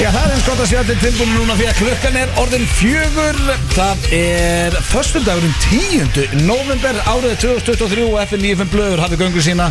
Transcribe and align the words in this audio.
Já, 0.00 0.08
það 0.14 0.22
er 0.22 0.30
eins 0.32 0.46
gott 0.46 0.60
að 0.64 0.68
sjá 0.70 0.78
til 0.88 0.94
tilbúinu 1.02 1.34
núna 1.42 1.54
því 1.58 1.64
að 1.68 1.80
klukkan 1.82 2.14
er 2.16 2.30
orðin 2.40 2.62
fjögur 2.72 3.40
Það 3.74 4.06
er 4.16 4.76
föstundagurinn 4.88 5.58
10. 5.66 6.38
november 6.46 7.00
árið 7.04 7.34
2023 7.42 8.06
og 8.06 8.16
FN95 8.22 8.70
blöður 8.72 9.02
hafið 9.04 9.20
göngu 9.26 9.44
sína 9.44 9.66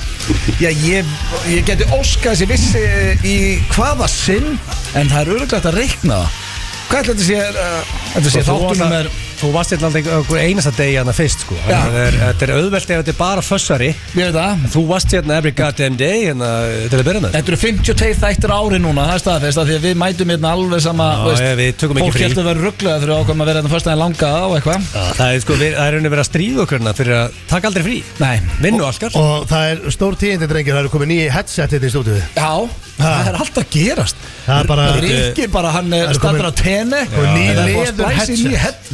Já, 0.62 0.70
ég, 0.70 1.10
ég 1.50 1.66
geti 1.66 1.88
óskað 1.98 2.44
þessi 2.44 2.50
vissi 2.52 2.84
í 3.26 3.40
hvaða 3.74 4.12
sinn 4.14 4.52
en 4.94 5.10
það 5.10 5.18
er 5.24 5.34
öruglega 5.34 5.64
að 5.64 5.80
reikna 5.80 6.22
það 6.22 6.46
Hvað 6.90 7.02
ætla 7.02 7.16
þetta 7.16 7.26
sé, 7.26 7.42
uh, 7.50 7.98
þetta 8.14 8.36
sé 8.36 8.46
Sko, 8.46 8.60
þáttunum 8.62 8.96
er 9.00 9.12
Þú 9.40 9.50
varst 9.56 9.72
hérna 9.72 9.88
alltaf 9.88 10.10
einhver 10.12 10.40
einasta 10.44 10.72
degi 10.76 10.96
hérna 11.00 11.14
fyrst 11.16 11.46
sko. 11.46 11.56
Að 11.64 11.70
Þetta 11.70 12.00
er- 12.06 12.18
þetta 12.20 12.44
er 12.48 12.52
auðvelt 12.58 12.90
ef 12.90 12.98
þetta 13.00 13.14
er 13.14 13.18
bara 13.20 13.42
fössari. 13.46 13.90
Ég 14.16 14.26
veit 14.26 14.36
það. 14.36 14.66
Þú 14.74 14.82
varst 14.90 15.14
hérna 15.16 15.38
every 15.40 15.52
goddamn 15.56 15.96
day 15.98 16.26
hérna 16.28 16.50
til 16.92 17.00
að 17.00 17.06
byrja 17.08 17.22
með. 17.24 17.32
Þetta 17.38 17.54
eru 17.54 17.60
52 17.64 18.14
þættir 18.20 18.54
ári 18.60 18.80
núna, 18.84 19.06
það 19.08 19.16
er 19.16 19.24
staðfest 19.24 19.58
af 19.64 19.68
Því 19.70 19.76
að 19.80 19.86
við 19.88 19.96
mætum 20.02 20.34
hérna 20.34 20.52
alveg 20.58 20.82
sama 20.82 21.08
Já, 21.10 21.40
ég- 21.40 21.58
við 21.60 21.72
tökum 21.80 21.98
ekki 21.98 22.10
Fólk 22.10 22.18
frí. 22.18 22.24
heldur 22.28 22.44
að 22.44 22.50
vera 22.50 22.66
rugglega 22.66 23.00
þegar 23.00 23.12
við 23.14 23.20
ákvæmum 23.24 23.42
að 23.42 23.50
vera 23.50 23.60
hérna 23.62 23.74
fyrst 23.74 23.88
aðeins 23.88 24.04
langa 24.04 24.30
á 24.30 24.48
eitthvað 24.60 24.82
Það 25.20 25.34
er 25.36 25.40
sko, 25.40 25.54
við, 25.54 25.72
það 25.80 25.86
er 25.88 25.94
rauninni 25.94 26.12
verið 26.14 26.26
að 26.26 26.30
stríða 26.32 26.60
okkur 26.66 26.80
hérna 26.80 26.94
fyrir 27.00 27.16
að 27.20 27.32
taka 27.48 27.68
aldrei 27.70 27.84
frí. 27.88 27.98
Nei, 28.20 28.36
Vinnu 28.60 28.84
Óskar 28.90 29.16
Og 29.16 29.48
það 29.48 29.64
er 29.72 29.78
stór 29.96 30.14
tíðindi 30.20 30.48
drengir, 30.52 30.74
það 30.74 30.84
eru 30.84 30.90
komið 30.98 31.12
nýji 31.14 31.30
headset 31.32 31.72
hérna 31.72 31.88
í 31.88 31.94
stúdíu 31.94 32.22
Já, 32.36 32.70
það 33.00 33.30
er 33.32 33.38
alltaf 33.44 33.70
gerast. 33.74 34.16
Það 34.50 34.60
er 34.64 34.68
bara 34.70 34.86
Rikki 35.04 35.46
bara, 35.54 35.72
hann 35.76 35.94
er 35.94 36.14
stattur 36.18 36.48
á 36.50 36.54
tenni 36.58 37.00
Og 37.06 37.26
ný 37.36 37.44
Það 37.50 37.60
er 37.62 37.68
búið 37.76 37.90
að 37.90 38.00
leður 38.00 38.00
splæsa 38.00 38.34
í 38.34 38.38
ný 38.40 38.54
headset. 38.64 38.94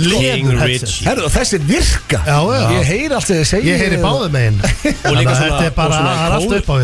Rich. 0.65 0.95
headset 1.05 1.35
þessi 1.35 1.59
virka. 1.69 2.19
Já, 2.27 2.39
já. 2.51 2.65
Ég 2.75 2.89
heyri 2.89 3.15
allt 3.15 3.29
þegar 3.29 3.39
þið 3.39 3.49
segir 3.51 3.69
Ég 3.69 3.83
heyri 3.85 3.99
báðum 4.03 4.35
megin. 4.35 4.57
Og 5.07 5.15
líka 5.15 5.35
svona, 5.39 6.11
á 6.27 6.39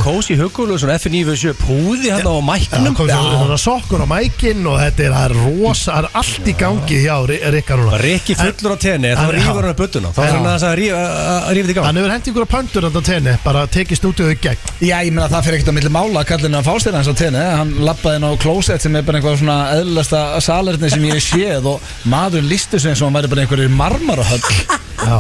Kósi 0.05 0.38
huggul 0.39 0.70
og 0.71 0.79
svona 0.81 0.95
F97 1.02 1.53
púði 1.59 2.13
hérna 2.13 2.31
á 2.31 2.39
Það 2.39 2.48
mæknum 2.48 2.95
svona 3.02 3.59
sokkur 3.65 4.05
á 4.05 4.07
mækin 4.07 4.63
og 4.71 4.79
þetta 4.79 5.07
er, 5.09 5.35
rosa, 5.35 5.91
það 5.91 6.07
er 6.07 6.09
allt 6.21 6.48
í 6.48 6.55
gangi 6.62 7.01
hjá 7.03 7.15
Ri- 7.27 7.41
Rikka 7.57 7.77
núna. 7.81 7.99
Rikki 8.01 8.37
fullur 8.40 8.76
á 8.76 8.77
tenni, 8.81 9.12
þá 9.12 9.21
Hann- 9.26 9.35
rýfur 9.35 9.59
hann 9.62 9.74
að 9.74 9.79
buttuna 9.81 10.13
Þá 10.15 10.21
er 10.24 10.31
hann 10.37 10.49
að 10.51 10.76
rífa 10.79 11.03
þetta 11.51 11.71
í 11.71 11.76
gang. 11.76 11.85
Hann 11.90 11.99
hefur 12.01 12.15
hendi 12.15 12.31
ykkur 12.31 12.48
að 12.48 12.51
pöntur 12.55 12.87
þetta 12.87 13.03
tenni, 13.12 13.35
bara 13.43 13.65
tekið 13.68 13.99
stúdíu 13.99 14.31
í 14.31 14.40
gegn. 14.41 14.71
Já, 14.81 14.98
ég 15.03 15.12
meina 15.12 15.27
það 15.31 15.46
fyrir 15.48 15.59
ekkert 15.59 15.71
á 15.71 15.77
milli 15.77 15.91
mála 15.93 16.24
kallinu 16.27 16.62
að 17.12 17.17
fástýra 17.17 17.20
hans 17.20 17.20
á 17.20 17.20
tenni 17.20 17.41
Hann 17.57 17.71
lappaði 17.85 18.20
inn 18.20 18.27
á 18.27 18.31
klósett 18.41 18.81
sem 18.81 18.95
er 18.95 19.04
bara 19.05 19.20
eitthvað 19.20 19.40
svona 19.41 19.57
eðlasta 19.76 20.41
salerni 20.41 20.90
sem 20.91 21.05
ég 21.05 21.21
séð 21.23 21.68
og 21.73 21.81
maðurinn 22.09 22.49
eins 22.91 23.01
og 23.01 23.07
hann 23.09 23.18
væri 23.20 23.31
bara 23.31 23.41
einhverjir 23.45 23.70
marmarahöll 23.76 24.41
Já, 25.01 25.18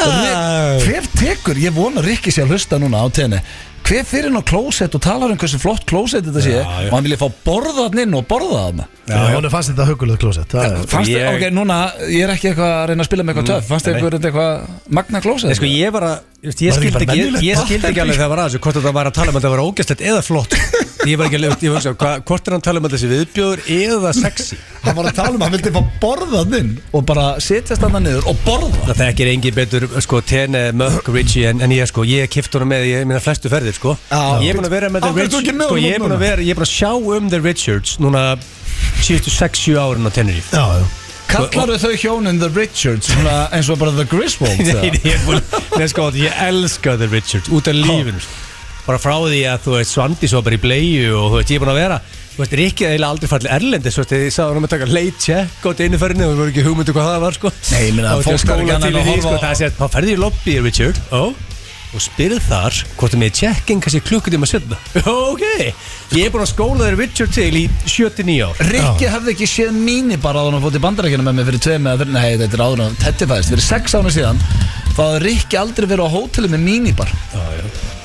Hver 0.84 1.06
tekur, 1.16 1.56
ég 1.56 1.72
vona 1.72 2.02
Rikki 2.04 2.32
sé 2.32 2.44
að 2.44 2.54
hlusta 2.54 2.78
núna 2.78 3.00
á 3.00 3.08
tenni 3.08 3.40
Hver 3.90 4.04
fyrir 4.06 4.28
inn 4.28 4.38
á 4.38 4.44
klósett 4.46 4.92
og 4.94 5.00
talar 5.02 5.32
um 5.34 5.38
hversu 5.40 5.58
flott 5.58 5.82
klósett 5.90 6.22
þetta 6.22 6.42
sé? 6.44 6.60
Og 6.62 6.92
hann 6.94 7.02
vilja 7.08 7.18
fá 7.18 7.26
borðan 7.42 7.98
inn 8.04 8.12
og 8.14 8.22
borða 8.30 8.60
þarna? 8.68 8.84
Já, 9.10 9.34
er 9.34 9.48
fannst 9.50 9.72
þetta 9.72 9.86
hugulegt 9.88 10.22
klósett. 10.22 10.54
Fannst 10.86 11.10
Ég- 11.10 11.26
ok, 11.26 11.50
núna, 11.50 11.90
ég 12.06 12.22
er 12.22 12.30
ekki 12.36 12.52
eitthvað 12.52 12.70
að 12.70 12.86
reyna 12.86 13.02
að 13.02 13.08
spila 13.10 13.24
með 13.24 13.34
eitthvað 13.34 13.50
töff. 13.50 13.66
Fannst 13.66 13.84
þið 13.88 13.90
nei. 13.90 13.98
eitthvað 13.98 14.26
eitthvað 14.30 14.50
magna 14.94 15.18
klósett? 15.24 15.56
Sko, 15.58 15.66
ég 15.66 15.90
var 15.90 16.02
að, 16.06 16.16
ég, 16.46 16.54
ég, 16.54 16.70
Var 16.70 16.78
ekki 16.78 16.92
skildi 16.94 17.02
ekki, 17.10 17.42
ég, 17.48 17.58
skildi 17.66 17.86
ekki 17.90 18.00
alveg 18.04 18.14
þegar 18.14 18.22
það 18.22 18.30
var 18.30 18.38
aðeins 18.44 18.62
hvort 18.62 18.76
þetta 18.78 18.94
var 18.94 19.06
að 19.10 19.14
tala 19.18 19.30
um 19.30 19.36
að 19.40 19.42
það 19.42 19.54
var 19.56 19.64
ógæstlegt 19.66 20.02
eða 20.06 20.22
flott. 20.22 20.54
Ég 21.08 21.16
var 21.16 21.26
ekki 21.26 21.38
alveg, 21.40 21.56
ég 21.64 21.72
var 21.72 21.80
að 21.80 21.96
hva, 21.96 22.20
hvort 22.28 22.44
er 22.46 22.52
hann 22.52 22.60
að 22.60 22.66
tala 22.68 22.78
um 22.78 22.84
að 22.86 22.92
þessi 22.94 23.08
viðbjóður 23.10 23.60
eða 23.72 24.10
sexy? 24.14 24.56
Hann 24.84 24.96
var 24.98 25.06
að 25.08 25.16
tala 25.16 25.32
um 25.32 25.40
að 25.40 25.46
hann 25.48 25.56
vildi 25.56 25.72
fá 25.72 25.82
borðan 25.96 26.52
sko. 33.80 33.96
Ég 34.44 34.46
minna 34.46 34.46
ferðir 34.46 34.50
er 34.52 34.60
búin 34.60 34.68
að 34.68 34.74
vera 34.76 34.92
með 34.92 35.04
The 35.06 35.10
þú 35.10 35.20
Richards 35.24 35.66
sko, 35.66 35.80
ég 35.80 35.96
er 35.96 36.04
búin 36.04 36.14
að 36.16 36.24
vera, 36.28 36.44
ég 36.44 36.52
er 36.54 36.60
búin 36.60 36.68
að 36.68 36.74
sjá 36.76 36.90
um 37.16 37.28
The 37.32 37.40
Richards 37.44 37.96
núna 38.04 38.24
síðustu 39.00 39.32
6-7 39.34 39.78
árin 39.80 40.06
á 40.08 40.10
Tenerife. 40.12 40.52
Já, 40.54 40.64
já. 40.80 40.86
Kallar 41.30 41.78
þau 41.78 41.92
hjónin 41.94 42.40
The 42.42 42.48
Richards 42.56 43.06
svona 43.12 43.34
eins 43.54 43.68
og 43.70 43.78
bara 43.78 43.92
The 43.94 44.06
Griswolds? 44.10 44.70
Nei, 44.80 44.90
ég 44.98 45.12
er 45.14 45.20
búin, 45.26 45.42
nei 45.78 45.86
sko, 45.90 46.08
ég 46.18 46.40
elska 46.48 46.96
The 46.98 47.06
Richards 47.12 47.50
út 47.54 47.68
af 47.70 47.76
lífinu 47.78 48.18
sko. 48.24 48.38
bara 48.88 48.98
frá 48.98 49.14
því 49.22 49.42
að 49.46 49.60
þú 49.68 49.76
veist 49.76 49.94
Svandís 49.94 50.32
var 50.34 50.42
bara 50.48 50.56
í 50.58 50.62
bleiu 50.64 51.12
og 51.20 51.28
þú 51.30 51.36
veist, 51.38 51.52
ég 51.54 51.60
er 51.60 51.62
búin 51.62 51.70
að 51.70 51.78
vera 51.84 51.98
þú 52.32 52.40
veist, 52.42 52.56
Rikki 52.58 52.86
er 52.88 52.94
eiginlega 52.96 53.12
aldrei 53.14 53.30
fallið 53.30 53.54
erlendi 53.60 53.92
svo 53.94 54.02
veist, 54.02 54.14
ég 54.18 54.34
sá 54.34 54.42
hann 54.48 54.58
um 54.58 54.66
að 54.66 54.72
taka 54.74 54.88
late 54.90 55.22
check 55.22 55.62
á 55.62 55.70
deinuferðinu 55.78 56.26
og 56.26 56.32
það 56.34 56.40
voru 56.42 56.50
ekki 56.54 56.64
hugmyndu 56.66 56.96
hvað 56.96 57.08
það 57.12 57.22
var 57.28 57.38
sko. 57.38 57.52
Nei, 57.70 57.84
ég 57.86 57.94
meina, 58.00 58.16
Og 58.18 58.26
fólk 58.26 58.50
var 58.50 58.64
ekki 58.64 58.72
í 58.72 58.74
að 58.74 58.82
því, 58.82 58.90
sko, 58.90 59.06
horfa 59.12 59.38
á- 59.38 59.44
það 59.46 59.54
sé 59.60 59.68
að 59.70 59.78
þá 59.78 59.86
ferði 59.94 60.16
í 60.16 60.20
lobby 60.24 60.56
Richard. 60.66 61.00
Ó, 61.14 61.22
og 61.94 62.02
spyrð 62.04 62.42
þar 62.46 62.76
hvort 62.98 63.14
það 63.14 63.20
með 63.22 63.32
checking 63.40 63.80
kannski 63.82 64.00
klukkutíma 64.06 64.46
setna 64.48 64.78
ok, 65.30 65.44
ég 66.14 66.26
er 66.28 66.32
búin 66.34 66.44
að 66.44 66.52
skóla 66.52 66.86
þér 66.86 66.98
Richard 67.00 67.32
til 67.34 67.50
í 67.58 67.64
79 67.84 68.36
ár. 68.46 68.60
Rikki 68.70 69.10
hafði 69.10 69.34
ekki 69.34 69.48
séð 69.50 69.72
mínu 69.74 70.18
bara 70.22 70.44
að 70.44 70.52
hann 70.52 70.64
fótt 70.66 70.78
í 70.78 70.82
bandarækjana 70.86 71.26
með 71.26 71.38
mig 71.40 71.48
fyrir 71.50 71.64
tveim 71.66 71.88
eða 71.90 72.02
fyrir, 72.04 72.14
nei 72.14 72.28
þetta 72.44 72.58
er 72.60 72.64
áður 72.66 72.84
en 72.86 72.98
Tetti 73.00 73.28
fæðist, 73.30 73.54
fyrir 73.54 73.66
sex 73.66 73.96
ára 73.98 74.14
síðan 74.14 74.42
þá 74.94 75.00
hafði 75.02 75.22
Rikki 75.26 75.60
aldrei 75.60 75.88
verið 75.90 76.06
á 76.06 76.14
hóteli 76.14 76.52
með 76.54 76.64
mínibar 76.68 77.10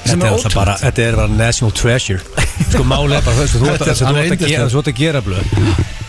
sem 0.06 0.20
Þetta 0.22 0.22
er 0.22 0.30
er, 0.30 0.34
alltaf 0.36 0.54
bara, 0.54 0.76
þetta 0.78 1.02
er 1.02 1.16
bara 1.18 1.34
national 1.34 1.74
treasure. 1.74 2.22
Sko 2.70 2.84
málið 2.86 3.16
er 3.18 3.24
bara 3.26 3.36
þú 3.40 3.46
Þetta 3.66 3.66
er- 3.66 3.90
að- 3.90 4.20
er 4.22 4.36
að 4.36 4.44
gera- 4.46 4.68
að 5.18 5.26
blöð. 5.26 5.56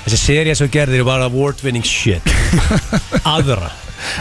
Þessi 0.05 0.19
seria 0.21 0.55
sem 0.55 0.69
þú 0.69 0.75
gerðir 0.77 1.01
er 1.01 1.09
bara 1.09 1.31
award 1.31 1.63
winning 1.65 1.87
shit. 1.89 2.21
Aðra 3.37 3.71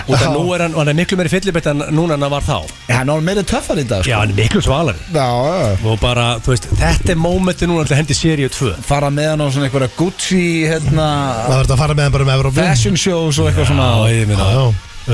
Og 0.08 0.16
það 0.16 0.31
nú 0.36 0.44
er 0.56 0.63
hann, 0.66 0.75
hann 0.78 0.91
er 0.91 0.97
miklu 0.97 1.18
meiri 1.19 1.31
fyllibett 1.34 1.69
en 1.72 1.84
núna 1.96 2.16
en 2.18 2.25
hann 2.25 2.31
var 2.34 2.46
þá. 2.46 2.58
Já, 2.90 2.96
hann 3.02 3.12
var 3.13 3.25
meira 3.28 3.44
töffar 3.47 3.81
í 3.81 3.86
dag 3.90 4.03
Já, 4.06 4.16
sko. 4.16 4.22
hann 4.22 4.34
er 4.34 4.40
miklu 4.40 4.62
svalari. 4.66 5.03
Já, 5.13 5.28
já. 5.28 5.69
Og 5.91 6.00
bara, 6.02 6.25
þú 6.46 6.53
veist, 6.56 6.68
þetta 6.80 7.13
er 7.16 7.22
mómenti 7.22 7.69
núna 7.69 7.86
til 7.88 7.96
að 7.97 8.02
hendi 8.03 8.18
seríu 8.18 8.50
2 8.56 8.74
fara 8.88 9.12
með 9.13 9.30
hann 9.34 9.44
á 9.44 9.47
svona 9.52 9.69
einhverja 9.69 9.91
Gucci 10.00 10.44
hérna, 10.69 11.08
Það 11.46 11.56
verður 11.59 11.75
að 11.78 11.84
fara 11.86 11.97
með 12.00 12.08
hann 12.09 12.16
bara 12.18 12.28
með 12.31 12.40
Európa 12.41 12.68
fashion 12.69 13.00
shows 13.00 13.40
og 13.44 13.52
eitthvað 13.52 13.72
svona. 13.74 13.88
Já, 14.06 14.19
ég 14.19 14.28
minna, 14.31 14.50
Já, 14.56 14.66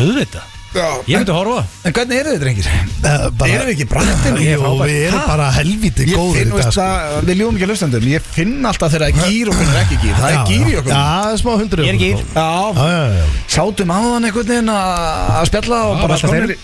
auðvitað 0.01 0.57
Ég 0.71 1.17
myndi 1.17 1.31
að 1.33 1.35
horfa. 1.35 1.61
En 1.83 1.91
hvernig 1.95 2.19
eru 2.21 2.29
þið, 2.31 2.39
drengir? 2.41 2.67
Eh, 2.71 3.23
bara- 3.35 3.51
Erum 3.51 3.67
við 3.67 3.73
ekki 3.73 3.87
brættin? 3.91 4.37
Jú, 4.39 4.69
við 4.79 4.99
erum 5.09 5.23
bara 5.27 5.47
helviti 5.51 6.05
Ég 6.07 6.15
góður 6.15 6.39
í 6.41 6.49
dag 6.51 6.71
sko. 6.71 6.85
við 7.27 7.35
ljúum 7.41 7.55
ekki 7.57 7.65
að 7.65 7.71
hlustandum 7.73 8.05
Ég 8.07 8.21
finn 8.37 8.53
alltaf 8.69 8.91
þegar 8.93 9.03
það 9.03 9.09
er 9.11 9.17
gýr 9.31 9.51
og 9.51 9.55
hvernig 9.59 9.73
það 9.73 9.81
er 9.81 9.83
ekki 9.83 9.97
gýr 10.05 10.15
Það 10.21 10.31
er 10.31 10.39
gýr 10.47 10.63
í 10.63 10.71
já. 10.71 10.79
okkur. 10.79 10.91
Já, 10.91 11.01
það 11.01 11.31
er 11.33 11.41
smá 11.41 11.51
hundur 11.59 11.79
í 11.79 11.83
Ég 11.83 11.91
er 11.91 11.95
okkur, 11.95 12.23
Já, 12.31 12.47
já, 12.71 13.03
já 13.11 13.25
sátum 13.51 13.91
á 13.91 13.97
þann 13.99 14.25
einhvern 14.29 14.47
veginn 14.47 14.71
að 14.71 15.45
spjalla 15.51 15.79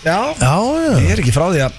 Já, 0.08 0.18
Já, 0.40 0.56
ég 0.72 1.04
já. 1.04 1.12
Er 1.12 1.18
ekki 1.22 1.32
frá 1.36 1.46
því 1.52 1.60
að 1.68 1.72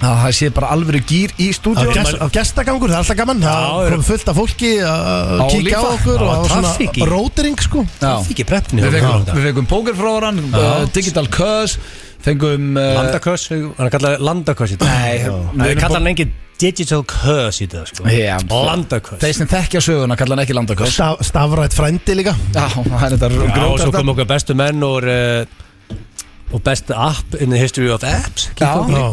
það 0.00 0.32
sé 0.38 0.48
bara 0.56 0.70
alvöru 0.74 1.00
gýr 1.04 1.32
í 1.36 1.50
Á 1.50 1.56
stúdíu 1.58 1.92
gest- 1.92 2.20
Á 2.20 2.26
gestagangur, 2.32 2.88
það 2.88 2.96
er 2.96 3.02
alltaf 3.04 3.16
gaman. 3.20 3.40
Það 3.44 3.90
komum 3.90 4.04
fullt 4.08 4.28
af 4.32 4.36
fólki 4.40 4.70
að 4.80 5.40
Á 5.40 5.44
kíkja 5.52 5.78
á 5.80 5.84
okkur 5.92 6.22
og 6.26 6.46
traffík 6.48 6.94
í. 6.94 7.00
svona 7.00 7.10
rótering 7.12 7.58
sko. 7.60 7.86
Já. 8.00 8.12
Fikk 8.24 8.38
ég 8.44 8.48
preppni 8.48 8.80
Við 8.82 9.44
fengum, 9.44 9.66
pókerfróðaran, 9.68 10.38
uh, 10.54 10.86
Digital 10.92 11.26
Cuz 11.28 11.78
Fengum 12.20 12.76
uh, 12.76 13.16
Köss, 13.24 13.48
hann 13.48 13.86
er 13.86 13.92
kallað 13.94 14.20
Landaköss 14.20 14.74
í 14.74 14.78
dag. 14.80 14.88
Nei, 15.56 15.68
við 15.70 15.78
kallar 15.80 16.00
hann 16.02 16.10
engin 16.12 16.32
Digital 16.60 17.00
Köss 17.08 17.62
í 17.64 17.68
dag 17.72 17.86
sko. 17.88 18.04
Landaköss 18.04 19.22
Þeir 19.22 19.36
sem 19.38 19.48
þekkja 19.48 19.80
söguna 19.84 20.16
kalla 20.20 20.36
hann 20.36 20.44
ekki 20.44 20.88
Staf, 20.92 21.22
Stafrætt 21.24 21.72
frændi 21.76 22.16
líka. 22.18 22.34
Það 22.52 23.06
er 23.06 23.16
þetta 23.16 23.30
Já, 23.32 23.64
og 23.70 23.80
svo 23.80 23.92
kom 23.94 24.12
okkar 24.12 24.28
bestu 24.28 24.56
menn 24.58 24.82
og 24.84 25.08
uh, 25.08 25.44
og 26.50 26.62
besta 26.66 26.96
app 26.98 27.34
in 27.38 27.50
the 27.54 27.58
history 27.60 27.90
of 27.94 28.02
apps 28.04 28.48
Já. 28.58 28.70
Já. 28.90 29.04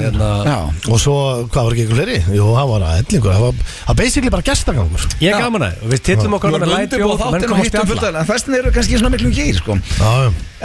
Hérna, 0.00 0.28
Já, 0.46 0.58
Og 0.90 1.00
svo, 1.02 1.14
hvað 1.50 1.64
var 1.66 1.74
ekki 1.74 1.82
eitthvað 1.84 1.98
fleiri? 1.98 2.18
Jú, 2.36 2.44
það 2.54 2.68
var 2.70 2.84
að 2.86 3.00
ellingur 3.00 3.32
Það 3.34 3.44
var 3.46 3.54
var 3.88 3.96
basically 4.00 4.30
bara 4.34 4.46
gestagangur 4.46 5.06
Ég 5.20 5.34
er 5.34 5.42
gaman 5.42 5.64
að, 5.66 5.80
við 5.90 6.02
tillum 6.10 6.36
okkar 6.38 6.52
Nú 6.52 6.58
með 6.58 6.62
erum 6.62 6.72
live 6.74 6.84
undirbúið 6.86 7.00
bjóð, 7.00 7.32
menn 7.34 7.44
og 7.50 7.58
að 7.58 7.70
spjalla 7.70 8.10
af- 8.10 8.20
En 8.20 8.28
þessum 8.30 8.56
eru 8.60 8.72
kannski 8.76 9.00
svona 9.00 9.12
miklum 9.16 9.34
gýr 9.34 9.58
sko. 9.58 9.78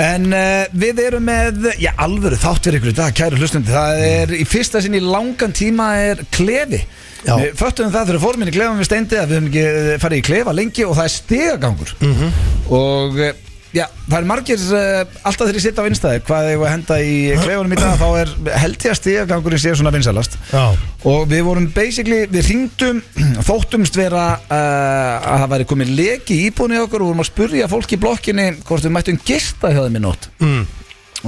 En 0.05 0.27
uh, 0.35 0.65
við 0.85 1.01
erum 1.05 1.25
með 1.29 1.69
Já, 1.81 1.91
alvöru 2.05 2.37
þátt 2.41 2.67
fyrir 2.67 2.79
ykkur 2.81 2.93
í 2.93 2.97
dag, 3.01 3.15
kæru 3.17 3.39
hlustundi 3.41 3.71
Það 3.73 4.03
er 4.11 4.35
í 4.35 4.45
fyrsta 4.49 4.81
sinn 4.83 4.97
í 4.97 5.01
langan 5.03 5.53
tíma 5.55 5.89
er 6.11 6.21
klefi 6.35 6.81
Já. 7.25 7.33
Við 7.41 7.55
föttum 7.57 7.89
það 7.89 8.11
þegar 8.11 8.21
fórum 8.21 8.43
inn 8.45 8.51
í 8.51 8.53
klefum 8.53 8.77
við 8.77 8.85
steindi 8.85 9.17
að 9.17 9.31
við 9.31 9.39
höfum 9.39 9.47
ekki 9.49 10.01
farið 10.03 10.19
í 10.19 10.25
klefa 10.27 10.51
lengi 10.53 10.83
og 10.85 10.91
það 10.99 11.07
er 11.07 11.13
stegagangur 11.15 11.93
Mhm. 12.05 12.27
og 12.69 13.17
eh, 13.25 13.31
já, 13.75 13.85
það 14.07 14.17
er 14.17 14.27
margir 14.29 14.61
uh, 14.71 15.01
alltaf 15.27 15.49
þegar 15.49 15.57
ég 15.59 15.63
sitt 15.65 15.79
á 15.79 15.87
innstæði 15.89 16.21
hvað 16.27 16.49
ég 16.51 16.59
var 16.61 16.69
að 16.69 16.75
henda 16.75 16.97
í 17.03 17.15
klefunum 17.41 17.75
í 17.75 17.79
dag 17.79 17.95
þá 17.99 18.05
er 18.21 18.33
held 18.61 18.85
ég 18.85 18.93
að 18.93 18.99
stegagangurinn 18.99 19.61
sé 19.61 19.73
svona 19.75 19.93
vinsalast 19.95 20.37
og 20.55 21.25
við 21.31 21.43
vorum 21.47 21.67
basically, 21.75 22.21
við 22.31 22.49
ringdum 22.49 23.01
þóttumst 23.47 23.97
vera 23.99 24.27
uh, 24.37 25.31
að 25.35 25.43
það 25.43 25.49
væri 25.55 25.69
komið 25.71 25.95
leki 25.99 26.37
í 26.37 26.45
íbúinu 26.49 26.77
í 26.77 26.83
okkur 26.85 27.03
og 27.03 27.11
vorum 27.11 27.25
að 27.25 27.31
spurja 27.31 27.71
fólk 27.71 27.95
í 27.97 28.01
blokkinni 28.05 28.47
hvort 28.63 28.87
við 28.87 28.95
mættum 28.95 29.19
gista 29.27 29.73
hjá 29.73 29.81
þeim 29.83 29.99
í 29.99 30.05
nótt. 30.05 30.29
Mm. 30.39 30.63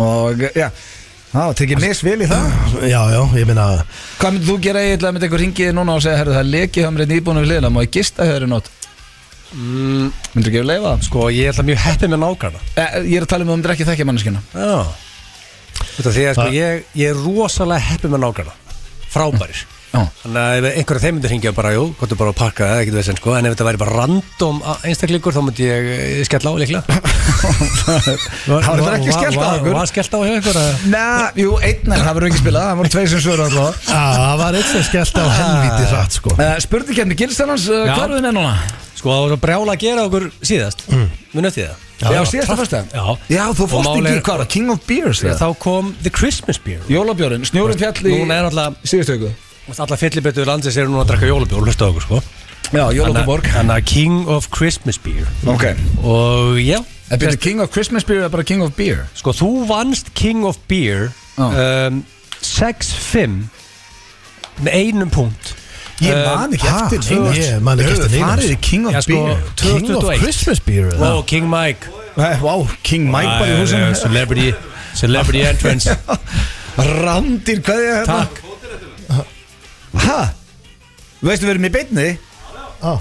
og 0.07 0.43
já, 0.55 0.69
það 1.33 1.43
var 1.43 1.59
tekið 1.61 1.83
misvel 1.83 2.17
í 2.21 2.31
það. 2.31 2.49
Já, 2.87 2.99
já, 3.13 3.21
ég 3.41 3.49
meina 3.49 3.69
hvað 4.21 4.33
myndir 4.33 4.49
þú 4.49 4.57
gera 4.63 4.83
eiginlega? 4.85 5.13
Með 5.17 5.27
einhver 5.27 5.43
ringið 5.45 5.77
núna 5.77 5.97
og 5.97 6.03
segja, 6.05 6.21
herru 6.21 6.35
það 6.37 6.43
er 6.45 6.51
leki 6.55 6.83
hjá 6.85 6.91
mér 6.93 7.07
í 7.07 7.21
íbúinu 7.21 7.43
við 7.43 7.53
liðina, 7.53 7.73
má 7.73 7.83
ég 7.83 7.95
gista 7.97 8.27
hjá 8.27 8.37
þeir 8.37 8.47
í 8.47 8.51
nótt 8.55 8.71
mm, 9.53 10.11
myndir 10.35 10.51
ekki 10.51 10.61
að 10.63 10.69
leifa 10.71 10.91
það? 10.91 11.05
Sko, 11.07 11.25
ég 11.33 11.51
ætla 11.51 11.65
mjög 11.67 11.81
heppið 11.85 12.13
með 12.13 12.21
nákvæmna 12.23 12.61
Eh, 12.75 12.97
ég 13.07 13.17
er 13.19 13.25
að 13.27 13.31
tala 13.33 13.45
um 13.45 13.49
að 13.49 13.53
þú 13.53 13.57
myndir 13.57 13.73
ekki 13.75 13.87
þekkja 13.91 14.07
manneskina 14.09 14.41
Já 14.53 14.77
Þetta 15.97 16.11
því 16.13 16.25
að 16.27 16.37
sko, 16.37 16.47
ég, 16.57 16.83
ég 16.97 17.11
er 17.13 17.21
rosalega 17.23 17.87
heppið 17.91 18.13
með 18.15 18.23
nákvæmna 18.25 18.55
Frábærir. 19.07 19.61
Þannig 19.93 20.39
að 20.41 20.57
ef 20.57 20.77
einhverja 20.81 21.03
þeim 21.05 21.15
myndir 21.17 21.31
hringja 21.31 21.53
bara, 21.55 21.71
jú, 21.73 21.83
gott 21.97 22.13
bara 22.19 22.33
að 22.33 22.39
pakka 22.41 22.67
það, 22.67 22.81
ekkert 22.83 22.97
veist 22.99 23.21
sko 23.21 23.35
En 23.37 23.47
ef 23.47 23.53
þetta 23.55 23.67
væri 23.69 23.79
bara 23.81 23.95
random 24.01 24.59
einstaklingur 24.85 25.35
þá 25.35 25.39
myndi 25.45 25.67
ég 25.67 25.87
eh, 25.93 26.19
skella 26.27 26.51
á 26.51 26.59
líklega 26.59 26.83
Það 28.47 28.81
var 28.81 28.97
ekki 28.97 29.13
skellt 29.15 29.39
á 29.39 29.49
okkur. 29.53 29.73
Var 29.77 29.89
skellt 29.91 30.17
á 30.17 30.19
hjá 30.25 30.33
ykkur 30.41 30.59
að- 30.59 30.85
Næ, 30.91 31.05
jú, 31.39 31.55
einn 31.61 31.93
en 31.93 32.03
það 32.03 32.13
verður 32.17 32.29
ekki 32.31 32.41
spilað 32.43 32.67
Það 32.67 32.77
voru 32.81 32.93
tveir 32.95 33.09
sem 33.13 33.23
svöru 33.23 33.47
alltaf 33.47 33.81
Já, 33.87 34.03
það 34.17 34.37
var 34.43 34.59
eitt 34.59 34.69
sem 34.73 34.85
skellt 34.89 35.17
á 35.17 35.25
helvíti 35.37 35.89
rætt 35.93 36.19
sko 36.19 36.35
uh, 36.35 36.45
Spurningkefni 36.67 37.19
Gilstarans, 37.21 37.67
uh, 37.71 37.83
Já. 37.87 37.93
hvað 37.95 38.05
er 38.07 38.15
við 38.17 38.27
með 38.27 38.37
núna? 38.41 38.53
Sko 38.97 39.11
það 39.13 39.23
var 39.23 39.33
svo 39.33 39.39
brjála 39.47 39.75
að 39.77 39.83
gera 39.85 40.05
okkur 40.09 40.29
síðast 40.41 40.87
mm. 40.91 41.09
Munið 41.35 41.51
eftir 41.53 41.69
það 41.71 41.83
Já, 41.97 42.09
já 42.13 42.21
síðasta 42.29 42.55
fyrsta 42.59 42.83
Já. 42.93 43.05
Já, 43.33 43.43
þú 43.57 43.67
fórst 43.71 43.89
ekki, 43.89 44.21
hvað 44.21 44.35
var 44.35 44.43
það? 44.43 44.51
King 44.53 44.69
of 44.73 44.83
Beers 44.85 45.23
eða? 45.23 45.37
Þá 45.39 45.47
kom 45.63 45.91
The 46.03 46.13
Christmas 46.13 46.59
Beer 46.61 46.83
Jólabjörn, 46.93 47.45
snjórin 47.49 47.79
fjall 47.81 48.05
í 48.05 48.19
Núna 48.19 48.37
er 48.37 48.49
alltaf 48.51 48.77
síðustu 48.85 49.17
ykkur 49.17 49.33
Alla 49.67 49.97
fyllibettu 49.99 50.45
landsins 50.47 50.77
eru 50.79 50.89
núna 50.93 51.03
að 51.03 51.09
drakka 51.11 51.27
jólabjór 51.29 51.65
Hlusta 51.67 51.89
okkur 51.91 52.05
sko 52.05 52.21
Já, 52.73 52.83
Jólabjörn 52.95 53.45
Þannig 53.47 53.73
að 53.77 53.85
King 53.87 54.29
of 54.31 54.47
Christmas 54.51 54.97
Beer 55.03 55.27
Ok 55.47 55.65
Og 56.03 56.57
já 56.63 56.79
En 57.11 57.19
byrju 57.21 57.37
King 57.39 57.61
of 57.63 57.71
Christmas 57.71 58.03
Beer 58.07 58.25
eða 58.25 58.31
bara 58.33 58.43
King 58.47 58.63
of 58.65 58.73
Beer? 58.75 59.05
Sko 59.15 59.31
þú 59.35 59.51
vannst 59.69 60.09
King 60.17 60.43
of 60.47 60.57
Beer 60.67 61.09
Já. 61.37 61.47
um, 61.87 62.01
6-5 62.43 63.37
Með 64.65 64.73
einum 64.81 65.11
punkt 65.13 65.53
Ég 65.97 66.13
Um, 66.13 66.25
man 66.29 66.51
ekki 66.53 66.67
eftir 66.69 66.99
King- 67.01 67.23
neinu. 67.25 67.37
ég 67.41 67.61
man 67.65 67.79
ekki 67.81 67.93
eftir 67.95 68.11
neinu. 68.11 68.25
Farið 68.27 68.51
í 68.53 68.57
King 68.61 68.83
of 68.85 68.97
sko, 69.01 69.13
Beer 69.13 69.39
King 69.57 69.87
of 69.95 70.03
2001 70.03 70.19
Christmas 70.21 70.59
beer 70.67 70.89
eða? 70.93 71.07
Ó, 71.09 71.23
King 71.25 71.47
Mike 71.49 71.93
Vá, 72.17 72.53
King 72.85 73.07
Mike 73.09 73.33
bara 73.39 73.47
í 73.49 73.55
húsinu 73.63 73.95
Celebrity 73.97 74.51
Celebrity 74.97 75.41
entrance 75.47 75.89
Rándir, 76.77 77.63
hvað 77.65 77.81
er 77.81 77.95
þetta? 78.03 78.19
Takk 78.27 78.43
Hæ? 80.03 80.17
Veistu 81.25 81.47
við 81.47 81.53
erum 81.55 81.67
í 81.67 81.73
beinni? 81.73 82.07
Á 82.83 82.91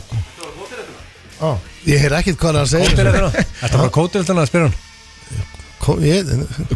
Á 1.37 1.51
Ég 1.87 2.01
heyr 2.03 2.15
ekkert 2.19 2.39
hvað 2.41 2.57
hann 2.63 2.71
segir 2.71 2.97
Þetta 2.97 3.77
var 3.83 3.91
kótilegtan 3.95 4.41
að 4.41 4.49
spyrja 4.51 4.71
hann 4.71 4.75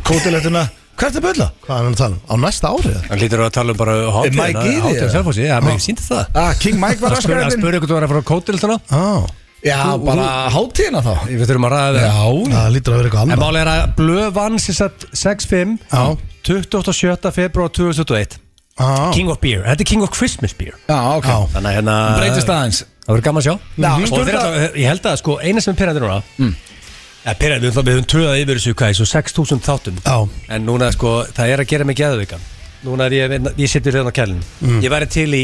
Kótilegtuna 0.05 0.67
Hvað 1.01 1.07
er 1.09 1.13
þetta 1.15 1.23
bölla? 1.25 1.47
Hvað 1.65 1.79
er 1.79 1.85
hann 1.87 1.95
að 1.95 2.01
tala 2.03 2.17
um? 2.19 2.21
Á 2.29 2.35
næsta 2.45 2.71
ári 2.75 2.91
eða? 2.91 3.03
Hann 3.09 3.21
lítur 3.23 3.41
að 3.47 3.53
tala 3.57 3.73
um 3.73 3.79
bara 3.81 3.93
hátíðina 4.13 4.43
Mike 4.45 4.65
Giri, 4.67 4.81
Hátíðin? 4.85 5.13
Selfossi 5.15 5.47
Já, 5.47 5.55
mér 5.65 5.79
síndi 5.81 6.05
það 6.05 6.41
Ah, 6.43 6.51
King 6.61 6.77
Mike 6.83 7.01
var 7.01 7.15
Að 7.17 7.23
spyrja 7.25 7.39
að 7.41 7.47
raskar 7.47 7.63
spyrja 7.63 7.81
ykkur 7.81 7.91
þú 7.91 7.97
var 7.97 8.05
að 8.07 8.13
fara 8.13 8.21
á 8.21 8.31
kótilegtana 8.31 8.77
Á 8.93 9.05
Já, 9.65 9.79
bara 10.05 10.27
hátíðina 10.53 11.01
þá 11.07 11.11
Við 11.31 11.47
þurfum 11.49 11.69
að 11.71 11.75
ræða 11.77 12.05
það 12.05 12.53
Það 12.53 12.69
lítur 12.77 12.93
að 12.93 13.01
vera 13.01 13.09
eitthvað 13.11 13.25
En 13.25 13.33
annað 13.33 13.43
máli 13.47 13.63
er 13.65 13.73
að 13.73 13.83
Blöð 14.03 14.29
vann 14.37 14.61
sér 14.61 14.77
satt 14.83 15.09
6-5 15.25 15.75
Já. 15.89 16.05
27. 16.51 17.33
februar 17.41 17.73
2021 17.81 18.40
Á 18.81 19.13
King 19.13 19.29
of 19.31 19.39
Beer. 19.43 19.63
Þetta 19.67 19.85
er 19.85 19.89
King 19.93 20.03
of 20.07 20.11
Christmas 20.17 20.55
Beer. 20.57 20.75
Já, 20.89 20.99
ok. 21.19 21.29
Þannig 21.53 21.71
að 21.71 21.77
hérna 21.77 21.97
Breytist 22.17 22.49
aðeins. 22.49 22.83
Það 23.05 23.13
verður 23.15 23.25
gaman 23.29 23.43
að 23.43 23.47
sjá. 23.47 23.55
Já, 23.77 23.91
Og 24.01 24.27
þeir 24.27 24.37
alltaf, 24.41 24.77
ég 24.81 24.87
held 24.89 25.07
að 25.11 25.17
sko 25.21 25.39
eina 25.43 25.61
sem 25.65 25.75
er 25.75 25.79
pyrrandi 25.81 26.01
núna 26.05 26.19
mm. 26.39 26.53
ja, 27.25 27.35
Pyrrandi, 27.35 27.67
við 27.67 27.73
höfum- 27.75 27.87
við 27.91 27.97
höfum 27.99 28.09
töðað 28.15 28.41
yfir 28.45 28.61
þessu 28.61 28.75
hvað, 28.81 28.93
svo 29.01 29.07
6.000 29.11 29.65
þáttum. 29.67 29.99
Já. 30.05 30.17
En 30.57 30.65
núna 30.69 30.93
sko, 30.95 31.15
það 31.37 31.53
er 31.55 31.63
að 31.65 31.71
gera 31.75 31.85
mig 31.85 31.97
geðvikan 32.01 32.45
Núna 32.85 33.05
er 33.11 33.13
ég, 33.13 33.35
ég 33.61 33.69
situr 33.69 33.93
hérna 33.99 34.09
á 34.09 34.17
kælinn 34.17 34.41
Mm. 34.65 34.79
Ég 34.81 34.89
væri 34.95 35.09
til 35.13 35.35
í 35.37 35.43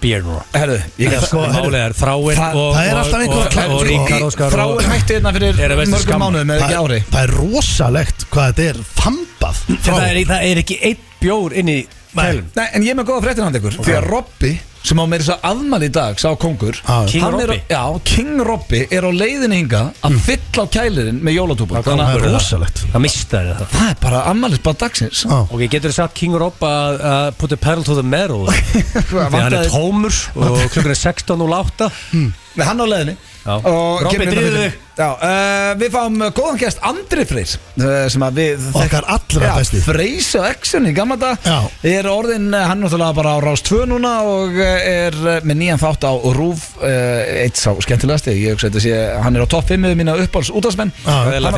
beer 0.00 0.22
núna. 0.24 0.42
Herðu, 0.52 0.78
ég 0.98 1.10
get 1.14 1.22
sko, 1.28 1.44
Málið 1.48 1.76
er 1.80 1.92
þráinn 1.96 2.36
það- 2.40 2.56
og 2.58 2.74
það 2.74 2.88
er 2.88 2.98
alltaf 3.02 3.20
einhver 3.20 3.38
og- 3.38 3.46
að 3.46 3.52
klæða 3.54 3.74
og 3.76 3.80
sig. 3.80 3.88
Ríkar 3.92 4.24
Óskar 4.26 4.58
og- 4.64 4.82
er 4.82 4.88
hætti 4.90 5.14
hérna 5.14 5.32
fyrir 5.36 5.60
Er 5.60 5.70
að 5.70 5.76
veist 5.78 5.92
mörgum 5.92 6.02
skamm. 6.08 6.20
mánuðum 6.22 6.50
eða 6.52 6.66
ekki 6.66 6.76
ári. 6.82 6.96
er- 6.98 7.06
það 7.12 7.22
er 7.22 7.32
rosalegt 7.38 8.26
hvað 8.32 8.52
þetta 8.52 8.68
er 8.68 8.76
þambað 8.98 9.56
frá 9.84 9.94
það 9.94 10.08
er, 10.08 10.24
það 10.24 10.42
er 10.50 10.56
ekki 10.64 10.78
einn 10.82 10.98
bjór 11.22 11.52
inn 11.62 11.68
í 11.68 11.78
kælinn 12.14 12.48
Nei, 12.56 12.66
en 12.74 12.82
ég 12.82 12.90
er 12.94 12.98
með 13.02 13.06
góða 13.12 13.22
fréttin 13.26 13.44
hann 13.48 13.58
ykkur. 13.58 13.76
Því 13.84 13.94
að 13.98 14.06
Robby, 14.08 14.50
sem 14.88 15.00
á 15.00 15.04
meira 15.10 15.24
þess 15.24 15.34
að 15.34 15.46
afmæli 15.50 15.88
í 15.88 15.92
dag 15.92 16.20
Sá 16.22 16.28
kongur 16.40 16.76
Já. 16.78 16.96
King 17.10 17.22
hann 17.24 17.34
er 17.42 17.50
á- 17.50 17.50
Robby? 17.50 17.58
Já, 17.68 17.82
King 18.08 18.40
Robby 18.48 18.80
er 18.94 19.02
á 19.04 19.10
leiðinni 19.12 19.58
hinga 19.60 19.82
Að 20.06 20.16
fylla 20.24 20.64
á 20.64 20.66
kælirinn 20.78 21.18
með 21.26 21.36
jólatúpa 21.36 21.74
Það 21.76 21.84
Það 21.84 21.90
Þannig 21.92 22.14
er 22.14 22.28
að 22.28 22.36
rosalegt. 22.38 22.82
Það 22.94 23.04
mistar 23.04 23.50
það. 23.50 23.66
Það 23.74 23.90
er 23.90 23.98
bara 24.06 24.22
afmælis 24.32 24.62
bara 24.64 24.80
dagsins. 24.84 25.24
Já 25.28 25.36
Ok, 25.42 25.60
getur 25.68 25.90
þú 25.90 25.94
sagt 25.98 26.14
King 26.14 26.38
Rob 26.40 26.64
að 26.64 27.00
að 27.12 27.30
put 27.42 27.50
the 27.52 27.56
pedal 27.60 27.84
to 27.84 27.94
the 27.98 28.06
metal? 28.06 28.46
Því 28.48 29.18
hann 29.18 29.34
er 29.34 29.34
Vantaði- 29.36 29.72
tómur 29.74 30.20
og 30.36 30.60
klukkan 30.72 30.94
er 30.94 31.02
16.08 31.02 31.90
Nei, 32.58 32.64
hann 32.66 32.80
á 32.80 32.86
leiðinni 32.88 33.16
Robby. 33.56 34.68
Já, 34.98 35.12
uh, 35.14 35.72
Við 35.78 35.92
fáum 35.94 36.16
uh, 36.18 36.30
góðan 36.34 36.58
gæst 36.58 36.80
Andri 36.82 37.22
Freyr 37.28 37.52
uh, 37.78 38.06
Sem 38.10 38.22
að 38.26 38.38
við 38.40 38.64
Okkar 38.74 39.06
allra 39.14 39.52
besti. 39.60 39.78
Freys 39.84 40.32
og 40.38 40.46
Exxon 40.48 40.88
í 40.90 40.94
gamla 40.96 41.14
dag 41.20 41.46
Já. 41.46 41.58
Er 41.86 42.08
orðin, 42.10 42.48
hann 42.50 42.82
náttúrulega 42.82 43.14
bara 43.14 43.36
á 43.36 43.42
Rás 43.44 43.62
2 43.68 43.86
núna 43.92 44.16
Og 44.26 44.58
er 44.58 45.14
með 45.46 45.60
nýjan 45.60 45.82
þátt 45.82 46.08
á 46.10 46.12
Rúf 46.34 46.64
uh, 46.82 47.44
Eitt 47.44 47.60
sá 47.60 47.70
skemmtilegasti. 47.84 48.34
Ég 48.42 48.56
hugsa 48.56 48.72
þetta 48.72 48.82
sé 48.82 48.98
Hann 49.22 49.38
er 49.38 49.46
á 49.46 49.48
topp 49.54 49.70
5 49.70 49.86
með 49.86 49.96
mína 50.02 50.18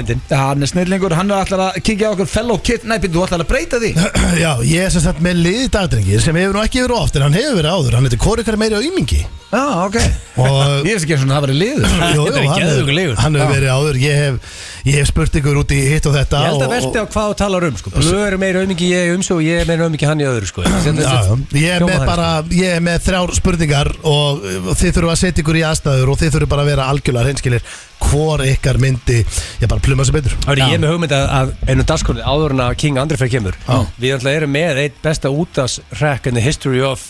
fyndinn. 0.02 0.22
Já, 0.28 0.38
hann 0.50 0.68
er 0.68 0.72
snillingur. 0.74 1.16
Hann 1.16 1.32
er 1.32 1.40
alltaf 1.40 1.64
að 1.70 1.80
kíkja 1.88 2.12
á 2.12 2.14
okkur 2.14 2.28
fellow 2.30 2.60
kid 2.60 2.84
Nei, 2.90 2.98
þú 3.00 3.24
ætlar 3.24 3.46
að 3.46 3.50
breyta 3.54 3.80
því. 3.80 3.94
Já, 4.44 4.52
ég 4.68 4.84
er 4.84 4.92
sem 4.92 5.04
sagt 5.08 5.24
með 5.24 5.40
liði 5.46 5.72
dagdrengir 5.72 6.20
sem 6.24 6.36
hefur 6.36 6.60
nú 6.60 6.64
ekki 6.66 6.84
verið 6.84 7.00
oft 7.00 7.16
en 7.16 7.24
hann 7.30 7.40
hefur 7.40 7.60
verið 7.62 7.72
áður, 7.72 7.96
hann 7.96 8.08
heitir 8.10 8.20
Kórikar 8.20 8.60
meiri 8.60 8.80
aumingi 8.80 9.24
Já, 9.50 9.64
ok. 9.88 9.96
Og 10.38 10.60
Ég 10.86 10.94
veist 10.94 11.06
ekki 11.06 11.16
eins 11.16 11.24
og 11.24 11.30
það 11.32 11.38
hafi 11.40 11.48
verið 11.48 11.60
liður 11.80 12.14
Jú, 12.14 12.24
Þetta 12.26 12.38
er 12.40 12.44
jú, 12.44 12.50
hann 12.50 12.62
hefur- 12.70 12.94
liður. 12.98 13.16
hann 13.24 13.34
hefur 13.38 13.50
Já. 13.50 13.54
verið 13.56 13.70
áður 13.76 13.98
ég 14.04 14.14
hef, 14.20 14.56
ég 14.90 14.94
hef 15.00 15.06
spurt 15.10 15.38
ykkur 15.40 15.58
út 15.60 15.74
í 15.74 15.80
hitt 15.90 16.06
og 16.10 16.14
þetta 16.16 16.40
Ég 16.40 16.48
held 16.50 16.60
að 16.60 16.66
og- 16.66 16.74
velti 16.76 16.98
á 17.00 17.04
hvað 17.10 17.28
þú 17.30 17.36
talar 17.40 17.66
um 17.70 17.76
sko. 17.80 17.90
Blöð 17.96 18.24
er 18.26 18.36
meira 18.40 18.62
auðmingi 18.64 18.88
ég 18.90 19.14
um 19.14 19.22
svo 19.26 19.36
og 19.40 19.44
ég 19.46 19.60
er 19.60 19.66
meira 19.70 19.84
auðmingi 19.88 20.06
hann 20.10 20.20
í 20.20 20.26
öðru 20.30 20.46
sko. 20.50 20.62
Já, 20.62 20.78
já. 20.94 21.38
Ég 21.60 21.70
er 21.76 21.84
með 21.88 22.06
bara, 22.06 22.28
ég 22.50 22.76
er 22.76 22.80
með 22.84 22.98
þrjár 23.08 23.34
spurningar 23.40 23.92
og 24.04 24.40
uh, 24.44 24.72
þið 24.74 24.94
þurfum 24.96 25.14
að 25.14 25.20
setja 25.24 25.42
ykkur 25.44 25.60
í 25.60 25.64
aðstæður 25.70 26.12
og 26.14 26.18
þið 26.20 26.34
þurfum 26.36 26.52
bara 26.54 26.62
að 26.66 26.70
vera 26.74 26.88
algjörlega 26.92 27.24
hreinskilir 27.28 27.62
hvor 28.10 28.40
ykkar 28.42 28.78
myndi, 28.80 29.18
ég 29.60 29.68
bara 29.68 29.80
pluma 29.84 30.02
sér 30.08 30.16
betur 30.16 30.32
Það 30.46 30.54
er 30.56 30.62
ég 30.72 30.80
með 30.80 30.94
hugmynd 30.94 31.12
að, 31.12 31.26
að 31.36 31.50
einu 31.68 31.84
dagskorni 31.84 32.22
áður 32.24 32.54
en 32.56 32.62
að 32.64 32.76
King 32.80 32.96
Andri 32.98 33.18
fyrir 33.20 33.34
kemur 33.36 33.58
Já. 33.68 33.76
Við 34.00 34.14
ætla 34.16 34.32
erum 34.38 34.54
með 34.56 34.80
eitt 34.86 34.96
besta 35.04 35.28
útafsrekk 35.28 36.26
in 36.30 36.34
the 36.34 36.40
history 36.40 36.80
of, 36.80 37.04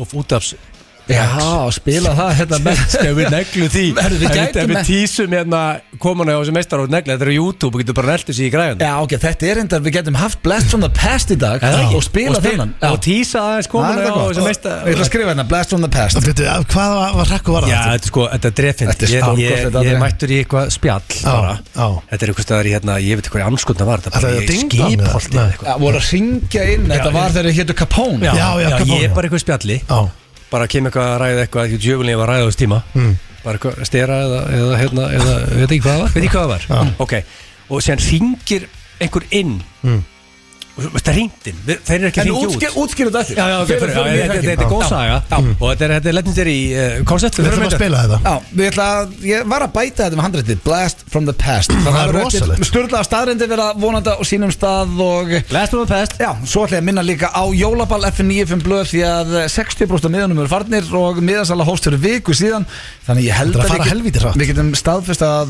of 0.00 0.14
útafs 0.16 0.54
Já, 1.06 1.70
spila 1.70 2.10
það 2.18 2.30
hérna 2.40 2.58
með. 2.64 2.80
Skal 2.96 3.12
við 3.14 3.28
neglu 3.30 3.66
því. 3.70 3.82
Herru, 3.94 4.16
við 4.18 4.26
Ef 4.26 4.32
gætum 4.36 4.60
ef 4.62 4.66
við 4.70 4.76
með- 4.76 4.86
tísum 4.88 5.34
hérna 5.36 5.60
komuna 6.02 6.34
á 6.34 6.38
þessu 6.42 6.54
meistar 6.56 6.80
og 6.82 6.90
negla 6.90 7.14
Þetta 7.14 7.26
er 7.26 7.30
á 7.30 7.36
YouTube 7.36 7.76
og 7.78 7.82
getur 7.84 7.94
bara 7.94 8.10
neltu 8.16 8.34
sér 8.34 8.46
í 8.48 8.50
græðan 8.50 8.82
Já, 8.82 8.90
ok, 9.04 9.14
þetta 9.22 9.46
er 9.52 9.60
enda, 9.62 9.78
við 9.86 9.94
getum 10.00 10.18
haft 10.18 10.40
Blast 10.42 10.72
from 10.72 10.82
the 10.82 10.90
Past 10.96 11.30
í 11.30 11.36
dag 11.38 11.62
Er 11.62 11.76
ekki? 11.84 11.94
og 12.00 12.02
spila 12.06 12.40
spil- 12.40 12.56
þennan. 12.56 12.72
Og 12.90 12.98
tísa 13.06 13.38
aðeins 13.44 13.68
Það 13.70 13.70
er 13.70 13.72
komuna 13.76 13.94
þetta 14.00 14.10
á 14.10 14.16
gott. 14.18 14.32
þessu 14.34 14.46
meistar 14.48 14.74
Ég 14.82 14.96
ætla 14.96 15.06
að 15.06 15.10
skrifa 15.12 15.30
hérna, 15.30 15.46
Blast 15.52 15.70
from 15.76 15.86
the 15.86 15.92
Past. 15.94 16.20
Veitu, 16.26 16.48
af- 16.50 16.66
Hvað 16.74 16.90
var, 16.98 17.14
var 17.20 17.30
hrakku 17.30 17.54
var 17.56 17.68
Já, 17.70 17.78
þetta 17.86 17.94
er 17.94 18.10
sko, 18.10 18.26
þetta 18.34 18.50
er 18.50 18.56
drefint 18.60 18.90
Þetta 18.90 19.06
er 19.06 19.14
Ég, 19.14 19.22
stálgott, 19.22 19.44
ég, 19.46 19.64
þetta 19.66 19.84
ég 19.86 19.94
er- 19.94 20.02
mættur 20.02 20.34
í 20.34 20.40
eitthvað 20.42 20.74
spjall 20.74 21.06
bara. 21.22 21.54
já. 21.70 21.86
Þetta 22.10 22.22
er 22.26 22.34
eitthvað 22.34 22.46
staðar 22.50 22.66
í 22.66 22.74
hérna, 22.76 22.98
ég 23.06 23.20
veit 23.22 23.30
hvað 23.30 23.46
anskotna 23.46 23.86
var 23.86 24.02
Þetta 24.02 24.18
Ætlaði 24.18 24.26
bara 24.26 24.42
að 24.42 24.42
í 24.42 24.50
dingla 24.50 24.90
með 24.90 24.90
það? 24.90 25.06
skipholti 25.06 25.36
eða 25.38 25.48
eitthvað. 25.54 25.70
Já, 25.70 25.78
voru 25.86 26.02
að 26.02 26.12
ringja 26.16 26.66
inn, 26.74 26.86
þetta 26.90 27.10
var 27.14 27.30
þegar 27.36 27.46
þið 27.50 27.58
hétu 27.62 27.74
Capone. 27.76 28.22
Já, 28.26 28.32
Já, 28.34 28.46
já, 28.46 28.66
já, 28.66 28.70
Capone, 28.76 28.96
ég 28.96 29.02
já. 29.06 29.10
er 29.10 29.14
bara 29.16 29.28
eitthvað 29.30 29.44
spjalli. 29.46 29.78
Já, 29.86 30.00
bara 30.56 30.66
kem 30.72 30.88
eitthvað 30.88 31.12
að 31.12 31.20
ræða 31.24 31.44
eitthvað 31.46 31.76
djöfulin 31.84 32.14
ég 32.16 32.20
var 32.24 32.32
að 32.32 32.40
ræða 32.40 32.48
þess 32.50 32.60
tíma 32.64 32.82
Mm. 32.96 33.14
bara 33.44 33.86
stera 33.86 34.16
eða, 34.26 34.40
eða 34.58 34.78
hérna, 34.80 35.04
eða 35.20 35.34
veit 35.52 35.70
ekki 35.70 35.82
hvað 35.84 35.92
það 35.94 36.02
var, 36.02 36.12
veit 36.16 36.24
ekki 36.24 36.34
hvað 36.34 36.46
það 36.46 36.52
var 36.52 36.92
ok, 37.04 37.14
og 37.70 37.82
sér 37.86 38.02
ringir 38.10 38.68
einhver 39.00 39.26
inn 39.30 39.58
Mm. 39.84 40.00
Og 40.76 40.96
þetta 40.98 41.12
ringd 41.16 41.46
inn, 41.48 41.58
Við- 41.66 41.78
þeir 41.88 41.96
eru 41.96 42.08
ekki 42.10 42.20
En 42.20 42.26
hringi 42.26 42.36
út. 42.46 42.56
útskýr, 42.56 42.72
útskýr 42.82 43.08
þetta 43.08 43.20
eftir. 43.24 43.36
Já, 43.36 43.46
já, 43.48 43.58
Fyrir- 43.66 43.80
fyrir, 43.80 43.94
já, 43.96 44.02
þetta- 44.28 44.50
er 44.52 44.70
góð 44.70 44.82
saga. 44.88 45.22
Já. 45.30 45.36
og 45.60 45.66
þetta 45.70 45.84
er, 45.86 45.90
er 45.96 46.12
legendary 46.12 46.58
koncept 47.04 47.34
við 47.38 47.46
þurfum 47.46 47.66
að 47.66 47.74
spila 47.78 47.96
þetta. 48.02 48.18
Já, 48.24 48.40
við 48.56 48.70
ætla 48.70 48.86
að, 49.00 49.14
ég 49.24 49.46
var 49.46 49.60
að 49.66 49.72
bæta 49.72 50.04
þetta 50.04 50.16
með 50.16 50.24
handrættið 50.26 50.58
Blast 50.64 50.98
from 51.08 51.24
the 51.24 51.32
Past. 51.32 51.70
Það 51.70 51.96
er 52.02 52.12
rosalegt. 52.12 52.64
Sturla 52.66 53.02
staðrindi 53.04 53.48
vera 53.48 53.72
vonandi 53.74 54.10
á 54.12 54.20
sínum 54.26 54.52
stað 54.52 55.00
og 55.00 55.32
last 55.50 55.72
one 55.74 55.86
past. 55.86 56.12
Já, 56.20 56.36
svo 56.44 56.66
ætla 56.66 56.76
ég 56.76 56.82
að 56.84 56.88
minna 56.90 57.02
líka 57.02 57.32
á 57.32 57.42
Jólaball 57.56 58.04
FN95 58.12 58.62
blöð 58.62 58.84
því 58.92 59.00
að 59.06 59.48
60% 59.48 60.04
af 60.04 60.10
miðanum 60.12 60.38
eru 60.44 60.48
farnir 60.48 60.84
og 60.94 61.16
miðansala 61.22 61.64
hóst 61.64 61.84
fyrir 61.88 61.98
viku 61.98 62.32
síðan. 62.36 62.66
Þannig 63.08 63.24
ég 63.30 63.32
held 63.32 63.56
er 63.56 63.62
að 63.64 63.70
við, 64.04 64.46
getum 64.52 64.74
staðfesta 64.76 65.46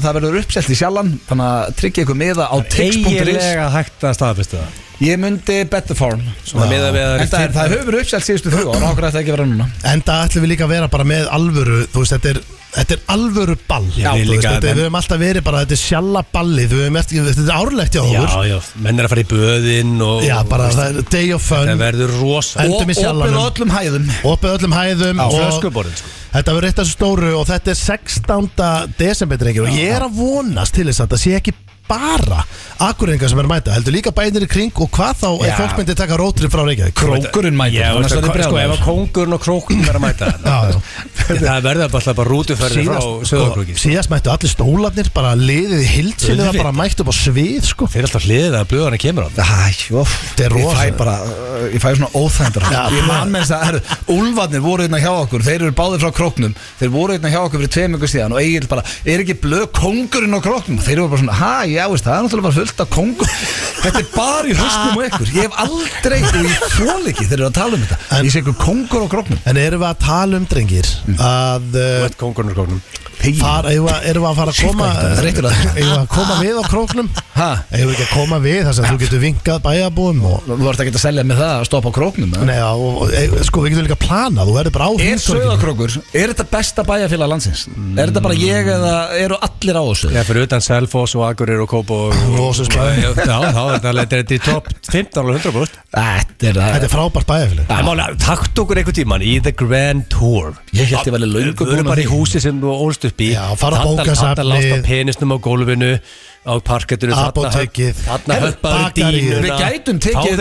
Ég 4.97 5.19
myndi 5.21 5.59
bet 5.69 5.85
the 5.91 5.95
farm 5.95 6.23
svona 6.49 6.71
miða 6.71 6.89
við 6.95 7.03
að 7.05 7.19
En 7.21 7.29
það, 7.29 7.43
er, 7.45 7.51
það 7.53 7.73
hefur 7.75 7.89
verið 7.91 8.01
uppselt 8.07 8.25
síðustu 8.25 8.53
þrjú 8.55 8.71
ára 8.73 8.87
ákveð 8.95 9.05
þetta 9.11 9.21
ekki 9.21 9.33
að 9.33 9.37
vera 9.37 9.49
núna 9.51 9.67
Enda 9.93 10.15
ætlum 10.25 10.45
við 10.47 10.51
líka 10.55 10.65
að 10.65 10.71
vera 10.73 10.87
bara 10.95 11.05
með 11.11 11.27
alvöru 11.37 11.81
Þú 11.93 12.01
veist, 12.01 12.15
þetta 12.15 12.31
er, 12.31 12.39
þetta 12.77 12.97
er 12.97 13.03
alvöru 13.13 13.57
ball 13.69 13.91
Já, 13.93 14.07
Þú 14.09 14.15
veist, 14.23 14.31
líka, 14.31 14.55
þetta, 14.55 14.65
menn- 14.65 14.79
Við 14.81 14.87
höfum 14.87 14.97
alltaf 15.03 15.21
verið 15.21 15.45
bara, 15.51 15.61
þetta 15.67 15.77
er 15.77 15.83
sjalla 15.83 16.23
ballið 16.33 16.73
Við 16.73 16.81
höfum 16.87 16.99
eftir, 17.03 17.29
þetta 17.29 17.45
er 17.45 17.61
árlegt 17.61 17.99
hjá 17.99 18.01
já, 18.01 18.23
okkur 18.25 18.49
já, 18.49 18.57
menn 18.87 18.97
er 19.05 19.09
að 19.11 19.13
fara 19.13 19.25
í 19.27 19.29
böðin 19.35 19.93
og 20.09 20.25
Já, 20.25 20.37
bara 20.49 20.71
veist, 20.71 20.81
það 20.81 20.89
er 21.05 21.11
day 21.19 21.29
of 21.37 21.45
fun 21.45 21.69
það 21.75 21.85
verður 21.85 22.17
rosa 22.23 22.65
En- 22.65 22.73
Endum 22.73 22.81
í 22.81 22.97
opið 22.97 23.03
sjallanum. 23.03 23.37
á 23.37 23.45
öllum 23.53 23.77
hæðum 23.77 24.09
Opið 24.33 24.57
öllum 24.57 24.77
hæðum 24.81 25.21
á 25.21 25.27
og 25.29 25.37
flöskuborðin 25.37 26.01
sko. 26.01 26.15
Þetta 26.37 26.53
verður 26.57 26.69
eitt 26.73 26.81
af 26.81 26.85
þessu 26.89 26.97
stóru 26.97 27.31
og 27.37 27.47
þetta 27.49 27.73
er 27.73 27.79
16. 27.85 28.91
desember 28.99 29.39
drengir 29.41 29.69
og 29.69 29.77
ég 29.77 29.93
er 29.97 30.05
að 30.09 30.17
vonast 30.19 30.75
til 30.77 30.85
þess 30.89 31.05
að 31.05 31.15
það 31.15 31.23
sé 31.23 31.37
ekki 31.39 31.55
bara 31.89 32.43
Akureyringar 32.77 33.31
sem 33.33 33.39
er 33.41 33.47
að 33.47 33.53
mæta 33.55 33.73
Heldur 33.77 33.95
líka 33.95 34.11
bænir 34.13 34.45
í 34.45 34.49
kring 34.53 34.73
Og 34.85 34.91
hvað 34.93 35.15
þá 35.23 35.29
Já. 35.41 35.47
ef 35.49 35.61
fólk 35.63 35.79
myndi 35.81 35.95
taka 35.97 36.17
rótrið 36.21 36.53
frá 36.53 36.63
Reykjavík 36.67 36.97
Krókurinn 36.99 37.57
mætir 37.57 37.79
Já, 37.81 37.87
annars 37.97 38.13
verður 38.13 38.27
sko, 38.29 38.37
ef 38.37 38.53
brjálæður. 38.53 38.75
að 38.75 38.83
kóngurinn 38.85 39.37
og 39.37 39.43
krókurinn 39.47 39.87
er 39.89 39.97
að 39.97 40.05
mæta 40.05 40.29
Já, 40.45 40.59
já. 40.69 40.77
Það 41.27 41.65
verður 41.65 41.89
bara 41.95 42.01
alltaf 42.03 42.19
bara 42.21 42.31
rútuferði 42.35 42.85
frá 42.87 42.99
Síðast, 43.01 43.31
sko, 43.33 43.65
síðast 43.81 44.13
mættu 44.13 44.33
allir 44.35 44.53
stólarnir 44.53 45.09
Bara 45.17 45.33
liðið 45.41 45.81
í 45.81 45.89
hildsinu 45.95 46.37
Það 46.37 46.51
Auðvitað. 46.51 46.61
bara 46.67 46.75
mætt 46.83 47.01
upp 47.03 47.11
á 47.11 47.15
svið 47.17 47.71
sko 47.71 47.89
Þeir 47.95 48.03
er 48.03 48.09
alltaf 48.11 48.27
hliðið 48.29 48.59
að 48.61 48.69
blöðarna 48.75 49.01
kemur 49.07 49.25
á 49.25 49.29
Æ, 49.37 49.73
óf, 49.97 50.13
Þetta 50.37 50.45
er 50.51 50.57
ég 50.61 50.67
rosa. 50.67 50.77
fæ 50.77 51.01
bara, 51.01 51.17
uh, 51.25 51.65
ég 51.73 51.81
fæ 51.83 51.89
svona 51.97 52.11
óþændar 52.21 52.69
Já, 52.77 52.83
Ég 52.93 53.09
man 53.09 53.33
með 53.33 53.47
þess 53.47 53.57
að, 53.57 53.65
herru, 53.71 53.81
úlfarnir 54.17 54.65
voru 54.67 54.85
hérna 54.87 55.01
hjá 55.03 55.11
okkur 55.25 55.47
Þeir 55.49 55.65
eru 55.67 55.75
báðir 55.81 56.05
frá 56.05 56.13
króknum 56.21 56.55
Þeir 56.81 56.93
voru 56.95 57.17
hérna 57.17 57.33
hjá 57.33 57.41
okkur 57.47 57.63
fyrir 57.65 57.75
tveim 57.77 57.97
ykkur 57.99 58.13
síðan 58.13 58.37
Og 58.37 58.43
Egil 58.45 58.69
bara, 58.71 58.85
er 59.07 59.25
ekki 59.25 59.37
blöð 59.43 59.67
kóngurinn 59.81 60.37
á 60.37 60.41
króknum 60.45 60.81
Þeir 60.85 60.97
eru 61.01 61.09
bara 61.13 61.23
svona, 61.25 61.39
ha, 61.41 61.53
já, 61.77 61.85
veist, 61.93 62.07
það 62.07 62.17
er 62.17 62.27
náttúrulega 62.27 62.47
bara 62.49 62.59
fullt 62.59 62.83
af 62.85 62.91
kóngur 62.97 63.33
Þetta 63.87 64.01
er 64.03 64.09
bara 64.17 64.49
í 64.51 64.55
höstum 64.59 64.97
og 64.99 65.05
ykkur. 65.07 65.29
Ég 65.37 65.45
hef 65.47 65.59
aldrei, 65.63 66.21
og 66.27 66.47
ég 66.49 66.65
fól 66.75 67.11
ekki 67.13 67.27
Þeir 67.29 67.37
eru 67.39 67.49
að 67.51 67.57
tala 67.61 67.77
um 67.79 67.85
þetta. 67.87 67.99
En- 68.17 68.27
Ég 68.27 68.33
sé 68.35 68.43
ykkur 68.43 68.57
kóngur 68.65 69.05
á 69.07 69.09
króknum 69.13 69.43
En 69.53 69.61
erum 69.63 69.85
við 69.85 69.91
að 69.93 70.01
tala 70.07 70.41
um 70.41 70.47
drengir 70.51 70.89
Að 71.17 71.69
Þú 71.77 71.85
uh, 71.85 72.07
veit 72.07 72.19
kóngurinn 72.25 72.53
og 72.55 72.59
króknum 72.61 72.81
far, 73.41 73.67
erum, 73.71 73.87
við, 73.89 73.97
erum 74.11 74.23
við 74.25 74.31
að 74.31 74.37
fara 74.41 74.53
að 74.53 74.61
koma 74.67 74.89
þreyttur 75.19 75.47
að- 75.49 75.63
Erum 75.77 75.91
við 75.91 75.97
að 75.97 76.09
koma 76.13 76.35
við 76.41 76.57
á 76.57 76.63
króknum? 76.71 77.09
Við 77.37 77.91
ekki 77.93 78.05
að 78.07 78.13
koma 78.13 78.39
við 78.45 78.61
þar 78.67 78.75
sem 78.77 78.85
þú 78.87 78.99
getur 79.03 79.21
vinkað 79.23 79.59
bæjabúum 79.67 80.21
og 80.31 80.47
Þú 80.47 80.59
vart 80.63 80.81
ekki 80.85 80.93
að 80.95 81.03
selja 81.03 81.25
með 81.27 81.41
það 81.43 81.53
að 81.57 81.65
stoppa 81.69 81.91
á 81.91 81.97
króknum 81.97 82.31
eða? 82.37 82.47
Nei, 82.49 82.57
já, 82.57 82.69
og, 82.73 83.01
og, 83.03 83.13
e, 83.13 83.45
sko, 83.49 83.65
við 83.65 83.75
getum 83.75 83.87
líka 83.89 83.99
planað 84.01 84.51
Þú 84.51 84.55
verður 84.57 84.75
bara 84.77 84.87
á 84.87 84.93
Er. 85.07 85.21
Söðakrókur, 85.27 85.97
er 86.17 86.33
þetta 86.33 86.47
besta 86.55 86.85
bæjarfélag 86.87 87.33
landsins? 87.35 87.67
Er 87.97 88.11
þetta 88.13 88.23
bara 88.25 88.39
ég 88.41 88.71
eða 88.77 88.95
eru 89.21 89.39
allir 89.49 89.77
á 89.77 89.83
þessu? 89.91 90.13
Já, 90.17 90.23
fyrir 90.29 90.47
utan 90.47 90.65
Selfoss 90.65 91.17
og 91.19 91.27
Agurir 91.29 91.61
og 91.65 91.69
Kópo 91.71 91.99
og. 92.09 92.17
Já, 92.97 93.11
þá 93.17 93.63
er 93.67 93.77
þetta 93.77 93.93
þetta 93.97 94.17
er 94.17 94.25
í 94.37 94.41
topp 94.47 94.71
15 94.87 95.23
og 95.23 95.35
100 95.37 95.55
búst 95.57 95.77
Þetta 95.97 96.49
er 96.51 96.59
það. 96.61 96.73
Þetta 96.77 96.87
er 96.87 96.93
frábært 96.93 97.29
bæjafélag 97.31 97.67
takt 98.27 98.59
okkur 98.63 98.81
einhvern 98.81 98.97
tíman 98.97 99.23
í 99.25 99.37
The 99.43 99.53
Grand 99.57 100.07
Tour. 100.13 100.55
Ég 100.77 100.91
held 100.91 101.07
ólst 103.07 103.13
upp 103.13 103.21
í 103.23 103.33
Já, 103.33 103.45
fara 103.59 103.83
á 103.83 103.85
bókasafnið. 103.87 104.37
Þarna 104.37 104.47
lást 104.51 104.73
á 104.73 104.79
penisnum 104.87 105.35
á 105.35 105.39
gólfinu 105.43 105.91
á 106.47 106.53
parkettinu 106.63 107.15
Apótekið. 107.19 108.01
Þarna 108.07 108.35
bakaríið. 108.63 108.93
dýnuna 108.95 109.43
Við 109.43 109.57
gætum 109.59 109.99
tekið- 109.99 110.39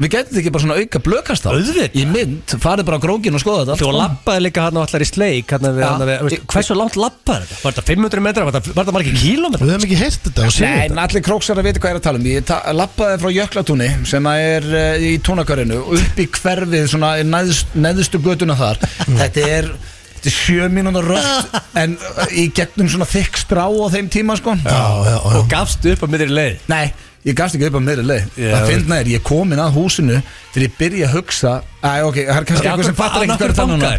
Við 0.00 0.10
gætum 0.12 0.38
ekki 0.40 0.52
bara 0.52 0.62
svona 0.64 0.76
auka 0.76 0.98
blökast 1.00 1.46
á. 1.48 1.50
Í 1.96 2.04
mynd, 2.04 2.44
farið 2.60 2.84
bara 2.84 2.98
á 3.00 3.00
grókin 3.00 3.34
og 3.34 3.40
skoða 3.40 3.64
þetta 3.64 3.72
allt 3.72 3.80
Þú 3.80 3.92
lappaði 3.96 4.40
líka 4.44 4.60
hann 4.66 4.76
á 4.76 4.82
allar 4.84 5.00
í 5.00 5.08
sleik 5.08 5.50
hann 5.50 5.60
við, 5.60 5.80
Já. 5.80 5.88
hann 5.88 6.00
við, 6.08 6.20
veist, 6.20 6.46
Hversu 6.46 6.76
langt 6.76 6.96
lappaði 6.96 7.46
þetta? 7.48 7.62
Var 7.64 7.72
þetta 7.72 7.84
500 7.88 8.20
metra? 8.20 8.44
Var 8.44 8.52
þetta, 8.60 8.92
margir 8.92 9.16
kílómetra? 9.16 9.64
Við 9.64 9.72
höfum 9.72 9.86
ekki 9.88 10.00
heyrt 10.00 10.22
þetta 10.28 10.60
Nei, 10.60 10.88
allir 11.00 11.22
króksar 11.24 11.56
að 11.56 11.64
vita 11.64 11.80
hvað 11.80 11.90
er 11.90 11.96
að 11.96 12.02
tala 12.02 12.18
um 12.18 12.28
Ég 12.30 12.74
lappaði 12.76 13.20
frá 13.20 13.30
Jöklatúni 13.32 14.06
sem 14.06 14.26
er 14.26 14.62
uh, 14.62 14.96
í 15.00 15.18
túnakörinu 15.24 15.80
og 15.80 15.96
upp 15.96 16.20
í 16.20 16.26
hverfið 16.28 16.84
svona 16.92 17.16
í 17.20 17.24
neðst, 17.24 17.72
neðstu 17.74 18.20
götuna 18.20 18.56
þar 18.56 18.76
Þetta 19.20 19.48
er 19.48 19.72
Þetta 20.20 20.30
er 20.30 20.36
sjö 20.36 20.66
mínúndar 20.68 21.06
rögt 21.08 21.54
en 21.82 21.94
uh, 21.96 22.24
í 22.36 22.46
gegnum 22.52 22.88
svona 22.92 23.06
þykk 23.08 23.38
strá 23.40 23.64
á 23.64 23.86
þeim 23.94 24.10
tíma 24.12 24.36
sko. 24.36 24.52
Já, 24.60 24.80
já, 25.08 25.14
já. 25.16 25.18
Og 25.40 25.48
gafst 25.48 25.86
upp 25.94 26.04
á 26.04 26.08
miðri 26.12 26.28
leið? 26.36 26.58
Nei, 26.68 26.92
ég 27.24 27.36
gafst 27.40 27.56
ekki 27.56 27.70
upp 27.70 27.78
á 27.80 27.82
meðri 27.88 28.04
leið. 28.04 28.26
Já, 28.36 28.50
Það 28.58 28.68
finnst 28.74 28.90
næri, 28.92 29.14
ég 29.16 29.22
er 29.22 29.28
komin 29.30 29.62
að 29.64 29.76
húsinu 29.80 30.18
Þegar 30.52 30.66
ég 30.68 30.76
byrja 30.80 31.08
að 31.08 31.14
hugsa 31.16 31.54
Æ, 31.80 31.92
ok, 32.04 32.18
það 32.28 32.36
er 32.42 32.48
kannski 32.50 32.66
Já, 32.66 32.72
eitthvað 32.74 32.90
sem 32.90 32.98
fattar 33.00 33.24
ekki 33.24 33.36
hvað 33.38 33.48
er 33.48 33.56
það 33.60 33.72
núna? 33.74 33.92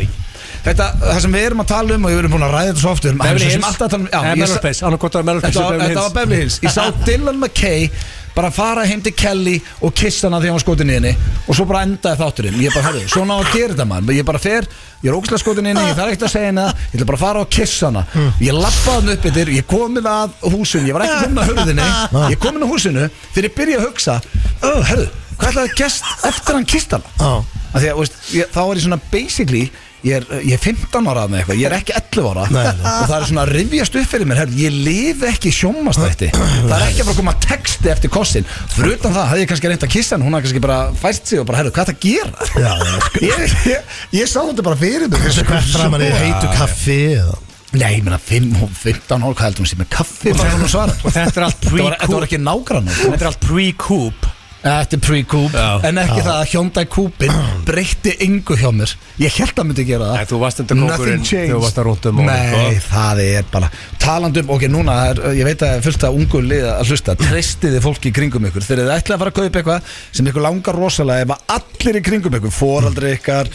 Þetta, 0.61 0.85
það 1.01 1.19
sem 1.23 1.33
við 1.33 1.43
erum 1.47 1.61
að 1.63 1.69
tala 1.71 1.95
um 1.97 2.03
og 2.05 2.11
við 2.11 2.19
erum 2.21 2.33
búin 2.35 2.43
að 2.45 2.51
ræða 2.53 2.67
þetta 2.69 2.81
svo 2.83 2.91
oft 2.93 3.05
við 3.05 3.09
erum- 3.11 3.21
Beverly 3.23 3.45
það 3.47 3.53
sem 3.55 3.61
Hills. 3.63 3.69
alltaf 3.71 3.85
að 3.87 3.93
tala 3.95 4.03
um- 4.03 4.09
já, 4.11 4.19
Eh, 4.21 4.27
ég 4.27 4.35
Melrose 4.41 4.53
sa- 4.53 4.61
Place, 4.61 4.81
annarkvort 4.85 5.15
var 5.17 5.23
Melrose 5.25 5.41
Place 5.41 5.55
Þetta 5.55 5.63
og 5.63 5.71
var, 5.71 5.79
Beverly 5.79 5.95
þetta 5.95 6.01
var 6.01 6.11
Hills? 6.11 6.17
Beverly 6.19 6.41
Hills. 6.41 6.57
Ég 6.61 6.73
sá 6.75 6.83
Dylan 7.07 7.39
McKay 7.41 7.89
bara 8.35 8.51
fara 8.53 8.83
heim 8.85 9.01
til 9.01 9.13
Kelly 9.17 9.55
og 9.81 9.95
kissa 9.97 10.27
hana 10.29 10.37
þegar 10.37 10.51
hann 10.53 10.59
var 10.59 10.65
skotin 10.67 10.91
í 10.93 10.97
henni 10.99 11.15
og 11.47 11.57
svo 11.57 11.65
bara 11.71 11.81
endaði 11.87 12.21
þátturinn. 12.21 12.59
Ég 12.61 12.75
bara, 12.77 12.85
hörru, 12.91 13.01
svona 13.09 13.33
á 13.33 13.37
að 13.41 13.49
gera 13.57 13.73
þetta 13.73 13.87
mann 13.89 14.13
ég 14.13 14.27
bara 14.29 14.39
fer, 14.45 14.69
ég 15.01 15.09
er 15.09 15.17
ógæslega 15.17 15.41
skotin 15.41 15.65
í 15.65 15.71
henni 15.71 15.85
ég 15.89 15.97
þarf 15.97 16.11
ekkert 16.11 16.25
að 16.27 16.33
segja 16.35 16.49
henni 16.51 16.65
ég 16.67 16.95
ætla 16.97 17.07
bara 17.09 17.19
að 17.19 17.23
fara 17.23 17.43
og 17.43 17.49
kissa 17.55 17.89
hana. 17.89 18.03
Ég 18.41 18.57
lappaði 18.57 18.97
hann 18.97 19.13
upp 19.15 19.25
yfir, 19.31 19.53
ég 19.57 19.67
komin 19.69 20.09
að 20.11 20.35
húsinu, 20.53 20.87
ég 20.89 20.97
var 20.97 21.05
ekki 21.07 21.23
komin 21.25 21.41
að 21.41 21.51
hörðinni 21.51 21.87
ég 22.33 22.41
komin 22.41 22.65
að 22.65 22.73
húsinu, 22.75 23.07
þegar 23.31 23.49
ég 23.49 23.55
byrja 23.57 23.79
að 23.79 23.87
hugsa 23.87 24.17
oh, 24.61 24.81
hörru, 24.91 25.07
hvað 25.37 25.49
ætlaði 25.51 25.71
að 25.71 25.79
gest 25.81 26.27
eftir 26.29 26.59
hann 26.59 26.69
kist 26.69 26.93
hana? 26.97 27.15
Já. 27.17 27.61
Af 27.71 27.79
því 27.79 27.89
að, 27.91 28.01
veist, 28.01 28.19
ég, 28.35 28.51
þá 28.51 28.61
er 28.63 28.77
ég 28.77 28.85
svona 28.85 29.01
basically 29.11 29.63
ég 30.07 30.15
er, 30.17 30.25
ég 30.41 30.55
er 30.55 30.61
15 30.61 31.09
ára 31.11 31.25
með 31.29 31.41
eitthvað, 31.41 31.59
ég 31.61 31.67
er 31.69 31.75
ekki 31.77 31.95
11 31.97 32.29
ára. 32.31 32.45
Nei, 32.51 32.63
nei. 32.79 32.93
og 32.93 33.09
það 33.09 33.15
er 33.17 33.27
svona 33.29 33.43
að 33.45 33.51
rifjast 33.57 33.97
upp 34.01 34.09
fyrir 34.11 34.29
mér 34.29 34.41
herr, 34.41 34.55
ég 34.57 34.79
lifi 34.87 35.27
ekki 35.29 35.53
sjómastætti 35.55 36.31
það 36.33 36.73
er 36.77 36.85
ekki 36.87 37.03
að 37.03 37.05
fara 37.05 37.13
að 37.13 37.19
koma 37.21 37.35
texti 37.45 37.93
eftir 37.93 38.13
kossin 38.13 38.49
fyrir 38.73 38.95
utan 38.97 39.15
það, 39.15 39.29
hafði 39.31 39.45
ég 39.45 39.51
kannski 39.51 39.71
reynt 39.71 39.85
að 39.85 39.93
kissa 39.95 40.17
hann 40.17 40.25
hún 40.25 40.37
hafði 40.37 40.47
kannski 40.47 40.63
bara 40.65 40.79
fæst 41.03 41.31
sig 41.31 41.41
og 41.43 41.47
bara, 41.51 41.61
herru, 41.61 41.75
hvað 41.75 41.85
er 41.85 41.91
það 41.91 41.95
að 41.95 42.03
gera? 42.07 42.49
Já, 42.51 42.73
já, 42.81 42.97
sko. 43.05 43.23
Ég, 43.29 43.55
ég, 43.69 43.95
ég 44.17 44.33
sá 44.33 44.39
þetta 44.41 44.67
bara 44.71 44.81
fyrir 44.81 45.07
mig 45.11 45.25
Þessu 45.27 45.47
hvert 45.47 45.71
framan 45.75 46.05
í 46.05 46.11
heitu 46.17 46.51
kaffi 46.57 46.99
eða? 47.21 47.39
Nei, 47.71 47.87
ég 47.95 48.03
meina 48.03 48.17
5 48.19 48.65
og 48.65 48.71
15 48.75 49.13
ára, 49.15 49.31
hvað 49.31 49.45
heldur 49.45 49.63
hún 49.63 49.69
sé 49.71 49.77
með 49.79 49.91
kaffi? 49.93 50.33
Svara 50.67 50.97
Og 51.05 51.13
þetta 51.15 51.39
er 51.39 51.45
allt 51.45 51.61
Þetta 51.63 51.85
var, 51.85 51.95
þetta 52.01 52.11
var 52.11 52.25
pre-coop 52.25 52.25
ekki 52.27 52.39
nágrann 52.43 52.89
Þetta 52.91 53.21
er 53.21 53.29
allt 53.29 53.45
pre-coop 53.45 54.31
Þetta 54.61 54.93
er 54.97 55.01
pre-coupe 55.01 55.57
Já. 55.57 55.69
En 55.89 55.97
ekki 55.97 56.19
það 56.21 56.35
að 56.35 56.49
Hyundai 56.51 56.83
Coupein 56.93 57.31
breytti 57.69 58.11
yngu 58.27 58.57
hjá 58.61 58.69
mér. 58.77 58.93
Ég 59.23 59.33
held 59.41 59.57
að 59.57 59.67
myndi 59.71 59.85
gera 59.87 60.09
það. 60.11 60.19
Nei, 60.21 60.27
þú 60.29 60.39
varst 60.43 60.61
enda 60.61 60.77
Nothing 60.77 60.91
kóngurinn 60.93 61.25
changed. 61.25 61.47
þegar 61.49 61.57
þú 61.57 61.63
varst 61.65 61.81
að 61.81 61.87
rúnta 61.89 62.11
um 62.13 62.21
og- 62.21 62.29
Nei, 62.29 62.79
það 62.85 63.21
er 63.25 63.49
bara 63.51 63.71
Talandum, 64.01 64.49
ok, 64.53 64.67
núna 64.69 64.97
er, 65.09 65.21
Ég 65.41 65.45
veit 65.49 65.65
að 65.65 65.75
er 65.79 65.85
fullt 65.89 66.05
af 66.07 66.17
ungu 66.21 66.41
lið 66.45 66.65
að 66.75 66.91
hlusta. 66.93 67.15
Treystiði 67.25 67.81
fólki 67.81 68.11
í 68.11 68.15
kringum 68.21 68.45
ykkur? 68.51 68.65
Þegar 68.69 68.83
þið 68.85 68.95
ætlaði 68.99 69.17
að 69.17 69.23
fara 69.25 69.33
að 69.33 69.39
kaupa 69.41 69.61
eitthvað 69.61 69.95
sem 70.11 70.29
ykkur 70.31 70.45
langar 70.45 70.77
rosalega 70.77 71.25
Ef 71.25 71.33
að 71.37 71.55
allir 71.57 71.97
í 72.01 72.03
kringum 72.11 72.37
ykkur 72.41 72.53
Foraldri 72.61 73.15
ykkar 73.17 73.49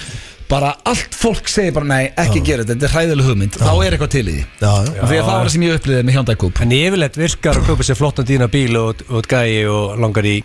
Bara 0.47 0.69
allt 0.87 1.11
fólk 1.19 1.49
segir 1.51 1.73
bara 1.75 1.89
nei, 1.91 2.05
ekki 2.23 2.39
gera 2.47 2.63
þetta 2.63 2.77
Þetta 2.77 2.87
er 2.87 2.93
hræðileg 2.95 3.27
hugmynd, 3.27 3.57
þá 3.59 3.73
er 3.83 3.97
eitthvað 3.97 4.13
til 4.15 4.27
í 4.31 4.35
því. 4.37 4.45
Já, 4.63 4.75
já 4.87 5.01
Því 5.03 5.17
að 5.17 5.25
það 5.27 5.33
var 5.33 5.41
það 5.49 5.55
sem 5.57 5.65
ég 5.67 5.79
upplýði 5.81 6.05
með 6.07 6.15
Hyundai 6.21 6.37
Coupe 6.39 6.63
En 6.63 6.75
yfirleitt 6.77 7.19
virkar 7.19 7.59
að 7.59 7.67
kaupa 7.73 7.87
sér 7.89 7.99
flottan 7.99 8.29
dýna 8.29 8.47
bíl 8.53 8.77
og, 8.79 9.03
og 9.11 9.27
gæi 9.27 9.67
og 9.67 9.97
langar 10.05 10.29
í, 10.31 10.37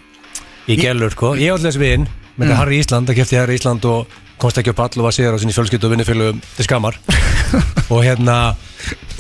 í 0.74 0.82
gellur 0.82 1.14
sko. 1.14 1.36
Ég 1.40 1.54
átti 1.56 1.68
þess 1.70 1.82
vinn 1.82 2.08
með 2.36 2.48
mm. 2.48 2.58
Harry 2.60 2.82
Ísland, 2.82 3.10
það 3.10 3.22
kefti 3.22 3.40
Harry 3.40 3.58
Ísland 3.60 3.88
og 3.90 4.20
komst 4.42 4.58
ekki 4.58 4.74
upp 4.74 4.82
all 4.82 4.98
og 4.98 5.06
var 5.06 5.16
sér 5.16 5.36
á 5.36 5.40
sinni 5.42 5.54
fjölskyldu 5.54 5.88
og 5.88 5.94
vinnufélugum 5.94 6.42
til 6.56 6.66
skammar 6.66 6.98
og 7.94 8.00
hérna 8.02 8.38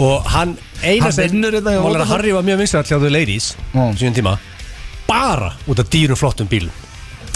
og 0.01 0.29
hann 0.33 0.55
eina 0.81 1.11
Hann 1.11 1.17
vinnur 1.19 1.57
þetta 1.57 1.75
hjá 1.75 1.81
Mál 1.81 1.83
að 1.83 1.97
Vodafone? 1.99 2.11
Harry 2.15 2.33
var 2.33 2.47
mjög 2.47 2.61
vinsall 2.63 2.87
hjá 2.89 2.97
þau 2.97 3.11
ladies 3.13 3.51
Já. 3.73 3.83
síðan 3.99 4.17
tíma 4.17 4.35
bara 5.05 5.51
út 5.69 5.81
af 5.83 5.91
dýrum 5.93 6.17
flottum 6.17 6.49
bílum 6.49 6.73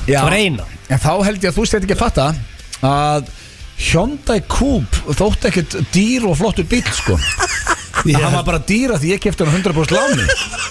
Já. 0.08 0.18
það 0.18 0.30
var 0.30 0.38
eina 0.40 0.70
En 0.86 1.02
þá 1.02 1.12
held 1.28 1.46
ég 1.46 1.50
að 1.52 1.60
þú 1.60 1.68
stætt 1.70 1.86
ekki 1.86 1.98
að 1.98 2.04
fatta 2.04 2.28
að 2.86 3.30
Hyundai 3.86 4.40
Coupe 4.50 5.16
þótt 5.20 5.48
ekkert 5.50 5.78
dýr 5.94 6.26
og 6.30 6.38
flottur 6.40 6.68
bíl 6.70 6.86
sko 6.96 7.20
Ég- 8.06 8.20
Hann 8.22 8.34
var 8.36 8.44
bara 8.46 8.60
dýra 8.60 8.98
því 9.00 9.12
ég 9.16 9.20
kefti 9.24 9.46
hann 9.46 9.56
100% 9.56 9.94
láni. 9.96 10.26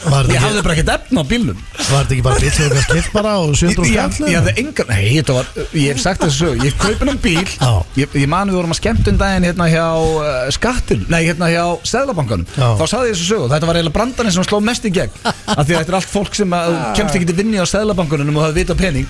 Var 0.05 0.25
Ég 0.25 0.35
þetta 0.35 0.41
hafði 0.45 0.63
bara 0.67 0.75
ekkert 0.75 0.91
efna 0.95 1.23
á 1.23 1.27
bílnum. 1.31 1.59
Ekki, 1.75 1.89
var 1.91 2.05
þetta 2.05 2.15
ekki 2.15 2.25
bara 2.27 2.41
bíl 2.41 2.51
sem 2.53 2.65
þú 2.69 2.75
kannski 2.75 2.93
skipt 2.99 3.13
bara 3.15 3.33
og 3.41 3.49
Ég, 3.55 3.59
700 3.63 3.89
ég, 3.95 4.13
skall? 4.15 4.29
ég 4.29 4.37
hafði 4.41 4.55
engan 4.63 4.91
Nei, 4.93 5.05
þetta 5.19 5.37
var, 5.39 5.47
ég 5.75 5.89
hef 5.95 6.01
sagt 6.05 6.21
þessu 6.25 6.39
sög 6.45 6.65
Ég 6.69 6.77
kaupin 6.79 7.09
um 7.15 7.19
bíl. 7.25 7.45
Já. 7.55 7.71
Ég, 7.97 8.09
ég 8.21 8.29
mani 8.29 8.53
við 8.53 8.59
vorum 8.61 8.75
að 8.75 8.81
skemmt 8.81 9.09
um 9.09 9.19
daginn 9.25 9.47
hérna 9.49 9.69
hjá 9.73 9.87
uh, 9.97 10.51
skattin 10.55 11.07
Nei, 11.09 11.23
hérna 11.27 11.49
hjá 11.53 11.65
Seðlabankanum. 11.95 12.47
Já. 12.55 12.69
Þá 12.79 12.85
saði 12.93 13.09
ég 13.11 13.17
þessu 13.17 13.29
sög 13.33 13.49
Þetta 13.55 13.67
var 13.71 13.81
eiginlega 13.81 13.97
brandarinn 13.99 14.37
sem 14.37 14.45
sló 14.47 14.61
mest 14.63 14.85
í 14.85 14.93
gegn. 14.95 15.11
Af 15.25 15.65
því 15.65 15.73
að 15.75 15.81
þetta 15.81 15.91
er 15.95 15.99
allt 16.01 16.13
fólk 16.13 16.35
sem 16.39 16.51
að, 16.61 16.77
kemst 17.01 17.15
ekki 17.19 17.31
til 17.33 17.39
vinni 17.41 17.59
á 17.59 17.67
Seðlabankanum 17.67 18.37
og 18.37 18.47
hafa 18.47 18.57
vita 18.61 18.75
pening. 18.79 19.09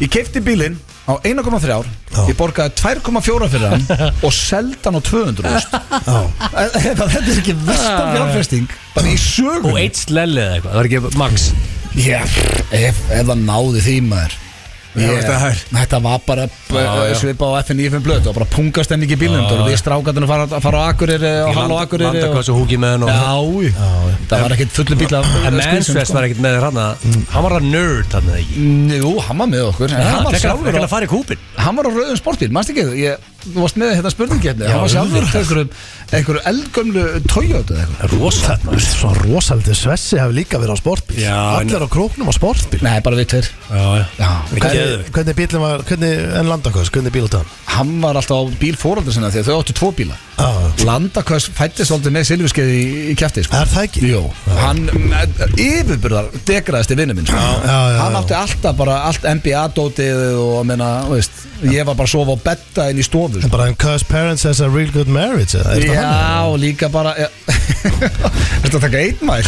Ég 0.00 0.08
keipti 0.12 0.40
bílinn 0.44 0.76
á 1.08 1.12
1,3 1.24 1.88
Ég 2.28 2.36
borgaði 2.38 2.74
2,4 2.78 3.48
fyrir 3.52 3.72
hann 3.72 3.86
og 4.26 4.34
seldi 4.34 4.78
hann 4.84 4.98
á 4.98 5.02
200 5.08 5.54
Þetta 6.78 7.08
er 7.08 7.32
ekki 7.38 7.56
versta 7.64 8.02
fjárfesting 8.12 8.68
bara 8.94 9.12
í 9.12 9.16
sögum 9.22 9.72
og 9.72 9.80
eitt 9.80 9.98
slelli 10.00 10.42
eða 10.42 10.58
eitthvað, 10.58 10.72
það 10.72 10.78
var 10.80 10.90
ekki 10.90 11.20
max? 11.22 11.48
Já, 11.98 12.20
ef, 12.74 13.00
ef 13.10 13.26
það 13.26 13.40
náði 13.46 13.82
því 13.82 13.96
maður. 14.06 14.36
Ég, 14.98 15.24
þetta 15.72 15.98
var 16.02 16.22
bara. 16.26 16.46
Svipa 17.18 17.48
á 17.48 17.52
FNÍFM 17.64 18.04
blöð 18.04 18.20
Það 18.22 18.28
var 18.30 18.38
bara 18.40 18.48
pungastemning 18.54 19.12
í 19.14 19.18
bílnum 19.20 19.44
Það 19.48 19.60
var 19.62 19.70
við 19.70 19.78
strákarnir 19.82 20.26
að 20.26 20.32
fara, 20.32 20.60
fara 20.64 20.80
á 20.80 20.84
Akureyri 20.92 21.32
og 21.44 21.58
halla 21.58 21.78
á 21.78 21.82
Akureyri 21.84 22.08
landa 22.08 22.28
og... 22.28 22.34
hvað 22.36 22.46
svo 22.48 22.56
húki 22.58 22.80
með 22.80 22.94
hann 22.94 23.06
og 23.06 23.12
Já, 23.68 23.78
það 24.32 24.44
var 24.44 24.56
ekkert 24.56 24.74
fullu 24.78 24.98
bíl 25.02 25.10
af 25.18 25.30
Mansfest 25.48 26.10
sko. 26.10 26.18
var 26.18 26.28
ekkert 26.28 26.42
með 26.44 26.58
þér 26.58 26.68
hann 26.68 26.80
Hann 27.32 27.46
var 27.48 27.56
að 27.58 27.68
nerd 27.72 28.18
hann 28.18 28.30
eða 28.32 28.42
ekki? 28.42 28.64
Mm, 28.64 28.94
Jú, 28.98 29.12
hann 29.28 29.42
var 29.42 29.50
með 29.52 29.66
okkur. 29.72 29.96
Hann 29.98 30.28
var 30.28 30.40
sjálfur 30.42 30.80
að 30.82 30.90
fara 30.92 31.08
í 31.08 31.12
kúpin 31.12 31.46
hann 31.58 31.78
var 31.78 31.88
á 31.88 31.90
rauðum 31.92 32.20
sportbíl 32.20 32.50
Manst 32.54 32.72
ekki, 32.72 32.84
ég, 33.02 33.30
þú 33.44 33.62
varst 33.64 33.80
með 33.80 33.94
hérna 33.98 34.12
spurningkeppni 34.14 34.68
Hann 34.68 34.84
var 34.84 34.92
sjálfur 34.92 35.72
einhverju 36.08 36.40
eldgömlu 36.48 37.04
Toyota 37.28 37.74
eða 37.76 37.84
eitthvað. 37.84 38.14
Rosa 38.16 38.56
Svo 38.84 39.10
rosaldi 39.18 39.74
Svessi 39.76 40.18
hafi 40.20 40.38
líka 40.38 40.60
verið 40.60 40.78
á 40.78 40.78
sportbíl. 40.80 41.18
Allir 41.28 41.84
á 41.84 41.88
króknum 41.90 42.30
á 42.30 42.34
sportbíl. 42.36 42.80
Nei, 42.84 42.96
bara 43.04 43.18
við 43.18 43.28
tveir. 43.34 43.50
Já, 43.68 43.82
já. 44.00 44.04
Já, 44.16 44.30
Hvernig, 44.54 45.10
hvernig 45.12 45.38
bílum 45.38 45.64
var, 45.66 45.84
hvernig, 45.88 46.14
landakos, 46.58 46.90
hvernig 46.90 47.14
bíl 47.14 47.28
hann? 47.30 47.46
hann 47.70 48.00
var 48.02 48.18
alltaf 48.18 48.42
á 48.42 48.44
bíl 48.58 48.76
fóröldur 48.76 49.14
sinna 49.14 49.30
því 49.30 49.44
að 49.44 49.50
þau 49.50 49.58
áttu 49.62 49.78
tvo 49.78 49.92
bíla 49.94 50.18
Landakvæs 50.86 51.48
fættist 51.56 51.90
svolítið 51.90 52.12
með 52.14 52.26
silfurskeiði 52.28 52.74
í, 52.78 52.88
í 53.10 53.14
kjæfti 53.18 53.42
sko. 53.46 53.58
Er 53.58 53.70
það 53.72 53.86
ekki? 53.88 54.02
Jó, 54.12 54.20
hann 54.60 54.84
eh, 54.86 55.42
yfirbyrðar 55.64 56.28
degraðist 56.46 56.92
í 56.94 56.98
vinnu 57.00 57.16
minn 57.18 57.26
sko. 57.28 57.38
já, 57.38 57.58
já, 57.66 57.98
Hann 58.04 58.18
átti 58.20 58.36
alltaf 58.38 58.76
bara 58.78 59.00
allt 59.08 59.26
NBA-dótið 59.26 60.22
og 60.38 60.60
meina, 60.68 60.90
veist, 61.10 61.42
ég 61.66 61.82
var 61.88 61.98
bara 61.98 62.06
að 62.06 62.12
sofa 62.14 62.36
á 62.38 62.44
betta 62.46 62.86
inn 62.92 63.02
í 63.02 63.06
stofu 63.06 63.40
sko. 63.42 63.48
En 63.50 63.54
bara 63.56 63.66
en 63.72 63.76
cause 63.82 64.06
parents 64.08 64.46
has 64.46 64.62
a 64.62 64.70
real 64.70 64.92
good 64.94 65.10
marriage 65.10 65.58
Já, 65.82 66.46
og 66.46 66.58
líka 66.62 66.90
bara. 66.92 67.16
Þetta 68.62 68.80
taka 68.86 69.02
einn 69.02 69.20
mæl 69.26 69.42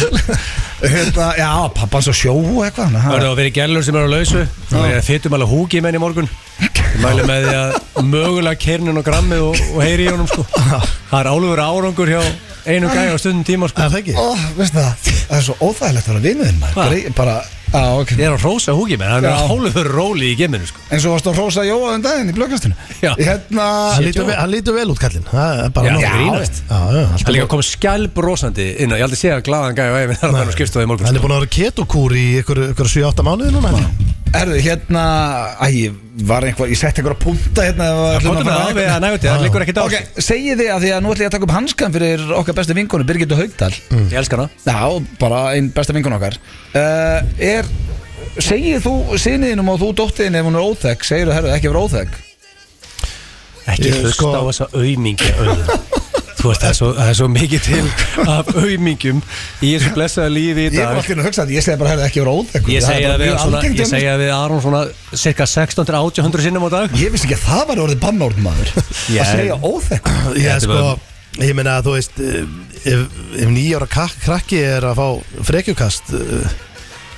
Þetta, 0.81 1.25
Já, 1.37 1.49
pappan 1.77 2.03
svo 2.05 2.13
sjó 2.15 2.33
og 2.35 2.61
eitthvað 2.65 2.91
Það 2.95 3.03
hann- 3.05 3.17
eru 3.19 3.31
að 3.31 3.39
vera 3.41 3.51
gælur 3.57 3.83
sem 3.85 3.97
eru 3.99 4.07
á 4.09 4.13
lausu 4.17 4.43
Það 4.71 4.87
er 4.95 5.03
fytum 5.05 5.35
alveg 5.37 5.51
húki 5.51 5.81
menn 5.83 5.97
í 5.97 6.01
morgun 6.01 6.29
Ég 6.61 6.99
mæli 7.01 7.23
með 7.25 7.45
því 7.47 7.53
að 7.57 8.07
mögulega 8.11 8.59
kernin 8.61 8.99
og 8.99 9.05
grammið 9.07 9.43
og, 9.47 9.61
og 9.75 9.79
heyri 9.85 10.05
í 10.07 10.11
honum 10.11 10.27
sko 10.29 10.45
Það 11.11 11.19
er 11.21 11.31
álöfur 11.31 11.63
árangur 11.67 12.11
hjá 12.13 12.21
einu 12.71 12.91
gæja 12.93 13.15
á 13.15 13.17
stundum 13.19 13.43
tíma 13.47 13.67
sko 13.71 13.81
Er 13.81 13.89
það 13.89 14.01
ekki? 14.03 14.13
Ó, 14.15 14.27
veistu 14.59 14.77
það, 14.77 15.09
það 15.31 15.39
er 15.39 15.47
svo 15.47 15.55
óþægilegt 15.65 16.05
að 16.07 16.13
vera 16.13 16.23
vinuðinn 16.27 16.59
maður 16.61 16.77
Hvað? 16.77 16.91
Grei- 16.91 17.13
Bara, 17.17 17.33
á, 17.71 17.81
ok 17.97 18.11
Ég 18.15 18.21
er 18.27 18.35
að 18.35 18.43
hrósa 18.45 18.75
húki 18.77 18.97
hann 19.01 19.25
er 19.25 19.33
Já. 19.33 19.49
álöfur 19.49 19.89
róli 19.95 20.29
í 20.31 20.37
geminu 20.39 20.67
sko 20.69 20.83
eins 20.91 21.07
og 21.09 21.15
varst 21.15 21.27
að 21.31 21.39
hrósa 21.39 21.65
Jóa 21.65 21.95
um 21.97 22.03
daginn 22.05 22.29
í 22.29 22.35
blöggastinu 22.37 22.77
Já. 23.01 23.11
Hérna 23.17 23.65
Hann 23.95 24.05
lítur, 24.05 24.27
vel, 24.29 24.37
hann 24.39 24.53
lítur 24.53 24.77
vel 24.77 24.87
út 24.93 25.01
kallinn 25.01 25.25
Það 25.31 25.63
er 25.65 25.73
bara 25.75 25.87
Já, 25.89 25.93
nóg. 25.97 26.05
já, 26.05 26.11
grínast. 26.15 26.61
Já, 26.69 26.77
já, 26.77 27.01
Það 27.01 27.11
alltaf 27.11 27.27
er 27.27 27.35
líka 27.37 27.47
að 27.47 27.51
koma 27.55 27.67
skjálbrósandi 27.71 28.67
inn 28.85 28.93
og 28.93 29.01
ég 29.01 29.07
aldrei 29.09 29.21
sé 29.25 29.33
að 29.35 29.43
glaðan 29.49 29.77
gæja 29.81 29.91
og 29.97 30.01
ef 30.05 30.21
það 30.21 30.41
er 30.45 30.55
skrifstofa 30.57 30.85
í 30.85 30.91
morgun 30.93 31.09
Hann 31.09 31.15
er 31.17 31.21
sko. 31.21 31.27
búin 31.27 31.37
að 31.37 31.43
vera 31.45 31.55
ketokúr 31.57 32.17
í 32.21 32.25
ykkur, 32.43 32.63
ykkur 32.75 32.91
7-8 32.93 33.25
mánuði 33.25 33.55
núna 33.57 33.73
held 33.73 33.85
ég. 33.87 34.10
Erðu, 34.31 34.57
hérna 34.63 35.01
Æ, 35.59 35.91
var 36.27 36.45
einhver, 36.47 36.69
ég 36.71 36.79
sett 36.79 36.95
einhver 37.01 37.15
að 37.17 37.19
punta 37.25 37.65
hérna 37.67 37.87
ef 37.91 38.23
við 38.23 38.39
að 38.39 38.51
að- 38.53 38.77
við 38.77 38.87
að 38.93 39.01
næguti, 39.03 39.27
það 39.27 39.43
liggur 39.43 39.65
ekkert 39.65 39.81
á 39.81 39.83
Ok, 39.83 39.95
segið 40.23 40.61
þið 40.61 40.69
að 40.75 40.85
því 40.85 40.91
að 40.95 41.01
nú 41.03 41.11
ætlum 41.11 41.25
ég 41.25 41.29
að 41.31 41.35
taka 41.35 41.47
upp 41.49 41.55
hanskan 41.57 41.95
fyrir 41.97 42.23
okkar 42.39 42.57
besta 42.61 42.77
vinkonu, 42.77 43.07
Birgitta 43.09 43.35
Haugdal 43.35 43.73
Ég 43.91 44.17
elskar 44.21 44.39
hana. 44.45 44.49
Já, 44.63 45.03
bara 45.19 45.41
einn 45.57 45.67
besta 45.75 45.93
vinkonu 45.93 46.15
okkar. 46.15 46.39
Uh, 46.71 47.19
Er, 47.51 47.65
segið 48.39 48.79
þú 48.87 48.95
sinniðinum 49.19 49.73
og 49.75 49.79
þú 49.83 49.91
dóttiðin 49.99 50.39
ef 50.39 50.47
hún 50.47 50.55
er 50.55 50.67
óþekk, 50.69 51.03
segir 51.03 51.27
þú, 51.27 51.35
herru, 51.35 51.51
ekki 51.57 51.71
vera 51.73 51.83
óþekk 51.87 52.19
Ekki 53.71 53.87
Ég, 53.89 54.01
hlusta 54.01 54.17
sko- 54.19 54.33
á 54.35 54.41
þessa 54.49 54.67
veist, 56.49 56.63
það 56.63 56.69
er 56.71 56.77
svo, 56.79 56.87
svo 57.19 57.27
mikið 57.29 57.61
til 57.67 57.81
af 58.25 58.47
aumingjum 58.57 59.19
í 59.61 59.73
þessu 59.75 59.91
blessaða 59.93 60.31
lífi 60.33 60.63
í 60.63 60.71
Ég 60.71 60.73
er 60.73 60.79
dag. 60.79 60.87
alltaf 60.95 61.05
að 61.21 61.27
hugsa 61.27 61.43
þetta, 61.43 61.53
ég 61.53 61.65
segi 61.67 61.77
bara, 61.83 61.91
ekki 62.07 62.23
Ég 62.71 62.81
Það 62.81 62.89
er 62.89 62.95
segja 62.95 63.11
bara 63.11 63.13
það 63.13 63.21
við, 63.21 63.29
mjög 63.29 63.43
svona, 63.43 63.59
algengt 63.61 63.83
ég 63.83 63.91
segja 63.91 64.15
við 64.23 64.31
Aron 64.39 64.63
svona 64.65 64.81
cirka 65.21 65.47
1600-1800 65.51 66.45
sinnum 66.47 66.65
á 66.65 66.69
dag. 66.73 66.97
Ég 66.97 67.13
vissi 67.13 67.29
ekki 67.29 67.37
að 67.37 67.45
það 67.45 67.63
var 67.71 67.83
orðið 67.85 68.01
bannórn 68.07 68.41
maður. 68.47 68.73
Að 68.81 69.31
segja 69.35 69.59
óþekk 69.61 70.11
Ég 70.41 70.65
sko 70.65 70.81
Ég 71.39 71.53
meina 71.55 71.77
að 71.79 71.85
þú 71.87 71.93
veist 71.95 72.17
eh, 72.19 72.41
Ef, 72.91 73.05
ef 73.39 73.47
nýjára 73.53 73.87
krakki 74.25 74.57
er 74.65 74.83
að 74.89 74.97
fá 74.97 75.07
frekjukast 75.47 76.09
eh, 76.17 76.49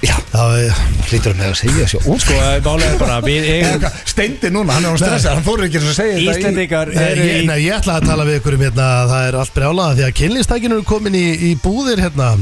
Já, 0.03 0.15
Þá 0.33 0.41
er 0.60 0.79
hlýtur 1.07 1.36
með 1.38 1.48
að 1.48 1.53
segja 1.62 1.86
þessu 1.86 2.00
út 2.12 2.24
Sko, 2.25 2.36
málega 2.65 2.89
er 2.89 3.00
bara, 3.00 3.19
við 3.24 3.45
eigum 3.53 3.86
Steindi 4.10 4.51
núna, 4.51 4.75
hann 4.75 4.88
er 4.88 4.91
hann 4.91 5.00
stressað, 5.00 5.38
hann 5.38 5.45
fór 5.45 5.63
ekki 5.67 5.79
að 5.79 5.89
segja 5.95 6.17
þetta 6.17 6.24
í 6.24 6.27
Íslendingar 6.33 6.91
eru 7.05 7.27
ég, 7.27 7.39
í 7.39 7.48
nei, 7.48 7.57
ég 7.63 7.77
ætla 7.77 7.98
að 8.01 8.10
tala 8.10 8.27
við 8.27 8.39
ykkur 8.41 8.57
um 8.57 8.65
hérna 8.67 8.89
að 9.00 9.13
Það 9.13 9.27
er 9.29 9.39
allt 9.39 9.55
brjálað 9.57 9.95
því 10.00 10.05
að 10.07 10.15
kynlýstækinu 10.19 10.79
eru 10.79 10.88
komin 10.89 11.17
í, 11.17 11.25
í 11.48 11.51
búðir 11.63 12.03
hérna. 12.03 12.33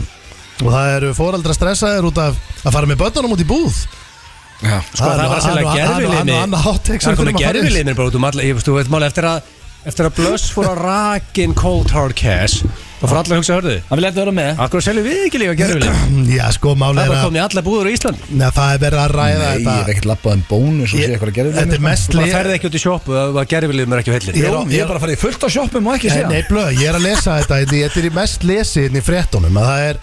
Og 0.62 0.70
það 0.70 0.94
eru 0.98 1.16
fóraldra 1.18 1.58
stressaðir 1.58 2.08
út 2.10 2.22
af 2.22 2.38
að 2.62 2.76
fara 2.78 2.90
með 2.90 3.02
börnunum 3.02 3.36
út 3.36 3.44
í 3.44 3.48
búð. 3.50 3.82
Já, 4.62 4.78
Sko, 4.94 5.08
það 5.10 5.32
var 5.32 5.42
sérlega 5.42 5.72
Hann 5.90 6.54
take 6.86 7.02
Það 7.02 7.12
er 7.14 7.20
komið 7.22 7.40
gerfilimi 7.42 7.96
bara 7.98 8.12
út 8.12 8.18
um 8.20 8.28
alla 8.30 8.46
þú 8.62 8.78
veit 8.78 8.92
málega 8.94 9.10
eftir 9.10 9.28
að 9.30 9.58
Eftir 9.90 10.06
að 10.06 10.18
Blöss 10.20 10.52
fór 10.54 10.68
að 10.70 10.82
rakin 10.86 11.56
cold 11.58 11.90
hard 11.96 12.14
cash 12.14 12.62
þá 13.02 13.06
fór 13.10 13.18
allir 13.22 13.34
að 13.34 13.40
hugsa 13.42 13.56
hörðu 13.58 13.76
Hann 13.90 13.98
vil 14.00 14.06
eftir 14.12 14.22
vera 14.22 14.34
með. 14.38 14.60
Akkur 14.66 14.84
seljum 14.86 15.06
við 15.08 15.22
ekki 15.26 15.40
líka 15.42 15.56
gerfilimi 15.58 16.26
Já, 16.38 16.46
sko, 16.56 16.72
Það 16.76 16.82
máli 16.84 17.02
er 17.02 17.02
er 17.02 17.12
bara 17.12 17.20
að 17.22 17.26
komið 17.26 17.40
í 17.40 17.44
alla 17.48 17.64
búður 17.66 17.90
í 17.90 17.94
Ísland. 17.98 18.22
Nei, 18.30 18.46
það 18.58 18.74
er 18.76 18.82
verið 18.86 19.02
að 19.02 19.16
ræða 19.18 19.42
Nei, 19.42 19.42
ég 19.42 19.62
þetta 19.62 19.76
hef 19.82 19.92
ekkert 19.96 20.10
lappað 20.12 20.38
um 20.38 20.44
bónus 20.52 20.94
og 20.94 21.02
sé 21.02 21.08
eitthvað 21.10 21.32
að 21.32 21.38
gera 21.40 21.54
Þetta 21.58 21.78
er 21.80 21.86
mest 21.88 22.14
Bara 22.16 22.26
li- 22.28 22.36
ferði 22.38 22.56
ekki 22.60 22.70
út 22.72 22.78
í 22.78 22.84
sjoppu 22.86 23.18
að 23.22 23.40
gerfilimi 23.56 23.98
er 23.98 24.04
ekki 24.04 24.12
á 24.12 24.16
Ég- 24.32 24.46
Jó, 24.46 24.62
ég 24.72 24.84
er 24.86 24.92
bara 24.92 25.00
að 25.02 25.06
fara 25.08 25.16
í 25.18 25.22
fullt 25.26 25.42
á 25.42 25.50
sjoppum 25.58 25.90
og 25.92 25.98
ekki 25.98 26.12
Nei, 26.12 26.16
segja 26.20 26.30
nei, 26.32 26.42
blöð, 26.52 26.70
ég 26.78 26.92
er 26.92 27.00
að 27.00 27.06
lesa 27.10 27.38
þetta 27.42 27.62
Þetta 27.62 27.82
þetta 27.82 28.02
er 28.04 28.08
í 28.12 28.14
mest 28.22 28.46
lesið 28.52 28.86
hérna 28.88 29.02
í 29.02 29.06
fréttunum 29.10 29.62
að 29.62 29.70
það 29.72 29.88
er 29.90 30.02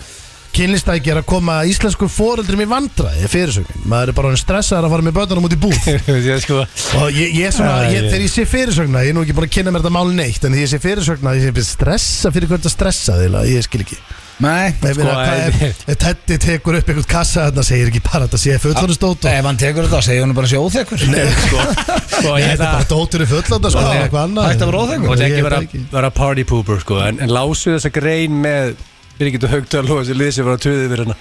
kynlistæki 0.58 1.12
er 1.14 1.20
að 1.22 1.26
koma 1.30 1.56
íslensku 1.70 2.08
foreldrum 2.12 2.62
í 2.64 2.68
vandræði 2.68 3.30
fyrirsögnin 3.32 3.88
maður 3.88 4.12
er 4.12 4.18
bara 4.18 4.30
orðinn 4.32 4.42
stressaður 4.44 4.88
að 4.88 4.94
fara 4.96 5.06
með 5.08 5.16
börnunum 5.20 5.48
út 5.48 5.56
í 5.56 5.60
búð. 5.64 5.90
Ég 6.28 6.44
sko. 6.44 6.60
Og 7.00 7.08
ég, 7.14 7.34
ég 7.38 7.54
svona, 7.56 7.80
ég, 7.88 7.98
ég- 8.02 8.08
þegar 8.12 8.24
ég 8.26 8.32
sé 8.36 8.46
fyrirsögna 8.50 9.04
ég 9.06 9.12
er 9.14 9.18
nú 9.18 9.24
ekki 9.26 9.36
búin 9.38 9.48
að 9.48 9.54
kynna 9.58 9.72
mér 9.74 9.84
þetta 9.86 9.96
máli 9.98 10.16
neitt 10.18 10.42
en 10.44 10.52
þegar 10.54 10.64
ég 10.66 10.72
sé 10.74 10.80
fyrirsögna 10.84 11.36
ég 11.38 11.46
sé 11.48 11.52
bara 11.58 11.68
stressa 11.72 12.32
fyrir 12.34 12.50
hvernig 12.52 12.68
að 12.70 12.74
stressa 12.76 13.18
þeirra 13.22 13.44
ég 13.48 13.64
skil 13.68 13.84
ekki. 13.86 14.00
Nei, 14.38 14.70
Sko, 14.70 15.94
Teddy 15.98 16.36
tekur 16.38 16.76
upp 16.78 16.90
einhvern 16.92 17.06
kassa 17.10 17.48
þarna 17.48 17.64
segir 17.66 17.88
ekki 17.90 18.02
bara 18.04 18.20
að 18.22 18.28
þetta 18.28 18.38
sé 18.44 18.58
fullorðistótt 18.62 19.24
og 19.26 19.32
ef 19.32 19.48
hann 19.48 19.58
tekur 19.58 19.88
þetta, 19.88 19.98
segja 20.06 20.22
hann 20.22 20.34
bara 20.36 20.50
sé 20.52 20.60
óþekkur 20.62 21.00
Sko, 21.02 21.64
sko 22.12 22.36
Nei, 22.36 22.44
ég 22.44 22.52
þetta 22.52 22.68
er 22.68 22.76
bara 22.76 22.86
dóttur 22.92 23.24
í 23.24 23.26
fullorða 23.32 23.72
sko, 23.74 23.82
Já, 23.82 24.04
eitthvað 24.04 24.22
annað. 24.28 24.46
Hægt 24.52 24.62
að 24.62 24.70
vera 24.70 24.84
óþekkur. 24.84 25.08
Og 25.10 25.18
þetta 25.18 25.26
Ég 25.26 25.50
ekki. 25.58 25.82
vera, 25.96 26.12
party 26.20 26.44
pooper 26.52 26.78
sko 26.84 27.00
En, 27.08 27.18
en 27.26 27.34
lásu 27.34 27.74
þessa 27.74 27.90
grein 27.98 28.38
með 28.46 28.76
Birgitur 29.18 29.50
Haugdal 29.52 29.85
og 29.90 30.02
þessi 30.02 30.16
lið 30.18 30.33
sem 30.37 30.46
var 30.46 30.59
að 30.59 30.64
tuði 30.66 30.85
yfir 30.87 31.02
hérna. 31.04 31.16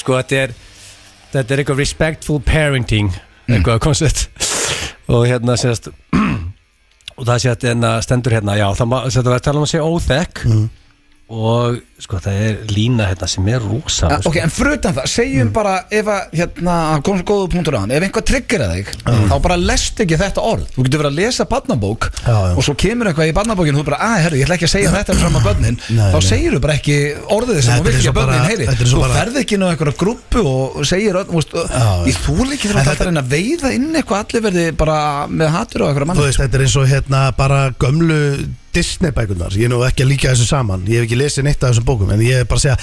Sko 0.00 0.16
þetta 0.18 0.38
er 0.44 0.54
Þetta 1.30 1.54
er 1.54 1.62
eitthvað 1.62 1.82
respectful 1.84 2.40
parenting 2.42 3.10
Eitthvað 3.50 3.80
koncept 3.84 4.24
Og 5.10 5.26
hérna 5.28 5.56
sést 5.60 5.90
Og 7.20 7.26
það 7.28 7.42
sé 7.42 7.52
að 7.52 7.66
hérna 7.68 7.94
stendur 8.04 8.34
hérna 8.38 8.56
Já, 8.58 8.66
það 8.78 8.94
var 8.96 9.36
að 9.36 9.42
tala 9.44 9.60
um 9.60 9.66
að 9.66 9.72
sé 9.74 9.82
óþekk 9.84 10.44
Og 11.30 11.76
sko 12.02 12.18
það 12.18 12.38
er 12.42 12.56
lína 12.74 13.04
hérna 13.06 13.26
sem 13.30 13.46
er 13.52 13.60
rosa 13.62 14.08
Ah, 14.10 14.18
Ok, 14.26 14.36
en 14.42 14.50
frutan 14.50 14.94
það, 14.96 15.04
segjum 15.12 15.50
bara 15.54 15.74
ef 15.94 16.08
að, 16.10 16.32
hérna, 16.34 16.76
komum 17.06 17.20
svo 17.20 17.26
góðu 17.28 17.50
punktur 17.52 17.76
á 17.76 17.80
hann 17.84 17.92
ef 17.94 18.02
einhver 18.06 18.24
tryggir 18.26 18.64
að 18.64 18.72
þig, 18.74 18.88
þá 19.30 19.34
bara 19.44 19.56
lest 19.60 20.00
ekki 20.02 20.18
þetta 20.18 20.42
orð, 20.42 20.64
þú 20.74 20.86
getur 20.86 21.02
verið 21.04 21.10
að 21.12 21.18
lesa 21.20 21.44
barnabók 21.50 22.08
Já, 22.24 22.34
já. 22.34 22.54
og 22.56 22.64
svo 22.66 22.74
kemur 22.82 23.10
eitthvað 23.12 23.30
í 23.30 23.34
barnabókinu 23.36 23.78
og 23.78 23.84
þú 23.84 23.88
bara, 23.90 24.00
að 24.08 24.16
herru, 24.24 24.40
ég 24.40 24.48
ætla 24.48 24.56
ekki 24.58 24.66
að 24.66 24.72
segja 24.74 24.94
þetta 24.96 25.16
fram 25.20 25.38
að 25.38 25.46
börnin, 25.50 25.78
Nei, 26.00 26.08
þá 26.10 26.18
segir 26.30 26.56
þú 26.56 26.60
bara 26.66 26.76
ekki 26.80 26.96
orðið 27.36 27.60
ekki 27.60 28.00
svo 28.00 28.14
að 28.14 28.18
börnin 28.18 28.48
heyri. 28.50 28.66
þú 28.80 29.02
bara- 29.04 29.18
ferð 29.20 29.40
ekki 29.44 29.54
inn 29.58 29.62
á 29.62 29.68
einhverja 29.70 29.96
grúpu 30.02 30.44
og 30.50 30.80
segir 30.88 31.20
ég 32.10 32.18
þú 32.26 32.36
líkir 32.50 32.74
þú 32.74 32.80
að 32.80 33.04
reyna 33.06 33.22
að 33.22 33.30
veiða 33.36 33.74
inn 33.76 33.88
eitthvað 33.94 34.24
allir 34.24 34.42
verði 34.48 34.66
bara 34.76 34.98
með 35.30 35.54
hatur 38.70 38.78
og 38.78 38.78
eitthvað 38.78 38.78
Þú 38.78 38.78
veist, 38.78 39.00
þetta 39.00 39.10
er 39.10 39.10
eins 39.10 39.10
og 39.10 39.10
hérna 39.10 39.10
bara 39.10 39.10
gömlu 39.10 39.10
Disney 39.10 39.14
bækunar, 39.14 39.56
ég 39.58 39.66
er 39.66 39.72
nú 39.72 39.80
ekki 39.86 40.04
að 40.04 40.12
líka 40.12 40.30
þessu 40.30 40.46
saman. 40.46 40.84
Ég 40.86 41.00
hef 41.00 41.08
ekki 41.08 41.18
lesið 41.18 41.46
neitt 41.46 41.64
af 41.64 41.72
þessum 41.72 41.86
bókum 41.88 42.12
en 42.14 42.22
ég 42.22 42.42
er 42.42 42.48
bara 42.48 42.60
að 42.60 42.64
segja, 42.64 42.76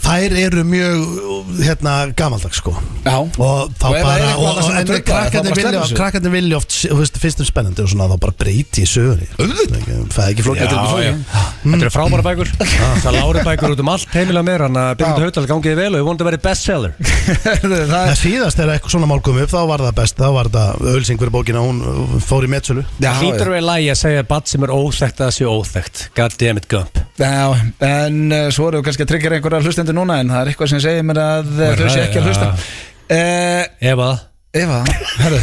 þær 0.00 0.36
eru 0.40 0.64
mjög 0.68 1.60
hérna 1.60 1.94
gamaldags 2.16 2.60
sko. 2.62 2.74
Já, 3.04 3.16
og 3.20 3.74
þá 3.80 3.86
Og 3.90 3.96
ef 3.96 4.00
það 4.00 4.00
er 4.00 4.04
bara 4.06 4.30
eitthvað 4.30 4.50
og, 4.50 4.62
sem 4.62 4.70
og, 4.70 4.74
að 4.74 4.80
en 4.80 4.90
trufla 4.90 5.00
þig, 5.00 5.04
þá 5.04 5.10
krakkarnir 5.10 5.50
bara 5.50 5.60
vilja, 5.60 5.70
sleppur 5.70 5.84
þessu. 5.84 5.98
krakkarnir 6.00 6.34
vilja 6.36 6.60
oft 6.60 6.76
þú 6.80 6.98
veist, 7.00 7.20
finnst 7.24 7.42
þeim 7.42 7.50
spennandi 7.50 7.84
og 7.84 7.92
svona 7.92 8.08
þá 8.10 8.16
bara 8.24 8.36
breyti 8.44 8.84
í 8.84 8.90
sögunni. 8.90 9.28
Auðvitað. 9.36 9.86
það 10.14 10.24
er 10.24 10.34
ekki 10.34 10.46
flókið 10.46 10.68
Já, 10.70 10.82
já. 11.04 11.12
Þetta 11.60 11.80
eru 11.80 11.92
frábæra 11.94 12.24
bækur. 12.24 12.52
Það 13.04 13.16
lári 13.16 13.44
bækur 13.46 13.74
út 13.74 13.82
um 13.82 13.90
allt 13.92 14.14
heimilega 14.14 14.46
meir 14.46 14.64
Þannig 14.70 14.82
að 14.82 14.98
Birgitur 15.00 15.24
Haugdal 15.26 15.46
gangiði 15.50 15.78
vel 15.80 15.90
og 15.90 16.00
ég 16.00 16.06
vonandi 16.06 16.24
að 16.24 16.28
vera 16.30 16.40
bestseller. 16.44 16.92
Það 17.00 17.84
Það 17.90 18.10
er 18.10 18.18
síðast 18.20 18.60
þegar 18.60 18.72
eitthvað 18.74 18.94
svona 18.94 19.08
mál 19.10 19.20
kom 19.24 19.40
upp 19.40 19.52
þá 19.52 19.60
var 19.70 19.84
það 19.86 19.96
best, 20.00 20.20
þá 20.20 20.30
var 20.36 20.50
þetta 20.50 20.92
ölsing 20.94 21.20
fyrir 21.20 21.34
bókina 21.34 21.64
hún 21.64 21.80
uh, 21.84 22.14
fór 22.24 22.46
í 22.46 22.50
metsölu. 22.52 22.84
Já, 23.02 23.10
Hlýtur 23.20 23.52
við 23.54 23.64
lægi 23.66 23.90
að 23.94 23.98
segja 24.02 24.24
að 24.24 24.28
bat 24.30 24.52
sem 24.52 24.66
er 24.66 24.74
óþekkt 24.74 25.20
að 25.20 25.26
það 25.26 25.34
sé 25.36 25.48
óþekkt. 25.50 26.02
God 26.18 26.36
damn 26.40 26.60
it 26.60 26.68
Gump. 26.70 27.00
Já, 27.20 27.56
en 27.90 28.20
uh, 28.30 28.46
svo 28.54 28.68
eru 28.70 28.82
kannski 28.86 29.06
að 29.06 29.12
tryggja 29.14 29.34
einhverja 29.36 29.62
hlustendur 29.64 29.89
núna 29.96 30.20
en 30.22 30.32
það 30.32 30.40
er 30.42 30.52
eitthvað 30.52 30.72
sem 30.72 30.82
segir 30.86 31.06
mér 31.06 31.22
að 31.24 31.52
uh, 31.56 31.70
þau 31.80 31.86
sé 31.90 32.02
ekki 32.06 32.20
að 32.22 32.28
hlusta. 32.30 32.50
Ef 33.10 34.04
að 34.08 34.18
Eva, 34.50 34.80
herru, 35.20 35.36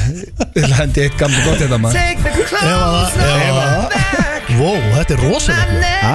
ég 0.58 0.72
hendi 0.76 1.06
eitt 1.06 1.14
gamla 1.16 1.40
gott 1.46 1.62
hérna 1.64 1.78
maður. 1.80 1.96
Ef 1.96 2.26
að 2.60 2.98
það, 3.14 3.44
ef 3.46 3.60
að 3.62 4.18
Wow, 4.58 4.82
þetta 4.98 5.14
er 5.16 5.22
rosalega 5.24 6.12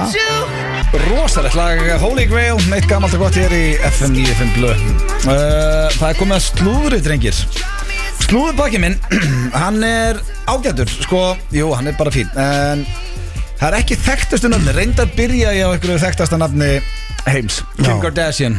Rosalegt 1.07 1.55
lag. 1.57 1.79
Holy 2.03 2.27
Grail, 2.29 2.59
eitt 2.75 2.85
gammalt 2.89 3.15
og 3.17 3.23
gott 3.25 3.37
hér 3.39 3.53
í 3.55 3.63
FM 3.87 4.13
95 4.13 4.53
Blö. 4.59 4.75
Uh, 5.25 5.89
Það 5.95 6.05
er 6.11 6.19
komið 6.19 6.37
að 6.37 6.43
slúðri, 6.51 6.99
drengir. 7.07 7.39
Slúðurbakki 8.27 8.81
minn, 8.83 8.99
hann 9.63 9.81
er 9.87 10.21
ágætur, 10.53 10.93
sko, 11.07 11.23
jú, 11.55 11.71
hann 11.73 11.89
er 11.89 11.97
bara 11.97 12.13
fín 12.13 12.29
En 12.37 12.85
það 13.63 13.69
er 13.69 13.77
ekki 13.79 13.95
þekktastu 14.03 14.49
nafni, 14.51 14.73
reyndar 14.75 15.07
byrja 15.15 15.53
ég 15.55 15.63
á 15.63 15.71
einhverju 15.71 16.01
þekktasta 16.03 16.35
nafni 16.41 16.69
heims 17.23 17.61
Kim 17.77 17.85
Já. 17.87 17.99
Kardashian 18.03 18.57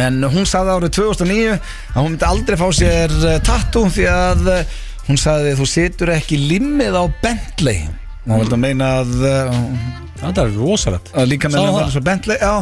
En 0.00 0.22
hún 0.24 0.46
sagði 0.48 0.72
árið 0.78 0.94
2009 0.96 1.56
að 1.58 1.98
hún 1.98 2.12
myndi 2.14 2.24
aldrei 2.28 2.56
fá 2.56 2.68
sér 2.72 3.12
uh, 3.20 3.34
tattoo 3.44 3.90
Því 3.92 4.06
að 4.08 4.46
uh, 4.54 4.76
hún 5.10 5.20
sagði 5.20 5.52
þú 5.58 5.66
situr 5.68 6.12
ekki 6.14 6.36
limmið 6.40 6.96
á 6.96 7.04
Bentley. 7.22 7.82
Og 8.28 8.32
hún 8.32 8.42
vildi 8.44 8.56
að 8.56 8.62
meina 8.64 8.88
að 9.02 9.12
uh, 9.20 9.58
Það 10.22 10.40
er 10.42 10.56
rosalegt. 10.56 11.12
að 11.14 11.28
líka 11.30 11.48
með 11.52 11.58
Sá 11.60 11.66
það? 11.68 11.76
var 11.78 11.92
svo 11.94 12.02
Bentley 12.08 12.40
já, 12.40 12.54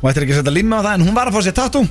og 0.00 0.10
ættir 0.12 0.24
ekki 0.26 0.36
að 0.36 0.42
setja 0.42 0.54
limma 0.54 0.78
á 0.78 0.84
það 0.86 0.92
en 0.98 1.06
hún 1.08 1.16
var 1.16 1.30
að 1.30 1.36
fá 1.38 1.42
sér 1.48 1.56
tattoo 1.58 1.82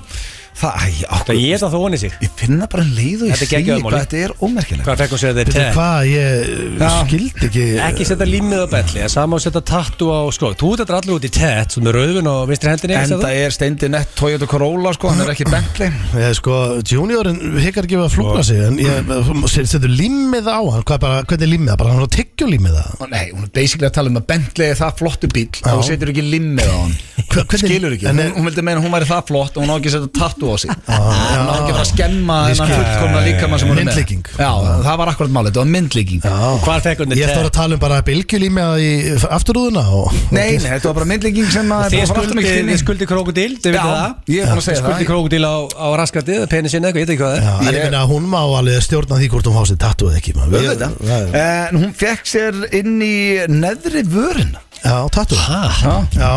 Það, 0.60 0.74
æ, 0.76 0.88
Það 1.00 1.14
okkur 1.20 1.38
ég 1.40 1.60
það 1.62 1.72
þó 1.74 1.80
honi 1.84 1.98
sig 2.02 2.14
Ég 2.24 2.32
finna 2.40 2.66
bara 2.72 2.84
um 2.84 2.90
leið 2.98 3.22
og 3.22 3.28
ég 3.30 3.32
Þetta 3.32 3.36
er 3.36 3.40
segi 3.40 3.56
geggjaður 3.56 3.84
hvað 3.84 3.94
máli. 3.94 4.00
þetta 4.04 4.18
er 4.20 4.32
ómerkilegt 4.44 4.88
Hvað 4.90 4.98
fekk 5.00 5.14
hún 5.14 5.22
sér 5.22 5.30
þetta 5.30 5.40
Veitu 5.40 5.54
te? 5.56 5.68
hvað, 5.78 6.10
ég 6.10 6.80
Já. 6.80 6.90
skildi 7.06 7.46
ekki 7.50 7.66
Ekki 7.86 8.08
setja 8.10 8.28
límið 8.30 8.60
á 8.60 8.68
belli 8.74 9.00
Það 9.06 9.14
sama 9.14 9.40
að 9.40 9.44
setja 9.46 9.62
tattu 9.70 10.10
á 10.12 10.20
sko 10.36 10.52
Þú 10.60 10.72
þetta 10.82 10.98
allir 11.00 11.16
út 11.16 11.28
í 11.30 11.32
tett 11.40 11.76
Svo 11.78 11.84
með 11.86 11.96
rauðvin 12.00 12.30
og 12.34 12.42
vinstri 12.50 12.72
hendinni 12.74 12.98
En 13.00 13.14
það 13.24 13.38
er 13.40 13.56
steindi 13.56 13.90
nett 13.94 14.12
Toyota 14.20 14.50
Corolla 14.52 14.94
sko, 14.98 15.14
hann 15.14 15.24
er 15.24 15.32
ekki 15.36 15.48
Bentley 15.50 15.94
Ég, 16.20 16.36
sko, 16.42 16.58
juniorin 16.84 17.40
hikar 17.64 17.88
ekki 17.88 18.00
við 18.02 18.08
að 18.10 18.16
flúra 18.18 18.44
sig 18.44 18.60
En 18.68 18.80
ég 18.84 19.64
setur 19.70 19.88
limmið 19.94 20.50
á 20.52 20.60
hann 20.60 20.84
Hvað 20.84 21.00
bara, 21.06 21.24
hvernig 21.24 21.48
er 21.48 21.54
limmið 21.54 21.72
það? 21.72 21.80
Bara 21.86 21.96
hann 21.96 22.04
á 22.04 22.16
tyggjulimmið 22.20 22.78
það 22.82 23.08
Nei, 23.16 23.26
hún 23.32 23.48
er 23.48 23.54
basically 23.56 23.88
að 23.88 23.96
tala 24.00 24.12
um 24.12 24.20
að 24.20 24.28
Bentley 24.34 24.74
er 24.74 24.78
það 24.80 25.00
flottu 25.00 25.32
bíl 25.32 25.48
Já. 25.56 25.72
þú 25.72 25.88
setur 25.88 26.12
ekki 26.14 26.26
limmið 26.28 26.68
á 26.68 26.76
hann 26.84 26.96
Hva- 27.30 27.44
hvernig- 27.46 27.70
Skilur 27.70 27.94
ekki, 27.96 28.08
en 28.10 28.18
hún, 28.18 28.24
er- 28.26 28.32
hún 28.40 28.48
vildi 28.50 28.64
meina 28.66 28.80
að 28.82 28.86
hún 28.88 28.94
væri 28.96 29.08
það 29.10 29.26
flott 29.30 29.58
og 29.58 29.62
hún 29.66 29.70
á 29.70 29.76
ekki 29.78 29.90
að 29.92 29.96
setja 30.00 30.12
tattu 30.40 30.54
á 30.54 30.58
sig 30.60 30.70
já. 30.72 30.98
Hún 31.00 31.50
á 31.50 31.56
ekki 31.60 31.70
að 31.70 31.76
fara 31.76 31.84
að 31.84 31.90
skemma 31.90 32.38
Ég 32.50 32.56
þennan 32.60 32.80
fullkomna 32.80 33.20
líkama 33.26 33.60
sem 33.60 33.70
hún 33.70 33.80
er 33.80 33.84
með. 33.84 33.90
Myndlíking. 33.90 34.24
Já, 34.40 34.52
það 34.86 34.98
var 35.02 35.12
akkurat 35.12 35.32
málið, 35.36 35.50
þetta 35.50 35.60
var 35.64 35.70
myndlíking. 35.74 36.22
Hvað 36.64 36.84
fekk 36.86 37.02
hún 37.04 37.14
Ég 37.16 37.20
þetta 37.20 37.36
þarf 37.40 37.50
að 37.50 37.56
tala 37.60 37.74
um 37.78 37.82
bara 37.84 37.98
bylgjulimmið 38.10 38.84
í 38.84 38.92
afturúðuna 39.40 39.84
og, 40.00 40.14
Nei, 40.32 40.58
nei, 40.60 40.70
þetta 40.70 40.90
var 40.92 40.98
bara 41.00 41.10
myndlíking 41.10 41.50
sem 41.54 41.74
að 41.76 41.86
Þið 41.90 42.06
skuldi, 42.14 42.46
þið 42.70 42.80
skuldi 42.84 43.10
krokodil 43.10 43.50
Þið 43.60 43.76
Já, 43.76 43.84
vitið 43.84 43.96
það? 44.00 44.16
ég 44.30 44.40
er 44.44 44.52
búin 44.54 44.62
að 44.62 44.68
segja 44.70 44.82
skuldi 44.84 45.04
það 45.04 45.10
krokodil 45.12 45.44
á, 45.50 45.56
á 45.76 45.88
raskatið 46.00 46.46
Penis 46.54 46.72
sinni 46.76 46.90
eitthvað, 46.90 47.02
ég 47.02 47.10
veit 47.10 47.14
ekki 47.16 47.24
hvað 47.24 47.36
það 47.36 47.44
Já, 47.44 47.54
er 47.54 47.60
en 47.60 47.74
ég 47.74 47.80
Ég- 47.80 47.90
meina 47.90 48.04
hún 48.10 48.30
má 48.30 48.40
alveg 48.60 48.84
stjórna 48.86 49.20
því 49.20 49.30
hvort 49.34 49.50
hún 49.50 49.58
fá 49.60 49.64
sér 49.70 49.80
tattu 49.84 50.10
eða 50.10 50.20
ekki 50.22 50.34
maður. 50.38 50.60
Ég- 50.60 50.70
Auðvitað. 50.70 50.94
það 51.10 51.20
er- 51.20 51.70
En 51.70 51.82
hún 51.84 51.94
fekk 52.00 52.24
sér 52.30 52.54
inn 52.80 53.00
í 53.02 53.16
neðri 53.50 54.04
vörin 54.10 54.54
Já, 54.84 54.96
tattu 55.14 55.36
Já, 55.36 55.96
Já, 56.16 56.32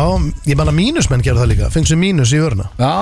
ég 0.49 0.57
menna 0.59 0.73
mínusmenn 0.75 1.23
gerðu 1.25 1.43
það 1.43 1.51
líka. 1.53 1.69
Fengið 1.73 1.93
sér 1.93 2.01
mínus 2.01 2.33
í 2.35 2.41
vöruna? 2.43 2.69
Já, 2.79 2.93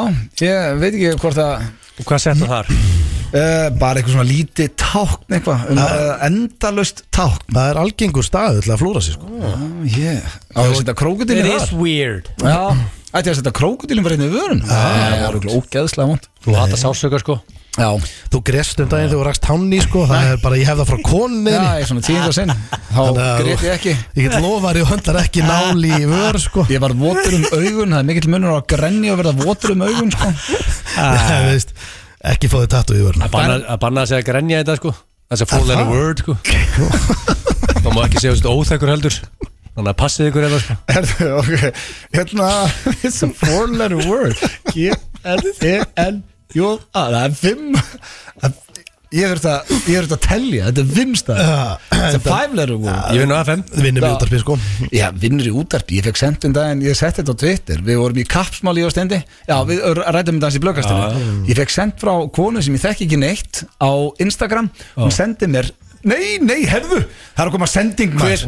ég 0.44 0.82
veit 0.82 0.92
ekki 0.94 1.14
hvort 1.22 1.42
að 1.42 1.70
Og 2.02 2.08
hvað 2.08 2.22
settu 2.24 2.50
þar? 2.50 2.70
uh, 2.72 3.68
bara 3.82 4.00
eitthvað 4.00 4.16
svona 4.16 4.28
lítið 4.30 4.72
tákn 4.80 5.36
eitthvað, 5.38 5.66
um, 5.74 5.82
uh, 5.82 6.26
endalust 6.28 7.04
tákn. 7.14 7.52
Það 7.52 7.70
er 7.72 7.80
algengur 7.84 8.28
staðu 8.28 8.64
til 8.66 8.74
að 8.74 8.82
flúra 8.84 9.04
sér 9.04 9.18
sko. 9.18 9.32
yeah. 9.88 10.36
á 10.56 10.62
að 10.66 10.76
setja 10.80 10.96
It 10.96 11.02
krókudilin 11.02 11.50
is 11.52 11.70
þar 11.70 11.80
weird. 11.82 12.32
Já, 12.42 12.62
ætti 13.12 13.34
að 13.34 13.40
setja 13.42 13.56
krókudilin 13.62 14.06
bara 14.08 14.18
inn 14.18 14.28
í 14.28 14.32
vörun 14.34 14.64
Það 14.68 15.18
er 15.18 15.40
okkur 15.42 15.58
ógeðslega 15.58 16.10
vond 16.14 16.30
Þú 16.46 16.58
hata 16.58 16.80
sásöka 16.80 17.22
sko 17.22 17.40
Já, 17.80 17.88
Þú 18.32 18.40
grest 18.44 18.82
um 18.84 18.88
daginn 18.92 19.08
þegar 19.08 19.16
þú 19.22 19.26
rakst 19.30 19.46
hánni 19.48 19.78
sko. 19.80 20.02
Það 20.10 20.26
er 20.28 20.40
bara, 20.44 20.58
ég 20.60 20.68
hef 20.68 20.80
það 20.82 20.90
frá 20.90 20.98
konunni 21.08 21.54
já, 21.54 21.62
ég 21.62 21.86
er 21.86 21.88
svona 21.88 22.04
tíðinda 22.04 22.34
sinn. 22.36 22.52
Þá 22.92 23.00
að 23.00 23.20
greit 23.40 23.64
ég 23.64 23.76
ekki. 23.78 23.94
Ég 24.18 24.26
get 24.26 24.36
lofað 24.44 24.66
þér, 24.68 24.80
þú 24.82 24.90
höndlar 24.90 25.20
ekki 25.22 25.46
náli 25.46 25.92
í 25.96 26.10
vör 26.12 26.40
sko. 26.44 26.66
Ég 26.72 26.84
var 26.84 26.96
votur 27.00 27.38
um 27.38 27.46
augun, 27.48 27.94
það 27.96 28.02
er 28.02 28.10
mikill 28.10 28.32
munur 28.34 28.52
á 28.52 28.56
að 28.60 28.68
grenja 28.74 29.14
og 29.14 29.22
verða 29.22 29.34
votur 29.40 29.72
um 29.76 29.86
augun 29.88 30.12
sko. 30.12 30.32
Nei, 31.00 31.40
veist, 31.48 31.72
Ekki 32.32 32.52
fóðið 32.52 32.70
tattu 32.76 32.94
í 33.00 33.02
vöruna 33.02 33.26
Að 33.26 33.34
banna, 33.34 33.56
að 33.72 34.04
að 34.04 34.12
segja 34.12 34.28
grenja 34.28 34.60
þetta 34.62 34.76
sko. 34.82 34.92
That's 35.32 35.42
a 35.42 35.48
four 35.48 35.64
Er 35.64 35.70
letter 35.72 35.88
word 35.90 36.22
sko. 36.22 36.36
Það 37.82 37.92
má 37.96 38.02
ekki 38.04 38.20
segja 38.20 38.36
þetta 38.36 38.52
óþekkur 38.52 38.92
heldur. 38.92 39.16
Þannig 39.72 39.94
að 39.94 39.98
passið 40.02 40.28
ykkur 40.28 40.48
eða 40.50 40.60
sko. 40.60 40.76
Herðu, 40.92 41.30
ok, 41.40 41.52
hérna 42.18 42.50
It's 43.08 43.24
a 43.24 43.32
four 43.32 43.72
letter 43.72 44.04
word 44.12 44.36
Það 46.56 47.18
er 47.24 47.40
fimm. 47.44 47.80
Það- 48.42 48.60
Ég 49.12 49.28
þurft 49.28 49.44
að, 49.52 49.72
ég 49.92 49.98
þurft 50.00 50.14
að 50.16 50.20
telja 50.24 50.68
Þetta 50.70 50.84
er 50.86 50.92
fimm 50.96 51.16
stað 51.20 51.40
It's 51.98 52.16
a 52.16 52.20
five 52.24 52.54
letter 52.56 52.78
word 52.80 53.10
Ég 53.12 53.20
vinn 53.26 53.34
á 53.36 53.44
FM 53.44 53.64
Vinnum 53.84 54.00
við 54.00 54.08
Já. 54.08 54.14
útarpið 54.16 54.40
sko. 54.46 54.56
Já, 54.96 55.08
vinnur 55.20 55.50
í 55.50 55.52
útarpi, 55.52 55.98
ég 56.00 56.06
fekk 56.08 56.20
sendt 56.22 56.48
um 56.48 56.54
daginn 56.56 56.80
Ég 56.86 56.96
setti 56.96 57.20
þetta 57.20 57.36
á 57.36 57.42
Twitter, 57.42 57.82
við 57.84 58.00
vorum 58.00 58.22
í 58.24 58.26
kapsmáli 58.32 58.86
og 58.88 58.94
stendi 58.96 59.20
Já, 59.20 59.58
við 59.68 59.84
rættum 60.16 60.40
um 60.40 60.48
í 60.48 60.62
blöggastinu 60.64 61.44
Ég 61.52 61.60
fekk 61.60 61.74
sendt 61.76 62.00
frá 62.00 62.14
konu 62.32 62.64
sem 62.64 62.78
ég 62.80 62.86
þekki 62.88 63.10
ekki 63.10 63.20
neitt 63.20 63.64
Á 63.84 63.92
Instagram. 64.24 64.72
Hún 64.96 65.12
sendi 65.12 65.52
mér 65.52 65.68
Nei, 66.08 66.40
nei, 66.42 66.64
herðu, 66.66 67.04
það 67.36 67.42
er 67.44 67.50
að 67.50 67.56
koma 67.56 67.68
sending 67.70 68.16
beer. 68.18 68.46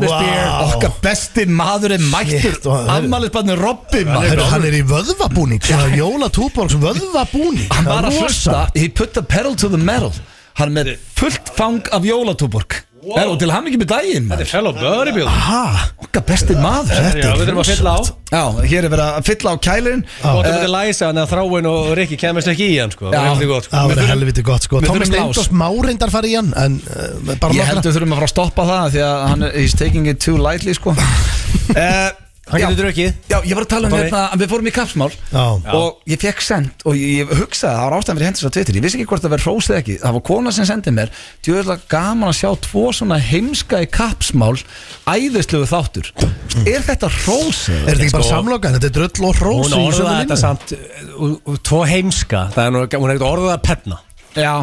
Okkar 0.68 0.96
besti 1.04 1.46
maður 1.50 1.98
er 1.98 2.06
mættur. 2.10 2.58
Afmælisbarnir 2.96 3.62
Robby 3.62 4.02
Hann 4.08 4.66
er, 4.66 4.78
í 4.80 4.82
vöðvabúning 4.90 5.62
jóla 5.98 6.32
túborgs 6.34 6.78
vöðvabúning. 6.82 7.70
Hann 7.74 7.90
var 7.90 8.10
að 8.10 8.22
hlusta 8.24 8.66
He 8.74 8.90
put 8.90 9.14
the 9.14 9.22
pedal 9.22 9.56
to 9.60 9.70
the 9.70 9.82
metal. 9.82 10.14
Hann 10.58 10.74
er 10.74 10.76
með 10.80 10.98
fullt 11.18 11.54
fang 11.58 11.86
af 11.94 12.06
jólatúborg 12.06 12.82
wow. 13.04 13.32
Og 13.34 13.38
til 13.42 13.52
hann 13.54 13.68
ekki 13.70 13.80
með 13.82 13.90
daginn 13.92 14.30
Þetta 14.32 14.46
er 14.46 14.50
fellow 14.50 14.74
bodybuilder 14.78 15.42
Ha, 15.48 15.62
Okkar 16.06 16.26
besti 16.28 16.56
maður 16.58 16.94
Já, 16.94 17.30
við 17.38 17.44
þurfum 17.44 17.62
að 17.64 17.70
fylla 17.72 17.94
á. 17.94 18.00
Já, 18.34 18.44
hér 18.72 18.88
er 18.88 18.92
verið 18.94 19.04
að 19.06 19.28
fylla 19.28 19.54
á 19.54 19.56
kælirinn. 19.68 20.04
Og 20.26 20.40
þú 20.42 20.52
myndir 20.54 20.72
læsa 20.74 21.10
hann 21.10 21.20
að 21.22 21.32
þráin 21.34 21.68
og 21.70 21.92
Rikki 22.00 22.18
kemist 22.24 22.50
ekki 22.50 22.68
í 22.74 22.80
hann 22.82 22.94
sko. 22.96 23.12
Já. 23.14 23.20
Það 23.20 23.44
er 23.44 23.44
sko 23.44 23.60
þurfum- 23.70 24.10
helviti 24.14 24.46
gott 24.48 24.68
sko. 24.68 24.82
þurfum 24.82 25.04
lás. 25.04 25.12
Steindors 25.14 25.52
má 25.54 25.68
reyndar 25.86 26.14
fara 26.14 26.30
í 26.32 26.36
hann 26.40 26.50
En 26.64 26.80
uh, 26.82 27.36
bara 27.38 27.54
Ég 27.54 27.70
held 27.70 27.80
nokkra. 27.82 27.90
við 27.92 27.98
þurfum 28.00 28.14
að 28.16 28.22
fara 28.22 28.30
að 28.30 28.34
stoppa 28.34 28.68
það 28.72 28.92
Því 28.96 29.04
að 29.06 29.16
hann 29.30 29.48
er, 29.50 29.58
taking 29.84 30.10
it 30.10 30.20
too 30.24 30.38
lightly 30.42 30.74
sko. 30.78 30.96
Uh, 30.98 32.10
Hann 32.44 32.60
getur 32.60 32.76
drukkið. 32.84 33.14
Já, 33.32 33.38
ég 33.48 33.56
var 33.56 33.64
að 33.64 33.70
tala 33.72 33.88
um 33.88 33.94
Bara- 33.94 34.04
hérna 34.04 34.22
að 34.34 34.42
Við 34.42 34.50
fórum 34.52 34.68
í 34.68 34.72
kapsmál 34.76 35.12
Já. 35.32 35.44
Og 35.80 36.02
ég 36.12 36.20
fekk 36.20 36.42
sendt 36.44 36.84
Og 36.84 36.98
ég, 37.00 37.30
hugsaði, 37.40 37.72
það 37.78 37.86
var 37.88 37.96
ástæðan 37.96 38.18
fyrir 38.20 38.28
hendis 38.28 38.44
á 38.44 38.52
Twitter. 38.52 38.76
Ég 38.76 38.84
vissi 38.84 39.00
ekki 39.00 39.08
hvort 39.14 39.24
það 39.24 39.34
verið 39.36 39.48
hrósið 39.48 39.78
ekki. 39.80 39.96
Það 40.04 40.18
var 40.18 40.24
kona 40.28 40.52
sem 40.52 40.68
sendið 40.68 40.98
mér 40.98 41.14
Djöðlega 41.48 41.88
gaman 41.96 42.30
að 42.34 42.38
sjá 42.42 42.50
tvo 42.68 42.84
svona 43.00 43.20
heimska 43.24 43.80
í 43.80 43.88
kapsmál 43.96 44.60
Æðislegu 45.08 45.72
þáttur. 45.72 46.12
Er 46.68 46.84
þetta 46.84 47.08
hrósið? 47.24 47.80
Er 47.80 47.96
þetta 47.96 48.04
ekki 48.10 48.18
bara 48.20 48.30
samlokan? 48.34 48.76
Þetta 48.76 48.92
er 48.92 48.96
drull 49.00 49.28
og 49.32 49.40
hrós 49.40 49.64
Hún 49.64 49.72
sömu 49.72 49.88
orðaði 49.94 50.22
þetta 50.26 50.40
samt 50.44 50.76
uh, 50.76 51.34
uh, 51.48 51.58
Tvo 51.64 51.84
heimska. 51.88 52.48
Það 52.54 52.66
er 52.68 52.76
nú 52.76 52.84
Hún 52.84 53.10
er 53.10 53.16
ekkert 53.16 53.30
orðað 53.32 53.56
að 53.56 53.68
penna. 53.72 54.04
Já 54.36 54.56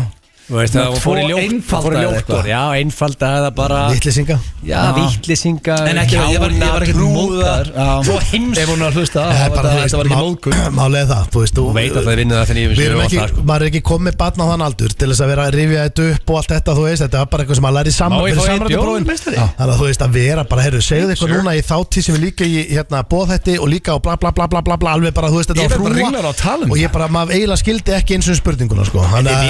veist 0.59 0.77
að 0.81 0.89
hún 0.91 1.01
fór 1.05 1.19
í 1.21 1.25
ljótt. 1.31 2.31
Já, 2.51 2.61
einfalda 2.81 3.29
eða 3.41 3.51
bara 3.55 3.81
Vittlisinga 3.95 4.37
Já, 4.67 4.81
vittlisinga 4.97 5.77
En 5.89 6.01
ekki, 6.03 6.17
ég 6.35 6.41
var, 6.43 6.53
ég 6.53 6.73
var 6.75 6.85
ekkert 6.85 7.01
móðar 7.01 7.71
Svo 8.07 8.17
heims 8.31 8.59
Ef 8.61 8.69
hún 8.73 8.83
er 8.83 8.91
að 8.91 8.99
hlusta 9.01 9.25
Það 9.31 9.41
er 9.41 9.51
þá 9.51 9.57
var 9.57 9.69
var 9.71 10.05
ekki 10.05 10.11
má- 10.11 10.21
móðgun 10.21 10.59
Málið 10.81 11.01
er 11.01 11.09
það, 11.11 11.29
þú 11.35 11.45
veist 11.45 11.55
Þú 11.61 11.65
veit 11.77 11.95
að 11.95 12.01
það 12.05 12.13
er 12.13 12.21
vinnið 12.23 12.37
það 12.41 12.51
fyrir 12.51 12.75
Við 12.75 12.85
erum 12.91 13.03
ekki, 13.05 13.21
sko. 13.31 13.45
maður 13.51 13.65
er 13.65 13.71
ekki 13.71 13.83
komið 13.91 14.19
batna 14.21 14.43
á 14.45 14.51
þann 14.51 14.65
aldur 14.67 14.95
til 15.01 15.09
þess 15.11 15.23
að 15.25 15.31
vera 15.33 15.47
að 15.47 15.57
rifja 15.61 15.87
þetta 15.87 16.03
upp 16.11 16.31
og 16.31 16.41
allt 16.41 16.53
þetta, 16.55 16.71
þú 16.77 16.85
veist, 16.87 17.03
þetta 17.05 17.21
er 17.21 17.31
bara 17.31 17.45
eitthvað 17.45 17.61
sem 17.61 17.67
maður 17.67 17.79
læri 17.81 17.91
Má 17.91 17.99
saman 18.01 18.17
ég 18.21 18.25
fyrir 18.31 18.41
fá 18.41 18.55
eitt 18.55 18.71
bjór, 18.71 18.89
meistari? 19.11 19.37
Þannig 19.41 19.75
að 19.75 19.81
þú 19.81 19.87
veist 19.91 20.05
að 20.07 20.11
vera 20.21 20.43
bara, 20.51 20.65
heyrðu, 20.67 20.83
segðu 20.91 21.15
eitthvað 21.15 21.35
núna 21.37 21.53
í 21.57 21.63
þáttíð 21.71 22.03
sem 22.07 22.15
er 22.19 22.23
líka 22.25 22.45
í 22.49 22.61
hérna 22.71 23.01
bóðhætti 23.11 23.55
og 23.61 23.69
líka 23.71 23.91
á 23.97 23.99
bla 24.01 24.15
bla 24.21 24.31
bla 24.37 24.47
bla 24.51 24.63
bla 24.67 24.77
bla 24.81 24.95
alveg 24.99 25.15
bara, 25.17 25.31
þú 25.33 25.41
veist, 25.41 25.51
þetta 25.53 25.65
Ég 25.65 25.71
var 25.71 25.79
frúa 25.81 26.11
á 26.11 26.31
að 26.31 26.39
tala 26.41 26.63
um 26.67 26.75
og 26.75 26.81
ég 26.81 26.93
bara, 26.95 27.09
maður 27.13 27.37
eiginlega 27.39 27.61
skildi 27.65 27.97
ekki 27.97 28.17
eins 28.19 28.31
og 28.31 28.39
spurninguna, 28.41 28.87
sko. 28.89 29.05
Þannig 29.11 29.33
að, 29.35 29.45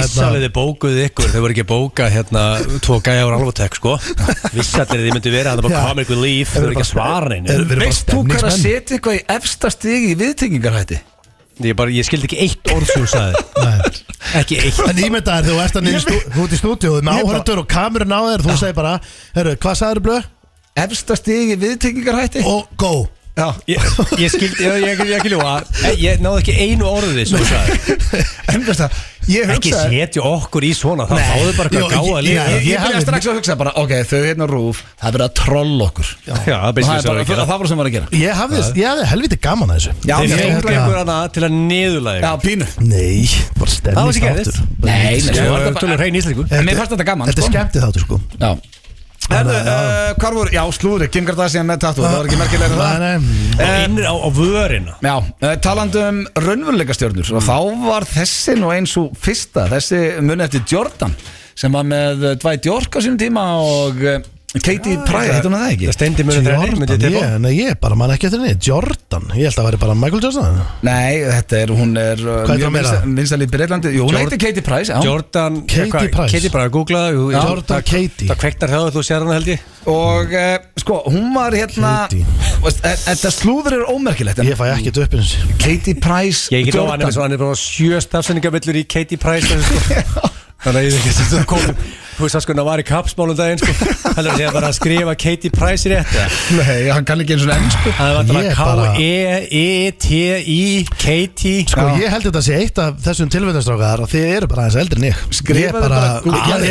vissalið 0.91 0.99
þið 0.99 1.07
bókuð 1.07 1.07
ykkur 1.11 1.31
Þau 1.31 1.41
voru 1.45 1.55
ekki 1.55 1.65
að 1.65 1.71
bóka 1.71 2.09
hérna 2.11 2.43
Tvo 2.85 2.99
gæja 3.05 3.27
úr 3.27 3.37
alvotek 3.37 3.77
sko 3.79 3.95
Vissalið 4.55 5.05
þið 5.05 5.15
myndu 5.15 5.33
vera 5.35 5.55
er 5.55 5.63
bara 5.65 5.85
comic 5.89 6.11
relief 6.11 6.55
Þau 6.55 6.63
voru 6.65 6.75
ekki 6.75 6.85
að 6.85 6.91
svara 6.91 7.39
bara 7.47 7.85
Veist 7.85 8.11
þú 8.11 8.25
hvað 8.27 8.49
að 8.49 8.57
setja 8.57 8.97
eitthvað 8.97 9.17
í 9.19 9.23
efsta 9.37 9.73
stigi 9.75 10.11
í 10.11 10.19
viðtengingarhætti? 10.21 11.01
Ég, 11.61 11.77
bara, 11.77 11.93
ég 11.93 12.07
skildi 12.09 12.25
ekki 12.25 12.41
eitt 12.41 12.71
orð 12.73 12.89
sem 12.89 13.03
þú 13.05 13.09
sagði 13.13 13.41
Nei. 13.61 14.05
Ekki 14.41 14.61
eitt 14.65 14.81
En 14.87 15.01
ímynda 15.05 15.41
þegar 15.45 15.49
þú 15.51 15.59
ert 15.61 15.77
að 15.77 15.89
þú 16.33 16.45
ert 16.47 16.55
í 16.57 16.61
stúdíóðu 16.61 17.03
með 17.05 17.21
áhörður 17.21 17.61
og 17.61 17.69
kamerun 17.69 18.15
á 18.17 18.21
þér, 18.31 18.45
þú 18.47 18.57
segir 18.63 18.77
bara, 18.79 18.95
heyrðu, 19.37 19.57
hvað 19.61 19.77
sagður 19.83 20.03
blöð? 20.07 20.29
Efsta 20.81 21.19
stigi 21.21 21.53
í 21.53 21.59
viðtengingarhætti? 21.61 22.47
Og 22.49 22.71
go. 22.81 22.95
Já 23.41 23.49
Ég, 23.71 23.85
ég 24.21 24.33
skildi, 24.35 24.67
ég, 24.67 24.83
ég, 24.85 25.01
ég 25.09 25.15
ekki 25.21 25.31
ljúa 25.33 25.55
Ég 25.97 26.21
náði 26.25 26.43
ekki 26.45 26.55
einu 26.67 26.89
orði 26.91 27.25
sem 27.31 27.41
þú 27.41 27.47
sagði 27.49 27.97
En 28.55 28.65
veist 28.67 28.83
það, 28.83 28.97
ég 29.31 29.51
Ekki 29.55 29.71
hugsaði 29.71 30.01
setja 30.03 30.25
okkur 30.29 30.67
í 30.67 30.71
svona 30.77 31.07
Það 31.09 31.21
fáðu 31.31 31.53
bara 31.57 31.71
eitthvað 31.71 31.95
gáða 31.95 32.11
ég- 32.11 32.27
líka 32.27 32.45
ég- 32.45 32.51
Ég, 32.51 32.65
ég 32.67 32.75
ég 32.75 32.85
byrja 32.87 33.03
strax 33.05 33.29
að 33.31 33.39
hugsa 33.41 33.57
bara, 33.61 33.73
ok, 33.81 33.95
þau 34.11 34.21
hérna 34.27 34.49
rúf 34.51 34.83
Það 35.01 35.07
er 35.11 35.15
verið 35.17 35.27
að 35.27 35.35
trolla 35.41 35.87
okkur. 35.91 36.11
Já, 36.27 36.35
það 36.35 36.81
það, 37.31 37.45
það 37.51 37.61
var 37.63 37.71
sem 37.71 37.81
var 37.81 37.89
að 37.91 37.95
gera. 37.95 38.11
Ég 38.21 38.41
hafði, 38.41 38.59
ég 38.81 38.89
hafði 38.91 39.07
helviti 39.11 39.39
gaman 39.47 39.73
að 39.73 39.79
þessu. 39.81 39.95
Já, 40.11 40.15
Þeir 40.21 40.35
hérna- 40.43 40.75
ykkur 40.75 40.99
hana 41.01 41.17
til 41.37 41.45
að 41.47 41.55
niðurlæga 41.71 42.21
Já, 42.27 42.33
pínu. 42.45 42.69
Nei, 42.91 43.31
bara 43.57 43.71
Það 43.71 44.13
sem 44.19 44.27
gerðist. 44.27 44.61
Nei, 44.85 45.15
svo 45.25 45.47
var 45.55 45.65
bara- 45.71 45.87
mér 46.69 46.83
fannst 46.83 46.93
þetta 46.97 47.09
gaman, 47.13 47.31
Þetta 47.33 47.47
er 47.47 47.51
skemmtið 47.55 47.89
þáttu 47.89 48.05
sko 48.05 48.21
Já 49.31 49.37
Herðu, 49.39 49.59
uh, 49.63 50.09
hvar 50.19 50.35
voru, 50.35 50.51
já, 50.51 50.63
slúðri, 50.75 51.07
Kim 51.15 51.27
Kardashian 51.29 51.69
með 51.69 51.83
tattu 51.85 52.03
Það 52.03 52.17
var 52.17 52.29
ekki 52.29 52.39
merkilega 52.41 52.75
en 52.75 52.81
það. 52.81 52.97
Nei, 52.99 53.13
nei. 53.15 53.61
Og 53.61 53.85
inn 53.85 54.01
á, 54.03 54.15
á 54.19 54.29
vörina. 54.35 54.97
Já, 55.07 55.13
uh, 55.23 55.53
talandi 55.63 56.03
um 56.03 56.19
raunveruleika 56.35 56.97
stjörnur 56.99 57.31
og 57.39 57.47
þá 57.47 57.55
var 57.85 58.09
þessi 58.11 58.57
nú 58.59 58.73
eins 58.75 58.97
og 58.99 59.15
fyrsta, 59.23 59.69
þessi 59.71 60.01
muni 60.27 60.47
eftir 60.49 60.67
Jordan 60.75 61.15
sem 61.61 61.79
var 61.79 61.87
með 61.87 62.27
Dwight 62.43 62.67
York 62.67 62.99
á 62.99 62.99
sínum 63.05 63.21
tíma 63.21 63.47
og 63.63 64.03
uh, 64.03 64.19
Katie 64.51 64.97
Price, 65.07 65.31
heitir 65.31 65.47
hún 65.47 65.55
það 65.55 65.73
ekki? 65.73 65.87
Það 65.87 65.95
steindi 65.95 66.25
mjög 66.27 66.47
Jordan, 66.51 67.03
ég 67.15 67.35
nei, 67.45 67.51
ég 67.55 67.77
bara 67.79 67.95
man 68.01 68.11
ekki 68.11 68.27
eftir 68.27 68.41
henni 68.43 68.57
Jordan, 68.67 69.29
ég 69.39 69.45
held 69.47 69.53
að 69.53 69.59
það 69.61 69.67
væri 69.69 69.79
bara 69.85 69.95
Michael 70.01 70.23
Jordan 70.25 70.57
Nei, 70.89 71.21
þetta 71.23 71.61
er, 71.61 71.73
hún 71.79 71.93
er 72.03 72.23
uh, 72.25 72.41
Hvað 72.49 72.57
er 72.57 72.65
það 72.65 72.73
meira? 72.75 72.95
vinsal 73.21 73.39
í 73.47 73.49
Breitlandi 73.53 73.93
Jú, 73.95 74.09
hún 74.09 74.17
Jord- 74.17 74.25
heitir 74.25 74.41
Katie 74.43 74.65
Price, 74.67 74.91
já 74.91 75.05
Jordan 75.07 75.61
Katie 75.71 75.85
eitthvað- 75.85 76.11
Price. 76.17 76.35
Katie 76.35 76.51
Price, 76.57 76.73
googlaðu 76.75 77.21
jú, 77.21 77.29
Jordan 77.37 77.69
það- 77.77 77.87
Katie. 77.93 78.29
Það 78.33 78.41
kvektar 78.43 78.75
hjá 78.75 78.81
þú 78.97 79.05
sér 79.07 79.23
hana 79.23 79.39
held 79.39 79.53
ég 79.55 79.69
Og 79.95 80.35
uh, 80.35 80.59
sko, 80.83 80.99
hún 81.15 81.31
var 81.39 81.55
hérna 81.57 81.93
Katie. 82.11 82.27
veist, 82.67 82.83
e- 82.85 82.97
Þetta 83.07 83.31
slúður 83.39 83.79
er 83.79 83.87
ómerkilegt 83.95 84.43
en 84.43 84.51
Ég 84.51 84.59
fæ 84.59 84.67
ekkert 84.75 84.99
upp 85.07 85.15
eins 85.21 85.37
Katie 85.63 85.95
Price 86.03 86.51
Ég 86.53 86.67
get 86.67 86.75
lofa 86.75 86.97
hann 86.99 87.07
er 87.07 87.15
svo- 87.15 87.23
hann 87.29 87.39
er 87.39 87.41
bara 87.47 87.55
sjö 87.55 88.03
stafsendingavillur 88.03 88.83
í 88.83 88.85
Katie 88.91 89.17
Price 89.17 89.47
sko. 89.47 90.29
Þannig 90.61 90.79
að 90.81 90.85
ég 90.85 90.93
veit 90.93 91.07
ekki 91.11 91.41
að 91.41 91.45
kom 91.51 91.65
Þú 92.21 92.27
veist 92.27 92.37
það 92.37 92.43
sko, 92.45 92.53
hann 92.53 92.67
var 92.69 92.81
í 92.81 92.85
kapsmálum 92.85 93.37
daginn 93.39 93.61
sko. 93.63 93.73
Heldur 94.13 94.29
að 94.29 94.35
segja 94.37 94.51
bara 94.53 94.69
að 94.69 94.75
skrifa 94.77 95.13
Katie 95.17 95.51
Price 95.55 95.89
í 95.89 95.91
rétt 95.95 96.11
eða? 96.13 96.27
Nei, 96.59 96.81
hann 96.93 97.05
kann 97.09 97.23
ekki 97.23 97.33
eins 97.33 97.45
og 97.47 97.53
ennsku 97.55 97.93
Það 97.97 98.11
var 98.19 98.25
bara- 98.29 98.91
K-E-E-T-I 98.99 100.59
Katie 101.01 101.63
Sko 101.71 101.87
ég 101.97 102.13
held 102.13 102.27
þetta 102.29 102.43
sé 102.45 102.59
eitt 102.61 102.77
af 102.85 102.99
þessum 103.07 103.31
tilvæðastrákar 103.33 104.03
og 104.05 104.09
þið 104.13 104.25
eru 104.35 104.51
bara 104.53 104.67
aðeins 104.67 104.77
eldri 104.83 105.01
en 105.01 105.07
ég 105.09 105.23
Skrifaðu 105.39 105.63
Ég 105.63 105.71
er 105.71 105.81
bara, 105.81 106.01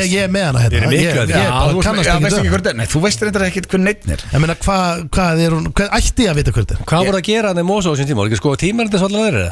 ég, 0.05 0.13
er 0.21 0.29
með 0.35 0.45
hana 0.51 0.59
hérna 0.65 0.85
að 0.85 0.93
þú 0.93 1.77
veist, 1.79 1.89
veist 1.97 2.05
það 2.05 2.21
þetta 2.59 2.69
er 2.75 2.93
þú 2.93 2.99
veist 3.07 3.25
reyndar 3.25 3.47
ekkert 3.47 3.71
hver 3.73 3.81
neitt 3.87 4.05
er 4.05 4.21
Ég 4.35 4.37
meina, 4.45 4.57
hvað 4.67 4.85
hva 5.17 5.25
er 5.33 5.51
hún, 5.57 5.65
hvað 5.73 5.97
ætti 5.97 6.21
ég 6.27 6.33
að 6.35 6.37
vita 6.43 6.53
hver 6.53 6.63
þetta 6.67 6.77
er? 6.77 6.85
Hvað 6.93 7.09
voru 7.09 7.21
að 7.23 7.27
gera 7.31 7.47
hann 7.55 7.63
í 7.63 7.65
Mosó 7.65 7.89
á 7.89 7.97
sín 7.97 8.05
tíma? 8.09 8.21
Var 8.21 8.29
ekki 8.29 8.41
sko 8.43 8.53
tímar 8.59 8.85
þetta 8.85 9.01
svolítið? 9.01 9.49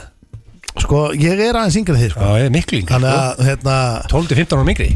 Sko, 0.77 0.99
ég 1.17 1.39
er 1.41 1.57
aðeins 1.57 1.75
yngri 1.79 1.93
en 1.95 1.99
þið, 2.01 2.11
sko. 2.13 2.21
Já, 2.27 2.37
ég 2.41 2.47
er 2.47 2.53
miklu 2.53 2.77
yngri 2.81 2.91
Þannig 2.93 3.13
að, 3.17 3.39
hérna, 3.47 3.75
12-15 4.11 4.55
ára 4.57 4.65
mikri 4.67 4.87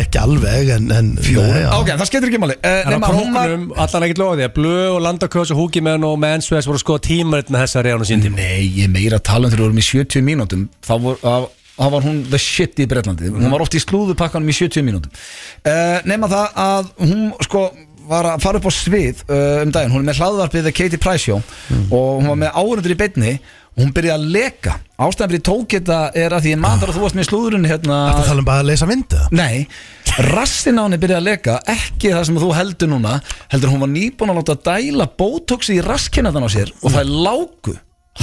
ekki 0.00 0.20
alveg, 0.20 0.70
en, 0.76 0.88
en 0.96 1.10
Fjóri, 1.22 1.62
Ok, 1.76 1.92
það 1.94 2.08
skemmtir 2.10 2.30
ekki 2.32 2.40
máli. 2.42 2.56
Uh, 2.60 2.70
En 2.70 2.90
á 2.90 2.90
Nefna, 2.96 3.10
hún 3.14 3.36
var 3.36 3.46
króknum, 3.52 3.66
allan 3.84 4.06
ekkert 4.08 4.22
loði 4.24 4.46
að 4.48 4.54
Blöð 4.58 4.88
og 4.96 5.00
Landakös 5.06 5.52
og 5.54 5.60
Húkimenn 5.62 6.06
og 6.08 6.16
Mansvegs 6.22 6.68
voru 6.70 6.82
sko 6.82 6.98
tímarit 7.04 7.52
með 7.54 7.64
þessa 7.66 7.84
reyðan 7.86 8.02
á 8.02 8.06
sín 8.10 8.24
tíma. 8.26 8.40
Nei, 8.42 8.64
ég 8.80 8.88
er 8.88 8.92
meira 8.96 9.20
að 9.20 9.26
tala 9.30 9.46
um 9.46 9.54
þegar 9.54 9.62
við 9.62 9.68
vorum 9.68 9.82
í 9.82 9.86
70 9.90 10.26
mínútum 10.26 10.66
Þá 10.86 10.94
vor- 11.06 11.20
þá- 11.22 11.50
þá 11.80 11.84
var 11.94 12.02
hún 12.08 12.18
the 12.32 12.38
shit 12.42 12.82
í 12.82 12.88
Breitlandi 12.90 13.30
Hún 13.30 13.46
var 13.54 13.62
oft 13.64 13.76
í 13.78 13.80
slúðupakkanum 13.80 14.50
í 14.50 14.56
70 14.58 14.82
mínútum. 14.84 15.14
Uh, 15.62 16.00
Nefna 16.10 16.28
það 16.34 16.58
að 16.66 16.90
hún 17.06 17.30
sko 17.46 17.68
var 18.10 18.26
að 18.26 18.40
fara 18.42 18.58
upp 18.58 18.64
á 18.66 18.72
svið 18.74 19.20
uh, 19.30 19.60
um 19.62 19.70
daginn, 19.70 19.92
hún 19.94 20.02
er 20.02 20.06
með 20.10 20.18
hlaðvarpið 20.18 20.64
The 20.66 20.72
Katie 20.74 20.98
Price 20.98 21.22
Show 21.28 21.36
og 21.94 22.08
hún 22.18 22.26
var 22.32 22.38
með 22.40 22.56
áhundur 22.58 22.90
í 22.90 22.96
beinni 22.98 23.34
og 23.36 23.59
hún 23.78 23.92
byrjaði 23.94 24.16
að 24.16 24.32
leka. 24.34 24.72
Ástæðan 25.00 25.30
fyrir 25.32 25.44
tók 25.46 25.74
þetta 25.76 25.98
er 26.18 26.34
að 26.36 26.44
því 26.44 26.50
ég 26.52 26.60
maður 26.60 26.90
að 26.90 26.96
þú 26.98 27.02
varst 27.04 27.16
með 27.16 27.28
slúðurinn 27.30 27.68
hérna 27.70 27.98
Þetta 28.10 28.24
tala 28.26 28.42
um 28.42 28.48
bara 28.50 28.64
að 28.64 28.68
lesa 28.68 28.88
vindu 28.90 29.20
Nei, 29.32 29.62
rassin 30.26 30.80
á 30.80 30.82
henni 30.84 30.98
byrjaði 31.00 31.20
að 31.22 31.28
leka 31.30 31.54
ekki 31.72 32.10
það 32.12 32.26
sem 32.28 32.40
þú 32.42 32.50
heldur 32.58 32.90
núna 32.90 33.14
heldur 33.54 33.72
hún 33.72 33.84
var 33.86 33.92
nýbúin 33.94 34.34
að 34.34 34.40
láta 34.42 34.58
dæla 34.68 35.06
botoxi 35.22 35.78
í 35.78 35.86
raskinnatan 35.86 36.44
á 36.44 36.50
sér 36.52 36.74
og 36.82 36.92
það 36.92 37.00
er 37.00 37.14
lágu 37.28 37.76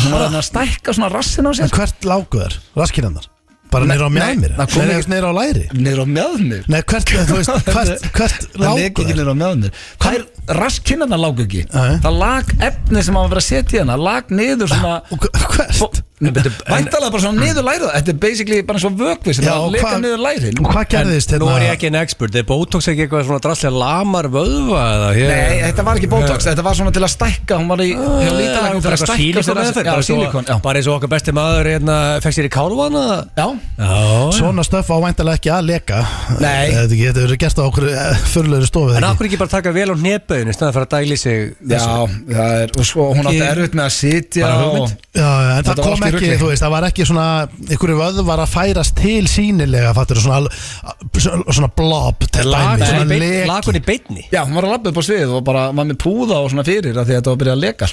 hún 0.04 0.14
var 0.14 0.28
að 0.28 0.38
stækka 0.52 0.94
svona 0.94 1.10
rassin 1.16 1.50
á 1.50 1.52
En 1.56 1.60
sér 1.64 1.74
hvert 1.80 2.06
lágu 2.12 2.44
er? 2.46 2.60
Raskinannar? 2.78 3.26
Bara 3.71 3.84
Nei, 3.86 3.95
nýra 3.97 4.08
á 4.08 4.12
það 4.58 4.91
ekki- 4.95 5.12
nýra 5.12 5.27
á 5.27 5.34
læri? 5.38 5.63
niður 5.75 5.99
á 6.03 6.06
mjöðmir 6.17 6.67
Nei, 6.71 6.82
hvert, 6.88 7.10
þú 7.27 7.38
veist, 7.39 7.67
hvert, 7.67 8.06
hvert 8.17 8.45
það 8.56 8.63
leki 8.63 8.63
lágu 8.63 8.86
ekki 8.88 9.08
niður 9.12 9.32
á 9.32 9.36
mjöðmir 9.41 9.71
hvað 9.99 10.17
er 10.17 10.25
raskinnatan 10.58 11.19
lágu 11.19 11.43
ekki. 11.43 11.63
Það 12.06 12.19
lag 12.21 12.53
efni 12.69 13.03
sem 13.03 13.17
var 13.17 13.25
að 13.27 13.34
vera 13.36 13.43
setja 13.43 13.75
í 13.75 13.82
hana 13.84 13.97
lag 13.99 14.30
niður 14.32 14.71
svona 14.71 14.93
Og 15.12 15.27
Hvert? 15.27 16.03
Væntalega 16.17 17.12
bara 17.13 17.21
svona 17.21 17.43
niður 17.45 17.65
lærið 17.67 17.91
þetta 17.93 18.10
er 18.13 18.17
basically 18.21 18.62
bara 18.65 18.80
svo 18.82 18.89
vökvi 18.97 19.34
sem 19.38 19.45
Já, 19.45 19.51
að 19.53 19.65
og 19.67 19.71
leka 19.75 19.86
hvað- 19.86 20.01
niður 20.01 20.21
lærið 20.25 20.62
Og 20.63 20.69
hvað 20.73 20.88
gerðist 20.93 21.34
Nú 21.38 21.45
er 21.47 21.62
ég 21.62 21.67
hérna? 21.67 21.73
ekki 21.77 21.88
en 21.91 21.97
expert, 22.01 22.36
er 22.36 22.45
Botox 22.47 22.88
ekki 22.89 23.03
eitthvað 23.06 23.25
svona 23.27 23.41
drastlega 23.43 23.77
lamar 23.77 24.25
vöðva 24.34 24.82
eða 24.95 25.10
hér? 25.13 25.30
Nei, 25.30 25.60
þetta 25.67 25.84
var 25.86 25.99
ekki 26.01 26.10
botox, 26.10 26.47
þetta 26.47 26.63
var 26.65 26.73
svona 26.80 26.93
til 26.95 27.03
að 27.06 27.12
stækka 27.13 27.60
Hún 27.62 27.67
var 27.69 27.84
í 27.86 27.89
hjá 27.93 28.32
lítalæknum 28.34 28.82
til 28.82 28.93
að 28.95 29.01
stækka 29.03 29.13
sér 29.13 29.21
sílikon 29.21 29.60
rassin. 29.62 29.86
Já, 29.86 29.95
sílikon, 30.10 30.45
já 30.49 30.56
Bara 30.65 30.80
eins 30.82 30.88
og 30.89 30.95
okkar 30.97 31.12
besti 31.13 31.32
maður 31.38 31.69
hérna, 31.75 31.97
fekk 32.25 32.34
sér 32.39 32.49
í 32.49 32.53
kálvan 32.58 32.97
eða? 32.97 33.19
Já, 33.38 33.47
Já 33.77 34.32
Svona 34.39 34.65
stöf 34.65 34.89
ávæntalega 34.89 35.38
ekki 35.38 35.53
að 35.53 35.69
leka 35.69 36.01
Nei. 36.41 36.71
Þetta 36.73 36.93
ekki- 36.97 37.08
þetta 37.12 37.21
verður 37.27 37.41
gert 37.45 37.62
á 37.62 37.63
okkur 37.67 37.88
förlulegri 38.34 38.67
stofu 38.71 38.97
En 38.97 39.03
akkur 39.12 39.30
ekki 39.30 39.38
bara 39.38 39.53
taka 39.53 39.71
vel 39.75 39.89
á 39.93 39.95
hneböðin 39.97 40.49
í 40.49 40.56
staðan 40.58 40.73
fyrir 40.73 40.88
að 40.88 40.93
dæli 40.97 41.17
sig 41.17 41.53
já, 41.67 41.77
það 41.77 42.51
er, 42.63 42.69
og 42.77 42.86
svo 42.89 43.08
hún 43.13 43.30
átti 43.30 43.45
erfitt 43.47 43.77
með 43.77 43.86
að 43.86 43.93
sitja 43.97 44.43
Bara 44.47 44.58
og, 44.58 44.73
hugmynd. 44.73 44.97
Já, 45.17 45.21
já, 45.21 45.51
en 45.58 45.63
Þetta 45.63 45.67
það 45.67 45.77
var 45.77 45.84
kom 45.84 45.93
allt 45.97 46.07
ekki, 46.10 46.30
þú 46.41 46.48
veist, 46.52 46.63
það 46.63 46.74
var 46.74 46.86
ekki 46.88 47.06
svona 47.10 47.26
einhverju 47.67 47.98
vöðvar 48.00 48.41
að 48.43 48.52
færast 48.54 48.96
til 49.00 49.28
sínilega 49.32 49.91
fattur, 49.98 50.22
svona, 50.24 50.39
al- 50.41 51.43
svona 51.54 51.70
blob 51.78 52.26
til 52.32 52.48
Lag 52.52 52.80
dæmi, 52.80 52.88
hún 52.88 53.26
í 53.28 53.62
svona 53.67 53.84
beinni. 53.88 54.26
Já, 54.32 54.41
hún 54.46 54.56
var 54.58 54.67
að 54.70 54.74
labba 54.76 54.93
upp 54.93 55.02
á 55.02 55.04
svið 55.10 55.36
og 55.39 55.43
bara 55.48 55.65
var 55.72 55.89
með 55.91 56.00
púða 56.04 56.39
og 56.43 56.50
svona 56.54 56.65
fyrir 56.67 56.96
að 56.98 57.10
því 57.12 57.17
að 57.17 57.22
þetta 57.22 57.30
var 57.30 57.38
að 57.38 57.43
byrja 57.43 57.56
að 57.58 57.63
leka. 57.65 57.91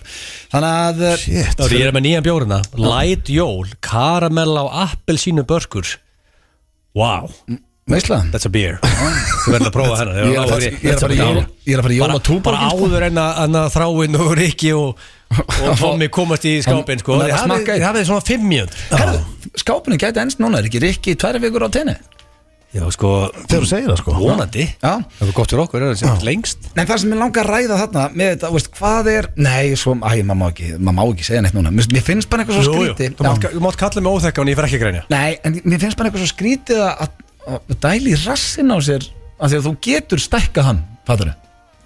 Þannig 0.55 0.79
að 0.85 1.05
eh, 1.11 1.19
Shit, 1.25 1.53
Þá 1.59 1.65
er 1.69 1.77
ég 1.81 1.87
er 1.91 1.95
með 1.99 2.07
nýjan 2.09 2.27
bjórina. 2.29 2.63
Light 2.85 3.31
Jól, 3.35 3.69
karamell 3.85 4.57
á 4.61 4.65
appelsínu 4.87 5.45
börkur. 5.49 5.95
Wow, 6.95 7.31
Veistlega 7.91 8.25
that's 8.33 8.47
a 8.47 8.51
beer. 8.53 8.79
Þú 8.81 9.51
verður 9.53 9.67
að 9.69 9.75
prófa 9.75 9.97
hennar 10.01 10.21
Ég 10.25 10.31
er 10.33 10.39
að 10.41 10.53
fara- 10.55 10.69
ég 10.71 10.85
er 10.89 10.95
að 10.95 11.03
fara 11.03 11.15
í 11.15 11.19
jól- 11.19 11.43
ég 11.67 11.75
er 11.75 11.81
að 11.81 11.85
fara 11.85 11.95
í 11.95 11.99
jóla 11.99 12.41
Bara, 12.47 12.61
áður 12.71 13.03
en 13.11 13.19
að 13.61 13.67
þráinn 13.75 14.17
og 14.25 14.31
Rikki 14.39 14.71
og, 14.73 15.03
og 15.69 15.79
Tommy 15.81 16.09
komast 16.13 16.45
í 16.49 16.57
skápinn 16.65 17.01
sko. 17.03 17.21
Er 17.25 17.35
að 17.37 17.55
í- 17.63 17.81
hafið- 17.85 18.09
svona 18.09 18.25
fimm 18.27 18.45
mjönd 18.51 18.75
Herðu, 18.91 19.21
skápinu 19.61 19.99
gæti 20.01 20.23
ennst 20.25 20.43
núna, 20.43 20.59
er 20.61 20.69
ekki 20.71 20.83
Rikki 20.85 21.15
tværi 21.21 21.41
vikur 21.45 21.67
á 21.67 21.71
tenni? 21.75 21.97
Já 22.75 22.83
sko, 22.91 23.09
þegar 23.47 23.63
þú 23.63 23.67
segir 23.71 23.87
það 23.93 23.99
sko. 24.01 24.13
vonandi. 24.19 24.65
Já. 24.83 24.93
Það 24.99 25.21
var 25.29 25.35
gott 25.37 25.53
fyrir 25.53 25.61
okkur, 25.63 25.83
það 25.95 26.09
er 26.09 26.25
lengst. 26.27 26.65
Nei, 26.75 26.81
það 26.89 26.99
sem 27.05 27.13
ég 27.15 27.21
langar 27.21 27.47
að 27.47 27.53
ræða 27.55 27.77
þarna 27.85 28.07
með 28.19 28.31
þetta, 28.33 28.51
veist, 28.57 28.71
hvað 28.75 29.11
er, 29.13 29.29
nei, 29.37 29.77
svo, 29.79 29.95
æ, 29.95 30.11
maður 30.27 30.39
má 30.41 30.47
ekki, 30.51 30.71
maður 30.81 30.97
má 30.99 31.03
ekki 31.13 31.27
segja 31.29 31.43
neitt 31.47 31.55
núna, 31.55 31.71
mér, 31.71 32.03
finnst 32.03 32.29
bara 32.33 32.43
eitthvað 32.43 32.67
svo 32.67 32.75
skríti 32.75 33.13
Þú 33.15 33.29
mátt, 33.29 33.47
þú 33.55 33.63
mátt 33.63 33.79
kalla 33.79 34.03
mig 34.03 34.11
óþekka 34.19 34.43
og 34.43 34.51
ég 34.51 34.59
fer 34.59 34.67
ekki 34.67 34.81
að 34.81 34.85
grænja 34.89 35.05
Nei, 35.15 35.39
en 35.47 35.61
mér 35.63 35.85
finnst 35.85 35.97
bara 36.01 36.11
eitthvað 36.11 36.25
svo 36.27 36.33
skrítið 36.35 36.83
að, 36.83 37.07
að, 37.47 37.63
að 37.71 37.79
dæli 37.87 38.19
rassin 38.27 38.75
á 38.75 38.79
sér 38.83 39.07
af 39.39 39.51
því 39.55 39.61
að 39.63 39.67
þú 39.71 39.75
getur 39.87 40.25
stækkað 40.27 40.69
hann, 40.73 40.83
fattur 41.07 41.31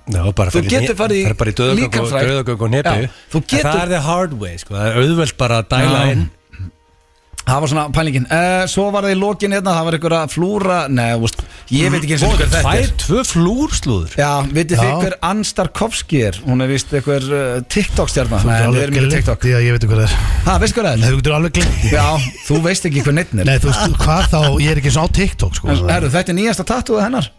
Já, 0.09 0.23
Þú 0.55 0.62
getur 0.73 0.97
farið 0.99 1.21
í 1.21 1.27
og, 1.29 2.49
og 2.49 2.73
Já, 2.73 3.12
þú 3.33 3.44
getur- 3.44 3.68
Það 3.68 3.83
er 3.83 3.88
the 3.92 4.01
hard 4.09 4.33
way, 4.40 4.57
sko. 4.59 4.75
það 4.75 4.90
er 4.90 5.01
auðvelt 5.05 5.37
bara 5.38 5.62
að 5.62 5.71
dæla 5.75 6.03
Já. 6.03 6.11
inn. 6.16 6.27
Það 7.49 7.61
var 7.62 7.71
svona 7.73 7.83
pælingin. 7.97 8.25
Uh, 8.29 8.66
Svo 8.68 8.90
var 8.92 9.07
það 9.07 9.14
í 9.14 9.18
lokin 9.23 9.55
hérna, 9.57 9.73
það 9.73 9.87
var 9.87 9.94
að 10.18 10.33
flúra 10.35 10.79
Nei, 10.92 11.07
veist, 11.23 11.38
ég 11.73 11.88
veit 11.94 12.03
ekki 12.03 12.12
eins 12.18 12.25
og 12.27 12.35
hver 12.37 12.51
þetta 12.53 12.73
er. 12.77 12.90
tvö 13.01 13.23
flúrslúður? 13.25 14.16
Já, 14.21 14.33
vitið 14.53 14.83
þið 14.83 14.90
Já. 14.90 14.99
hver 15.01 15.16
Ann 15.31 15.40
Starkovski 15.49 16.21
er? 16.29 16.40
Hún 16.44 16.61
er 16.61 16.68
vist 16.68 16.92
eitthvað 16.92 17.31
uh, 17.33 17.62
TikTok-stjarnar 17.73 18.44
Þú 18.44 18.51
Nei, 18.51 18.59
getur 18.59 18.77
alveg 18.77 19.16
ekki 19.23 19.38
því 19.47 19.55
að 19.57 19.64
ég 19.64 19.79
veit 19.79 19.88
hvað 19.88 20.03
það 20.03 20.05
er. 20.05 20.18
Ha, 20.44 20.59
veistu 20.61 20.77
hvað 20.83 20.90
það 20.90 21.01
Nei, 21.01 21.09
er? 21.09 21.16
þú 21.16 21.23
getur 21.23 21.38
alveg 21.38 21.57
glimt 21.57 21.81
því. 21.81 21.94
Já, 21.97 22.07
þú 22.51 22.61
veist 22.68 22.88
ekki 22.90 23.07
hver 23.09 23.16
neittn 23.16 23.40
er. 23.40 23.49
Nei, 23.49 23.57
þú 23.64 23.73
veist, 23.73 23.99
hvað 24.05 24.29
þá, 24.35 24.40
ég 24.61 24.71
er 24.77 24.83
ekki 24.83 24.92
svona 24.99 25.09
á 25.09 25.16
TikTok 25.23 25.57
sko. 25.57 25.79
Herru, 25.88 26.12
þetta 26.18 26.35
er 26.35 26.40
nýjasta 26.42 26.68
tattúið 26.68 27.05
hennar 27.09 27.33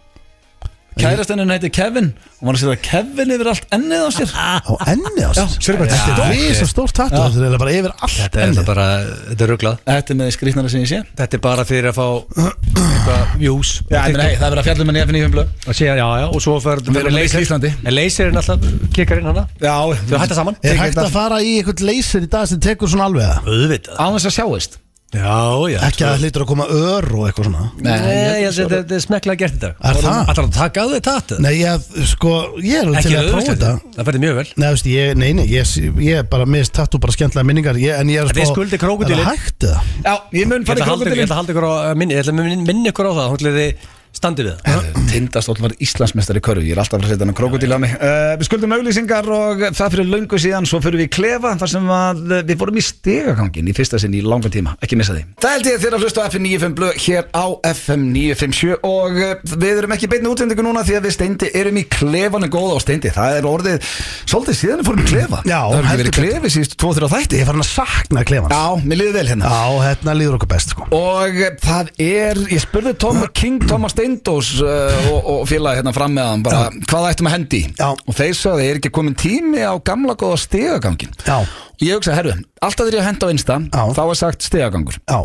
Kærastenninn 1.00 1.52
heitir 1.54 1.72
Kevin. 1.72 2.10
Hún 2.40 2.50
var 2.50 2.58
að 2.58 2.62
setja 2.64 2.80
Kevin 2.84 3.32
yfir 3.36 3.48
allt 3.52 3.66
ennið 3.76 4.02
á 4.04 4.10
sér. 4.16 4.32
Á 4.36 4.74
enni 4.92 5.24
á 5.24 5.32
sér? 5.36 5.54
Sérðu 5.60 5.80
hvað 5.86 5.94
Þetta 5.94 6.26
er 6.26 6.34
risa 6.36 6.68
stórt 6.70 6.94
tattu 6.98 7.16
Þetta 7.16 7.30
er 7.30 7.46
eiginlega 7.46 7.62
bara 7.64 7.74
yfir 7.76 7.94
allt 7.96 8.18
Þetta 8.20 8.40
er 8.40 8.46
ennið. 8.50 8.66
bara, 8.70 8.88
þetta 9.30 9.46
er 9.46 9.52
rugglað 9.54 9.78
Þetta 9.90 10.14
er 10.14 10.20
með 10.20 10.32
skrýtnara 10.36 10.72
sem 10.74 10.84
ég 10.84 10.90
sé. 10.92 11.00
Þetta 11.20 11.38
er 11.40 11.44
bara 11.46 11.66
fyrir 11.70 11.90
að 11.92 12.00
fá 12.00 12.08
eitthvað 12.40 13.38
views 13.44 13.72
Já, 13.90 14.00
ég 14.00 14.18
meina, 14.18 14.28
hey, 14.28 14.36
það 14.40 14.48
er 14.48 14.54
verið 14.56 14.62
að 14.64 14.68
fjalla 14.70 14.86
um 14.86 14.92
henni 14.94 15.06
FNÍ 15.10 15.24
blöð. 15.36 15.54
Að 15.70 15.80
sé, 15.80 15.88
já, 15.90 16.08
já, 16.24 16.28
og 16.30 16.44
svo 16.46 16.58
fer 16.64 16.84
Við 16.84 17.00
erum 17.04 17.12
að 17.14 17.18
leysa 17.20 17.40
í 17.40 17.48
Íslandi. 17.48 17.74
En 17.84 17.96
leysirinn 17.96 18.42
alltaf 18.44 18.68
kikkar 18.96 19.24
inn 19.24 19.32
hana. 19.32 19.46
Já, 19.60 19.76
Þau 20.10 20.20
hætta 20.24 20.38
saman. 20.40 20.60
Er 20.64 20.80
hægt 20.84 21.00
að 21.00 21.12
fara 21.16 21.40
í 21.44 21.56
eitthvað 21.60 21.86
leysir 21.90 22.28
í 22.28 22.32
dag 22.32 22.48
sem 22.52 22.60
tekur 22.64 22.92
svona 22.92 23.08
alveg? 23.10 23.48
Auðvitað. 23.48 23.96
Á 24.00 24.06
þess 24.16 24.30
að 24.32 24.38
sjáist 24.40 24.80
Já, 25.10 25.38
já 25.74 25.80
Ekki 25.88 26.04
að 26.06 26.12
það 26.12 26.20
hlýtur 26.22 26.44
að 26.44 26.48
koma 26.52 26.66
ör 26.70 27.06
og 27.18 27.24
eitthvað 27.26 27.48
svona 27.48 27.64
Nei, 27.82 27.94
ég 27.98 28.44
held 28.44 28.50
að 28.50 28.58
þetta- 28.60 28.78
þetta 28.84 28.94
er 29.00 29.04
smekklega 29.06 29.40
gert 29.42 29.56
þetta 29.56 29.90
Er 29.90 29.98
það? 30.04 30.20
Ætlar 30.34 30.46
að 30.46 30.52
taka 30.60 30.84
á 30.84 30.88
þig 30.92 31.02
tattu? 31.08 31.38
Nei, 31.42 31.54
ég, 31.64 31.88
sko, 32.12 32.34
ég 32.62 32.76
er 32.78 32.86
alveg 32.86 33.08
til 33.08 33.16
að 33.18 33.32
prófa 33.34 33.48
þetta 33.50 33.72
Það 33.96 34.10
ferði 34.12 34.22
mjög 34.26 34.38
vel 34.40 34.46
Nei, 34.62 34.68
veist, 34.76 34.90
ég, 34.94 35.18
nei, 35.18 35.30
nei, 35.40 35.48
ég, 35.50 35.74
ég 36.06 36.22
er 36.22 36.30
bara 36.30 36.46
mist 36.46 36.74
tattu 36.78 37.02
bara 37.02 37.16
skemmtilega 37.18 37.50
minningar 37.50 37.82
ég, 37.82 37.98
En 37.98 38.08
ég 38.14 38.22
er 38.22 38.30
Þetta 38.30 38.46
er 38.46 38.52
skuldi 38.54 38.78
krókódílinn. 38.78 39.26
Er 39.26 39.32
það 39.32 39.40
hægt 39.40 39.66
eða? 39.66 39.82
Já, 40.06 40.14
ég 40.38 40.46
mun 40.54 40.62
Ég 40.62 40.68
fara 40.70 40.78
í 40.78 40.84
ætla 40.84 40.86
að 40.86 40.94
halda- 40.94 41.16
ég 41.18 41.26
ætla 41.26 41.34
að 41.34 41.42
halda 41.42 41.54
ykkur 41.58 41.66
á 41.66 41.74
uh, 41.74 41.96
minni 41.98 42.14
Ég 42.14 42.22
ætla 42.22 42.34
að 42.36 42.40
minni- 42.46 42.68
minni 42.70 42.94
ykkur 42.94 43.10
á 43.10 43.14
það 43.18 43.30
Hún 43.34 43.40
ætla 43.42 43.54
þið 44.10 44.20
standið 44.20 44.48
við 44.50 44.62
það. 44.66 44.88
Tindastóll 45.10 45.58
var 45.64 45.74
Íslandsmeistari 45.82 46.40
í 46.42 46.44
körfu. 46.46 46.64
Ég 46.66 46.74
er 46.76 46.82
alltaf 46.84 47.00
að 47.00 47.10
setja 47.10 47.26
hann 47.26 47.34
á 47.34 47.80
mig. 47.80 47.92
Uh, 47.96 48.36
Við 48.40 48.46
skuldum 48.50 48.74
auglýsingar 48.76 49.26
og 49.34 49.64
það 49.78 49.92
fyrir 49.96 50.08
löngu 50.10 50.38
síðan. 50.42 50.66
Svo 50.70 50.80
fyrir 50.84 51.00
við 51.00 51.08
í 51.08 51.12
klefa 51.14 51.52
þar 51.60 51.70
sem 51.72 51.86
að, 51.94 52.18
uh, 52.26 52.42
við 52.48 52.58
vorum 52.60 52.78
í 52.80 52.84
stegagangin 52.84 53.70
í 53.70 53.74
fyrsta 53.78 53.98
sinn 54.02 54.14
í 54.18 54.22
langa 54.26 54.50
tíma. 54.52 54.72
Ekki 54.84 54.96
missa 55.00 55.14
því. 55.16 55.24
Það 55.42 55.56
held 55.56 55.66
ég 55.70 55.82
þeirra 55.84 55.98
að 56.00 56.04
hlusta 56.06 56.20
á 56.22 56.28
FM 56.30 56.44
95 56.50 56.76
blöð 56.80 56.94
hér 57.06 57.24
á 57.32 57.46
FM 57.70 58.02
957 58.14 58.76
Og 58.90 59.12
uh, 59.18 59.34
við 59.64 59.74
erum 59.84 59.94
ekki 59.96 60.06
í 60.10 60.12
beinni 60.14 60.30
útsendingu 60.32 60.64
núna 60.66 60.82
Því 60.90 60.96
að 61.00 61.06
við 61.08 61.14
steindi 61.16 61.48
erum 61.60 61.78
í 61.80 61.86
klefanu 61.90 62.48
góða 62.52 62.74
og 62.78 62.84
steindi. 62.84 63.10
Það 63.14 63.32
er 63.40 63.46
orðið 63.50 63.78
svolítið 64.30 64.56
síðan 64.60 64.80
við 64.82 64.88
fórum 64.90 65.10
klefa. 65.10 65.40
Já, 65.46 65.62
Það 65.70 65.90
hefur 65.90 66.02
verið 66.04 66.18
klefi 66.20 66.48
síðust 66.56 66.76
2-3 66.82 67.12
þætti. 67.14 67.36
Ég 67.40 67.44
er 67.44 67.50
farin 67.50 67.66
að 67.66 67.72
sakna 67.74 68.22
Steindós 74.00 74.54
uh, 74.64 75.08
og, 75.12 75.26
og 75.28 75.42
félagi 75.50 75.82
hérna 75.82 75.92
fram 75.96 76.14
með 76.16 76.28
hann 76.32 76.44
bara, 76.46 76.68
hvað 76.88 77.08
ættum 77.10 77.28
að 77.28 77.34
hendi 77.36 77.60
í? 77.60 77.72
Já. 77.76 77.90
og 77.92 78.16
þeir 78.16 78.38
sagði, 78.40 78.68
er 78.70 78.80
ekki 78.80 78.92
komin 78.96 79.18
tími 79.20 79.60
á 79.60 79.76
gamla 79.84 80.16
góða 80.20 80.38
stegagangin 80.46 81.12
Já. 81.26 81.42
og 81.44 81.84
ég 81.84 82.00
hugsa, 82.00 82.16
herru, 82.16 82.38
alltaf 82.64 82.88
þegar 82.88 83.02
ég 83.02 83.10
henda 83.10 83.28
á 83.28 83.34
Insta 83.36 83.58
Já. 83.68 83.84
þá 83.98 84.02
er 84.06 84.20
sagt 84.22 84.48
stegagangur 84.48 85.02
Já, 85.04 85.20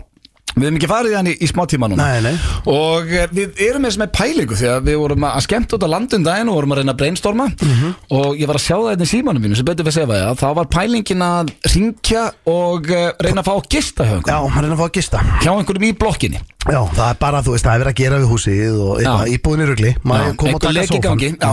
við 0.54 0.66
hefum 0.66 0.78
ekki 0.78 0.90
farið 0.90 1.14
í 1.14 1.16
hann 1.18 1.30
í, 1.30 1.34
í 1.42 1.48
smá 1.50 1.64
tíma 1.70 1.88
núna. 1.90 2.06
Nei, 2.06 2.20
nei. 2.24 2.34
Og 2.70 3.10
eh, 3.12 3.26
við 3.34 3.60
erum 3.66 3.86
eins 3.88 3.98
með 4.00 4.12
pælingu 4.14 4.58
því 4.58 4.68
að 4.70 4.88
við 4.88 4.98
vorum 5.02 5.26
að 5.28 5.42
skemmt 5.46 5.74
út 5.76 5.86
á 5.86 5.88
landum 5.90 6.26
daginn 6.26 6.50
og 6.52 6.58
vorum 6.60 6.74
að 6.74 6.80
reyna 6.80 6.94
að 6.94 7.00
brainstorma. 7.02 7.46
Mhm. 7.64 7.94
og 8.14 8.38
ég 8.38 8.46
var 8.48 8.58
að 8.58 8.64
sjá 8.64 8.76
það 8.76 8.90
hérna 8.92 9.06
í 9.06 9.10
símanum 9.10 9.42
mínu 9.44 9.56
sem 9.58 9.66
betur 9.66 9.86
við 9.88 9.96
sefa 9.98 10.18
ég 10.18 10.24
þá 10.40 10.48
var 10.58 10.66
pælingin 10.70 11.24
að 11.24 11.52
ringja 11.74 12.24
og 12.50 12.90
uh, 12.90 13.06
reyna 13.24 13.40
að 13.42 13.48
fá 13.48 13.54
að 13.54 13.68
gista 13.74 14.02
hjá 14.08 14.16
Já, 14.24 14.38
einhverjum 14.38 14.52
hann 14.54 14.64
er 14.64 14.74
að 14.74 14.80
fá 14.80 14.86
að 14.86 14.96
gista. 14.98 15.18
Hjá 15.42 15.52
einhverjum 15.54 15.88
í 15.88 15.92
blokkinni. 15.98 16.40
Já, 16.64 16.80
það 16.96 17.08
er 17.10 17.18
bara, 17.20 17.42
þú 17.44 17.50
veist, 17.54 17.66
það 17.66 17.74
er 17.74 17.82
verið 17.84 17.92
að 17.92 18.00
gera 18.00 18.20
við 18.22 18.28
húsið 18.32 18.74
og 18.80 18.92
eitthvað, 18.96 19.24
Já. 19.24 19.32
íbúðin 19.36 19.64
í 19.64 19.66
rugli. 19.68 19.92
Maður 20.00 20.36
kom 20.40 20.48
og 20.48 20.52
einhver 20.54 20.64
taka 20.64 20.76
lek 20.78 20.84
í 20.84 20.88
sófan 20.88 21.04
gangi. 21.10 21.28
Já. 21.36 21.52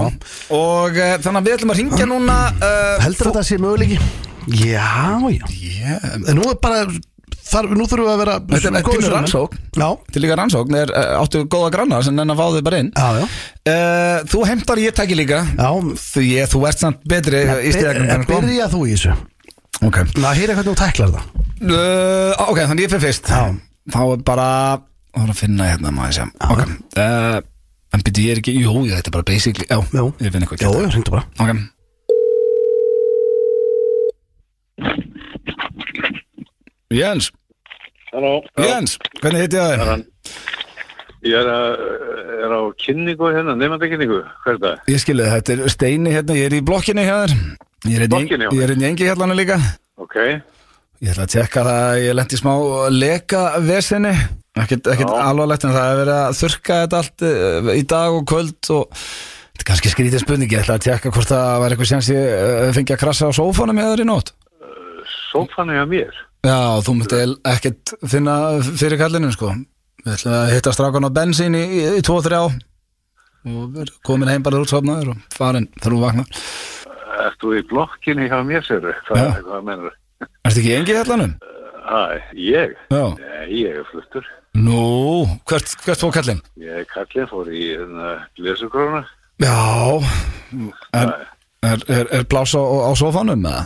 og 0.56 0.92
uh, 0.96 1.16
þannig 1.26 1.40
að 1.42 1.46
við 1.50 1.56
ætlum 1.58 1.74
að 1.74 1.80
að? 3.92 4.00
Já, 4.48 5.22
já. 5.30 5.46
Nú 6.34 6.48
er 6.50 6.58
bara, 6.62 6.86
þar, 7.50 7.68
nú 7.76 7.86
þurfum 7.90 8.08
við 8.08 8.14
að 8.14 8.22
vera 8.22 8.36
Þetta 8.42 8.70
er 8.70 8.86
góðir 8.86 8.86
pínu 8.86 9.02
sölumenn. 9.02 9.16
rannsókn. 9.18 9.58
Til 10.12 10.22
líka 10.24 10.38
rannsókn 10.40 10.78
er 10.82 10.94
uh, 10.94 11.16
áttu 11.22 11.42
góða 11.52 11.70
grannar 11.74 12.06
sem 12.06 12.16
nenn 12.18 12.34
að 12.34 12.40
fá 12.42 12.46
þau 12.56 12.62
bara 12.68 12.80
inn? 12.84 12.92
Já, 12.96 13.10
já. 13.18 13.26
Uh, 13.72 14.18
Þú 14.32 14.44
heimtar 14.52 14.82
ég 14.84 14.96
tæki 14.98 15.18
líka. 15.20 15.42
Já, 15.58 15.70
Því 16.06 16.24
ég, 16.36 16.50
þú 16.52 16.64
ert 16.70 16.80
samt 16.86 17.02
betri 17.12 17.42
í 17.42 17.74
stíðagangan 17.76 18.26
Byr- 18.30 18.46
Byrja 18.46 18.70
þú 18.74 18.84
í 18.88 18.96
þessu? 18.96 19.16
Ok. 19.82 19.98
Ná, 20.22 20.30
heyra 20.38 20.56
hvernig 20.60 20.72
þú 20.72 20.78
tæklar 20.84 21.14
það? 21.18 21.24
Uh, 21.62 22.32
Ok, 22.52 22.60
þannig 22.70 22.86
ég 22.88 22.92
fyrir 22.94 23.06
fyrst. 23.08 23.32
Já. 23.32 23.44
Þá 23.92 24.02
er 24.14 24.22
bara 24.26 24.48
Það 25.12 25.22
var 25.26 25.32
að 25.34 25.40
finna 25.42 25.66
hérna 25.68 25.92
ég 26.08 26.16
segja. 26.16 26.30
Ok 26.48 26.62
uh, 27.02 27.40
En 27.92 28.04
byrju 28.08 28.22
ég 28.24 28.32
er 28.32 28.40
ekki 28.40 28.54
Jú, 28.56 28.72
ég, 28.88 28.94
þetta 29.02 29.10
er 29.12 29.16
bara 29.18 29.28
basically 29.28 29.66
Já, 29.68 29.82
Jú. 29.92 30.06
ég 30.24 30.32
finn 30.32 30.46
eitthvað 30.46 30.64
Jó, 30.64 30.72
gert. 30.78 30.94
hringdu 30.96 31.12
bara. 31.12 31.26
Ok 31.42 31.50
Jens. 36.92 37.32
Halló, 38.12 38.34
Jens, 38.60 38.98
hvernig 39.22 39.46
heiti 39.46 39.60
ég 39.60 39.82
það? 39.82 40.06
ég 41.22 41.36
er, 41.38 41.48
að, 41.54 41.84
er 42.44 42.54
á 42.58 42.62
kynningu 42.82 43.30
hérna, 43.32 43.54
nefndakynningu, 43.56 44.18
hvað 44.44 44.56
er 44.58 44.62
það? 44.66 44.80
Ég 44.92 45.04
skilði 45.04 45.28
þetta 45.32 45.54
er 45.56 45.62
Steini 45.72 46.12
hérna 46.16 46.36
Ég 46.40 46.50
er 46.50 46.56
í 46.58 46.64
blokkinni 46.66 47.06
þér. 47.08 47.36
Er 47.88 48.04
hérna 48.04 48.20
í- 48.22 48.32
ég 48.34 48.64
er 48.66 48.74
hérna 48.74 48.88
í 48.88 48.90
engi 48.92 49.08
hérna 49.08 49.38
líka. 49.38 49.60
Ok, 50.02 50.18
Ég 51.02 51.10
ætla 51.16 51.24
að 51.26 51.32
tjekka 51.34 51.62
það 51.66 51.80
að 51.82 52.00
ég 52.04 52.14
lendi 52.20 52.38
smá 52.38 52.52
leka 52.94 53.40
vesinni 53.66 54.12
ekkert, 54.62 54.90
alvarlegt 54.92 55.64
en 55.66 55.72
það 55.74 55.88
er 55.94 56.00
verið 56.02 56.18
að 56.20 56.36
þurka 56.38 56.76
þetta 56.84 57.00
allt 57.00 57.24
uh, 57.26 57.72
í 57.74 57.84
dag 57.90 58.18
og 58.20 58.26
kvöld 58.30 58.70
og 58.76 58.92
þetta 58.92 59.64
er 59.64 59.68
kannski 59.72 59.94
skrítið 59.96 60.22
spurning. 60.22 60.52
Ég 60.54 60.62
ætla 60.62 60.76
að 60.78 60.86
tjekka 60.86 61.14
hvort 61.16 61.32
það 61.32 61.48
var 61.64 61.74
eitthvað 61.74 61.90
séns 61.90 62.12
ég 62.14 62.28
uh, 62.36 62.68
fengi 62.78 62.94
að 62.94 63.02
krassa 63.02 63.32
á 63.32 63.38
sófanum 63.40 63.80
með 63.80 63.90
þér 63.96 64.04
í 64.04 64.08
nótt. 64.12 64.30
Sófan 65.32 65.72
er 65.74 65.80
hjá 65.82 65.88
mér. 65.90 66.22
Já, 66.42 66.58
þú 66.82 66.98
myndi 66.98 67.22
ekkert 67.52 67.94
finna 68.10 68.36
fyrir 68.66 68.98
kallinu 69.02 69.30
sko 69.36 69.54
Við 70.02 70.16
ætlum 70.16 70.34
að 70.34 70.52
hitta 70.56 70.74
strákan 70.74 71.06
á 71.06 71.12
bensín 71.14 71.54
í, 71.58 71.62
í, 71.62 71.82
í 72.00 72.04
2-3 72.06 72.42
á 72.42 72.46
og 73.42 73.90
komin 74.06 74.30
heim 74.30 74.44
bara 74.46 74.60
útsofnaður 74.62 75.16
og 75.16 75.22
farin 75.34 75.66
þegar 75.78 75.96
þú 75.96 76.02
vaknar 76.02 76.42
þú 77.42 77.56
í 77.58 77.64
blokkinni 77.70 78.30
hjá 78.30 78.40
mér, 78.46 78.66
sér 78.66 78.86
Hvað, 79.08 79.18
Já. 79.18 79.42
hvað 79.48 79.66
menur? 79.68 79.98
Ertu 80.46 80.62
ekki 80.62 80.76
engi 80.78 80.96
hellanum? 80.98 81.34
Æ, 81.82 82.02
ég? 82.38 82.78
Já 82.94 83.04
Nei, 83.18 83.46
ég 83.64 83.82
er 83.82 83.88
fluttur. 83.90 84.28
Nú, 84.62 85.26
hvert, 85.50 85.76
hvert 85.86 86.02
fór 86.04 86.14
kallinn? 86.16 86.42
Ég 86.62 86.82
er 86.84 86.88
kallinn, 86.92 87.30
fór 87.32 87.50
í 87.50 87.68
uh, 87.80 88.24
glesugróna. 88.38 89.04
Já 89.42 89.56
Er, 90.92 91.12
er, 91.64 91.84
er, 91.88 92.10
er 92.20 92.26
pláss 92.28 92.54
á, 92.58 92.62
á 92.62 92.92
sófanum 93.00 93.46
eða? 93.48 93.64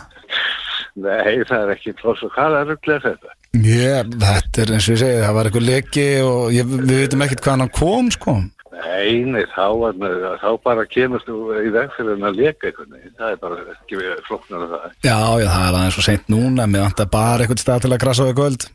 Nei, 0.96 1.44
það 1.44 1.62
er 1.62 1.72
ekki 1.76 1.96
pláss 2.00 2.24
og 2.24 2.32
hvað 2.36 2.58
er 2.62 2.70
rugglega 2.72 3.04
þetta? 3.10 3.34
Ég, 3.66 4.12
þetta 4.22 4.62
er 4.64 4.74
eins 4.76 4.88
og 4.88 4.94
ég 4.96 5.02
segi, 5.02 5.24
það 5.24 5.38
var 5.38 5.50
eitthvað 5.50 5.70
leki 5.70 6.06
og 6.24 6.44
ég, 6.56 6.76
við 6.76 7.02
veitum 7.02 7.26
ekkert 7.26 7.44
hvaðan 7.46 7.66
hann 7.66 7.74
kom 7.76 8.12
sko 8.16 8.36
Nei, 8.76 9.22
nei, 9.24 9.44
þá, 9.54 9.66
var, 9.80 9.96
þá 10.42 10.50
bara 10.66 10.84
kemur 10.92 11.24
þú 11.24 11.38
í 11.62 11.70
veg 11.72 11.94
fyrir 11.96 12.18
hann 12.18 12.28
að 12.28 12.40
leka 12.42 12.72
veginn. 12.76 13.14
Það 13.16 13.30
er 13.32 13.38
bara 13.40 13.60
ekki 13.72 14.00
flokknar 14.28 14.66
af 14.66 14.74
það. 14.74 14.98
Já, 15.08 15.16
já, 15.16 15.48
það 15.48 15.64
er 15.68 15.78
aðeins 15.80 15.96
svo 15.96 16.04
seint 16.06 16.28
núna 16.32 16.68
Mér 16.68 16.84
vantar 16.84 17.10
bara 17.14 17.46
eitthvað 17.46 17.64
stað 17.64 17.86
til 17.86 17.94
að 17.96 18.02
krasa 18.04 18.26
á 18.26 18.28
því 18.28 18.36
kvöld 18.40 18.68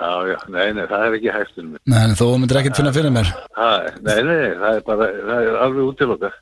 Já, 0.00 0.10
já, 0.30 0.36
nei, 0.48 0.66
nei, 0.74 0.84
það 0.88 1.06
er 1.06 1.16
ekki 1.18 1.32
hægtunum. 1.34 1.80
Nei, 1.92 2.04
þú 2.18 2.28
myndir 2.40 2.60
ekkert 2.60 2.80
finna 2.80 2.94
fyrir 2.96 3.14
mér 3.14 3.30
Það, 3.54 3.88
nei, 4.06 4.18
nei, 4.26 4.38
það 4.62 4.78
er 4.78 4.86
bara, 4.86 5.10
það 5.28 5.50
er 5.50 5.58
alveg 5.66 5.90
útiloka. 5.92 6.32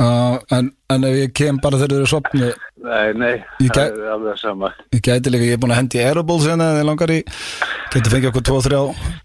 Uh, 0.00 0.36
en, 0.54 0.70
en 0.92 1.06
ef 1.08 1.16
ég 1.18 1.32
kem 1.36 1.58
bara 1.62 1.78
þegar 1.80 1.94
þú 1.94 1.98
eru 2.00 2.10
sopni 2.10 2.48
Nei, 2.84 3.14
nei, 3.16 3.34
Ég 3.64 3.70
það 3.72 3.94
er 3.96 4.10
alveg 4.12 4.40
sama. 4.42 4.68
Ég 4.92 5.00
gæti 5.06 5.30
líka, 5.32 5.46
ég 5.48 5.56
er 5.56 5.60
búin 5.62 5.72
að 5.72 5.78
hendi 5.80 6.00
í 6.00 6.04
Aeroballs 6.04 6.44
hérna 6.50 6.66
Þegar 6.74 6.88
langar 6.90 7.12
í, 7.14 7.18
geti 7.94 8.12
fengið 8.12 8.30
okkur 8.30 8.44
2-3 8.50 8.80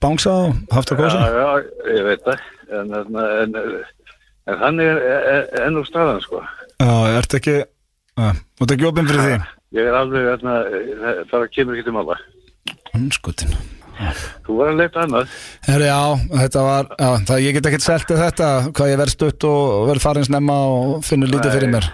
bangsa 0.05 0.35
og 0.45 0.75
haft 0.77 0.93
að 0.93 1.01
Já, 1.01 1.03
gósa 1.03 1.25
já, 1.35 1.49
ég 1.97 2.07
veit 2.07 2.23
það. 2.27 2.45
En, 2.79 2.93
en, 3.01 3.19
en, 3.25 3.57
en 4.47 4.61
þannig 4.63 4.91
er, 4.93 5.01
er, 5.09 5.41
er 5.49 5.65
ennú 5.67 5.83
staðan, 5.87 6.21
sko. 6.23 6.43
Já, 6.79 6.93
ertu 7.19 7.41
ekki 7.41 7.57
uh, 7.59 8.31
Þú 8.55 8.67
ert 8.67 8.75
ekki 8.77 8.89
opinn 8.93 9.11
fyrir 9.11 9.25
því 9.27 9.41
Ég 9.79 9.89
er 9.91 9.99
alveg, 9.99 10.31
þarna, 10.31 10.55
það 11.29 11.49
kemur 11.53 11.75
ekki 11.77 11.89
til 11.89 11.97
mála. 11.99 12.15
Anskutin 12.97 13.53
Þú 14.45 14.57
var 14.59 14.69
að 14.71 14.77
leita 14.79 15.01
annað. 15.05 15.33
Herri, 15.67 15.87
já, 15.89 16.03
þetta 16.41 16.61
var, 16.65 16.91
já, 16.99 17.09
það, 17.29 17.41
ég 17.45 17.57
get 17.57 17.69
ekkert 17.69 17.85
seltið 17.85 18.21
þetta, 18.23 18.51
hvað 18.77 18.91
ég 18.93 19.01
verð 19.01 19.15
stutt 19.15 19.47
og 19.49 19.89
verð 19.89 20.05
farin 20.05 20.27
snemma 20.27 20.55
og 20.75 20.93
finnur 21.07 21.31
lítið 21.33 21.57
fyrir 21.57 21.73
mér. 21.73 21.89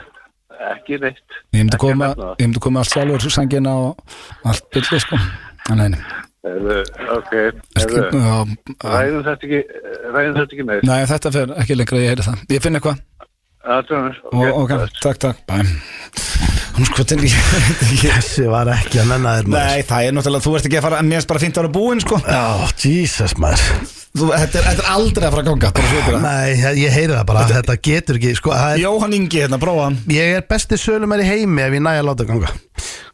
Ekki 0.71 0.99
neitt. 1.01 1.23
Ég 1.55 1.63
myndi 1.63 1.75
Ekki 1.75 1.81
koma, 1.81 2.11
nefna 2.11 2.29
ég 2.39 2.45
myndi 2.49 2.61
koma 2.63 2.83
allt 2.83 2.93
sjálfur, 2.93 3.25
sangina 3.33 3.73
og 3.87 4.15
allt 4.45 4.69
byrli, 4.75 5.01
sko. 5.03 5.19
Heyrðu, 6.45 6.77
ok, 7.15 7.31
ræðum 8.85 9.23
þetta 9.25 9.47
ekki, 9.47 9.61
ræðum 10.13 10.35
þetta 10.37 10.53
ekki 10.53 10.65
meir. 10.69 10.83
nei, 10.85 10.99
þetta 11.09 11.31
fer 11.33 11.53
ekki 11.63 11.77
lengra, 11.79 12.01
ég 12.03 12.11
heyri 12.13 12.25
það. 12.27 12.43
Ég 12.53 12.61
finn 12.61 12.77
eitthvað, 12.77 13.01
Aðtöðanir, 13.65 14.19
og, 14.29 14.43
ok, 14.61 14.75
takk, 15.01 15.17
takk, 15.23 15.39
bæ. 15.49 15.55
Hún 16.75 16.88
sko, 16.89 17.05
Þessi 17.07 18.45
var 18.51 18.67
ekki 18.73 18.99
að 18.99 19.11
nenna 19.13 19.38
þér 19.38 19.45
maður 19.47 19.69
nei, 19.71 19.83
það 19.88 20.07
er 20.07 20.15
náttúrulega, 20.17 20.43
þú 20.43 20.55
ert 20.57 20.65
ekki 20.67 20.79
að 20.79 20.83
fara, 20.83 20.97
mér 21.07 21.21
erst 21.21 21.29
bara 21.29 21.41
fínt 21.43 21.55
að 21.55 21.63
vera 21.63 21.73
búinn, 21.77 22.01
sko. 22.03 22.17
Já, 22.19 22.41
Jesus 22.83 23.35
maður 23.39 23.63
Þú, 24.15 24.27
þetta, 24.31 24.59
er, 24.59 24.67
þetta 24.69 24.83
er 24.83 24.89
aldrei 24.91 25.25
að 25.27 25.33
fara 25.35 25.43
að 25.43 25.47
ganga, 25.49 25.71
bara 25.75 25.88
svo 25.91 26.01
ykkur 26.01 26.15
það. 26.15 26.25
Nei, 26.25 26.75
ég, 26.81 26.93
heyri 26.95 27.15
það 27.15 27.25
bara, 27.31 27.45
þetta 27.51 27.77
getur 27.88 28.19
ekki 28.19 28.35
sko, 28.39 28.53
það 28.55 28.75
er, 28.75 28.83
Jóhann 28.83 29.15
Ingi, 29.17 29.41
hérna, 29.43 29.59
prófa. 29.63 29.88
Ég 30.15 30.35
er 30.38 30.45
besti 30.51 30.79
sölumær 30.79 31.23
í 31.23 31.27
heimi 31.31 31.63
ef 31.65 31.75
ég 31.75 31.83
næja 31.83 32.03
að 32.03 32.07
láta 32.11 32.27
ganga 32.29 32.51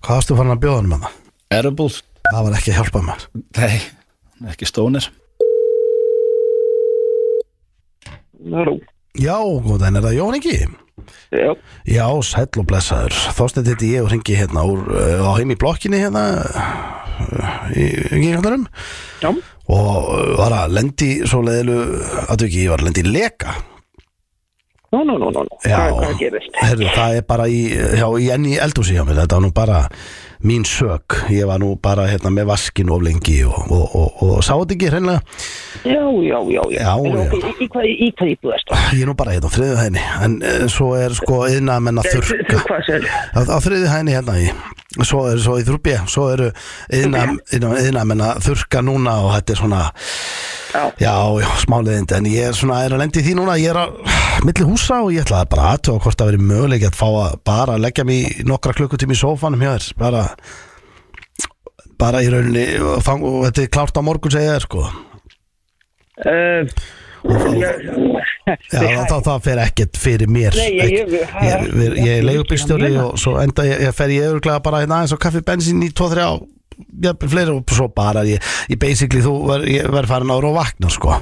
Hvað 0.01 0.13
varstu 0.17 0.37
farin 0.37 0.53
að 0.55 0.61
bjóða 0.65 0.81
hann 0.81 0.91
með 0.91 1.05
það? 1.05 1.17
Edibles. 1.61 1.97
Það 2.31 2.45
var 2.47 2.57
ekki 2.59 2.73
að 2.73 2.79
hjálpa 2.81 3.03
mér 3.07 3.25
Nei, 3.61 3.81
ekki 4.53 4.69
stónir. 4.69 5.09
Halló. 8.51 8.77
Já, 9.21 9.37
góðan, 9.65 9.97
er 9.99 10.05
það 10.05 10.17
Jón 10.17 10.37
Ingi? 10.41 10.61
Já, 11.31 11.53
Já, 11.87 12.05
sæll 12.25 12.61
og 12.61 12.67
blessaður. 12.69 13.17
Þorsteinn 13.37 13.71
heiti 13.71 13.93
ég 13.95 14.05
og 14.05 14.11
ringi 14.13 14.37
hérna 14.37 14.65
úr, 14.67 14.85
uh, 14.91 15.25
á 15.27 15.31
heim 15.39 15.53
í 15.53 15.59
blokkinni 15.59 16.01
hérna 16.01 16.23
uh, 16.41 17.71
í 17.75 17.87
já, 19.21 19.31
og 19.31 20.07
uh, 20.11 20.31
var 20.39 20.57
að 20.63 20.77
lendi 20.79 21.11
svo 21.25 21.43
leiðilu 21.45 21.77
að 22.27 22.47
ekki, 22.47 22.65
ég 22.65 22.73
var 22.73 22.83
að 22.83 22.89
lendi 22.89 23.05
í 23.05 23.13
leka. 23.13 23.57
Nú, 24.91 25.05
nú, 25.07 25.15
nú, 25.15 25.29
nú. 25.31 25.45
Já, 25.63 25.85
hvað 25.95 26.17
gerist? 26.19 26.57
herru, 26.59 26.89
það 26.91 27.21
er 27.21 27.23
bara 27.29 27.45
í, 27.47 27.61
já, 27.71 28.07
í 28.19 28.25
enn 28.33 28.49
í 28.49 28.57
eldhúsi 28.59 28.97
hjá 28.97 29.05
mér, 29.07 29.21
þetta 29.23 29.37
var 29.37 29.45
nú 29.45 29.51
bara 29.55 29.77
mín 30.43 30.63
sök, 30.65 31.15
ég 31.29 31.45
var 31.45 31.59
nú 31.61 31.75
bara 31.81 32.07
hérna 32.09 32.31
með 32.33 32.49
vaskin 32.49 32.89
of 32.93 33.03
lengi 33.05 33.43
og, 33.45 33.57
og, 33.69 33.95
og, 33.95 34.23
og, 34.25 34.31
sá 34.45 34.53
þetta 34.55 34.75
ekki 34.77 34.91
hreinlega, 34.91 35.21
Já, 35.81 36.01
já, 36.21 36.37
já, 36.53 36.61
já. 36.69 36.81
Já, 36.81 36.93
já. 37.05 37.21
Í, 37.33 37.53
í 37.65 37.67
hvað, 37.71 37.85
í 37.89 38.09
hvað 38.17 38.33
íbúðast 38.35 38.69
það? 38.69 38.87
ég 38.93 39.01
er 39.01 39.09
nú 39.09 39.15
bara 39.17 39.35
hérna 39.35 39.49
á 39.49 39.55
þriðu 39.55 39.79
hæðinni, 39.79 40.03
en 40.25 40.37
uh, 40.41 40.65
svo 40.69 40.91
er 40.97 41.17
sko 41.17 41.39
yðna 41.49 41.79
menna 41.81 42.05
þurrka. 42.05 42.61
Hvað 42.67 42.85
sér? 42.89 43.09
á, 43.33 43.57
þriðu 43.65 43.89
hæðinni 43.89 44.17
hérna 44.17 44.37
í. 44.41 44.47
Svo 45.07 45.23
er 45.31 45.39
svo 45.39 45.55
í 45.55 45.63
þrúbje, 45.63 46.01
svo 46.11 46.25
eru 46.33 46.49
yðna, 46.91 47.23
yðna 47.55 48.03
menna 48.05 48.33
þurrka 48.43 48.81
núna 48.83 49.21
og 49.23 49.37
þetta 49.37 49.55
er 49.55 49.61
svona 49.61 49.83
Já, 50.71 50.83
Já, 51.03 51.15
smáliðind, 51.65 52.13
en 52.15 52.27
ég 52.31 52.51
er 52.51 52.55
svona, 52.55 52.81
er 52.85 52.93
að 52.95 53.01
lendi 53.03 53.23
því 53.25 53.33
núna, 53.39 53.57
ég 53.59 53.73
er 53.73 53.79
að 53.81 53.97
milli 54.47 54.67
húsa 54.67 55.01
og 55.03 55.11
ég 55.11 55.25
ætlaði 55.25 55.49
bara 55.51 55.71
aðtöða 55.75 56.03
hvort 56.05 56.21
það 56.21 56.31
veri 56.31 56.45
möguleik 56.51 56.85
að 56.87 56.99
fá 56.99 57.07
að 57.09 57.39
bara 57.47 57.79
leggja 57.81 58.05
í 58.07 58.21
nokkra 58.47 58.75
klukkutími 58.77 59.17
í 59.17 59.19
sófanum 59.19 59.63
hjá 59.63 59.73
þér, 59.73 59.87
bara 59.99 60.23
bara 62.01 62.21
í 62.25 62.29
rauninni 62.33 62.65
og, 62.81 63.01
fang, 63.05 63.21
og 63.27 63.43
þetta 63.49 63.61
er 63.65 63.71
klárt 63.75 63.97
á 63.97 64.01
morgun 64.05 64.33
segja 64.33 64.55
þér, 64.57 64.65
sko. 64.65 64.85
Uh, 66.21 66.67
ég, 67.61 67.89
Já, 68.71 68.79
það, 68.81 69.03
það, 69.09 69.21
það 69.27 69.43
fer 69.45 69.59
ekkert 69.63 69.99
fyrir 70.01 70.29
mér. 70.33 70.55
Nei, 70.57 70.71
ég- 70.79 70.95
ég- 70.95 71.11
ég, 71.13 71.27
ég, 71.45 71.97
ég 72.01 72.15
er 72.17 72.25
leigubílstjóri 72.25 72.89
Ég- 72.91 73.01
og 73.03 73.19
svo 73.21 73.35
enda 73.41 73.65
ég, 73.67 73.83
ég 73.87 73.93
fer 73.95 74.09
ég 74.13 74.25
örglega 74.33 74.59
bara 74.65 74.81
hérna 74.83 74.99
aðeins 75.01 75.13
á 75.15 75.21
kaffi 75.21 75.43
bensín 75.45 75.83
í 75.85 75.91
2-3 75.93 76.25
á 76.25 76.33
jafnvel 77.05 77.29
fleiri 77.29 77.53
og 77.53 77.69
svo 77.77 77.87
bara 77.93 78.23
ég, 78.25 78.41
ég 78.69 78.79
basically 78.81 79.21
þú 79.21 79.35
verð 79.47 80.09
farin 80.09 80.33
ára 80.33 80.49
og 80.49 80.57
vakna 80.57 80.89
sko 80.89 81.13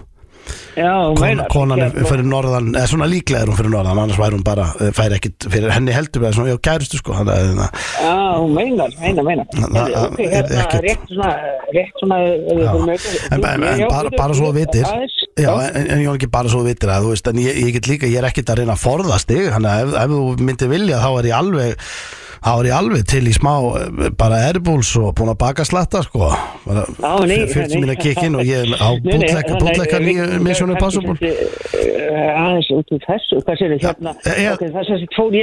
Já, 0.80 0.92
þú 0.96 1.16
Kon, 1.18 1.24
meinar. 1.26 1.48
konan 1.52 1.82
er 1.84 1.96
fyrir 2.08 2.28
norðan 2.30 2.70
eða 2.72 2.88
svona 2.88 3.08
líklega 3.12 3.42
er 3.44 3.50
hún 3.52 3.58
fyrir 3.60 3.74
norðan 3.74 4.00
annars 4.00 4.20
væri 4.22 4.38
hún 4.38 4.44
bara, 4.48 4.68
eh, 4.80 4.92
færi 4.96 5.18
ekkit 5.18 5.48
fyrir 5.52 5.74
henni 5.76 5.92
heldur 5.96 6.24
við 6.24 6.38
svona, 6.38 6.54
já, 6.54 6.60
kærustu 6.70 7.00
sko 7.02 7.12
að 7.20 7.32
það- 7.34 7.60
Já, 8.00 8.16
þú 8.40 8.48
meinar, 8.56 8.90
meinar, 9.02 9.24
meinar. 9.28 9.46
Ok, 9.50 10.20
hérna, 10.24 10.64
rétt 10.88 11.04
svona, 11.12 11.32
rétt 11.76 11.94
svona. 12.00 12.18
En, 13.32 13.42
bara, 13.42 14.34
svo 14.34 14.54
bíddu, 14.54 14.60
vitir. 14.60 14.86
Já, 15.40 15.52
en, 15.76 16.00
ég 16.04 16.08
var 16.08 16.18
ekki 16.18 16.32
bara 16.32 16.50
svo 16.52 16.64
þú 16.64 16.70
vitir 16.72 16.90
að 16.94 17.04
þú 17.06 17.12
veist, 17.14 17.28
en 17.28 17.36
ég, 17.44 17.60
get 17.74 17.88
líka, 17.92 18.08
ég 18.08 18.18
er 18.24 18.30
ekkit 18.30 18.50
að 18.54 18.62
reyna 18.64 18.76
að 18.76 18.84
forðast 18.86 19.28
þig, 19.32 19.52
þannig 19.56 19.72
að 19.72 19.84
ef, 19.84 19.94
ef 20.04 20.10
þú 20.16 20.24
myndir 20.48 20.70
vilja 20.74 21.00
þá 21.04 21.10
er 21.20 21.30
ég 21.30 21.38
alveg 21.40 21.76
þá 22.40 22.52
er 22.60 22.68
ég 22.70 22.76
alveg 22.80 23.04
til 23.10 23.24
í 23.28 23.34
smá 23.36 23.54
eh, 23.80 24.10
bara 24.20 24.40
erbúls 24.50 24.92
og 25.00 25.14
búin 25.20 25.32
að 25.34 25.40
baka 25.44 25.66
slatta 25.68 26.02
sko, 26.06 26.30
bara 26.66 26.86
Já, 26.88 27.12
nei, 27.28 27.40
40 27.52 27.74
nei. 27.74 27.82
minna 27.84 27.96
kikkin 28.00 28.38
og 28.40 28.44
ég 28.48 28.64
er 28.64 28.80
á 28.80 28.90
bútleika 29.00 30.00
að 30.00 30.08
nýju 30.08 30.28
Mission 30.46 30.74
Impossible 30.74 31.16
eh, 31.20 32.32
aðeins 32.40 32.72
út 32.76 32.96
í 32.96 33.00
þessu, 33.06 33.42
hvað 33.44 33.62
sér 33.62 33.76
þið 33.76 33.88
hérna 33.88 34.16
það 34.26 34.82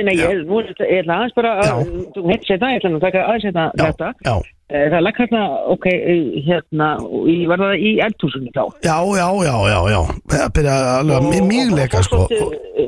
nei, 0.08 0.16
ég 0.18 0.44
nú 0.48 0.60
er 0.62 0.70
þetta- 0.72 0.90
ég 0.92 1.02
ætla 1.04 1.18
aðeins 1.20 1.36
bara 1.36 1.54
að, 1.62 1.86
þú 2.16 2.26
heit 2.32 2.46
setna, 2.48 2.72
ég 2.74 2.80
ætla 2.82 2.94
að 2.96 3.06
taka 3.08 3.24
aðeins 3.30 3.48
hérna 3.50 3.66
þetta, 3.82 4.12
Eh, 4.26 4.55
það 4.66 5.02
lag 5.06 5.18
hérna, 5.20 5.42
ok, 5.76 5.86
eh, 5.86 6.42
hérna 6.42 6.88
í, 7.30 7.36
var 7.46 7.60
það 7.62 7.74
í 7.86 7.92
eldhúsunni 8.02 8.50
þá? 8.50 8.64
Já, 8.82 8.96
já, 9.14 9.28
já, 9.46 9.54
já, 9.70 9.78
já. 9.94 10.00
Það 10.32 10.48
byrja 10.58 10.74
alveg 10.98 11.46
mjög 11.46 11.70
leika 11.78 12.02
sko. 12.02 12.26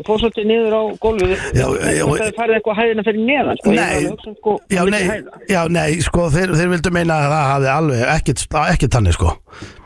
fór 0.09 0.19
svolítið 0.21 0.47
niður 0.51 0.75
á 0.75 0.83
gólfið? 1.03 1.37
Það 1.55 2.35
farið 2.37 2.59
eitthvað 2.59 2.79
hæðina 2.83 3.05
fyrir 3.07 3.23
neðan 3.29 3.57
sko, 3.61 3.71
ég 3.71 3.79
Nei, 3.79 4.05
um, 4.11 4.37
sko, 4.41 4.59
já, 4.75 4.83
nei, 4.91 5.03
já, 5.49 5.61
nei, 5.71 5.89
sko, 6.03 6.27
þeir, 6.35 6.55
þeir 6.59 6.73
vildu 6.75 6.91
meina 6.99 7.15
að 7.15 7.31
það 7.33 7.47
hafði 7.53 7.71
alveg 7.77 8.03
ekkit, 8.19 8.47
ekkit 8.75 8.97
þannig, 8.99 9.15
sko. 9.19 9.37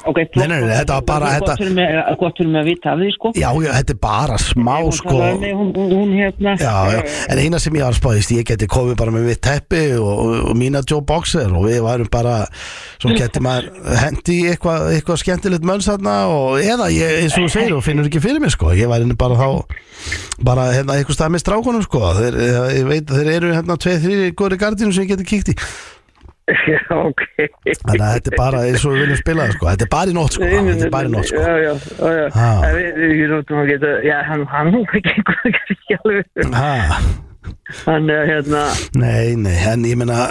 Ok, 0.02 0.18
Nei, 0.34 0.48
nei, 0.50 0.56
nei, 0.66 0.74
þetta 0.80 0.96
var 0.96 1.04
bara- 1.06 1.28
þetta- 1.38 1.70
mig- 1.76 1.86
eh, 1.94 2.16
gott 2.18 2.34
fyrir 2.36 2.50
mig 2.50 2.60
að 2.64 2.66
vita 2.66 2.90
af 2.90 2.98
því, 2.98 3.10
sko. 3.14 3.30
Já, 3.38 3.50
já, 3.62 3.70
þetta 3.78 3.94
er 3.94 4.00
bara 4.02 4.36
smá, 4.42 4.74
sko. 4.90 5.14
hún, 5.14 5.70
hún 5.76 6.10
hérna. 6.18 6.56
Já, 6.58 6.74
já, 6.90 7.02
en 7.30 7.38
eina 7.38 7.58
sem 7.62 7.72
ég 7.72 7.84
ég 11.82 11.86
við 11.86 11.88
varum 11.90 12.10
bara, 12.12 12.34
svo 13.02 13.14
geti 13.16 13.42
maður 13.44 13.70
hendi 14.02 14.38
eitthvað 14.52 14.88
eitthva 14.96 15.18
skemmtilegt 15.20 15.66
mönns 15.68 15.88
þarna 15.90 16.16
og 16.32 16.58
eða 16.62 16.90
ég, 16.94 17.16
eins 17.22 17.38
og 17.38 17.46
þú 17.46 17.54
segir, 17.56 17.76
og 17.78 17.86
finnur 17.86 18.10
ekki 18.10 18.22
fyrir 18.22 18.42
mig, 18.42 18.54
sko, 18.54 18.72
ég 18.78 18.90
væri 18.90 19.10
bara 19.18 19.38
þá, 19.38 19.80
bara 20.42 20.68
hérna 20.72 20.98
eitthvað 20.98 21.18
stað 21.18 21.34
með 21.34 21.44
strákunum, 21.46 21.86
sko, 21.86 22.04
þeir, 22.20 22.38
ég 22.78 22.86
veit, 22.90 23.10
þeir 23.10 23.32
eru 23.38 23.56
hérna 23.56 23.78
tveið, 23.80 24.06
þrýri 24.06 24.36
góri 24.38 24.60
gardinu 24.62 24.94
sem 24.94 25.06
ég 25.06 25.16
geti 25.16 25.28
kíkt 25.34 25.52
í, 25.54 25.58
Já, 26.66 26.80
ok. 26.90 27.20
Þannig 27.38 28.02
að 28.02 28.14
þetta 28.16 28.30
er 28.32 28.36
bara 28.36 28.62
eins 28.66 28.82
og 28.84 28.96
við 28.96 29.04
viljum 29.04 29.20
spila 29.20 29.44
það, 29.46 29.52
sko, 29.56 29.68
þetta 29.70 29.86
er 29.86 29.90
bara 29.92 30.10
í 30.10 30.16
nótt, 30.16 30.36
sko, 30.36 30.48
þetta 30.50 30.86
er 30.88 30.92
bara 30.92 31.08
í 31.08 31.12
nótt, 31.12 31.28
sko. 31.30 31.42
Já, 31.42 31.52
já, 31.62 31.72
já, 32.02 32.10
já. 32.18 32.24
Ha. 32.34 32.48
En 32.66 32.74
við, 32.76 33.02
við 33.12 33.26
notum 33.32 33.60
að 33.62 33.70
geta 33.70 33.92
Já, 34.02 34.16
hann, 34.26 34.42
hann 34.50 34.72
gengur 34.74 35.44
ekki 35.52 36.00
alveg 36.00 36.42
Hann, 37.84 38.10
eh, 38.10 38.24
hérna 38.28 38.66
nei, 38.98 39.36
nei, 39.36 39.56
en 39.72 39.86
ég 39.88 39.98
meina, 39.98 40.26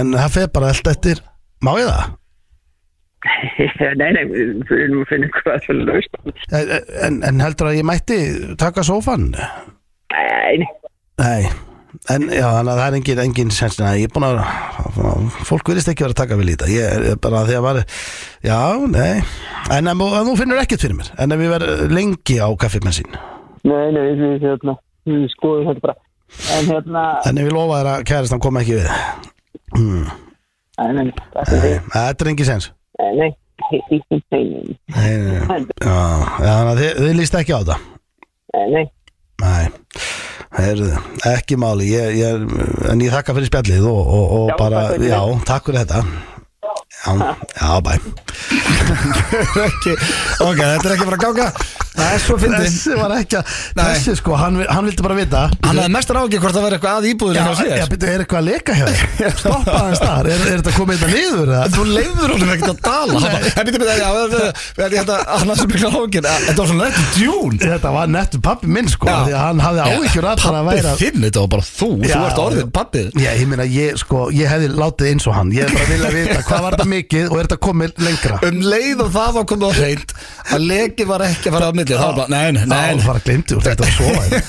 en 0.00 0.14
það 0.16 0.34
fer 0.36 0.50
bara 0.54 0.72
allt 0.72 0.90
eftir, 0.92 1.22
má 1.64 1.74
ég 1.80 1.88
það? 1.90 2.16
Nei, 4.00 4.12
nei, 4.16 4.22
við 4.30 4.62
finnum 4.64 5.02
finnum 5.08 5.32
hvað 5.34 5.58
það 5.66 5.74
er 5.74 5.80
laust 5.90 6.46
En, 7.04 7.18
en, 7.20 7.42
heldur 7.44 7.68
að 7.68 7.76
ég 7.76 7.84
mætti 7.84 8.16
taka 8.60 8.84
sófan? 8.86 9.26
Nei, 10.14 10.62
nei. 11.20 11.50
En 12.08 12.28
já, 12.32 12.46
þannig 12.46 12.70
að 12.70 12.78
það 12.78 12.84
er 12.86 12.96
engin, 12.96 13.20
engin 13.26 13.52
sens, 13.52 13.76
nei, 13.80 14.04
ég 14.04 14.08
er 14.08 14.14
búin 14.14 14.24
að 14.28 14.38
fólk 15.44 15.68
virðist 15.68 15.90
ekki 15.90 16.06
vera 16.06 16.14
að 16.14 16.20
taka 16.22 16.38
í 16.38 16.46
þetta 16.48 16.68
ég 16.70 17.08
er 17.10 17.18
bara 17.20 17.42
því 17.48 17.56
að 17.58 17.66
var 17.66 17.80
já, 18.46 18.60
nei, 18.94 19.24
en 19.76 19.90
að, 19.90 20.04
að 20.06 20.30
þú 20.30 20.36
finnur 20.40 20.62
ekkert 20.62 20.86
fyrir 20.86 21.00
mér. 21.00 21.10
En 21.20 21.34
ef 21.34 21.42
við 21.42 21.52
verðum 21.56 21.96
lengi 21.98 22.38
á 22.40 22.48
kaffimensín 22.62 23.18
Nei, 23.66 23.90
nei, 23.92 24.06
við, 24.16 24.38
hérna 24.46 24.78
Við 25.08 25.26
skoðum 25.34 25.68
þetta 25.68 25.84
bara 25.88 25.98
En 26.56 26.70
hérna 26.70 27.04
en 27.28 27.42
ég 27.42 27.52
lofa 27.52 27.80
þér 27.80 27.92
að 27.92 28.08
kæristan 28.10 28.42
koma 28.42 28.64
ekki 28.64 28.78
við. 28.80 28.90
Hmm. 29.76 30.08
Nei, 30.80 30.90
nei, 30.96 31.12
það 31.34 31.54
þetta 31.92 32.24
er 32.24 32.30
engin 32.32 32.48
sens 32.48 32.70
Nei, 33.00 33.10
nei 33.18 33.30
þið, 36.80 37.12
líst 37.18 37.36
ekki 37.38 37.54
á 37.54 37.60
þetta? 37.60 37.76
Nei, 38.56 38.86
nei. 39.42 39.64
Heyrðu, 40.50 40.90
ekki 41.30 41.58
máli. 41.60 41.92
Ég, 41.92 42.16
ég, 42.18 42.46
En 42.90 43.02
ég 43.04 43.12
þakka 43.14 43.36
fyrir 43.36 43.50
spjallið 43.50 43.86
og, 43.90 44.00
og, 44.00 44.32
og 44.38 44.48
Já, 44.50 44.56
bara, 44.58 44.80
já, 44.98 45.20
takk 45.46 45.70
fyrir 45.70 45.84
þetta. 45.84 46.00
Já, 47.00 47.12
já, 47.54 47.70
bæ. 47.86 47.92
Ok, 50.40 50.58
þetta 50.58 50.88
er 50.88 50.94
ekki 50.96 51.06
bara 51.06 51.16
að 51.16 51.24
ganga 51.28 51.46
Það 51.90 52.12
er 52.14 52.20
svo 52.22 52.36
fyndið 52.38 52.66
Þessi 52.66 52.96
var 53.00 53.12
ekki 53.16 53.36
að, 53.40 53.54
þessi 53.80 54.12
sko, 54.20 54.34
hann, 54.38 54.58
hann 54.70 54.86
vildi 54.86 55.02
bara 55.04 55.16
vita. 55.18 55.40
Hann 55.64 55.80
hafði 55.80 55.92
mestar 55.96 56.18
ágjör 56.20 56.42
hvort 56.44 56.54
það 56.56 56.66
verið 56.66 56.76
eitthvað 56.78 56.98
að 57.00 57.08
íbúður 57.10 57.34
Já, 57.34 57.42
já, 57.80 57.86
byrju, 57.90 58.10
er 58.10 58.22
eitthvað 58.24 58.40
að 58.40 58.46
leka 58.46 58.76
hjá 58.78 58.86
þér? 58.90 59.34
Stoppa 59.40 59.74
aðeins 59.80 60.02
þar, 60.04 60.28
er, 60.30 60.44
er 60.46 60.60
þetta 60.60 60.74
komið 60.76 61.00
þetta 61.00 61.10
niður? 61.16 61.50
eða? 61.50 61.64
Þú 61.74 61.86
leifður 61.90 62.34
honum 62.36 62.52
ekkert 62.54 62.70
að 62.70 62.78
Hann 62.90 63.14
bara, 63.16 63.40
"Hey, 63.40 63.64
bíddu, 63.66 63.80
bíddu, 63.80 63.94
já, 64.00 64.08
að 65.00 65.24
hann 65.40 65.50
hafði 65.50 65.58
svo 65.60 65.68
mikla 65.70 65.90
ágjör 65.90 66.28
Þetta 66.30 66.60
var 66.60 66.70
svona 66.70 66.86
nættu 66.86 67.04
djún. 67.16 67.58
Þetta 67.60 67.92
var 67.94 68.10
nettu 68.14 68.40
pappi 68.44 68.70
minn 68.70 68.88
sko, 68.90 69.06
því 69.10 69.34
að 69.34 69.42
hann 69.44 69.62
hafði 69.64 69.84
áhyggjur 69.90 70.28
allar 70.30 70.58
að 70.60 70.68
væra 70.70 70.90
Pappi 70.94 71.04
þinn, 71.10 71.24
þetta 71.26 71.42
var 71.44 71.50
bara 71.54 71.66
þú. 71.70 71.90
Þú 72.00 72.22
ert 72.30 72.40
orðin 72.44 72.72
pappið 72.76 73.20
Já, 73.20 73.30
ég 73.40 73.50
meina, 73.50 73.66
ég, 73.66 73.98
sko, 74.00 74.22
ég 74.34 74.50
hefði 74.50 74.70
látið 74.78 75.10
eins 75.10 75.26
og 75.30 75.36
hann. 75.36 75.52
Ég 75.56 75.66
hefði 75.66 75.78
bara 75.80 75.90
viljað 75.90 76.16
vita 76.20 76.44
hvað 76.50 76.64
var 76.66 76.76
þetta 76.78 76.88
mikið 76.94 77.26
og 77.30 77.36
er 77.40 77.48
þetta 77.48 77.60
komið 77.66 78.02
lengra? 78.06 78.38
Um 78.50 78.60
leið 78.70 79.04
og 79.04 79.12
það 79.16 79.30
var 79.38 79.48
komið 79.50 79.66
á 79.66 79.72
hreint 79.80 80.14
Að 80.50 80.66
leki 80.70 81.06
var 81.10 81.24
ekki 81.26 81.50
að 81.50 81.56
fara 81.56 81.70
á 81.70 81.72
milli 81.80 82.00
var 82.00 82.16
bara, 82.20 82.30
nei, 82.32 82.52
nei, 82.56 82.64
Nei, 82.70 82.80
nei 82.94 83.02
það 83.02 83.10
var 83.10 83.22
glemdi 83.26 83.56
og 83.58 83.64
þetta 83.66 83.86
var 83.86 83.94
svo 83.96 84.10
væri 84.16 84.42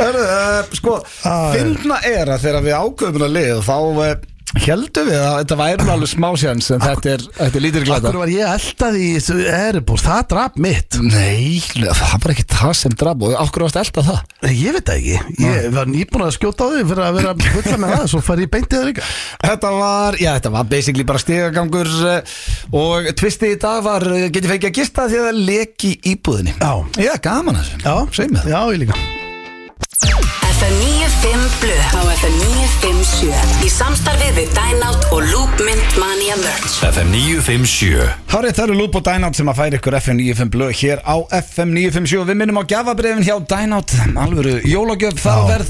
Hörru, 0.00 0.22
uh, 0.24 0.76
sko, 0.80 0.94
Æ. 1.24 1.34
fyndna 1.54 1.98
er 2.08 2.32
að 2.34 2.46
þegar 2.48 2.64
við 2.68 2.78
ákveðum 2.80 3.26
að 3.28 3.34
lið 3.38 3.60
þá 3.68 3.76
heldum 4.62 5.08
við 5.08 5.18
að 5.18 5.36
þetta 5.40 5.56
væri 5.58 5.86
alveg 5.94 6.10
smásjans 6.10 6.68
en 6.74 6.82
þetta 6.84 7.10
er, 7.14 7.24
þetta 7.38 7.58
er 7.58 7.64
lítir 7.64 7.86
glada 7.86 8.10
Akkur 8.10 8.20
var 8.20 8.32
ég 8.32 8.50
eldaði 8.54 9.00
í 9.02 9.10
þessu 9.16 9.36
eribús, 9.50 10.04
það 10.04 10.20
draf 10.30 10.58
mitt. 10.64 10.98
Nei, 11.02 11.58
það 11.82 12.14
var 12.24 12.34
ekki 12.34 12.46
það 12.54 12.74
sem 12.80 12.96
draf 13.00 13.24
og 13.26 13.34
okkur 13.44 13.66
varst 13.66 13.80
elda 13.82 14.04
það? 14.08 14.20
Ég 14.50 14.76
veit 14.76 14.90
það 14.90 15.00
ekki, 15.00 15.40
ég 15.44 15.66
var 15.74 15.90
nýbúin 15.90 16.26
að 16.26 16.36
skjóta 16.38 16.68
á 16.68 16.72
því 16.74 16.84
fyrir 16.92 17.04
að 17.08 17.18
vera 17.18 17.34
fulla 17.48 17.80
með 17.82 17.94
það, 17.96 18.06
svo 18.12 18.22
fær 18.28 18.44
ég 18.44 18.52
beintið 18.54 18.78
það 18.78 18.88
líka. 18.90 19.08
Þetta 19.44 19.72
var, 19.78 20.20
já, 20.20 20.30
þetta 20.38 20.54
var 20.54 20.70
basically 20.74 21.08
bara 21.08 21.24
stigagangur 21.24 21.92
uh, 22.12 22.38
og 22.84 23.10
tvistið 23.18 23.56
í 23.56 23.58
dag 23.66 23.82
var, 23.88 24.08
uh, 24.12 24.28
getið 24.28 24.54
fengið 24.54 24.70
að 24.70 24.78
gista 24.80 25.08
því 25.10 25.20
að 25.20 25.28
það 25.30 25.42
leki 25.50 25.92
íbúðinni. 26.14 26.56
Já. 26.60 26.72
Já, 27.08 27.12
gaman 27.24 27.60
þessu. 27.60 27.82
Segð 28.14 28.36
mér 28.36 28.46
það. 28.46 28.54
Já, 28.54 28.60
ég 28.74 28.86
líka 28.86 30.32
FM 30.64 30.80
95 30.80 31.60
Blu 31.60 31.76
á 31.92 32.00
FM 32.16 32.36
957 32.40 33.66
í 33.66 33.68
samstarfið 33.68 34.30
við 34.38 34.54
Dynout 34.56 35.02
og 35.12 35.26
Loopmynd 35.28 35.98
Mania 36.00 36.38
Merch. 36.40 36.78
FM 36.88 37.10
957 37.12 38.06
Hárið 38.32 38.56
það 38.56 38.64
eru 38.64 38.78
Loop 38.78 38.96
og 38.96 39.04
Dynout 39.04 39.36
sem 39.36 39.50
að 39.52 39.60
færa 39.60 39.76
ykkur 39.76 39.98
FM 39.98 40.22
95 40.22 40.54
blöð 40.54 40.72
hér 40.80 41.04
á 41.04 41.16
FM 41.42 41.76
957 41.76 42.16
og 42.22 42.30
við 42.30 42.40
minnum 42.40 42.60
á 42.60 42.64
gafabrefin 42.72 43.26
hjá 43.28 43.36
Dynout. 43.52 43.92
Alvöru 44.24 44.56
jólagjöf 44.64 45.20
Já. 45.20 45.36
verð 45.52 45.68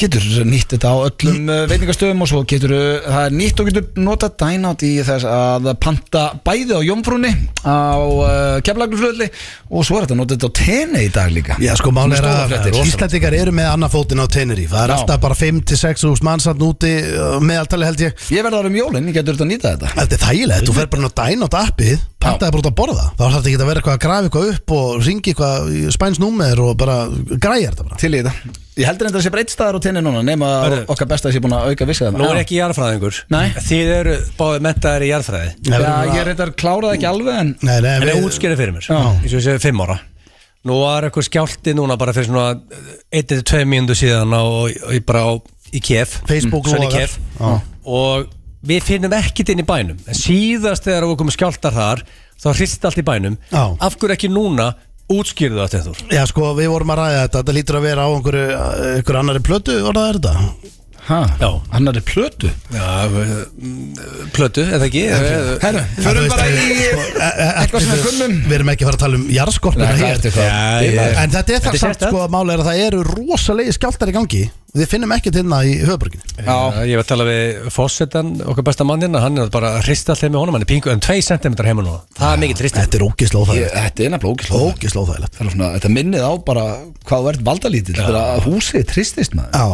getur 0.00 0.24
nýtt 0.48 0.74
þetta 0.74 0.92
á 0.92 0.96
öllum 1.06 1.50
uh, 1.50 1.62
veitingastöðum 1.70 2.24
og 2.24 2.30
svo 2.30 2.42
getur 2.48 2.74
uh, 2.76 3.06
það 3.06 3.26
er 3.28 3.36
nýtt 3.38 3.62
og 3.62 3.70
getur 3.70 4.02
nota 4.02 4.30
Dynout 4.42 4.84
í 4.86 4.92
þess 5.06 5.26
að 5.28 5.68
panta 5.82 6.24
bæði 6.46 6.78
á 6.78 6.80
Jómfrúni 6.86 7.32
á 7.62 7.98
uh, 8.00 8.58
keflagluflöðli 8.66 9.28
og 9.72 9.86
svo 9.86 9.98
er 9.98 10.06
þetta 10.06 10.18
nota 10.18 10.36
þetta 10.38 10.50
á 10.50 10.58
tenni 10.58 11.04
í 11.06 11.10
dag 11.12 11.32
líka. 11.34 11.58
Já, 11.62 11.74
sko, 11.78 11.92
máli 11.94 12.18
er 12.18 12.28
að. 12.28 12.70
Íslandingar 12.82 13.36
eru 13.36 13.54
með 13.54 13.70
annað 13.72 13.94
fótinn 13.96 14.22
á 14.22 14.26
Tenerife 14.32 14.72
Það 14.72 14.84
er 14.86 14.92
Já. 14.92 14.96
alltaf 14.98 15.20
bara 15.22 15.36
5-6 15.38 16.06
úr 16.08 16.22
mannsatn 16.26 16.64
úti 16.66 16.92
uh, 17.12 17.36
meðaltali 17.44 17.88
held 17.88 18.06
ég. 18.06 18.24
Ég 18.32 18.46
verði 18.46 18.58
að 18.58 18.62
vera 18.62 18.72
um 18.72 18.80
jólinn, 18.80 19.10
ég 19.10 19.18
getur 19.18 19.36
þetta 19.36 19.46
að 19.46 19.52
nýta 19.52 19.74
þetta. 19.74 19.92
Þetta 20.00 20.18
er 20.18 20.24
þægilegt, 20.26 20.66
þú 20.68 20.76
fer 20.78 20.90
bara 20.92 21.02
inn 21.02 21.12
á 21.12 21.16
dæn 21.22 21.46
á 21.46 21.48
appið 21.62 22.08
Pantaði 22.22 22.54
bara 22.54 22.62
út 22.62 22.68
að 22.70 22.76
borða. 22.78 23.06
Þá 23.16 23.22
þarf 23.22 23.36
þetta 23.36 23.50
ekki 23.50 23.58
að 23.58 23.70
vera 23.70 23.80
eitthvað 23.82 23.96
að 23.96 24.02
grafa 24.04 24.28
eitthvað 24.28 24.50
upp 24.52 24.74
Og 24.76 25.06
ringi 25.06 25.32
eitthvað 25.32 25.70
í 25.74 25.80
spæns 25.96 26.20
númer 26.22 26.62
Og 26.62 26.76
bara 26.78 26.98
græja 27.32 27.72
þetta 27.72 27.88
bara. 27.88 27.98
Til 28.02 28.12
í 28.12 28.20
þetta 28.22 28.60
Ég 28.72 28.86
heldur 28.88 29.08
þetta 29.10 29.18
að 29.20 29.24
sé 29.26 29.30
breytt 29.34 29.50
staðar 29.52 29.76
á 29.76 29.80
tenni 29.84 30.00
núna 30.00 30.22
nema 30.24 30.46
að 30.48 30.62
Hörru. 30.64 30.84
okkar 30.94 31.08
besta 31.10 31.28
að 31.28 31.34
sé 31.36 31.40
búin 31.44 31.52
að 31.52 31.66
auka 31.72 31.86
vissið 31.90 32.14
Nú 32.16 32.28
er 32.30 32.38
ekki 32.40 32.56
jarðfræðingur 32.56 33.18
Nei. 33.34 33.50
Þið 33.66 33.90
eru 33.98 34.14
báðið 34.38 34.62
mentaðir 34.66 35.04
í 35.04 35.10
jarðfræði 35.10 35.50
Já, 35.68 35.90
ég 36.16 36.22
reyndar 36.30 36.52
kláraði 36.62 36.96
ekki 36.96 37.08
alveg 37.10 37.40
en 37.42 37.50
Nei, 37.60 37.74
nei, 37.84 37.90
En 37.98 38.06
við- 38.06 38.14
það 38.16 38.28
útskýrið 38.30 38.62
fyrir 38.62 38.72
mér. 38.78 38.86
Eins 38.88 39.28
og 39.28 39.36
ég 39.36 39.44
segi 39.44 39.62
fimm 39.66 39.82
ára 39.84 39.98
Nú 40.64 40.78
var 40.80 41.04
eitthvað 41.08 41.26
skjálti 41.28 41.74
núna 41.76 41.98
bara 42.00 42.14
fyrir 42.16 42.30
svona 42.30 42.46
1-2 43.12 43.62
mínútu 43.68 43.96
síðan 43.98 44.32
á, 44.32 44.42
í, 44.94 45.00
bara 45.04 45.24
á, 45.26 45.30
í 45.74 45.80
Kiev 45.82 46.16
Facebook 46.28 46.68
Svenni 46.70 46.86
logar. 46.88 47.10
Kiev 47.10 47.18
Já. 47.42 47.52
Og 47.92 48.28
við 48.64 48.84
finnum 48.88 49.12
ekkit 49.18 49.52
inn 49.52 49.60
í 49.64 49.66
bænum 49.68 49.98
En 50.06 50.14
síðast 50.16 50.86
þegar 50.86 51.08
við 51.10 51.18
komum 51.20 51.34
skjáltar 51.34 51.74
þar 51.76 52.04
Þá 52.42 52.48
hrist 52.56 52.84
allt 52.88 52.98
í 53.02 53.04
bænum 53.06 53.36
Já. 53.52 53.64
Af 53.84 53.98
hverju 54.00 54.16
ekki 54.16 54.30
núna 54.32 54.70
útskýrðu 55.16 55.60
það 55.62 55.72
Steinþór? 55.72 56.04
Já, 56.16 56.22
sko, 56.30 56.52
við 56.58 56.70
vorum 56.72 56.92
að 56.94 57.02
ræða 57.02 57.24
þetta. 57.24 57.42
Þetta 57.42 57.56
lítur 57.58 57.78
að 57.80 57.88
vera 57.88 58.06
á 58.06 58.10
einhverju, 58.12 58.46
einhverju 58.92 59.22
annari 59.22 59.44
plötu 59.48 59.76
Orðað 59.90 60.08
er 60.12 60.20
þetta? 60.20 60.78
Ha, 61.02 61.18
Já. 61.40 61.48
hann 61.72 61.88
í 61.90 62.00
plötu? 62.06 62.48
Já, 62.70 62.84
plötu, 64.30 64.62
eða 64.70 64.86
ekki? 64.86 65.00
Herru, 65.10 65.56
Já, 65.58 65.82
þú 65.96 66.04
förum 66.04 66.28
bara 66.30 66.44
í 66.46 66.76
sko, 66.78 67.06
eitthvað 67.18 67.82
sem 67.82 67.90
við 67.90 68.04
kunnum. 68.06 68.36
Við 68.46 68.56
erum 68.60 68.70
ekki 68.70 68.86
að 68.86 68.90
fara 68.90 68.98
að 69.00 69.02
tala 69.02 69.18
um 69.18 69.24
jarðskorpuna 69.34 69.88
hér. 69.98 70.22
En 71.24 71.34
þetta 71.34 71.56
er 71.56 71.58
Þetta 71.58 71.64
það 71.66 71.74
er 71.74 71.82
samt 71.82 72.06
sko 72.06 72.22
að 72.22 72.34
máli 72.36 72.54
er 72.54 72.62
að 72.62 72.70
það 72.70 72.84
eru 72.86 73.02
rosalegi 73.08 73.74
skjáltar 73.74 74.12
í 74.12 74.16
gangi 74.20 74.44
Við 74.72 74.88
finnum 74.88 75.10
ekkert 75.12 75.36
hérna 75.36 75.58
í 75.68 75.74
höfuborginni 75.82 76.46
Já, 76.46 76.54
ég 76.88 76.96
var 76.96 77.02
að 77.02 77.08
tala 77.10 77.26
við 77.28 77.66
Fossetan, 77.74 78.30
okkar 78.40 78.64
besta 78.64 78.86
mannina 78.88 79.20
Hann 79.20 79.36
er 79.42 79.50
bara 79.52 79.74
að 79.76 79.84
hrista 79.84 80.14
allir 80.14 80.32
með 80.32 80.40
honum. 80.40 80.56
Hann 80.56 80.64
er 80.64 80.70
pingu 80.70 80.88
en 80.94 81.02
2 81.04 81.18
cm 81.26 81.58
heima 81.60 81.84
nú 81.84 81.98
Það 82.16 82.30
er 82.30 82.40
mikið 82.46 82.64
hristið 82.64 82.86
Þetta 82.86 82.98
er 82.98 83.04
óþægilegt. 83.42 83.76
Þetta 83.76 84.06
er 84.06 84.14
nefnilega 84.16 84.32
er 85.44 85.52
svona, 85.52 85.70
þetta 85.76 85.92
minnið 85.92 86.24
á 86.24 86.32
bara 86.48 86.66
hvað 87.04 87.28
þú 87.28 87.32
ert 87.34 87.46
valdalítill 87.50 87.98
Þetta 88.00 88.12
er 88.16 88.20
að 88.22 88.48
húsið 88.48 88.88
tristist 88.94 89.36
maður. 89.36 89.52
Já, 89.52 89.68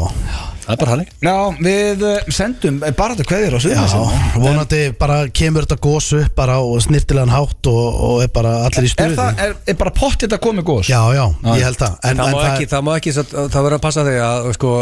Það 0.69 0.75
er 0.75 0.81
bara 0.83 0.93
hann 0.93 1.05
Já, 1.25 1.37
við 1.65 2.03
eh, 2.05 2.27
sendum 2.37 2.79
bara 2.83 3.15
þetta 3.17 3.25
kveðir 3.31 3.55
á 3.57 3.59
já, 3.59 3.63
suðum 3.65 4.43
vonandi 4.43 4.81
bara 5.01 5.17
kemur 5.33 5.65
þetta 5.65 5.79
gós 5.81 6.09
upp 6.19 6.35
bara 6.37 6.59
og 6.61 6.83
snirtilegan 6.85 7.33
hátt 7.33 7.71
og, 7.73 7.87
og 8.05 8.21
er 8.27 8.29
bara 8.35 8.53
allir 8.67 8.85
í 8.85 8.91
Er 8.91 8.93
stuði. 8.93 9.17
það, 9.17 9.41
er, 9.47 9.55
er 9.65 9.79
bara 9.81 9.93
pott 9.97 10.19
þetta 10.27 10.39
komið 10.45 10.67
góðs? 10.69 10.91
Já, 10.93 11.01
já, 11.17 11.25
ég 11.57 11.65
held 11.65 11.81
það 11.81 11.95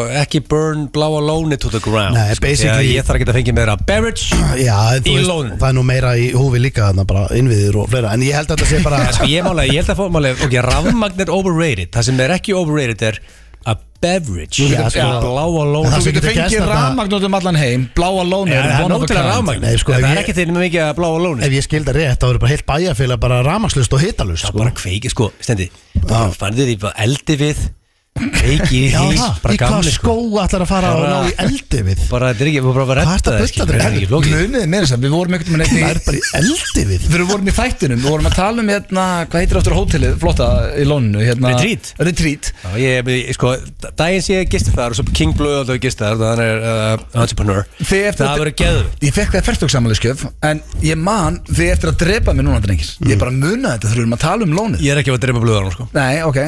En, 0.06 0.12
Það 0.12 0.16
en 0.16 0.26
ekki, 0.26 0.40
það 0.40 0.46
það, 0.46 0.46
það 0.46 0.46
að 0.46 0.46
að 0.46 0.48
burn 0.48 0.86
bláa 0.96 1.20
lóni 1.28 1.58
to 1.58 1.70
the 1.74 1.80
ground 1.84 2.14
Nei, 2.16 2.34
sko, 2.34 2.46
basically- 2.46 2.86
að 2.86 2.92
Ég 2.96 3.06
þarf 3.08 3.18
ekki 3.20 3.28
að 3.30 3.38
fengja 3.40 3.56
meira 3.58 3.76
beverage 3.76 4.40
Já, 4.66 4.76
en 4.96 5.02
þú 5.02 5.10
Í 5.10 5.16
veist, 5.16 5.30
lóninu. 5.30 5.58
það 5.60 5.68
er 5.68 5.78
nú 5.80 5.86
meira 5.92 6.12
í 6.16 6.28
húfi 6.36 6.62
líka 6.62 6.88
þarna 6.90 7.06
bara 7.06 7.26
innviðir 7.36 7.80
og 7.82 7.88
fleira. 7.90 8.12
En 8.14 8.22
ég 8.26 8.34
held 8.38 8.50
að 8.50 8.56
þetta 8.56 8.70
sé 8.70 8.82
bara 8.86 9.00
sko, 9.16 9.26
ég, 9.30 9.42
mála, 9.46 9.66
ég 9.66 9.82
held 9.82 9.90
að 9.96 10.14
máli, 10.18 10.34
ok, 10.46 10.54
rafmagn 10.70 11.20
er 11.26 11.34
overrated. 11.34 11.90
Það 11.96 12.08
sem 12.10 12.20
er 12.26 12.36
ekki 12.38 12.54
overrated 12.56 13.02
er 13.10 13.20
a 13.66 13.74
beverage. 13.98 14.62
Já, 14.62 14.78
Já, 14.78 14.90
sko. 14.94 15.06
bláa 15.24 15.46
En 15.64 15.70
lóni 15.74 15.88
það 15.90 15.96
Þú 15.96 16.02
sem 16.04 16.12
getur 16.14 16.22
getur 16.22 16.36
gerst 16.36 16.54
fengið 16.54 16.60
þarna- 16.62 16.82
rafmagn 16.86 17.14
út 17.16 17.24
um 17.26 17.34
allan 17.40 17.56
heim. 17.58 17.86
Bláa 17.96 18.22
er 18.54 18.62
það 18.62 18.76
er 18.76 18.84
one 18.84 18.94
of 18.94 19.00
a 19.00 19.06
nótilega 19.06 19.22
kind. 19.22 19.32
rafmagn. 19.32 19.60
Nei, 19.66 19.76
sko, 19.82 19.92
Það 19.92 19.98
ef 19.98 20.04
er 20.06 20.12
ég- 20.14 20.20
ekki 20.22 20.34
þeirnum 20.38 20.60
mikið 20.62 20.82
að 20.86 20.92
bláa 21.00 21.18
lóni 21.24 21.42
Ef 21.48 21.56
ég 21.56 21.64
skildi 21.66 21.94
rétt, 21.96 22.20
þá 22.22 22.26
eru 22.30 22.38
bara 22.44 22.52
heilt 22.52 22.66
bæjarfélag 22.70 23.18
bara 23.26 23.40
ramagslust 23.42 23.92
og 23.98 24.00
hitalust 24.04 24.44
Það 24.46 24.52
sko. 24.54 24.58
bara 24.62 24.70
kveiki, 24.70 25.10
sko, 25.10 25.32
stendi 25.42 25.66
Fannir 26.06 26.66
því 26.70 26.78
bara 26.84 26.94
eldi 27.02 27.36
við 27.42 27.56
Því 28.16 28.80
það, 28.92 29.38
bara 29.42 29.54
í 29.54 29.58
hvað 29.60 29.72
gamli, 29.74 29.92
sko. 29.92 30.14
skó 30.16 30.42
ætlar 30.42 30.64
að 30.64 30.70
fara 30.70 30.90
og 30.96 31.04
ná 31.06 31.18
í 31.28 31.34
eldi 31.44 31.80
við? 31.86 32.02
Bara, 32.10 32.30
þetta 32.32 32.44
er 32.44 32.50
ekki, 32.50 32.62
bara 32.66 32.84
að 32.84 32.90
Hvað 32.96 32.96
ertu 32.96 33.06
redda 33.06 33.16
að 33.16 33.24
það 33.26 33.36
bulla, 33.36 33.48
skilur, 33.50 33.66
Drengur? 33.66 33.82
Það 33.82 33.90
er 33.90 33.96
ekki 33.96 34.10
flókið? 34.10 34.32
Munið 34.36 34.76
þess 34.76 34.94
að 34.96 35.04
við 35.06 35.14
vorum 35.16 35.36
einhvern 35.36 35.62
veginn 35.62 35.76
Það 35.76 35.90
er 35.90 36.00
bara 36.06 36.16
í 36.16 36.24
eldi 36.40 36.84
við? 36.90 37.06
Þegar 37.06 37.22
við 37.22 37.30
vorum 37.32 37.46
í 37.46 37.54
þættinum, 37.56 38.00
við 38.02 38.10
vorum 38.12 38.28
að 38.30 38.36
tala 38.36 38.62
um 38.64 38.70
hérna, 38.72 39.04
hvað 39.26 39.42
heitir 39.44 39.60
áttur 39.60 39.76
hótelið, 39.76 40.16
flotta 40.22 40.48
í 40.76 40.86
lóninu 40.86 41.24
hérna, 41.26 41.52
Retreat. 41.56 41.92
Retreat. 42.06 42.50
Já, 42.62 42.70
ég, 42.80 43.10
ég, 43.16 43.32
sko, 43.36 43.52
daginn 44.00 44.24
sé 44.26 44.38
ég 44.40 44.50
gisti 44.52 44.74
þar 44.74 44.94
og 44.94 45.00
svo 45.00 45.06
King 45.16 45.36
Blue 45.36 45.60
alltaf 45.60 45.80
gisti 45.82 46.04
þar 46.06 46.18
þannig 46.22 46.52
er 46.52 46.66
uh, 46.66 47.06
entrepreneur. 47.22 47.62
Þið 47.80 48.06
eftir 48.10 48.24
Það 48.24 48.32
að- 48.32 48.42
verður 48.42 48.56
geður 48.62 48.86
Ég 49.06 49.16
fekk 49.16 49.34
það 49.36 49.46
færtugsamæliskjöf 49.50 50.24
En 50.46 50.62
ég 50.84 50.98
man 51.00 51.38
þið 51.50 51.70
eftir 51.74 51.92
að 51.92 51.98
drepa 52.04 52.34
mig 52.36 52.46
núna 52.46 52.60
drengir. 52.64 52.90
Ég 53.06 53.18
bara 53.20 53.32
muna 53.34 53.74
þetta 53.76 53.90
þegar 53.90 53.96
við 53.96 54.04
erum 54.06 54.16
að 54.16 54.22
tala 54.26 54.46
um 54.46 54.54
lónið. 54.56 54.84
Ég 54.86 54.94
er 54.94 55.00
ekki 55.02 55.12
að 55.14 55.20
drepa 55.26 55.42
blöðar 55.42 55.72
sko. 55.74 55.86
Nei, 55.96 56.22
ok. 56.26 56.38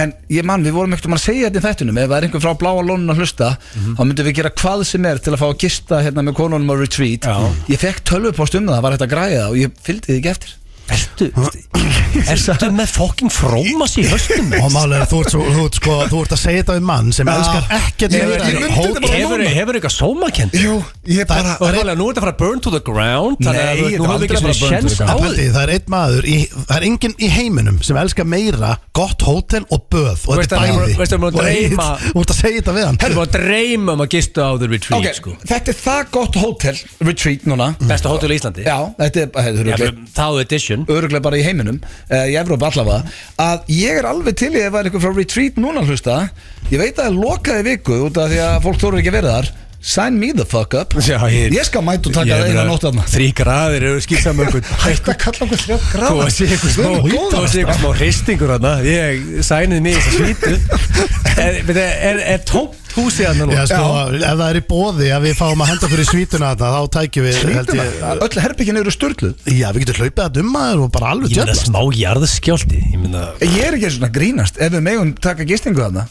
En 0.00 0.14
ég 0.32 0.46
man, 0.48 0.64
við 0.64 0.74
vorum 0.76 0.94
ekkert 0.96 1.03
um 1.08 1.16
að 1.16 1.22
segja 1.24 1.50
þetta 1.50 1.60
í 1.60 1.64
þættunum 1.68 2.00
Ef 2.02 2.10
það 2.10 2.16
er 2.18 2.26
einhver 2.28 2.44
frá 2.44 2.54
bláa 2.64 2.82
lónun 2.88 3.14
að 3.14 3.22
hlusta 3.22 3.50
Þá 3.74 4.02
myndum 4.04 4.28
við 4.28 4.36
gera 4.40 4.54
hvað 4.62 4.84
sem 4.88 5.08
er 5.10 5.22
til 5.22 5.34
að 5.34 5.40
fá 5.42 5.46
að 5.50 5.56
gista 5.64 6.02
hérna 6.04 6.24
með 6.26 6.36
konunum 6.40 6.72
á 6.72 6.76
retreat. 6.80 7.28
Já. 7.28 7.54
Ég 7.74 7.82
fekk 7.82 8.04
tölvupost 8.10 8.58
um 8.58 8.68
það, 8.70 8.82
var 8.84 8.96
hægt 8.96 9.06
að 9.06 9.14
græja 9.14 9.40
það 9.44 9.54
Og 9.54 9.62
ég 9.62 9.80
fylgdi 9.84 10.12
því 10.12 10.20
ekki 10.20 10.32
eftir 10.34 10.54
Ertu, 10.84 11.30
ertu 12.28 12.68
með 12.76 12.90
fucking 12.92 13.30
frómas 13.32 13.94
í 14.00 14.04
höstum 14.08 14.50
Og 14.58 14.66
málega 14.74 15.06
þú 15.08 15.20
ert, 15.24 15.30
svo, 15.32 15.44
þú, 15.48 15.62
ert, 15.68 15.78
sko, 15.80 15.94
þú 16.10 16.18
ert 16.24 16.34
að 16.36 16.40
segja 16.42 16.62
þetta 16.64 16.74
um 16.80 16.84
mann 16.90 17.08
sem 17.16 17.30
elskar 17.32 17.64
ekkert 17.78 18.14
Ég- 18.14 18.26
meira 18.28 18.48
ég 18.50 18.58
en 18.58 18.74
þetta 18.74 19.00
bara 19.00 19.14
Hefur 19.14 19.44
hefur 19.54 19.78
eitthvað 19.78 19.94
sómakend 19.96 20.56
Jú, 20.60 20.74
ég 21.08 21.28
bara 21.30 21.54
Og 21.56 21.72
málega, 21.72 21.96
nú 21.96 22.08
er 22.10 22.12
þetta 22.14 22.20
að 22.20 22.26
fara 22.28 22.36
burn 22.42 22.60
to 22.66 22.72
the 22.74 22.82
ground 22.84 23.40
Þannig 23.40 23.62
að 23.62 23.64
Nei, 23.64 23.80
þú- 23.80 23.88
þetta 23.88 23.96
nú 23.96 24.04
var 24.04 24.12
hefur 24.12 24.14
aldrei 24.14 24.28
ekki 24.28 24.36
að 24.36 24.44
fara 24.44 24.60
burn 24.60 24.60
to 24.60 24.88
the 24.88 24.94
sjens 24.94 25.00
á 25.00 25.04
ground. 25.04 25.14
En 25.14 25.24
því 25.24 25.24
pældi, 25.24 25.46
það 25.54 25.64
er 25.64 25.72
einn 25.74 25.88
maður, 25.94 26.28
í, 26.28 26.38
það 26.68 26.76
er 26.76 26.86
enginn 26.90 27.16
í 27.16 27.30
heiminum 27.38 27.80
sem 27.88 28.00
elskar 28.04 28.28
meira 28.34 28.72
gott 29.00 29.24
hótel 29.26 29.64
og 29.72 29.84
böð 29.90 30.26
og 30.28 30.36
Veist 30.38 30.52
þetta 30.52 30.60
er 30.60 30.68
að- 30.68 30.84
bæði. 30.84 30.96
veist 31.00 31.16
að 31.16 31.22
maður 31.24 31.34
Og 31.34 31.40
dreyma- 31.48 31.90
Þú 32.04 32.20
ert 32.24 32.34
að 32.34 32.40
segja 32.44 32.60
þetta 32.60 32.74
við 32.78 32.84
hann. 32.84 32.98
Þú 33.00 33.08
erum 33.08 33.22
að 33.24 33.32
dreyma 33.38 33.92
um 33.96 34.02
að 34.04 34.10
gista 34.14 34.40
á 34.44 34.52
the 34.60 34.68
retreat 34.68 34.98
Ok, 35.00 35.08
sko. 35.18 35.30
þetta 35.48 35.68
er 35.74 35.78
það 35.84 36.02
gott 36.14 36.34
hótel 36.44 36.76
Retreat 37.04 37.42
núna. 37.50 37.68
Besta 37.80 38.08
hótel 38.12 38.30
í 38.34 38.38
Íslandi? 38.38 38.62
Já, 38.68 38.78
þetta 38.98 39.18
er, 39.24 39.28
þetta 39.32 39.38
er 39.44 39.54
Já, 39.54 39.58
örugglega- 39.64 40.08
Þá 40.14 40.26
edition 40.44 40.73
öruglega 40.88 41.22
bara 41.24 41.38
í 41.40 41.44
heiminum 41.46 41.78
uh, 41.80 42.24
í 42.26 42.34
Evrópa 42.40 42.70
allavega 42.72 43.02
að 43.48 43.74
ég 43.78 44.00
er 44.02 44.08
alveg 44.10 44.36
til 44.42 44.52
í 44.54 44.62
ef 44.62 44.72
það 44.74 44.80
er 44.82 44.88
eitthvað 44.90 45.04
frá 45.06 45.16
retreat 45.20 45.60
núna 45.62 45.82
að 45.84 45.92
hlusta 45.94 46.16
ég 46.72 46.80
veit 46.82 46.94
að 46.98 47.02
það 47.04 47.10
er 47.10 47.20
lokaði 47.22 47.66
viku 47.70 48.00
út 48.08 48.18
af 48.24 48.32
því 48.32 48.40
að 48.48 48.56
fólk 48.68 48.80
þóru 48.82 48.98
ekki 49.02 49.12
að 49.14 49.18
vera 49.20 49.36
þar. 49.38 49.52
Sign 49.84 50.14
me 50.16 50.30
the 50.32 50.46
fuck 50.48 50.72
up. 50.80 50.94
Já, 51.04 51.18
ég- 51.28 51.52
ég 51.52 51.66
skal 51.68 51.82
mæta 51.84 52.08
og 52.08 52.14
taka 52.16 52.24
Ég 52.30 52.38
það 52.40 52.52
eina 52.54 52.62
nótt 52.70 52.84
aðna 52.88 53.02
Þrý 53.04 53.26
graðir 53.36 53.84
eru 53.90 53.98
skilsamöngun 54.00 54.62
hættu 54.84 55.10
að 55.12 55.18
kalla 55.20 55.44
okkur 55.44 55.60
þrjá 55.60 55.76
Þú 55.76 55.90
gráða 55.92 56.22
að 56.24 56.30
sé 56.32 56.46
eitthvað 56.48 56.72
smá 56.72 56.86
Guð 56.88 57.02
minn 57.04 57.12
Þú 57.12 57.18
góður. 57.20 57.36
að 57.44 57.50
sé 57.52 57.58
eitthvað 57.60 57.80
smá 57.82 57.90
hristingur 57.98 58.52
þarna. 58.54 58.72
Ég 58.88 59.28
sæniði 59.44 59.82
mig 59.84 59.92
í 59.92 60.00
þess 60.00 60.08
að 60.08 60.16
svítu 60.24 60.54
Er, 61.44 61.58
er, 61.68 61.82
er, 62.08 62.22
er 62.32 62.42
tómt 62.48 62.80
húsið 62.94 63.26
hann 63.26 63.38
nú? 63.42 63.46
Já, 63.54 63.64
sko, 63.66 63.84
ef 64.14 64.36
það 64.38 64.44
er 64.50 64.58
í 64.60 64.64
bóði 64.68 65.08
að 65.14 65.24
við 65.26 65.34
fáum 65.40 65.62
að 65.64 65.70
henda 65.72 65.88
í 65.94 66.06
svítuna 66.08 66.50
þetta, 66.54 66.68
þá 66.74 66.82
tækjum 66.96 67.24
við 67.24 67.38
held 67.54 67.72
ég, 67.74 67.94
öll 68.24 68.40
herbyggin 68.44 68.78
eru 68.80 68.92
störtluð 68.94 69.34
Já, 69.54 69.68
við 69.74 69.84
getum 69.84 69.98
hlaupið 70.04 70.22
að 70.24 70.32
dumma 70.38 70.62
þér 70.68 70.82
og 70.84 70.90
bara 70.94 71.10
alveg 71.14 71.30
Ég 71.30 71.38
meina 71.38 71.52
djöflast. 71.52 71.68
smá 71.70 71.80
jarðskjálti 71.98 72.80
Ég 72.94 72.98
meina 73.02 73.22
ég 73.44 73.64
er 73.68 73.76
ekki 73.78 73.90
svona 73.94 74.08
að 74.10 74.14
grínast 74.18 74.60
ef 74.62 74.72
við 74.74 74.84
megum 74.86 75.12
taka 75.24 75.46
gistingu 75.48 75.82
þarna. 75.84 76.04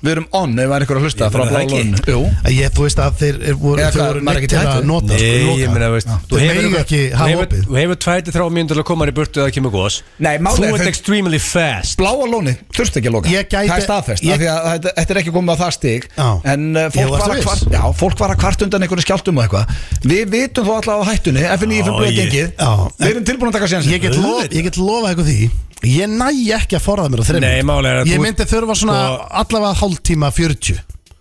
Við 0.00 0.10
erum 0.14 0.26
on 0.40 0.54
ef 0.58 0.68
það 0.70 0.76
er 0.76 0.84
eitthvað 0.84 1.00
að 1.00 1.04
hlusta 1.06 1.24
Ég 1.28 1.34
frá 1.34 1.44
meina 1.44 1.50
það 1.50 1.60
ekki. 1.60 1.80
blálónu 1.80 2.14
Jú. 2.14 2.22
Ég, 2.60 2.72
þú 2.76 2.86
veist 2.86 3.00
að 3.04 3.18
þeir 3.20 3.36
er- 3.50 3.58
voru, 3.60 3.80
Eða 3.80 3.90
þeir 3.90 4.00
hvað, 4.00 4.10
voru 4.10 4.20
maður 4.20 4.20
er 4.20 4.24
neitt 4.30 4.40
ekki 4.40 4.50
til 4.50 4.60
að 4.60 4.66
hættur? 4.70 4.86
nota 4.90 5.06
Nei, 5.10 5.20
sko, 5.20 5.30
ég 5.30 5.46
loka. 5.60 5.72
meina, 5.74 5.90
veist 5.94 6.08
Já. 6.10 6.16
Þú 6.30 6.40
Þeir 6.40 6.50
hefur 6.50 6.70
megi 6.70 6.80
ekki 6.80 7.00
hafa 7.20 7.30
hefur- 7.30 7.46
opið. 7.50 7.62
Þú 7.70 7.74
hefur 7.80 7.98
tvæti 8.04 8.30
þrjá 8.34 8.46
mínútur 8.50 8.74
til 8.74 8.80
að 8.80 8.88
koma 8.90 9.04
hann 9.04 9.12
í 9.12 9.16
burtu 9.20 9.38
að 9.44 9.50
kemur 9.54 9.70
gos. 9.74 10.02
Nei, 10.18 10.38
málið 10.38 10.56
Þú 10.56 10.64
er 10.64 10.70
ert 10.70 10.80
þeir- 10.80 10.88
extremely 10.94 11.38
fast. 11.40 11.98
Bláa 12.00 12.26
lóni, 12.30 12.54
þurfti 12.72 12.96
ekki 13.00 13.08
að 13.10 13.14
loka. 13.16 13.28
Ég 13.30 13.48
gæti- 13.50 13.70
Það 13.70 13.78
er 13.80 13.86
staðfest, 13.86 14.22
ég- 14.24 14.32
af 14.34 14.40
því 14.40 14.48
að 14.50 14.60
þetta- 14.70 14.94
þetta 15.00 15.10
er 15.10 15.20
ekki 15.20 15.32
komið 15.36 15.50
á 15.50 15.56
það 15.60 15.72
stig. 15.78 16.08
Já. 16.16 16.29
En 16.52 16.66
uh, 16.76 16.86
fólk, 16.94 17.14
var 17.20 17.40
kvart, 17.44 17.64
já, 17.74 17.82
fólk 18.00 18.18
var 18.22 18.34
að 18.34 18.40
kvart 18.44 18.64
undan 18.66 18.82
einhverju 18.86 19.06
skjáltum 19.06 19.40
og 19.40 19.46
eitthvað. 19.46 19.74
Við 20.12 20.30
vitum 20.34 20.68
þó 20.68 20.72
alltaf 20.78 21.00
á 21.00 21.04
hættunni 21.10 21.46
FNÍ 21.56 21.80
fyrir 21.80 21.90
Já, 21.90 21.96
blöð 21.98 22.10
ég- 22.10 22.20
gengið. 22.20 22.52
Já, 22.58 22.70
Við 23.00 23.10
erum 23.14 23.26
tilbúin 23.30 23.50
að 23.52 23.58
taka 23.58 23.70
sénsinn 23.74 23.94
Ég 23.96 24.04
get, 24.06 24.16
lof, 24.20 24.46
ég 24.50 24.62
get 24.70 24.76
lofa 24.80 25.10
eitthvað 25.14 25.32
því 25.32 25.50
Ég 25.90 26.12
næ 26.12 26.28
ekki 26.60 26.76
að 26.76 26.84
forða 26.84 27.08
mér 27.08 27.22
á 27.22 27.24
þreim 27.30 27.40
Nei, 27.46 27.60
málið 27.64 27.90
er 27.94 27.98
að 28.02 28.10
Ég 28.12 28.20
myndi 28.20 28.44
þurfa 28.50 28.74
svona 28.76 28.96
Sko- 29.00 29.28
allavega 29.42 29.74
hálftíma 29.80 30.28
40 30.36 30.80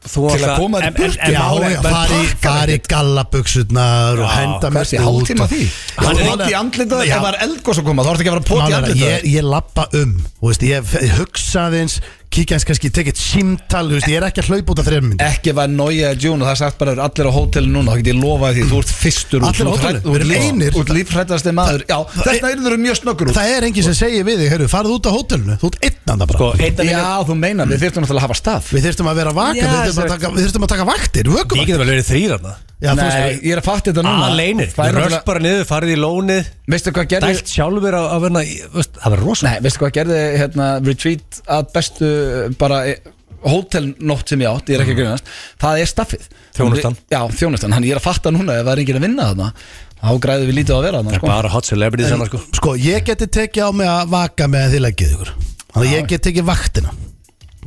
Þú 0.10 0.22
Til 0.32 0.46
að 0.48 0.54
koma 0.56 0.80
þér 0.80 1.16
en 1.20 1.34
Já, 1.34 1.42
fari, 2.40 2.78
gallaböksurnar 2.88 4.20
og 4.24 4.30
henda 4.32 4.70
mér 4.72 4.88
því? 4.88 4.98
Hann 5.00 6.06
Hann 6.06 6.16
er- 6.16 6.22
er 6.24 6.30
ekki 6.40 6.54
í 6.54 6.58
andlitað. 6.60 7.02
Ef 7.04 7.20
það 7.20 7.28
er 7.34 7.38
eldgós 7.46 7.80
að 7.82 7.86
koma, 7.90 8.04
þá 8.04 8.10
ertu 8.14 8.24
ekki 8.24 8.32
að 8.32 8.38
vera 8.38 8.48
pót 8.50 8.64
í 8.70 8.74
andlitað 8.80 9.04
ég, 9.04 9.28
ég 9.36 9.44
lappa 9.44 9.88
um 10.00 10.14
þú 10.40 10.48
veist, 10.50 10.64
Ég 10.70 10.84
f- 10.84 11.18
hugsa 11.20 11.66
aðeins 11.68 12.00
Kíkja 12.30 12.60
eins 12.60 12.66
kannski, 12.68 12.92
tekið 12.94 13.18
símtal 13.18 13.88
þú 13.90 13.96
veist, 13.98 14.10
Ég 14.12 14.20
er 14.20 14.26
ekki 14.28 14.44
að 14.44 14.50
hlaupa 14.52 14.74
út 14.76 14.82
af 14.84 14.86
þreim 14.86 15.06
minn 15.10 15.22
Ekki 15.26 15.54
var 15.58 15.72
Nója 15.74 16.12
June 16.14 16.44
og 16.44 16.46
það 16.46 16.54
er 16.54 16.60
sagt 16.62 16.78
bara 16.78 16.94
allir 17.02 17.30
á 17.30 17.32
hótelin 17.34 17.74
núna, 17.74 17.96
þá 17.96 18.04
get 18.04 18.10
ég 18.12 18.20
lofaði 18.20 18.60
því, 18.60 18.68
þú 18.70 18.82
ert 18.84 18.94
fyrstur 19.00 19.42
út, 19.42 19.50
Allir 19.50 19.66
á 19.66 19.74
ert 19.90 20.06
Við 20.06 20.20
erum 20.20 20.34
einir. 20.38 20.76
Þú 20.76 20.84
ert 20.84 20.94
lífrættasti 21.00 21.56
maður. 21.58 21.86
Já, 21.90 21.98
eru 22.52 22.68
þau 22.70 22.78
mjög 22.86 23.02
snöggur 23.02 23.32
út. 23.34 23.40
Það 23.40 23.56
er 23.56 23.70
enginn 23.72 23.88
sem 23.90 23.98
segir 23.98 24.30
við 24.30 24.44
þig, 24.44 24.54
heyrðu, 24.54 24.70
farðu 24.70 24.96
út 25.00 25.10
á 25.10 25.12
hótelinu 25.18 25.58
Þú 25.58 25.74
ert 25.74 25.90
einn 25.90 26.14
andan 26.14 26.30
bara. 26.30 26.54
Sko, 26.54 26.88
Já, 26.94 27.04
þú 27.26 27.40
meina, 27.42 27.70
við 27.70 27.86
þurftum 27.88 28.06
náttúrulega 28.06 28.22
að 28.22 28.30
hafa 28.30 28.42
stað. 28.44 28.74
Við 28.78 28.90
þurftum 28.90 29.10
að 29.10 29.22
vera 29.24 29.38
vaka, 29.42 29.60
Já, 29.60 29.70
við, 29.74 29.86
þurftum 29.90 30.06
að 30.06 30.16
taka, 30.16 30.34
við 30.38 30.84
að 30.86 30.92
vaktir, 30.94 31.34
vökum 31.34 31.64
getur 31.66 31.82
vel 31.82 31.94
verið 31.96 32.12
þrýr 32.14 32.36
þarna 32.38 32.58
Já, 32.80 32.94
Nei, 32.96 33.04
veist, 33.04 33.42
ég 33.44 33.52
er 33.52 33.60
að 33.60 33.66
fatta 33.68 33.92
þetta 33.92 34.04
núna. 34.06 34.28
Aleinir, 34.32 34.70
Það 34.72 34.86
er 34.88 34.96
þú 34.96 35.02
röst 35.04 35.26
bara 35.28 35.40
niður, 35.44 35.66
farið 35.68 35.90
í 35.92 35.96
lónið. 36.00 36.46
Veistu 36.72 36.94
hvað 36.96 37.08
gerði 37.12 37.32
Dælt 37.34 37.52
sjálfur 37.52 37.98
á 38.00 38.04
að 38.08 38.22
verna 38.24 38.44
Það 38.80 39.10
verður 39.14 39.24
rosa 39.28 39.48
Nei, 39.50 39.56
veistu 39.66 39.82
hvað 39.84 39.92
gerði 39.98 40.20
hérna, 40.40 40.68
retreat 40.88 41.40
að 41.58 41.66
bestu 41.76 42.12
bara 42.62 42.78
eh, 42.88 43.02
hótelnótt 43.44 44.32
sem 44.32 44.46
ég 44.46 44.50
átt, 44.52 44.72
ég 44.72 44.80
er 44.80 44.84
ekki 44.86 44.96
að 44.96 45.02
grunast 45.02 45.30
það 45.60 45.82
er 45.84 45.92
staffið. 45.92 46.26
Þjónustan. 46.56 46.98
Já, 47.12 47.20
þjónustan, 47.40 47.76
hann 47.76 47.88
ég 47.88 47.96
er 47.96 48.00
að 48.02 48.08
fatta 48.08 48.34
núna 48.36 48.58
ef 48.60 48.66
það 48.68 48.74
er 48.74 48.82
enginn 48.84 49.00
að 49.00 49.06
vinna 49.08 49.28
þarna 49.30 49.52
þá 50.00 50.10
græðum 50.24 50.50
við 50.50 50.58
lítið 50.62 50.76
að 50.80 50.84
vera 50.88 51.00
þarna 51.04 51.14
Það 51.14 51.20
sko. 51.22 51.32
bara 51.34 51.54
hot 51.54 51.70
celebrities 51.70 52.12
hann 52.16 52.26
sko. 52.32 52.42
Sko, 52.60 52.74
ég 52.80 53.08
geti 53.08 53.28
tekið 53.40 53.64
á 53.64 53.70
mig 53.76 53.92
að 53.92 54.12
vaka 54.16 54.48
með 54.52 54.66
að 54.68 54.76
þið 54.76 54.84
leggið 54.88 55.16
ykkur. 55.16 55.32
Þannig 55.70 55.80
að 55.88 55.96
ég 55.96 56.10
get 56.12 56.26
tekið 56.28 56.48
vaktina 56.52 56.94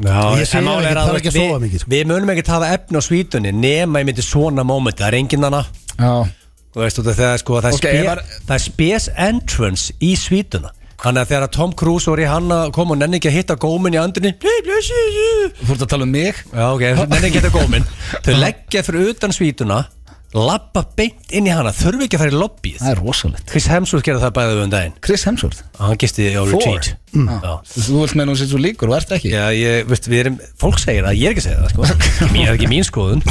Já, 0.00 0.40
Ég 0.40 0.48
segi 0.48 0.64
málið 0.64 0.86
ekki, 0.88 0.94
það 0.96 1.02
er 1.02 1.10
að 1.12 1.18
ekki 1.18 1.30
að 1.30 1.34
sofa 1.36 1.58
mikið, 1.62 1.82
sko. 1.82 1.90
Við 1.92 2.06
munum 2.08 2.30
ekki 2.32 2.44
hafa 2.48 2.68
efni 2.76 2.96
á 2.96 3.02
svítunni 3.04 3.50
nema 3.52 4.00
ég 4.00 4.06
myndi 4.08 4.24
svona 4.24 4.64
moment. 4.64 4.96
Það 4.96 5.08
er 5.10 5.18
enginn 5.20 5.44
hana 5.48 5.64
Þú 6.72 6.80
veist, 6.80 7.00
af 7.02 7.04
þegar 7.12 7.40
sko, 7.42 7.58
það, 7.60 7.66
er 7.68 7.74
Ok, 7.76 7.82
okay, 7.82 7.98
ég 7.98 8.06
var- 8.08 8.22
það 8.48 8.54
er 8.56 8.62
space 8.64 9.12
entrance 9.20 9.92
í 10.00 10.14
svítuna. 10.16 10.70
Þannig 11.02 11.20
að 11.26 11.30
þegar 11.32 11.50
Tom 11.52 11.72
Cruise 11.76 12.08
var 12.08 12.20
í 12.22 12.26
hann 12.30 12.48
að 12.48 12.70
koma 12.72 12.94
og 12.94 12.98
nenni 13.02 13.18
ekki 13.18 13.28
að 13.28 13.36
hitta 13.36 13.56
góminn 13.58 13.92
í 13.96 13.98
andunni 14.00 14.32
þú 14.38 15.72
ert 15.74 15.82
að 15.82 15.88
tala 15.90 16.06
um 16.06 16.12
mig? 16.14 16.34
Já, 16.54 16.64
ok, 16.72 16.80
nenni 17.10 17.28
ekki 17.28 17.40
að 17.40 17.42
hitta 17.42 17.52
góminn. 17.58 17.86
Þau 18.22 18.34
leggja 18.38 18.84
fyrir 18.86 19.10
utan 19.12 19.34
svítuna 19.34 19.80
Lappa 20.32 20.80
beint 20.96 21.28
inn 21.36 21.44
í 21.44 21.52
hana 21.52 21.74
Þurfi 21.76 22.06
ekki 22.06 22.16
að 22.16 22.22
fara 22.22 22.32
í 22.32 22.36
lobbyið 22.40 22.78
Það 22.80 22.92
er 22.94 23.00
rosalegt. 23.04 23.44
Chris 23.52 23.66
Hemsworth 23.68 24.06
gerði 24.06 24.22
það 24.22 24.30
bæðið 24.38 24.60
um 24.62 24.70
daginn. 24.72 24.94
Chris 25.04 25.24
Hemsworth? 25.28 25.58
Hann 25.76 25.98
gisti 26.00 26.28
á 26.32 26.40
retreat 26.48 26.88
Já. 27.12 27.52
Þú 27.74 27.98
vilt 28.00 28.14
meina 28.16 28.32
hún 28.32 28.38
sér 28.40 28.48
svo 28.48 28.60
líkur 28.64 28.88
og 28.88 28.96
ert 28.96 29.12
ekki? 29.18 29.28
Já, 29.34 29.44
ég, 29.52 29.84
veist, 29.90 30.08
við 30.08 30.22
erum, 30.24 30.38
fólk 30.62 30.80
segir 30.80 31.04
það, 31.04 31.18
ég 31.20 31.28
er 31.28 31.34
ekki 31.36 31.42
að 31.42 31.48
segja 31.50 31.60
það, 31.60 31.74
sko. 31.74 31.82
Mín, 32.32 32.46
það 32.46 32.52
er 32.54 32.56
ekki 32.56 32.70
mín 32.72 32.88
skoðun. 32.88 33.22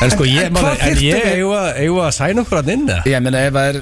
En 0.00 0.12
sko 0.12 0.24
ég, 0.28 0.44
en 0.48 0.52
man, 0.56 0.64
hvað 0.64 0.76
en 0.76 0.84
þyrftum 0.84 1.06
ég 1.08 1.24
við- 1.24 1.32
eigum 1.38 1.56
að, 1.56 1.70
eigum 1.80 2.02
að 2.04 2.12
sæna 2.16 2.44
okkur 2.44 2.60
að 2.60 2.70
inn 2.76 2.84
eða? 2.88 3.00
Ég 3.14 3.24
meina 3.24 3.42
ef 3.48 3.56
það 3.56 3.70
er 3.72 3.80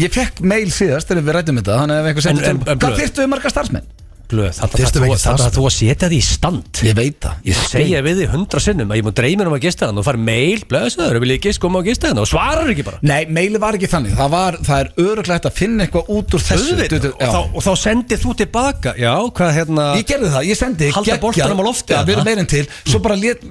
Ég 0.00 0.14
fekk 0.14 0.40
mail 0.46 0.70
síðast 0.74 1.10
þegar 1.10 1.26
við 1.26 1.34
rættum 1.36 1.58
þetta 1.60 1.76
Þannig 1.80 1.94
að 1.94 2.00
ef 2.00 2.08
einhver 2.10 2.24
sendur 2.26 2.46
En- 2.46 2.50
en- 2.50 2.62
en 2.70 2.78
Hvað 2.78 2.90
blöð? 2.94 3.00
þyrftu 3.02 3.22
við 3.24 3.28
marga 3.34 3.50
starfsmenn? 3.54 3.86
Blöð, 4.30 4.50
þetta 4.60 4.78
þarf 4.78 4.96
ekki 5.00 5.56
þú- 5.56 5.66
að 5.66 5.74
setja 5.74 6.08
því 6.10 6.18
í 6.20 6.24
stand. 6.24 6.80
Ég 6.86 6.94
veit 6.94 7.16
það 7.20 7.34
Ég 7.50 7.56
segja 7.70 8.02
við 8.06 8.20
þig 8.20 8.28
hundra 8.34 8.60
sinnum 8.62 8.92
að 8.92 9.00
ég 9.00 9.04
múið 9.08 9.16
dreymir 9.20 9.46
um 9.50 9.56
að 9.56 9.62
gista 9.64 9.86
hann 9.90 9.98
og 9.98 10.04
fara 10.06 10.18
mail, 10.18 10.60
blöðsaður, 10.70 11.18
vil 11.24 11.30
ég 11.34 11.40
gist 11.42 11.60
koma 11.60 11.80
að 11.82 11.88
gista 11.90 12.08
hann 12.12 12.18
og 12.22 12.28
svarar 12.30 12.70
ekki 12.70 12.84
bara. 12.86 12.98
Nei, 13.02 13.24
maili 13.26 13.58
var 13.58 13.74
ekki 13.78 13.90
þannig. 13.90 14.14
Það, 14.20 14.30
var, 14.30 14.58
það 14.68 14.80
er 14.84 14.92
öruglegt 15.06 15.48
að 15.50 15.56
finna 15.58 15.86
eitthvað 15.86 16.12
út 16.16 16.36
úr 16.38 16.44
þessu. 16.46 16.70
Auðvitað, 16.76 16.88
Du- 16.90 17.08
du- 17.08 17.14
og, 17.14 17.34
þá, 17.34 17.40
og 17.56 17.62
þá 17.66 17.72
sendir 17.82 18.18
þú 18.22 18.36
tilbaka. 18.44 18.94
Já, 19.00 19.14
hvað 19.40 19.50
hérna 19.58 19.88
Ég 19.98 20.06
gerði 20.06 20.30
það, 20.36 20.46
ég 20.50 20.56
sendi 20.56 20.90
Halda 20.94 21.18
boltanum 21.20 21.60
á 21.60 21.64
lofti, 21.66 21.94
við 22.06 22.14
erum 22.16 22.24
meirinn 22.30 22.46
til. 22.48 22.66
Svo 22.86 22.98
bara 23.02 23.16
lét, 23.16 23.42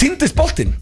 týndist 0.00 0.34
boltinn. 0.38 0.72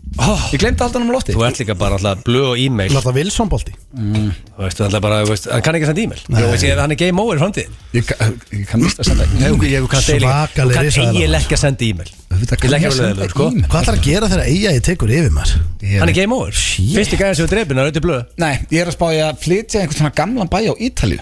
Ég 0.52 0.60
glemdi 0.60 0.78
að 0.78 0.84
halda 0.86 0.98
hann 1.00 1.08
á 1.10 1.14
lofti. 1.16 1.32
Þú 1.34 1.42
ert 1.46 1.58
líka 1.62 1.74
bara 1.78 1.96
alltaf 1.96 2.20
blöð 2.26 2.48
og 2.52 2.58
e-mail. 2.60 2.92
Láta 2.94 3.12
Wilson 3.16 3.48
bolti. 3.50 3.72
Þú 3.96 4.60
veist, 4.62 4.78
þú 4.78 4.84
alltaf 4.86 5.02
bara, 5.04 5.20
þú 5.24 5.30
veist, 5.32 5.48
hann 5.50 5.62
kann 5.64 5.78
ekki 5.78 5.88
senda 5.88 6.02
e-mail. 6.04 6.20
Þú 6.28 6.50
veist, 6.52 6.66
ég- 6.68 6.78
hann 6.82 6.92
er 6.94 6.98
game 7.00 7.20
over 7.22 7.36
í 7.36 7.40
framtíðin 7.42 7.72
Ég, 7.92 8.12
ég 8.52 8.66
kann 8.68 8.84
víst 8.84 9.00
að 9.02 9.08
senda 9.10 9.26
Nei, 9.32 9.48
þú 9.50 9.88
kannt 9.88 10.08
eiginlega- 10.12 10.48
eiginlega 10.52 11.40
ekki 11.42 11.56
að 11.56 11.62
senda 11.64 11.84
e-mail. 11.88 12.12
Ég 12.32 12.58
kann 12.60 12.70
legg 12.70 12.82
ég 12.82 12.86
alveg 12.86 12.92
að 12.92 12.96
senda 13.00 13.22
leður, 13.22 13.30
sko. 13.34 13.48
e-mail. 13.48 13.66
Hvað 13.72 13.82
ætlar 13.82 13.98
að 13.98 14.04
gera 14.06 14.28
þegar 14.28 14.46
eiga 14.46 14.70
ég 14.76 14.82
tekur 14.82 15.08
yfir 15.10 15.30
maður? 15.32 15.58
Ég- 15.82 15.98
Hann 16.00 16.08
er 16.08 16.12
game 16.20 16.32
over. 16.34 16.52
Shit. 16.52 16.94
Fyrsti 16.96 17.16
gæðin 17.18 17.36
sem 17.36 17.46
við 17.46 17.50
dreipin 17.56 17.78
er 17.78 17.90
auðvitað 17.90 18.06
blöð. 18.06 18.24
Nei, 18.38 18.54
ég 18.70 18.80
er 18.82 18.86
að 18.86 18.96
spá 18.96 19.06
ég 19.12 19.24
að 19.32 19.38
flytja 19.42 19.80
einhvern 19.82 19.98
svona 19.98 20.14
gamlan 20.14 20.48
bæ 20.48 20.58
á 20.68 20.74
Ítalíu 20.78 21.20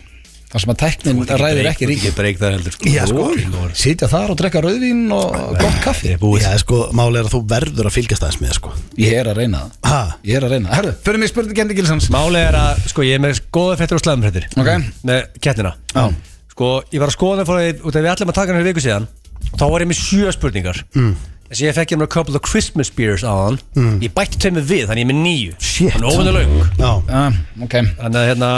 þar 0.50 0.62
sem 0.64 0.72
að 0.72 0.78
tæknin 0.82 1.20
ræðir 1.40 1.68
ekki 1.70 1.88
ríki 1.90 2.08
Ég 2.08 2.16
breyk 2.16 2.40
það 2.40 2.54
heldur 2.56 2.74
sko. 2.74 2.90
Já, 2.90 3.02
sko. 3.06 3.26
Lord. 3.52 3.76
Sitja 3.78 4.08
þar 4.10 4.32
og 4.32 4.38
drekka 4.40 4.62
rauðvín 4.64 5.04
og 5.14 5.36
gott 5.60 5.78
kaffi 5.84 6.16
Já, 6.16 6.50
sko, 6.62 6.80
máli 6.96 7.20
er 7.20 7.28
að 7.28 7.36
þú 7.36 7.40
verður 7.52 7.90
að 7.90 7.96
fylgjast 7.96 8.26
aðeins 8.26 8.40
með, 8.42 8.56
sko 8.58 8.74
Ég 8.98 9.14
er 9.20 9.30
að 9.30 9.40
reyna 9.42 9.62
það 9.62 9.92
Ha? 9.92 10.00
Ég 10.26 10.40
er 10.40 10.48
að 10.48 10.54
reyna 10.56 10.70
það 10.72 10.80
Herðu, 10.80 10.96
fyrir 11.06 11.22
mig 11.22 11.30
spurning 11.30 11.60
Gendi 11.60 11.78
Gilsons 11.78 12.10
Máli 12.10 12.42
er 12.42 12.58
að, 12.58 12.82
sko, 12.90 13.06
ég 13.06 13.18
er 13.20 13.22
með 13.22 13.42
góða 13.54 13.78
fréttir 13.78 14.00
og 14.00 14.04
slæðumfréttir 14.04 14.48
Ok. 14.58 14.70
Með 15.06 15.24
kettina 15.38 15.74
Já. 15.94 16.04
Sko, 16.50 16.70
ég 16.90 17.02
var 17.02 17.12
að 17.12 17.16
skoða 17.16 17.44
það 17.44 17.50
fór 17.52 17.88
út 17.88 17.96
af 17.96 18.04
við 18.04 18.12
ætlum 18.16 18.32
að 18.34 18.40
taka 18.40 18.52
hann 18.52 18.60
fyrir 18.60 18.72
viku 18.74 18.84
síðan 18.84 19.06
og 19.50 19.56
þá 19.56 19.66
var 19.70 19.84
ég 19.84 19.90
með 19.90 20.00
sjö 20.02 20.34
spurningar 20.34 20.82
mm. 20.92 21.14
Þess 21.50 21.62
að 21.62 21.64
ég 21.66 21.76
fekk 21.78 21.94
ég 21.94 21.98
með 21.98 22.06
a 22.06 22.12
couple 22.14 22.36
of 22.38 22.44
Christmas 22.46 22.90
beers 22.94 23.24
á 23.26 23.32
hann 23.32 23.56
mm. 23.74 23.96
Ég 24.04 24.12
bætti 24.14 24.38
tveimur 24.42 24.66
við, 24.68 24.84
þannig 24.90 25.02
ég 25.02 25.08
er 25.08 25.10
með 25.10 25.22
níu 25.24 25.54
Shit. 25.56 25.94
Þannig 25.96 26.10
óvinni 26.12 26.34
laung 26.36 26.60
Já, 26.76 26.90
ah, 27.16 27.40
Ok 27.64 27.74
Þannig 27.80 28.20
að 28.20 28.28
hérna, 28.28 28.50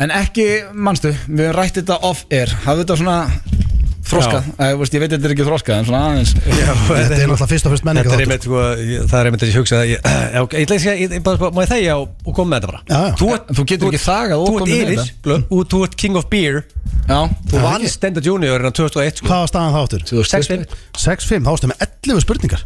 En 0.00 0.12
ekki, 0.16 0.46
manstu, 0.72 1.10
við 1.28 1.50
höfum 1.50 1.56
rætt 1.58 1.76
þetta 1.80 1.98
off-air 2.08 2.52
Hafðu 2.64 2.84
þetta 2.86 2.96
svona 3.02 3.16
þroskað? 4.10 4.46
Æ, 4.58 4.64
veist, 4.80 4.94
Ég 4.96 5.02
veit 5.04 5.12
þetta 5.12 5.28
er 5.28 5.34
ekki 5.34 5.44
þroskað 5.46 5.76
En 5.76 5.84
svona 5.86 6.00
aðeins. 6.08 6.30
Þetta 6.40 6.96
er 6.96 7.20
náttúrulega 7.20 7.48
fyrst 7.52 7.68
og 7.68 7.74
fyrst 7.74 7.84
menninga 7.86 8.08
Þetta 8.08 8.16
er 8.16 8.24
einmitt, 8.24 8.46
sko, 8.48 8.62
ég- 8.80 9.04
það 9.10 9.18
er 9.20 9.28
einmitt 9.30 9.44
að 9.44 9.50
ég 9.52 9.58
hugsa 9.60 9.76
að 9.82 9.90
ég, 9.92 10.08
já, 10.34 10.40
ég 10.40 10.72
að 10.72 10.80
segja, 10.80 10.94
ég- 11.04 11.14
ég 11.18 11.22
bara- 11.28 11.50
má 11.54 11.60
ég 11.62 11.70
þegja 11.74 11.98
og, 12.00 12.16
og 12.24 12.34
koma 12.40 12.50
með 12.54 12.64
þetta 12.64 12.72
bara? 12.72 12.82
Já, 12.90 12.98
já. 13.04 13.14
Þú, 13.20 13.28
þú 13.60 13.66
getur 13.74 13.90
ekki 13.92 14.02
þagað 14.06 14.40
og 14.40 14.48
Þú 14.48 14.56
ert 14.56 14.64
komið 14.64 14.74
með 14.74 14.82
yfir, 14.82 14.98
þetta. 15.04 15.22
blöð, 15.28 15.44
og 15.60 15.70
þú 15.74 15.82
ert 15.86 15.96
king 16.02 16.18
of 16.18 16.28
beer. 16.32 16.58
Já, 17.10 17.20
Þú 17.50 17.60
Já, 17.60 17.62
vannst 17.68 17.94
Stenda 18.00 18.24
Junior 18.24 18.60
innan 18.64 18.74
2001 18.80 19.20
sko. 19.20 19.28
Hvað 19.30 19.44
var 19.44 19.50
staðan 19.52 19.74
þá 19.76 19.80
áttur? 19.84 20.02
6-5 20.10 20.76
6-5, 20.96 21.44
þá 21.44 21.50
varstu 21.52 21.70
með 21.70 21.86
11 21.86 22.24
spurningar 22.26 22.64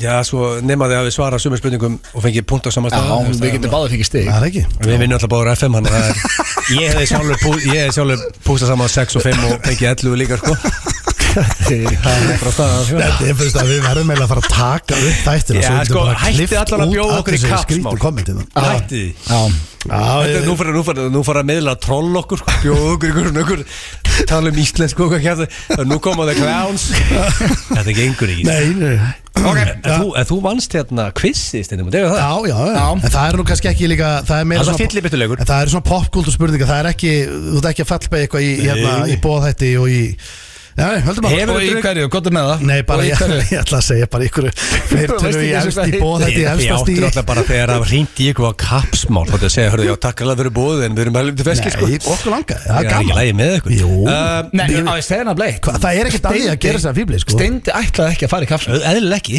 Já, 0.00 0.14
svo 0.26 0.48
nema 0.64 0.88
því 0.90 0.96
að 0.98 1.08
við 1.08 1.14
svara 1.14 1.38
sumir 1.42 1.60
spurningum 1.60 2.00
og 2.10 2.24
fengið 2.24 2.46
punkt 2.50 2.66
á 2.66 2.70
Já, 2.70 2.76
samastað 2.78 3.44
við 3.44 3.54
getum 3.58 3.74
báðið 3.74 3.94
fengið 3.94 4.08
stig. 4.08 4.26
Það 4.30 4.40
er 4.40 4.48
ekki. 4.48 4.64
Við 4.88 4.98
vinnum 5.04 5.18
alltaf 5.18 5.32
báður 5.34 5.52
FM 5.54 5.78
hann 5.78 5.88
er, 5.92 6.26
Ég 6.80 6.90
hefði 6.90 7.06
sjálfur, 7.12 7.40
pú, 7.44 7.54
ég 7.68 7.80
hefði 7.84 7.96
sjálfur 8.00 8.42
pústað 8.48 8.74
saman 8.74 8.92
6 8.98 9.20
og 9.20 9.26
5 9.28 9.48
og 9.50 9.56
fengið 9.68 9.88
11 9.94 10.20
líka 10.24 10.40
sko. 10.42 11.02
Sko. 11.34 12.98
Þetta 13.00 13.28
er 13.28 13.38
fyrst 13.38 13.58
að 13.58 13.70
við 13.72 13.80
verðum 13.84 14.12
eiginlega 14.12 14.26
að 14.26 14.32
fara 14.32 14.42
að 14.44 14.50
taka 14.54 14.98
upp 14.98 15.20
þættina 15.26 15.62
Já, 15.64 15.70
sko, 15.88 16.04
hættið 16.12 16.40
klippt 16.40 16.58
allan 16.62 16.84
að 16.84 16.94
bjóða 16.94 17.20
okkur 17.20 17.36
í 17.38 17.40
kommentin. 18.04 18.42
Hætti 18.54 19.04
því 19.84 20.44
nú 20.46 20.54
nú 21.12 21.22
fyrir 21.26 21.42
að 21.42 21.48
miðla 21.50 21.74
að 21.74 21.82
troll 21.84 22.20
okkur 22.22 22.40
sko. 22.40 22.54
Bjóð 22.62 22.86
okkur 22.94 23.10
ykkur, 23.10 23.26
ykkur 23.42 23.64
tala 24.30 24.52
um 24.52 24.60
íslensku 24.62 25.08
hvað 25.10 25.26
kæft 25.26 25.84
Nú 25.88 25.98
koma 26.02 26.26
það 26.30 26.40
clowns 26.40 26.86
Þetta 27.68 27.96
gengur 27.98 28.32
ekki 28.32 28.46
Nei, 28.48 28.70
nei 28.78 28.94
okay. 29.42 29.74
en, 29.74 29.84
þú, 29.84 30.08
þú 30.30 30.38
vannst 30.44 30.76
hérna 30.78 31.08
það 31.10 32.16
Já, 32.20 32.32
já, 32.48 32.54
já, 32.54 32.78
Já. 32.78 32.86
En 32.94 33.14
það 33.16 33.26
er 33.26 33.38
nú 33.40 33.46
kannski 33.50 33.70
ekki 33.72 33.90
líka 33.92 34.14
Það 34.24 34.40
er 34.40 34.48
meira 34.52 34.64
Það 34.64 34.64
er 34.64 34.70
svona 34.70 34.82
það 35.44 35.60
er 35.60 35.74
svona 35.74 35.88
popkultur 35.90 36.36
spurninga 36.36 36.70
Það 36.70 36.82
er 36.82 36.90
ekki 36.94 37.14
Þú 37.34 37.60
ert 37.60 37.70
ekki 37.72 37.84
að 37.84 37.92
fallbeig 37.92 38.26
eitthvað 38.26 38.48
í, 38.48 38.56
hérna, 38.62 38.96
í 39.10 39.20
bóðhætti 39.24 39.72
og 39.82 39.92
í 39.92 40.02
að 40.08 40.43
Hefur- 40.74 41.54
og 41.54 41.62
í 41.62 41.70
hverju, 41.78 42.08
gott 42.10 42.26
með 42.34 42.44
það. 42.50 42.58
Nei, 42.66 42.80
bara 42.88 43.02
í 43.04 43.10
ég, 43.10 43.18
ég 43.54 43.60
ætla 43.60 43.78
að 43.78 43.84
segja 43.86 44.06
bara 44.10 44.24
ykkur 44.26 44.44
Þú 44.50 44.96
tölu 45.22 45.38
í 45.38 45.52
ekki 45.54 45.54
eins 45.54 45.64
og 45.64 45.68
efst 45.70 45.78
hvað 45.78 45.84
í 45.84 45.90
heitir. 45.90 46.02
bóðhætti 46.02 46.34
í 46.34 46.44
Ég 46.44 46.48
áttur 46.74 47.04
alltaf 47.08 47.24
bara 47.28 47.42
þegar 47.46 47.68
það 47.74 47.82
í 47.94 47.96
ykkur 48.32 48.44
á 48.44 48.52
kapsmál 48.64 49.26
Þá 49.28 49.34
er 49.34 49.44
að 49.44 49.54
segja, 49.54 49.70
hörðu, 49.74 49.86
já, 49.86 49.94
takk 50.04 50.18
alveg 50.24 50.36
fyrir 50.42 50.54
bóðið 50.58 50.80
En 50.84 50.92
við 50.94 51.02
erum 51.04 51.16
helviti 51.20 51.42
feskir 51.46 51.70
sko. 51.74 51.84
Nei, 51.86 51.98
okkur 52.14 52.30
langa, 52.34 52.56
það 52.64 52.74
er 52.74 52.74
er 52.74 52.88
ekki 52.90 53.04
gaman 53.04 53.18
lægi 53.20 53.34
með 53.38 53.50
ykkur. 53.58 53.72
Jú. 53.78 53.90
uh, 54.04 54.10
Nei, 54.54 54.68
á 54.74 54.94
ég 54.98 55.06
segja 55.06 55.22
hana 55.22 55.34
bleið 55.38 55.56
Það 55.84 55.92
er 55.94 56.04
ekkert 56.10 56.24
að 56.24 56.32
því 56.34 56.42
að 56.50 56.58
gera 56.64 56.76
þess 56.78 56.88
að 56.90 56.96
fíbli 56.98 57.16
sko. 57.22 57.30
Steindi 57.38 57.70
ætlaði 57.74 58.10
ekki 58.14 58.24
að 58.26 58.32
fara 58.34 58.44
í 58.44 58.50
kapsum 58.50 58.70
Eðlilega 58.74 59.18
ekki 59.22 59.38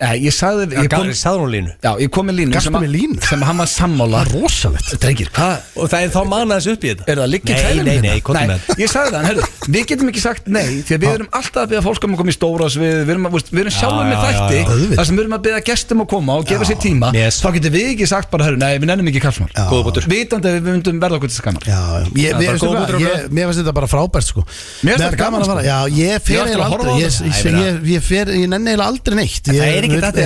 Já, 0.00 0.14
ég 0.16 0.32
sagði, 0.32 0.66
ég 0.80 0.88
kom, 0.88 1.08
Sáður 1.12 1.42
hún 1.44 1.50
línu 1.52 1.72
já, 1.84 1.90
ég 2.00 2.08
kom 2.10 2.24
með 2.30 2.36
línu 2.40 2.54
Gafstu 2.54 2.70
sem 2.70 2.76
að- 2.78 2.84
mér 2.86 2.92
línu? 2.94 3.18
Sem 3.28 3.42
hann 3.44 3.58
var 3.60 3.68
sammála 3.68 4.20
er 4.24 4.30
rosalegt 4.32 4.94
Drengir, 5.02 5.28
hvað 5.36 5.58
Og 5.76 5.90
það 5.92 6.04
er 6.06 6.12
þá 6.14 6.20
mannaðis 6.30 6.68
upp 6.72 6.84
í 6.84 6.88
þetta 6.94 7.04
Er 7.10 7.16
það 7.20 7.26
að 7.26 7.34
í 7.34 7.40
Nei, 7.50 7.60
nei, 7.60 7.84
nei, 7.84 8.08
hérna? 8.08 8.22
komdu 8.24 8.44
með 8.48 8.60
þetta. 8.64 8.76
Ég 8.80 8.88
sagði 8.94 9.10
það, 9.10 9.18
en 9.20 9.28
herru, 9.30 9.42
við 9.76 9.84
getum 9.90 10.08
ekki 10.12 10.22
sagt 10.24 10.48
nei 10.48 10.68
Því 10.88 10.94
að 10.96 11.02
við 11.04 11.12
erum 11.18 11.28
alltaf 11.36 11.60
að 11.60 11.68
beða 11.74 11.82
fólk 11.84 12.04
um 12.08 12.14
að 12.14 12.20
koma 12.22 12.30
í 12.32 12.36
stóra 12.38 12.70
svið 12.72 12.96
Við 13.04 13.12
erum, 13.14 13.26
að- 13.28 13.34
veist, 13.36 13.50
við 13.52 13.60
erum 13.60 13.74
sjálfum 13.76 14.00
Já, 14.00 14.08
með 14.08 14.16
já, 14.16 14.20
já, 14.20 14.40
þætti 14.40 14.56
já. 14.56 14.64
Auðvitað. 14.70 14.96
þar 15.00 15.06
sem 15.10 15.16
við 15.16 15.22
erum 15.26 15.36
að 15.36 15.42
beða 15.50 15.60
gestum 15.68 16.00
að 16.00 16.08
koma 16.14 16.32
og 16.40 16.44
gefa 16.50 16.64
sér 16.70 16.78
tíma 16.80 17.08
Yes. 17.20 17.40
Þá 17.44 17.48
getum 17.60 17.72
við 17.76 17.86
ekki 17.92 18.06
sagt 18.08 18.30
bara, 18.32 18.44
herru, 18.48 18.56
nei, 18.56 18.72
við 18.80 18.86
nennum 18.88 19.08
ekki 19.10 19.20
kallsmál. 19.20 19.50
Góða 19.52 19.84
bútur. 19.84 20.04
Vitandi 20.08 20.48
að 20.48 20.54
við 20.56 20.64
myndum 20.70 21.00
verða 21.04 21.16
okkur 21.20 21.28
til 21.28 21.38
skammar 21.40 21.64
Já, 21.68 21.76
já. 21.76 22.04
Ég, 22.08 22.30
mér, 22.30 22.32
bara 22.32 22.40
veistu 22.40 22.64
góð 22.64 22.72
hvað, 22.72 22.80
bútur 22.80 22.96
á 22.96 23.00
ég, 23.00 23.10
blöð. 23.10 23.28
mér 23.36 23.44
finnst 23.50 23.60
þetta 23.60 23.74
bara 23.76 23.88
frábært 23.90 24.26
sko 24.30 24.40
Mér 24.80 24.94
finnst 24.94 25.04
þetta 25.04 25.20
gaman 25.20 25.40
að 25.44 25.50
fara. 25.50 25.62
Já, 25.66 25.78
ég 25.90 26.10
Ég 26.10 26.22
fer 26.22 26.36
var 26.40 26.40
alltaf 26.40 26.40
að 26.40 26.50
eiginlega 26.50 26.70
horfa 26.70 26.80
á 26.80 26.90
aldrei 26.90 27.00
Ég, 27.00 27.10
það. 27.10 27.26
ég, 27.26 27.30
Æ, 27.30 27.40
ég, 27.40 27.44
meina- 27.50 27.64
ég, 27.66 27.74
ég, 27.90 28.02
fer, 28.10 28.26
ég 28.40 28.48
nenni 28.50 28.70
eiginlega 28.70 28.90
aldrei 28.90 29.14
neitt 29.20 29.44
Það 29.50 29.60
er 29.60 29.82
ekki 29.96 30.04
þetta 30.06 30.22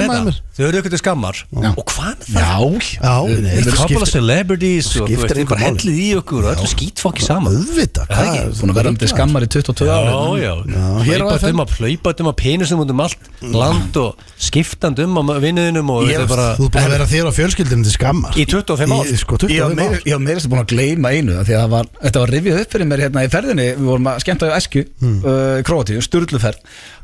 heima 0.00 0.16
að 0.20 0.24
mér. 0.30 0.38
Þau 0.60 0.64
eru 0.68 0.78
ykkur 0.80 0.92
til 0.94 1.00
skammar. 1.00 1.36
Og 1.56 1.84
hvað 1.90 2.24
með 2.30 2.40
Já, 2.40 2.56
það? 2.60 2.88
Já, 3.00 3.14
nei, 3.40 3.50
Eitt 3.60 3.70
skiptir 3.80 4.10
celebrities 4.10 4.88
og 5.00 5.08
þú 5.08 5.18
veist, 5.20 5.48
bara 5.50 5.60
hellið 5.64 6.00
í 6.00 6.08
okkur 6.20 6.44
og 6.44 6.50
öllu 6.54 6.68
skítfokki 6.74 7.24
saman. 7.24 7.54
Auðvitað 7.60 8.10
Er 8.10 8.16
það 8.16 8.26
ekki? 8.26 8.40
hvað- 8.40 8.60
búin 8.60 8.70
að 8.74 8.78
verða 8.80 8.92
um 8.92 8.98
til 9.00 9.08
skammar 9.08 9.42
í 9.42 9.48
22 9.54 9.86
Já, 9.88 9.96
ári 9.96 10.42
já, 10.44 10.54
Já, 10.70 10.84
hér 11.08 11.20
á 11.20 11.26
FM. 11.30 11.40
hlaupatum 11.40 11.62
að 11.64 11.74
hlaupatum 11.80 12.30
að 12.30 12.36
penusum 12.42 12.82
út 12.84 12.90
um 12.90 13.00
allt 13.00 13.30
land 13.40 13.96
og 13.96 14.14
skiptandum 14.50 15.16
á 15.16 15.22
vinnuðinum 15.40 15.88
þetta 15.90 16.20
er 16.24 16.26
bara 16.30 16.48
Þú 16.60 16.68
að 16.70 16.90
vera 16.94 17.06
þér 17.10 17.26
og 17.30 17.34
fjölskyldunum 17.38 17.84
til 17.86 17.94
skammar. 17.96 18.32
Í 18.36 18.44
25 18.46 18.92
ár. 18.92 19.04
Í, 19.10 19.16
Sko, 19.20 19.36
Ég 19.48 19.60
var 19.64 19.70
25 19.70 19.76
meira- 19.76 19.96
ár. 19.96 20.04
ég 20.04 20.12
var 20.16 20.24
meira 20.26 20.40
sem 20.40 20.50
búin 20.50 20.62
að 20.64 20.70
gleyma 20.74 21.08
einu 21.14 21.38
af 21.40 21.46
Því 21.46 21.54
að 21.56 21.60
það 21.64 21.70
var, 21.70 21.84
þetta 22.04 22.20
var 22.20 22.28
rifið 22.36 22.60
upp 22.60 22.70
fyrir 22.72 22.86
mér 22.90 23.00
hérna 23.04 23.24
í 23.24 23.30
ferðinni. 23.30 23.68
Við 23.76 23.84
vorum 23.90 24.06
að 24.10 24.20
skemmta 24.24 24.50
á 24.50 24.56
Esku 24.60 24.84
Hmm. 25.00 25.18
uh, 25.24 25.60
í 25.60 25.62
Króatíu, 25.64 26.00
sturluferð 26.04 26.58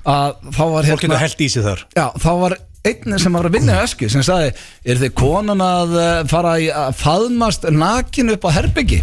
að 0.06 0.34
þá 0.54 0.62
var 0.70 0.84
Fólk 0.86 1.00
getur 1.00 1.08
hérna 1.10 1.18
held 1.18 1.40
í 1.42 1.48
sig 1.50 1.62
þar. 1.66 1.84
Já, 1.96 2.06
þá 2.22 2.32
var 2.44 2.58
einn 2.86 3.18
sem 3.18 3.34
var 3.34 3.48
að 3.48 3.56
vinna 3.58 3.78
á 3.78 3.84
Esku 3.84 4.08
sem 4.12 4.22
sagði, 4.24 4.52
er 4.86 5.00
þið 5.00 5.14
konan 5.18 5.62
að 5.64 5.96
uh, 5.98 6.10
fara 6.30 6.54
í 6.62 6.68
að 6.70 6.94
faðmast 7.00 7.66
nakin 7.74 8.34
upp 8.36 8.46
á 8.46 8.50
herbyggi 8.60 9.00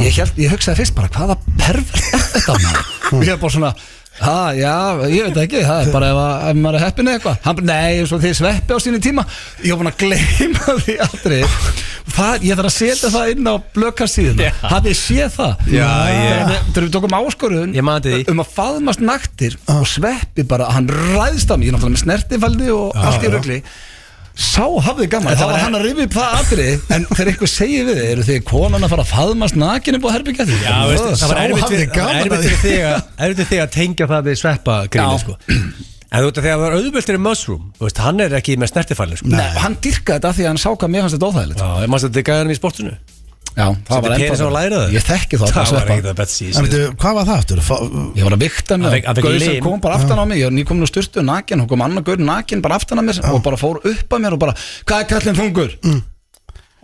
ég, 0.00 0.12
held, 0.16 0.38
ég 0.40 0.52
hugsaði 0.54 0.80
fyrst 0.80 0.96
bara, 0.96 1.10
hvaða 1.12 1.36
pervert 1.60 2.14
er 2.16 2.26
þetta 2.32 2.56
maður? 2.62 2.92
Ég 3.26 3.32
er 3.36 3.38
bara 3.38 3.54
svona 3.54 3.72
Ha, 4.16 4.36
já, 4.56 4.74
ég 5.12 5.26
veit 5.28 5.36
ekki, 5.42 5.60
það 5.66 5.80
er 5.82 5.90
bara 5.92 6.06
ef, 6.12 6.18
að, 6.22 6.44
ef 6.50 6.60
maður 6.62 6.78
er 6.78 6.84
heppin 6.86 7.10
eitthvað. 7.12 7.36
Hann 7.44 7.56
bara, 7.58 7.66
nei, 7.68 7.98
og 8.06 8.22
þið 8.22 8.34
sveppi 8.38 8.72
á 8.72 8.78
sínu 8.80 9.00
tíma. 9.04 9.24
Ég 9.66 9.74
var 9.74 9.82
búin 9.82 9.90
að 9.90 9.98
gleyma 10.00 10.76
því 10.86 10.94
aldrei. 11.04 11.40
Það, 12.16 12.46
Ég 12.46 12.56
þarf 12.56 12.68
að 12.70 12.76
setja 12.76 13.10
það 13.12 13.30
inn 13.34 13.48
á 13.50 13.54
blökarsíðuna 13.76 14.44
Já. 14.46 14.52
Hafið 14.70 14.94
séð 14.96 15.32
það? 15.36 15.64
Já, 15.74 15.88
ég- 16.14 16.36
Þegar 16.46 16.60
Þegar 16.70 16.84
við 16.86 16.92
tókum 16.94 17.16
áskorun 17.18 17.74
Ég 17.76 17.84
man 17.84 17.98
eftir 17.98 18.14
því. 18.14 18.20
Um 18.30 18.40
að 18.44 18.52
faðmast 18.54 19.02
naktir 19.02 19.56
Og 19.74 19.82
sveppi 19.90 20.44
bara, 20.48 20.68
hann 20.72 20.86
ræðst 20.88 21.50
á 21.50 21.54
mig. 21.58 21.66
Ég 21.66 21.74
er 21.74 21.76
náttúrulega 21.76 21.96
með 21.98 22.04
snertifældi 22.06 22.70
og 22.76 22.94
allt 23.02 23.26
í 23.26 23.32
rögli 23.34 23.58
Sá 24.36 24.66
hafði 24.84 25.06
gaman, 25.08 25.32
það 25.40 25.48
var 25.48 25.62
hann 25.64 25.76
að 25.78 25.84
rifja 25.86 26.04
upp 26.06 26.14
það 26.16 26.34
atrið 26.42 26.90
En 26.92 27.04
þegar 27.08 27.28
eitthvað 27.32 27.50
segir 27.54 27.86
við 27.88 27.96
þið, 27.96 28.08
eru 28.12 28.24
þið 28.26 28.40
konan 28.50 28.84
að 28.84 28.92
fara 28.92 29.04
að 29.06 29.12
faðmast 29.14 29.56
nakin 29.62 29.96
upp 29.96 30.04
á 30.04 30.10
herbyggja 30.12 30.44
því 30.50 30.58
Já, 30.60 30.74
veist, 30.90 31.06
það 31.22 31.30
var 31.32 31.40
erfitt 31.46 31.94
gaman 31.96 32.18
erfitt 32.20 32.36
að 32.36 32.44
fyrir 32.44 32.60
þig 32.66 32.84
að- 32.90 33.24
erfitt 33.28 33.50
þig 33.54 33.62
að 33.64 33.70
tengja 33.78 34.08
það 34.12 34.28
við 34.28 34.38
sveppa 34.42 34.76
gríni 34.92 35.16
Já. 35.16 35.22
sko. 35.24 35.36
En 36.06 36.20
þú 36.22 36.28
veit 36.28 36.36
að 36.36 36.44
þegar 36.44 36.52
það 36.52 36.62
var 36.66 36.76
auðvöldtir 36.76 37.16
í 37.16 37.22
Mushroom 37.24 37.64
veist, 37.80 37.98
Hann 38.04 38.20
er 38.26 38.36
ekki 38.38 38.58
með 38.60 38.70
snertifæli 38.74 39.16
sko. 39.22 39.32
Nei, 39.32 39.48
hann 39.64 39.74
dyrkaði 39.82 40.20
þetta 40.20 40.34
því 40.36 40.44
að 40.44 40.50
hann 40.52 40.60
sá 40.62 40.68
hvað 40.76 40.92
mér 40.92 41.06
fannst 41.06 41.16
þetta 41.16 41.30
óþægilegt 41.32 41.64
Já, 41.64 41.70
ég 41.82 41.90
mannst 41.96 42.06
að 42.06 42.12
þetta 42.12 42.22
er 42.22 42.28
gæðan 42.30 42.52
í 42.52 42.58
sportinu 42.60 42.92
Já, 43.56 43.66
það 43.88 44.02
var 44.04 44.12
penis 44.20 44.26
ennþá 44.36 44.46
á 44.46 44.56
lærið 44.56 44.80
þér? 44.82 44.90
Ég 44.92 45.04
þekki 45.06 45.38
það, 45.40 45.52
Það 45.56 45.70
var 45.72 45.90
ekki 45.94 46.02
það 46.06 46.16
betsi 46.18 46.48
En 46.52 46.66
veitu, 46.66 46.80
hvað 47.00 47.14
var 47.16 47.24
það 47.30 47.38
aftur? 47.40 47.60
Ég 48.18 48.26
var 48.26 48.34
að 48.36 48.42
Að 48.44 48.84
að 48.84 48.92
vekja 48.96 49.14
Gauð 49.24 49.38
sem 49.46 49.62
kom 49.64 49.80
bara 49.86 49.96
aftan 49.96 50.20
á 50.20 50.24
mig 50.28 50.36
Ég 50.42 50.50
var 50.50 50.56
nýkomin 50.58 50.84
úr 50.84 50.90
styrstu 50.90 51.24
nakin 51.24 51.62
og 51.64 51.70
kom 51.72 51.84
annar 51.86 52.04
gaur 52.04 52.20
nakin 52.20 52.60
bara 52.66 52.76
aftan 52.76 53.00
á 53.00 53.02
mér 53.08 53.22
og 53.32 53.40
bara 53.46 53.56
fór 53.56 53.80
upp 53.80 54.12
að 54.12 54.20
mér 54.26 54.36
og 54.36 54.42
bara 54.44 54.52
Hvað 54.84 55.00
er 55.00 55.08
kallinn 55.14 55.40
þungur? 55.40 55.72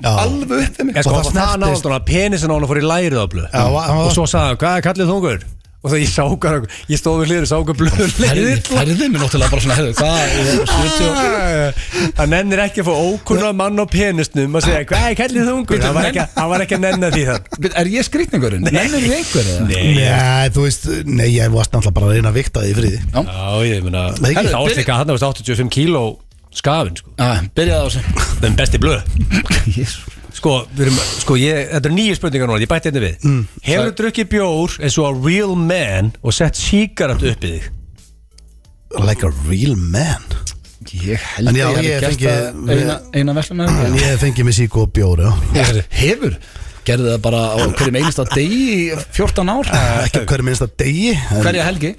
Já. 0.02 0.12
Alveg 0.24 0.64
upp 0.64 0.78
við 0.80 0.86
mig 0.88 0.96
Og 0.96 1.04
það 1.04 1.12
það 1.12 1.18
það 1.20 1.28
snertist- 1.28 1.84
hann 1.86 1.98
að 2.00 2.06
penisin 2.08 2.50
á 2.50 2.54
hann 2.56 2.68
fór 2.72 2.80
í 2.80 2.86
lærið 2.88 3.20
á 3.20 3.26
blöð 3.28 3.52
hann 3.52 4.00
Og 4.06 4.14
svo 4.16 4.24
sagði 4.24 4.48
hann, 4.48 4.56
hvað 4.64 4.78
er 4.80 4.86
kallið 4.88 5.12
þungur? 5.12 5.44
Og 5.82 5.90
það 5.90 5.98
ég 5.98 6.10
sá 6.12 6.22
hvað, 6.30 6.66
ég 6.92 6.98
stóð 7.00 7.16
við 7.22 7.26
hliður, 7.32 7.46
sá 7.50 7.56
hvað 7.58 7.78
blöð 7.80 8.12
leiðir 8.22 8.60
Herðið 8.70 9.00
mér 9.10 9.20
náttúrulega 9.24 9.50
bara 9.50 9.62
svona 9.64 9.76
Herðið, 9.80 9.94
hvað 9.98 10.14
ég 10.22 10.28
er 10.38 10.58
70 10.70 11.08
og- 11.10 11.74
Hann 12.20 12.30
nennir 12.30 12.62
ekki 12.62 12.84
að 12.84 12.86
fá 12.86 12.94
ókunna 13.02 13.50
mann 13.58 13.82
á 13.82 13.86
penisnum 13.90 14.54
og 14.54 14.62
segja, 14.62 14.84
hvað 14.86 15.08
er 15.08 15.16
kallið 15.18 15.48
þungur? 15.50 15.82
Hann 15.82 15.96
var 15.98 16.06
ekki, 16.12 16.22
hann 16.36 16.48
var 16.52 16.60
ekki 16.66 16.76
að 16.78 16.84
nenna 16.86 17.10
því 17.10 17.24
það. 17.32 17.38
Er 17.82 17.90
ég 17.96 18.06
skrýtningurinn? 18.06 18.62
Nennir 18.68 19.02
ég 19.08 19.16
einhver 19.18 19.50
eða? 19.56 19.66
Nei, 19.72 20.48
þú 20.54 20.66
veist, 20.68 20.86
nei, 21.10 21.26
ég 21.34 21.50
varst 21.58 21.74
náttúrulega 21.74 21.96
bara 21.98 22.06
að 22.06 22.14
reyna 22.14 22.30
að 22.30 22.38
vikta 22.38 22.62
því 22.62 22.70
í 22.70 22.78
friði. 22.78 23.02
Já, 23.18 23.46
ég 23.72 23.82
meina, 23.88 24.04
þá 24.22 24.58
varst 24.62 24.78
líka 24.84 24.98
hann 25.02 25.10
varst 25.16 25.26
85 25.32 25.72
kíló 25.74 26.04
skafin, 26.54 26.94
sko. 27.02 27.10
Ah, 27.18 27.42
Byrjaði 27.56 27.82
á 27.82 27.86
þessu 27.90 28.02
Sko, 30.32 30.52
við 30.74 30.86
erum, 30.86 30.96
sko 31.22 31.36
ég, 31.38 31.66
þetta 31.74 31.88
er 31.90 31.94
nýju 31.96 32.14
spurningar 32.18 32.48
núna, 32.50 32.62
ég 32.64 32.70
bætti 32.70 32.88
hérna 32.90 33.02
við. 33.04 33.26
Mm. 33.28 33.42
Hefur 33.66 33.90
þú 33.90 33.96
drukkið 34.00 34.28
bjór 34.32 34.76
eins 34.82 34.96
og 35.02 35.08
a 35.10 35.12
real 35.26 35.54
man 35.60 36.12
og 36.22 36.32
sett 36.36 36.56
síkarat 36.58 37.22
upp 37.32 37.44
í 37.46 37.52
þig? 37.58 37.68
Like 39.02 39.24
a 39.26 39.30
real 39.48 39.76
man? 39.76 40.24
Ég 40.92 41.16
held 41.36 41.48
En 41.48 41.56
já, 41.56 41.66
að 41.70 41.78
ég 41.86 41.94
hef 41.94 42.02
fengi- 42.08 42.24
gert 42.26 42.56
það 42.66 42.72
eina, 42.74 42.96
eina 43.16 43.32
veslum 43.38 43.60
En 43.64 43.94
ég 43.96 44.18
fengi 44.20 44.44
mig 44.44 44.54
síku 44.58 44.82
og 44.82 44.90
bjór, 44.92 45.22
já. 45.24 45.84
Hefur? 46.00 46.34
Gerði 46.84 47.12
það 47.12 47.20
bara 47.22 47.40
á 47.54 47.56
hverjum 47.78 47.96
einasta 48.00 48.24
degi 48.34 48.62
í 48.74 48.78
14 49.14 49.52
ár? 49.52 49.68
Ekki 50.02 50.24
á 50.24 50.26
hverju 50.26 50.44
minnsta 50.48 50.66
degi 50.82 51.12
en- 51.14 51.44
Hverja 51.44 51.64
helgi 51.68 51.92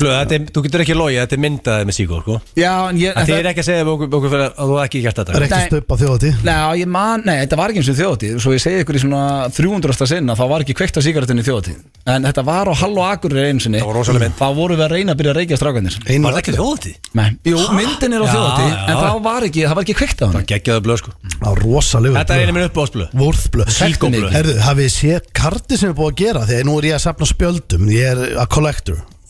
Blöð, 0.00 0.14
þetta 0.16 0.36
er, 0.36 0.44
þú 0.54 0.62
getur 0.66 0.82
ekki 0.84 0.96
logið, 0.96 1.18
þetta 1.20 1.36
er 1.36 1.42
myndaðið 1.44 1.88
með 1.90 1.96
síkó, 1.96 2.20
sko. 2.24 2.34
Já, 2.56 2.72
en 2.88 2.96
ég 3.00 3.16
Það 3.20 3.32
er 3.36 3.48
ekki 3.50 3.62
að 3.62 3.68
segja 3.68 3.84
okkur, 3.84 4.08
okkur 4.18 4.30
fyrir 4.32 4.44
að 4.46 4.52
þú 4.56 4.72
hafa 4.74 4.84
ekki 4.88 5.00
gert 5.04 5.16
Það 5.20 5.28
er 5.30 5.34
þetta 5.44 5.58
ekki 5.60 5.60
Nei. 5.60 5.70
stöp 5.70 5.88
á 5.90 5.94
þjóðati 6.00 6.30
Nei, 6.46 6.56
ég 6.80 6.88
man, 6.90 7.18
nei, 7.26 7.36
þetta 7.42 7.56
var 7.60 7.68
ekki 7.70 7.80
eins 7.82 7.90
og 7.92 7.98
þjóðatíð 8.00 8.32
Svo 8.40 8.50
ég 8.54 8.62
segi 8.64 8.80
ykkur 8.84 8.96
í 8.96 9.02
svona 9.04 9.22
300. 9.52 10.08
sinna 10.10 10.32
Þá 10.38 10.44
var 10.54 10.60
ekki 10.64 10.74
kveikt 10.80 10.96
á 10.96 11.00
sígarettinni 11.04 11.42
í 11.44 11.48
þjóðatíð 11.50 11.78
En 12.10 12.20
þetta 12.24 12.42
var 12.48 12.64
á 12.72 12.74
Hall 12.80 12.96
og 12.96 13.04
Akureyri 13.04 13.52
einu 13.52 13.60
sinni. 13.60 13.76
Það 13.82 13.90
var 13.90 13.96
rosaleg 14.00 14.20
mynd. 14.24 14.34
Þá 14.40 14.48
vorum 14.56 14.76
við 14.80 14.84
að 14.86 14.92
reyna 14.94 15.12
að 15.12 15.18
byrja 15.20 15.32
að 15.34 15.38
reykja 15.38 15.60
strákanir 15.60 15.94
Var 16.00 16.32
það 16.32 16.40
ekki 16.40 16.56
þjóðið? 16.56 16.94
Nei, 17.20 17.28
jú, 17.44 17.58
myndin 17.76 18.16
er 18.16 18.24
á 18.24 18.26
já. 18.30 18.32
En 18.88 18.96
þá 18.96 19.10
var 19.26 19.42
ekki, 19.50 19.60
það 19.68 19.76
var 19.76 19.84
ekki 19.84 19.98
kveikt 20.00 20.18
á 20.24 20.26
hann 20.32 20.48
Gekkjaðu 20.48 20.80
blöð, 20.88 20.98
sko 21.04 21.10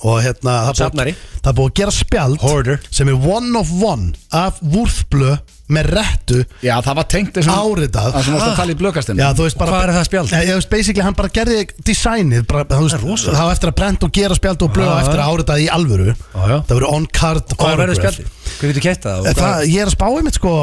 að 0.00 0.08
að 0.08 0.10
Og 0.10 0.18
hérna 0.24 0.56
það 0.64 0.82
er 0.86 0.92
búið-. 0.96 1.22
Það 1.44 1.56
búið 1.58 1.70
að 1.70 1.78
gera 1.80 1.94
spjald 1.96 2.42
Hoarder. 2.44 2.84
Sem 2.90 3.10
er 3.12 3.24
one 3.30 3.56
of 3.60 3.72
one 3.84 4.12
Af 4.32 4.60
vúrþblöð 4.64 5.56
með 5.70 5.86
rettu 5.94 6.38
Já, 6.64 6.72
það 6.82 6.96
var 6.98 7.06
tengt 7.12 7.36
þessum 7.36 7.54
Áritað. 7.54 8.08
Það 8.16 8.24
sem 8.26 8.34
varst 8.34 8.48
að 8.48 8.56
tala 8.58 8.74
í 8.74 8.78
blökastinu 8.80 9.22
Já, 9.22 9.28
þú 9.38 9.46
veist 9.46 9.60
bara 9.60 9.74
Hvað 9.74 9.84
er 9.84 9.92
það 9.94 10.06
spjald? 10.08 10.32
Já, 10.32 10.40
ég 10.40 10.58
veist, 10.58 10.70
basically, 10.72 11.04
hann 11.06 11.16
bara 11.20 11.32
gerði 11.36 11.60
designið 11.86 12.46
bara, 12.50 12.66
þú 12.72 12.88
veist, 12.88 13.28
Það 13.28 13.44
var 13.46 13.54
eftir 13.54 13.70
að 13.70 13.76
prenta 13.78 14.08
og 14.08 14.14
gera 14.18 14.38
spjald 14.40 14.66
og 14.66 14.74
blöða 14.74 14.96
Já, 14.96 15.04
eftir 15.04 15.22
að 15.22 15.30
áritað 15.30 15.62
í 15.62 15.68
alvöru 15.76 16.08
já. 16.10 16.16
Það 16.34 16.74
voru 16.74 16.92
on-card 16.98 17.54
Hvað 17.54 17.80
verður 17.84 18.00
spjaldið? 18.00 18.32
Hvað 18.50 18.72
getur 18.72 18.86
kætt 18.88 19.06
það? 19.06 19.30
Það, 19.40 19.66
ég 19.70 19.84
er 19.84 19.92
að 19.92 19.94
spá 19.94 20.06
einmitt 20.10 20.40
sko 20.40 20.54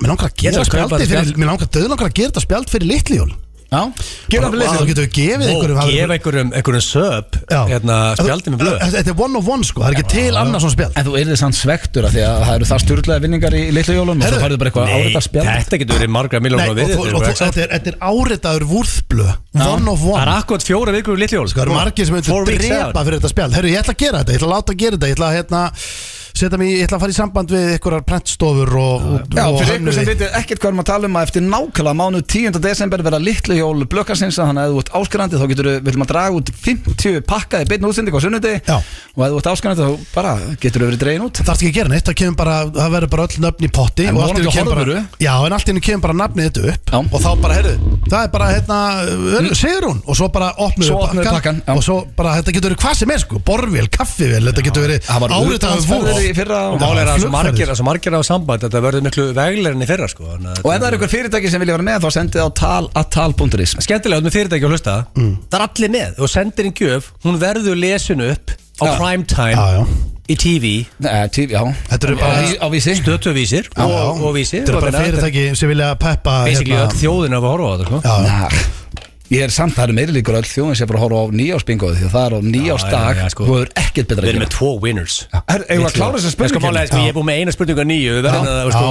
Mér 0.00 0.14
langar 0.14 0.30
að 0.30 0.36
gera 0.40 0.62
að 0.62 0.70
kaupa 0.70 0.70
spjaldi 0.70 0.96
þetta 0.96 1.08
fyrir 1.10 1.24
spjald. 1.24 1.40
Mér 1.40 1.50
langar 1.50 1.72
döð 1.76 1.88
langar 1.92 2.08
að 2.08 2.14
gera 2.16 2.30
þetta 2.32 2.44
spjald 2.46 2.70
fyrir 2.72 2.88
litli 2.88 3.18
það 3.70 4.02
fyrir 4.30 4.58
Þá 4.70 4.88
getur 4.88 5.04
við 5.04 5.12
gefið 5.14 5.50
einhverjum 5.50 5.78
gefa 5.90 6.14
einhverjum, 6.16 6.48
einhverjum 6.58 6.84
söp 6.84 7.38
hérna, 7.50 7.96
spjaldið 8.18 8.54
með 8.54 8.62
blöð. 8.64 8.76
Þetta 8.94 9.12
er 9.12 9.18
one 9.26 9.38
of 9.38 9.50
one 9.50 9.66
sko, 9.66 9.84
það 9.84 9.90
er 9.90 9.96
ekki 9.98 10.10
til 10.14 10.34
annars 10.40 10.64
svona 10.64 10.74
spjald. 10.74 10.94
En 10.98 11.06
þú 11.06 11.12
erðið 11.20 11.38
samt 11.40 11.58
svektur 11.58 12.08
að 12.08 12.16
því 12.16 12.22
að 12.26 12.38
það 12.46 12.54
eru 12.56 12.68
það 12.70 12.82
styrlaði 12.84 13.24
vinningar 13.26 13.56
í 13.56 13.62
litlu 13.76 13.96
jólunum 13.96 14.24
og 14.24 14.34
svo 14.34 14.40
færðu 14.44 14.60
bara 14.60 14.72
eitthvað 14.72 14.94
árita 14.96 15.22
spjald. 15.26 15.50
þetta 15.60 15.80
getur 15.82 16.00
verið 16.00 16.14
margra 16.16 16.42
miljónar 16.44 16.72
og, 16.72 16.76
við 16.80 16.86
þetta 17.30 17.62
er, 17.64 17.68
þetta 17.76 17.88
er 17.92 17.98
áritaður 18.10 18.64
vúrþblö 18.70 19.28
One 19.60 19.90
of 19.90 20.00
Það 20.00 20.20
er 20.20 20.30
one 20.30 20.38
akkurat 20.40 20.64
fjóra 20.66 20.94
vikur 20.94 21.18
í 21.18 21.20
litli 21.24 21.38
jól 21.38 21.50
Það 21.50 21.64
eru 21.66 21.76
margir 21.76 22.08
sem 22.08 22.16
weeks 22.16 22.30
drepa 22.30 23.04
fyrir 23.06 23.20
þetta 23.20 23.32
spjald. 23.34 23.56
Herru, 23.58 23.70
ég 23.70 23.82
ætla 23.82 23.94
að 23.94 24.02
gera 24.02 24.22
þetta, 24.22 24.34
ég 24.34 24.40
ætla 24.40 24.48
að 24.50 24.54
láta 24.56 24.74
að 24.74 24.80
gera 24.80 24.96
þetta 24.98 25.10
Setja 26.30 26.58
mig, 26.60 26.70
ég 26.76 26.86
ætla 26.86 26.98
að 26.98 27.02
fara 27.04 27.12
í 27.12 27.16
samband 27.16 27.50
við 27.52 27.64
einhverjar 27.74 28.04
prentstofur 28.06 28.70
og, 28.80 29.06
og, 29.10 29.34
Já, 29.34 29.44
og 29.48 29.58
fyrir 29.60 29.80
ykkur 29.80 29.96
sem 29.96 30.06
veitir 30.08 30.36
ekkert 30.38 30.62
hvað 30.62 30.70
erum 30.70 30.82
að 30.82 30.88
tala 30.90 31.08
um 31.10 31.18
að 31.18 31.26
eftir 31.26 31.44
nákvæmlega 31.44 31.96
mánuð 32.00 32.24
10. 32.30 32.60
desember 32.64 33.02
verða 33.04 33.20
litlu 33.22 33.56
jól 33.58 33.84
blökkarsins 33.90 34.38
þannig 34.38 34.62
að 34.62 34.70
ef 34.70 34.76
þú 34.76 34.82
ert 34.84 34.92
áskrandi 35.00 35.40
þá 35.40 35.46
getur 35.50 35.68
við 35.70 35.78
viljum 35.88 36.04
að 36.06 36.12
draga 36.12 36.38
út 36.38 36.52
50 36.64 37.20
pakka 37.30 37.62
í 37.64 37.68
beinu 37.70 37.90
útsending 37.90 38.14
á 38.14 38.20
sunnudegi 38.22 38.62
Já. 38.68 38.76
og 38.78 39.24
ef 39.26 39.34
þú 39.34 39.40
ert 39.40 39.50
áskrandi 39.52 39.88
þá 39.88 40.06
bara 40.14 40.34
getur 40.62 40.84
við 40.84 40.90
verið 40.92 41.02
dregin 41.04 41.26
út 41.26 41.40
Það 41.40 41.50
þarf 41.50 41.60
ekki 41.60 41.70
að 41.70 41.78
gera 41.80 41.92
neitt, 41.94 42.06
það 42.06 42.18
kemur 42.20 42.38
bara, 42.40 42.56
það 42.78 42.94
verður 42.96 43.12
bara 43.14 43.26
öll 43.26 43.44
nöfn 43.44 43.66
í 43.66 43.70
potti 43.80 44.06
En 44.06 44.20
kemur 44.20 44.70
horfurðu. 44.70 45.00
bara, 45.00 45.24
Já, 45.24 45.32
en 45.46 45.56
allt 45.56 45.70
henni 45.70 45.84
kemur 45.84 46.04
bara 46.06 46.18
nafnið 46.20 46.48
þetta 46.50 46.74
upp 46.74 46.94
Já. 46.94 46.98
og 47.00 47.24
þá 47.24 47.30
bara, 47.42 47.58
heyrðu, 47.58 47.74
það 48.06 48.20
er 48.20 48.32
bara, 48.34 48.50
hérna, 48.54 48.78
mm. 49.10 49.50
Sigrún 49.60 50.00
og 50.04 50.18
svo 50.18 50.30
bara 50.32 50.50
opnum 50.60 50.86
við 50.86 51.30
pakkan, 51.30 51.62
og 51.74 51.82
svo 51.84 51.98
bara, 52.16 52.36
þetta 52.40 52.54
getur 52.56 52.70
verið 52.70 52.82
hvað 52.84 52.98
sem 53.00 53.14
er 53.14 53.22
sko, 53.24 53.40
borvél, 53.46 53.88
kaffivél, 53.92 54.42
þetta 54.50 54.66
getur 54.68 54.86
verið 54.86 55.10
utanlandsferðir 55.56 56.19
í 56.26 56.34
fyrra 56.36 56.58
Og 56.74 56.78
málega 56.82 57.02
er 57.04 57.10
að 57.14 57.22
svo 57.24 57.30
margir, 57.34 57.72
svo 57.78 57.86
margir 57.88 58.16
á 58.16 58.20
samband 58.26 58.64
Þetta 58.66 58.82
verður 58.84 59.04
miklu 59.06 59.26
veglegur 59.36 59.76
enn 59.76 59.84
í 59.86 59.88
fyrra 59.90 60.08
sko 60.12 60.28
Og 60.28 60.36
ef 60.36 60.54
það 60.60 60.70
þetta 60.74 60.90
er 60.90 60.98
ykkur 60.98 61.12
fyrirtæki 61.14 61.52
sem 61.54 61.64
vilja 61.64 61.76
vera 61.78 61.86
með 61.88 62.04
þá 62.06 62.10
sendið 62.18 62.44
á 62.44 62.48
tal 62.60 62.84
að 63.00 63.10
tal.is 63.16 63.74
Skemmtilega 63.86 64.26
með 64.28 64.36
fyrirtæki 64.36 64.68
að 64.68 64.74
hlusta 64.76 64.96
Það 65.16 65.58
er 65.60 65.66
allir 65.66 65.94
með. 65.96 66.20
Og 66.20 66.32
sendir 66.34 66.70
inn 66.70 66.76
gjöf 66.80 67.10
Hún 67.26 67.40
verður 67.42 67.80
lesin 67.80 68.24
upp 68.30 68.56
á 68.80 68.84
Já. 68.88 68.92
prime 68.96 69.24
time 69.28 69.56
Já, 69.56 69.66
já. 69.76 69.82
í 70.30 70.36
TV 70.40 70.64
Nei, 71.04 71.14
já. 71.50 71.62
Þetta 71.90 72.06
eru 72.08 72.16
bara, 72.20 72.44
Á- 72.48 72.60
Á 72.64 72.66
vísi 72.72 72.94
Stötuvísir 73.00 73.66
og, 73.76 74.22
og 74.24 74.36
vísir. 74.38 74.62
Þetta 74.64 74.76
eru 74.76 74.84
bara 74.86 75.02
fyrirtæki 75.04 75.44
sem 75.58 75.68
vilja 75.72 75.90
peppa 76.00 76.36
Basically 76.46 76.78
öll 76.80 76.94
þjóðin 77.00 77.36
að 77.36 77.48
horfa 77.50 77.70
á 77.70 77.76
þetta 77.82 78.78
Ég 79.30 79.44
er 79.46 79.52
samt, 79.54 79.76
það 79.76 79.84
eru 79.86 79.94
meiri 79.94 80.14
líkur 80.16 80.34
öll 80.40 80.46
þjóðin 80.50 80.78
sem 80.80 80.88
bara 80.90 80.98
að 80.98 81.04
horfa 81.04 81.18
á 81.22 81.26
nýjásbingoði 81.38 81.98
því 82.00 82.06
að 82.08 82.14
það 82.16 82.24
er 82.26 82.34
á 82.34 82.40
nýjásdag 82.50 83.10
já, 83.14 83.20
já, 83.22 83.28
sko. 83.30 83.44
og 83.44 83.50
það 83.52 83.60
er 83.62 83.70
ekkert 83.84 84.08
betra 84.10 84.24
Við 84.24 84.26
að 84.26 84.30
erum 84.32 84.40
gera. 84.40 84.46
með 84.48 84.54
tvo 84.56 84.70
winners. 84.82 85.18
Er- 85.38 85.66
við 85.70 85.84
að 85.86 85.94
klára 85.94 86.16
þessa 86.18 86.30
Ég 86.30 86.34
spurningu? 86.34 86.62
málega, 86.64 86.86
sko, 86.90 86.98
ég 87.04 87.12
er 87.12 87.16
búið 87.20 87.28
með 87.28 87.38
eina 87.44 87.54
spurningu 87.54 87.84
að 87.84 87.88
nýju 87.92 88.16
Við 88.16 88.26
að, 88.30 88.72
sko 88.74 88.88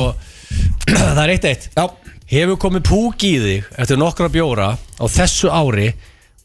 Það 1.10 1.20
er 1.26 1.34
eitt 1.36 1.48
eitt. 1.50 1.68
Já, 1.76 1.84
Hefur 2.30 2.60
komið 2.62 2.84
púk 2.88 3.24
í 3.28 3.34
þig 3.44 3.68
eftir 3.84 3.98
nokkra 4.00 4.30
bjóra 4.32 4.70
á 4.80 5.06
þessu 5.10 5.50
ári 5.52 5.90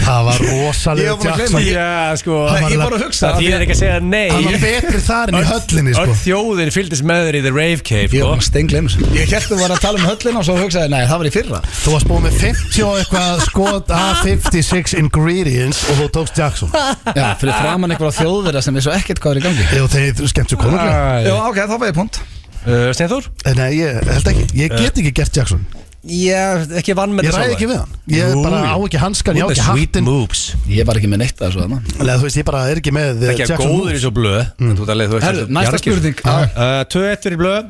það 0.03 0.21
var 0.27 0.43
Ég 0.43 0.51
var 0.53 0.67
rosalega 0.67 1.13
því. 1.53 1.61
Já, 1.73 1.89
sko 2.19 2.37
ég 2.69 2.77
var 2.81 2.95
að 2.97 3.03
hugsa 3.05 3.29
Það 3.33 3.39
að- 3.39 3.63
ekki 3.63 3.73
að 3.75 3.79
segja 3.79 3.93
Hann 3.97 4.09
nei 4.13 4.29
var 4.33 4.57
betri 4.63 5.01
þar 5.07 5.31
en 5.31 5.37
í 5.39 5.43
höllinni 5.49 5.93
sko. 5.95 6.03
Öll 6.03 6.17
þjóðin 6.23 6.71
fylgdist 6.75 7.05
með 7.07 7.21
þér 7.27 7.37
í 7.39 7.41
The 7.47 7.53
Rave 7.55 7.81
Cave 7.89 8.09
Ég 8.13 8.23
sko. 8.23 8.29
var 8.33 8.43
steingleims 8.47 8.97
Ég 9.13 9.33
held 9.33 9.43
að 9.43 9.49
þú 9.53 9.59
var 9.63 9.75
að 9.75 9.81
tala 9.85 10.01
um 10.01 10.05
höllina 10.09 10.39
og 10.43 10.47
svo 10.47 10.57
hugsaði, 10.59 10.89
nei, 10.93 11.03
það 11.07 11.21
var 11.23 11.29
í 11.29 11.33
fyrra. 11.33 11.61
Þú 11.83 11.95
varst 11.95 12.09
búin 12.09 12.25
með 12.27 12.37
50 12.43 12.83
og 12.87 13.01
eitthvað 13.03 13.43
skot 13.47 13.93
af 13.97 14.23
56 14.23 14.93
ingredients 14.99 15.83
og 15.89 16.01
þú 16.01 16.09
tókst 16.17 16.37
Jackson. 16.43 16.73
Já, 17.15 17.27
fyrir 17.39 17.53
framann 17.59 17.91
einhverja 17.95 18.17
þjóðverða 18.23 18.63
sem 18.65 18.77
er 18.79 18.85
svo 18.87 18.95
ekkert 18.95 19.21
hvað 19.23 19.37
er 19.37 19.41
í 19.41 19.45
gangi. 19.47 19.67
Jú, 19.77 19.87
þeir 19.93 20.27
skemmt 20.33 20.53
svo 20.53 20.59
konunglega. 20.63 21.23
Já, 21.27 21.35
ok, 21.49 21.61
þá 21.69 21.75
var 21.79 21.87
ég 21.91 21.97
punkt 21.97 22.19
uh, 22.67 22.89
Steinþór? 22.95 23.29
Nei, 23.59 23.69
ég 23.79 24.03
held 24.09 24.29
ekki, 24.33 24.45
ég 24.63 24.75
get 24.77 24.99
ekki 25.03 25.13
gert 25.21 25.35
Jackson 25.41 25.65
Já, 26.03 26.59
ekki 26.75 26.93
vann 26.99 27.13
með 27.15 27.29
Ég 27.29 27.35
ræði 27.37 27.53
ekki 27.55 27.67
við 27.69 27.77
hann 27.79 27.91
Ég 28.11 28.31
Jú, 28.33 28.41
bara 28.43 28.57
á 28.67 28.75
ekki 28.75 28.99
hanskan, 28.99 29.37
ég 29.39 29.45
á 29.47 29.51
ekki 29.53 29.63
hattin 29.63 30.03
moves 30.03 30.41
Ég 30.67 30.83
var 30.89 30.99
ekki 30.99 31.07
með 31.07 31.21
neitt 31.21 31.37
að 31.39 31.45
þessu 31.53 31.61
þarna 31.61 31.77
Eða 31.95 32.15
þú 32.19 32.25
veist, 32.27 32.39
ég 32.41 32.47
bara 32.49 32.63
er 32.73 32.81
ekki 32.81 32.91
með 32.97 33.23
eh, 33.23 33.31
Ekki 33.31 33.45
að 33.45 33.53
Jackson 33.53 33.71
góður 33.71 33.79
í 33.79 33.87
moves. 33.87 34.01
svo 34.03 34.11
blöð 34.17 34.41
mm. 34.59 34.73
Þú 34.75 34.87
veist, 34.89 35.05
þú 35.07 35.15
veist, 35.15 35.27
Herðu, 35.29 35.45
næsta 35.47 35.69
jarðskil. 35.69 35.93
spurning. 35.95 36.17
uh, 36.27 36.81
2-1 36.91 37.23
fyrir 37.23 37.39
blöð 37.39 37.69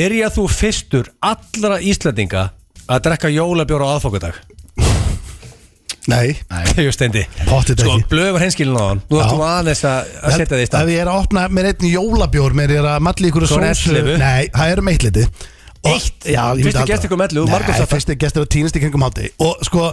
Byrja 0.00 0.30
þú 0.38 0.46
fyrstur 0.54 1.10
allra 1.28 1.76
Íslandinga 1.92 2.46
að 2.88 3.04
drekka 3.04 3.32
jólabjóra 3.36 3.84
á 3.84 3.90
aðfokadag 3.98 4.40
Nei, 6.08 6.38
Jú 6.80 6.88
steindi 6.96 7.26
Pottþétt 7.44 7.84
Sko, 7.84 7.98
ekki. 7.98 8.08
blöð 8.14 8.30
var 8.38 8.46
henskilin 8.46 8.80
á 8.80 8.84
hann 8.94 9.04
Nú 9.12 9.20
Já. 9.20 9.26
ættum 9.26 9.42
við 9.42 9.48
aðeins 9.52 9.84
að, 9.92 10.10
að 10.24 10.36
setja 10.40 10.56
því 10.56 10.62
í 10.62 10.64
Ef 10.64 10.70
stað 10.72 10.92
ég 10.94 11.02
er 11.04 11.10
að 11.12 11.20
opna 11.20 11.44
mér 11.52 11.68
einn 11.74 11.88
jólabjór 11.92 12.56
Mér 12.56 12.72
er 12.78 12.88
að 12.94 13.02
malli 13.04 13.28
ykkur 13.28 13.44
Svo 13.50 13.60
er 13.60 13.76
sósu 13.76 13.92
11. 13.92 14.16
Nei, 14.24 14.48
það 14.56 14.72
eru 14.72 14.86
meitt 14.88 15.04
liti 15.04 15.26
Eitt? 15.86 16.24
Já, 16.26 16.42
ég 16.58 16.64
Fyrsti 16.64 16.64
myndi 16.66 16.78
halda 16.80 16.90
gestur 16.90 17.10
kom 17.12 17.20
11, 17.22 17.38
þú 17.38 17.44
Nei, 17.46 17.52
margar 17.54 17.76
þetta- 17.78 17.92
fyrsti 17.92 18.14
gestur 18.18 18.42
á 18.42 18.46
tínast 18.50 18.76
í 18.76 18.80
kringum 18.82 19.04
hátti 19.06 19.28
Og 19.46 19.60
sko, 19.62 19.84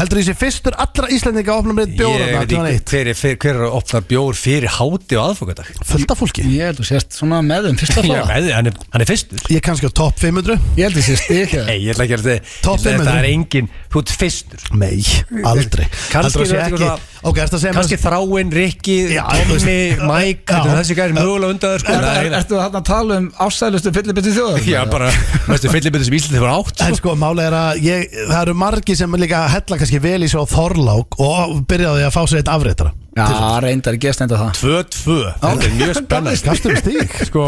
heldur 0.00 0.18
þessi 0.22 0.34
fyrstur 0.40 0.76
allra 0.80 1.10
Íslandinga 1.12 1.52
að 1.52 1.60
opna 1.60 1.74
mér 1.76 1.84
einn 1.86 1.98
bjór 1.98 2.16
Ég 2.16 2.30
veit 2.32 2.40
ekki 2.40 2.56
2001? 2.56 2.86
hver, 2.88 3.10
er- 3.12 3.18
hver, 3.20 3.36
hver 3.44 3.54
er 3.60 3.64
að 3.66 3.76
opna 3.76 4.00
bjór 4.08 4.38
fyrir 4.40 4.70
háti 4.78 5.18
á 5.18 5.22
aðfokadag 5.26 5.68
Fullt 5.84 6.10
af 6.16 6.18
fólki. 6.22 6.46
Ég 6.56 6.64
held 6.70 6.80
að 6.80 6.80
þú 6.80 6.88
sést 6.88 7.18
svona 7.20 7.42
með 7.44 7.68
þeim 7.68 7.76
Já, 7.84 8.00
hlaða 8.00 8.26
veði, 8.32 8.52
hann, 8.56 8.66
er, 8.72 8.80
hann 8.96 9.04
er 9.04 9.10
fyrstur. 9.12 9.38
Ég 9.52 9.60
er 9.60 9.64
kannski 9.68 9.86
á 9.86 9.92
topp 9.92 10.16
500 10.24 10.56
Ég 10.80 10.82
held 10.88 10.96
að 10.96 11.00
þú 11.00 11.04
sést 11.10 11.24
stík 11.28 11.52
Nei, 11.68 11.78
ég 11.84 11.92
ætla 11.92 12.08
ekki 12.08 12.16
að 12.16 12.40
Topp 12.64 12.80
segja 12.80 12.96
500. 12.96 13.06
Það 13.06 13.20
er 13.20 13.28
engin, 13.30 13.68
þú 13.92 14.02
ert 14.02 14.14
fyrstur. 14.16 14.66
Nei, 14.72 15.04
aldrei. 15.52 15.86
Kannski 16.10 16.16
Heldurðu 16.16 16.42
að 16.42 16.48
sé 16.48 16.56
þú 16.56 16.56
ert 16.56 16.66
eitthvað 16.66 16.96
ekki 16.96 17.15
Ok, 17.26 17.38
ertu 17.42 17.56
að 17.58 17.62
segja 17.64 17.74
Kannski 17.74 17.96
Þráinn, 17.98 18.50
Rikki, 18.54 18.96
Tommy, 19.18 19.78
Mike 20.06 20.44
þetta 20.46 20.70
er 20.70 20.76
Þessi 20.80 20.96
gæri 20.98 21.16
mögulega 21.16 21.54
undan 21.56 21.72
þér 21.72 21.82
sko 21.82 21.94
Er- 21.96 22.04
er-. 22.26 22.36
Ertu 22.38 22.60
að 22.62 22.76
tala 22.86 23.16
um 23.22 23.26
ásælustu 23.46 23.92
fyllibiti 23.96 24.34
þjóðar? 24.36 24.60
Já, 24.70 24.82
bara, 24.92 25.08
veistu, 25.48 25.72
fyllibiti 25.72 26.06
sem 26.06 26.18
Íslandi 26.20 26.38
hefur 26.38 26.52
átt 26.54 26.84
En 26.86 26.94
sko, 27.00 27.16
máli 27.18 27.42
er 27.48 27.56
að 27.58 27.80
ég, 27.82 28.06
það 28.30 28.42
eru 28.44 28.54
margi 28.62 28.96
sem 29.00 29.18
líka 29.18 29.42
hella 29.50 29.80
kannski 29.80 29.98
vel 30.06 30.20
í 30.22 30.30
svo 30.30 30.44
þorlák 30.50 31.18
og 31.26 31.56
byrjaði 31.70 32.06
að 32.06 32.14
fá 32.14 32.22
sér 32.30 32.42
eitt 32.44 32.52
afréttara. 32.54 32.94
Já, 33.16 33.24
reyndar 33.64 33.96
ekki 33.96 34.10
að 34.10 34.16
stenda 34.18 34.36
það. 34.36 34.58
2-2 34.60 35.14
Þetta 35.40 35.66
er 35.66 35.76
mjög 35.78 35.92
spennandi. 36.02 36.40
Kastum 36.44 36.74
stík 36.82 37.14
Sko, 37.30 37.44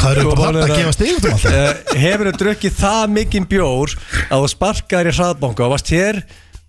Hvað 0.00 0.08
eru 0.10 0.24
Sko, 0.24 0.32
bara 0.32 0.48
málið 0.48 0.64
að 0.64 0.72
að- 0.72 0.80
gefa 0.80 0.94
stík 0.96 1.12
út 1.20 1.28
um 1.28 1.36
alltaf? 1.36 1.52
uh, 1.54 2.00
hefur 2.02 2.30
þú 2.32 2.40
drukkið 2.42 2.74
það 2.80 3.04
mikinn 3.14 3.46
bjór 3.52 3.94
að 4.26 4.42
þú 4.42 4.50
sparkaðir 4.56 5.10
í 5.12 5.14
hraðbanka 5.20 5.64
og 5.68 5.72
varst 5.76 5.92
hér 5.94 6.18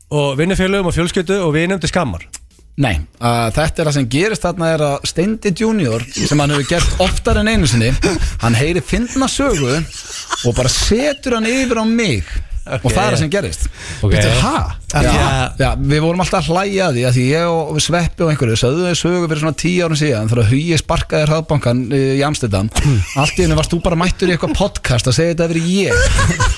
og 0.10 0.38
vinnufélögum 0.40 0.88
og 0.92 0.96
fjölskyldu 0.96 1.40
og 1.44 1.54
vinum 1.58 1.80
til 1.80 1.92
skammar 1.92 2.28
Nei, 2.78 2.94
uh, 3.18 3.48
þetta 3.50 3.82
er 3.82 3.88
það 3.88 3.96
sem 3.96 4.10
gerist 4.14 4.44
þarna 4.46 4.68
er 4.76 4.82
að 4.86 5.06
Steindi 5.10 5.50
Junior 5.58 6.04
sem 6.14 6.38
hann 6.38 6.52
hefur 6.54 6.68
gert 6.70 7.00
oftar 7.02 7.40
en 7.42 7.50
einu 7.50 7.66
sinni 7.70 7.90
hann 8.44 8.58
heyri 8.58 8.84
fyndna 8.86 9.26
sögu 9.32 9.72
og 9.74 10.54
bara 10.54 10.70
setur 10.70 11.40
hann 11.40 11.50
yfir 11.50 11.82
á 11.82 11.86
mig 11.90 12.22
og 12.68 12.92
það 12.92 13.02
er 13.02 13.16
það 13.16 13.20
sem 13.24 13.32
gerist 13.34 13.66
Ok. 14.04 14.12
Býttu, 14.14 14.30
ha? 14.44 14.58
Já, 14.88 15.52
já, 15.60 15.74
við 15.76 16.00
vorum 16.00 16.22
alltaf 16.24 16.46
að 16.48 16.54
hlæja 16.56 16.86
að 16.88 17.18
því 17.18 17.24
ég 17.28 17.50
og 17.52 17.80
Sveppi 17.84 18.24
og 18.24 18.30
einhverju 18.32 18.56
sögðu 18.56 18.86
þau 18.88 19.00
sögu 19.02 19.26
fyrir 19.28 19.42
svona 19.42 19.58
tíu 19.60 19.84
árum 19.84 20.00
síðan 20.00 20.30
þegar 20.32 20.48
Hugi 20.48 20.78
sparkaði 20.80 21.26
hraðbankan 21.28 21.82
í 21.92 22.22
Amsterdam. 22.24 22.70
Allt 23.20 23.36
í 23.36 23.44
henni 23.44 23.58
varst 23.58 23.74
þú 23.74 23.82
bara 23.84 24.00
mættur 24.00 24.32
í 24.32 24.36
eitthvað 24.38 24.56
podcast 24.56 25.10
að 25.12 25.18
segja 25.18 25.34
þetta 25.34 25.50
yfir 25.52 25.68
ég. 25.74 25.92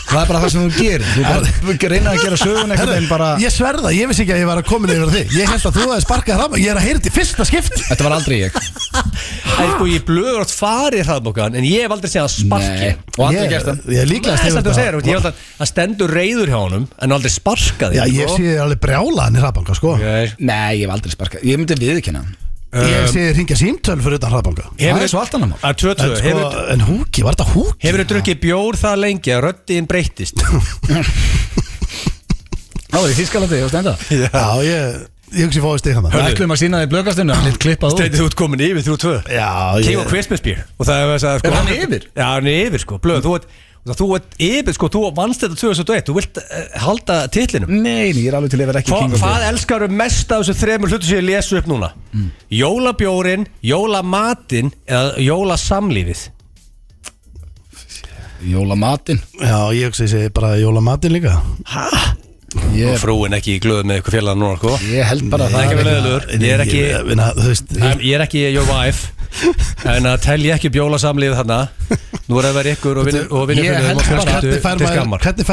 Það 0.10 0.22
er 0.22 0.30
bara 0.30 0.44
það 0.44 0.54
sem 0.54 0.62
þú 0.62 0.70
gerir. 0.78 1.08
Þú 1.16 1.24
bara 1.26 1.90
reyna 1.96 2.14
að 2.14 2.22
gera 2.22 2.40
sögun 2.44 2.76
einhvern 2.76 2.94
veginn 2.94 3.10
bara 3.10 3.32
Ég 3.42 3.56
sverða, 3.56 3.94
ég 3.98 4.12
vissi 4.12 4.24
ekki 4.26 4.36
að 4.36 4.44
ég 4.44 4.50
var 4.52 4.62
að 4.62 4.70
komin 4.70 4.94
yfir 4.94 5.14
þig. 5.16 5.34
Ég 5.40 5.50
held 5.50 5.66
að 5.66 5.80
þú 5.80 5.88
hefði 5.88 6.06
sparkað 6.06 6.44
það 6.44 6.60
Ég 6.60 6.70
er 6.70 6.80
að 6.80 6.86
heyra 6.86 7.02
þetta 7.02 7.10
í 7.10 7.16
fyrsta 7.18 7.50
skipt 7.50 7.82
þetta 7.90 8.08
var 8.08 8.18
aldrei 8.20 8.38
ég. 8.44 8.62
En 9.60 9.74
sko 9.74 9.90
ég 9.90 10.06
blöður 10.08 10.44
átt 10.46 10.54
farið 10.54 11.10
hraðbankan 11.10 11.58
en 11.60 11.66
ég 11.68 11.84
hef 11.84 11.94
aldrei 11.96 12.12
séð 12.14 12.24
að 12.24 12.32
sparki 12.36 12.90
og 13.18 13.26
aldrei 13.28 13.50
gert 13.52 13.68
það. 13.68 13.82
Það. 15.60 15.70
stendur 15.70 16.14
reyður 16.16 16.52
hjá 16.54 16.60
honum 16.60 16.86
en 17.04 17.16
aldrei 17.18 17.34
sparkaði 17.34 18.00
ég 18.20 18.36
sé 18.36 18.44
þér 18.44 18.62
alveg 18.66 18.84
brjálaðan 18.84 19.40
í 19.40 19.42
hraðbanka, 19.44 19.80
sko. 19.80 19.96
Okay. 19.98 20.30
Nei, 20.40 20.78
ég 20.80 20.86
hef 20.86 20.94
aldrei 20.98 21.16
sparkað, 21.16 21.48
ég 21.50 21.60
myndi 21.62 21.80
viðkynna 21.80 22.24
Ég 22.70 23.08
sé 23.10 23.24
þér 23.24 23.34
hringja 23.34 23.56
símtöl 23.58 23.98
fyrir 23.98 24.20
utan 24.20 24.30
hraðbanka. 24.36 24.68
Það 24.78 25.02
er 25.02 25.10
svo 25.10 25.22
allt 25.24 25.34
annar 25.40 25.50
mál. 25.50 25.62
að 25.66 25.80
2-2 25.82 25.90
En, 25.90 26.12
sko, 26.14 26.26
Hefur 26.28 26.74
en 26.76 26.84
húki, 26.86 27.24
var 27.26 27.34
þetta 27.34 27.48
húki? 27.56 27.80
hefur 27.82 28.04
þú 28.04 28.06
drukkið 28.12 28.42
bjór 28.44 28.78
það 28.78 29.00
lengi 29.08 29.34
að 29.34 29.42
röddiðin 29.48 29.88
breyttist? 29.90 30.44
Það 32.90 33.02
var 33.04 33.10
í 33.10 33.16
Þískalandi, 33.18 33.58
ég 33.60 33.72
stenda 33.72 33.94
Já, 34.10 34.46
ég, 34.66 35.02
ég 35.34 35.50
hugsi 35.50 35.62
fóði 35.64 35.82
stík 35.82 35.98
hann 35.98 36.08
Við 36.10 36.28
ætlum 36.28 36.54
að 36.54 36.62
sína 36.62 36.82
því 36.82 36.92
blökastinu, 36.94 37.36
hann 37.38 37.50
lit 37.50 37.60
klippað 37.62 37.94
út. 37.94 38.00
Steindið 38.02 38.22
þú 38.22 38.30
ert 38.30 38.38
komin 38.40 38.64
yfir 38.66 38.86
3-2 38.86 39.12
Já, 39.34 39.50
King 39.82 39.94
ég 39.94 40.02
of 40.02 40.10
Christmas 40.10 40.46
beer. 40.46 40.64
Og 40.78 40.90
það 40.90 41.02
er 41.02 41.14
að 41.14 41.20
sko, 41.24 41.50
Er 41.50 41.58
hann 41.58 41.74
yfir? 41.76 42.08
Já, 42.14 42.26
hann 42.36 42.50
er 42.50 42.70
yfir 42.70 42.84
sko, 42.86 42.98
blöð, 43.02 43.22
þú 43.26 43.36
ert 43.40 43.46
þú 43.88 44.08
ert 44.18 44.36
yfir 44.44 44.76
sko, 44.76 44.90
þú 44.92 45.02
vannst 45.18 45.44
þetta 45.46 45.58
2001 45.60 46.08
þú 46.10 46.16
vilt 46.18 46.40
uh, 46.42 46.64
halda 46.84 47.20
titlinum? 47.34 47.72
Nei, 47.84 48.12
ég 48.12 48.28
er 48.30 48.38
alveg 48.38 48.54
til 48.54 48.60
að 48.62 48.72
vera 48.72 48.84
ekki 48.84 48.94
Hva, 48.94 49.00
king 49.06 49.16
of 49.16 49.24
Hvað 49.24 49.46
elskar 49.50 49.86
þú 49.86 50.00
mest 50.02 50.34
af 50.36 50.44
þessu 50.44 50.58
þremur 50.60 50.94
hlutu 50.94 51.10
sem 51.10 51.22
ég 51.22 51.28
lesu 51.30 51.60
upp 51.60 51.70
núna? 51.72 51.94
Jólabjórin, 52.54 53.48
jólamatinn 53.66 54.74
eða 54.86 55.16
jólasamlífið? 55.24 56.26
Jólamatinn? 58.50 59.20
Já, 59.40 59.60
ég 59.76 59.90
hugsi 59.90 60.06
þessi 60.08 60.34
bara 60.36 60.56
jólamatinn 60.60 61.18
líka 61.18 61.40
Ég, 62.76 62.98
Frúin 63.02 63.36
ekki 63.38 63.56
í 63.58 63.62
glöðu 63.64 63.86
með 63.90 64.02
ykkur 64.02 64.16
félag 64.18 64.40
núna 64.40 64.58
sko. 64.58 64.74
ég 64.90 65.06
held 65.10 65.30
bara 65.30 65.48
að 65.48 65.54
Það. 65.54 65.62
er 65.62 65.70
ekki 65.70 65.86
það 65.86 66.44
Ég 66.44 66.52
er 66.56 66.64
ekki 66.66 66.82
vinna, 67.10 67.30
veist 67.38 67.74
Ég 67.80 68.12
er 68.18 68.26
ekki 68.26 68.44
your 68.50 68.68
wife. 68.70 69.14
En 69.96 70.10
að 70.10 70.22
telja 70.26 70.56
ekki 70.58 70.72
bjólasamlífið 70.74 71.38
þarna. 71.44 71.60
Nú 72.28 72.40
er 72.42 72.50
að 72.50 72.58
vera 72.60 72.74
ykkur 72.76 73.00
og 73.00 73.10
fjölskyldu 74.10 74.54
Hvernig 74.58 74.62
fær 74.66 74.78
maður, 74.82 74.94
skammar. 74.98 75.26
hvernig 75.28 75.50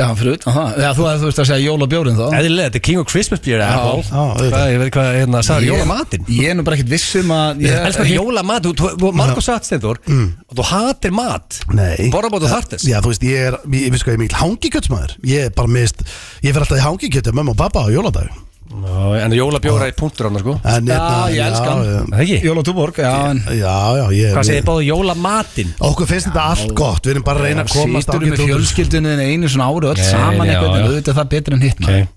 Já, 0.00 0.06
fyrir 0.16 0.36
utan 0.38 0.54
það 0.54 0.78
Já, 0.80 0.88
þú 0.96 1.04
hefði 1.04 1.20
þú 1.20 1.28
veist 1.28 1.40
að 1.42 1.48
segja 1.50 1.64
jólabjórin 1.66 2.16
þá 2.16 2.22
Eðlilega, 2.38 2.68
þetta 2.70 2.78
er 2.80 2.84
King 2.86 3.00
of 3.02 3.08
Christmas 3.10 3.42
beer 3.44 3.62
Apple 3.66 4.04
já, 4.06 4.14
auðvitað. 4.16 4.64
Ég 4.70 4.80
veit 4.80 4.92
hvað, 4.96 5.08
hérna, 5.18 5.42
sagði 5.44 5.68
jólamatinn 5.68 6.30
Ég 6.32 6.48
er 6.52 6.56
nú 6.56 6.64
bara 6.64 6.78
ekkert 6.78 6.92
vissum 6.94 7.32
að 7.36 7.64
Ég 7.66 7.86
elskar 7.90 8.08
jólamat, 8.08 8.68
þú, 8.80 9.10
Marko 9.20 9.44
satt 9.44 9.68
Steindur 9.68 10.00
og 10.00 10.56
þú 10.56 10.68
hatir 10.70 11.12
mat 11.16 11.60
Nei 11.76 12.08
Borðabót 12.14 12.46
og 12.48 12.54
þartist 12.54 12.88
Já, 12.88 13.00
þú 13.04 13.12
veist, 13.12 13.26
ég 13.28 13.50
er, 13.50 13.58
ég, 13.76 13.90
veist 13.92 14.06
hvað, 14.06 14.14
ég 14.14 14.20
er 14.20 14.24
mikil 14.24 14.40
hangikjötsmaður 14.40 15.16
Ég 15.34 15.50
er 15.50 15.56
bara 15.58 15.74
mist, 15.76 16.06
ég 16.46 16.54
fer 16.56 16.64
alltaf 16.64 16.80
í 16.80 16.86
hangikjötu 16.86 17.36
Mömmu 17.36 17.52
og 17.52 17.60
pappa 17.60 17.84
á 17.84 17.88
jóladag 17.92 18.30
En 18.70 19.32
jólabjóra 19.34 19.88
er 19.90 19.94
punktur 19.98 20.28
hann 20.28 20.38
sko. 20.38 20.52
En, 20.62 20.86
Já, 20.86 20.94
hérna, 20.94 21.30
ég 21.34 21.40
elska 21.42 21.70
hann. 21.72 21.80
já, 21.88 22.02
Það 22.06 22.20
ekki? 22.24 22.36
Jólatúborg, 22.46 23.00
já 23.02 23.14
en 23.32 23.40
Já, 23.58 23.72
já, 23.98 24.04
ég 24.14 24.34
Hvað 24.36 24.46
segir 24.46 24.64
báðu 24.68 24.84
jólamatinn? 24.86 25.72
Okkur 25.88 26.06
finnst 26.06 26.28
þetta 26.30 26.44
allt 26.52 26.74
gott. 26.78 27.02
Við 27.02 27.16
erum 27.16 27.24
bara 27.26 27.42
að 27.42 27.48
reyna 27.48 27.64
að 27.66 27.72
komast 27.74 28.06
Sýtur 28.12 28.26
með 28.30 28.44
fjölskyldunni 28.46 29.10
þinni 29.16 29.26
einu 29.34 29.50
svona 29.50 29.66
ári 29.74 29.90
öll 29.90 29.98
Nei, 29.98 30.06
saman 30.06 30.46
já, 30.46 30.52
eitthvað 30.54 30.70
já. 30.70 30.78
en 30.78 30.86
auðvitað 30.92 31.18
það 31.18 31.30
betur 31.34 31.56
en 31.58 31.64
hitt 31.66 31.80
maður. 31.82 32.08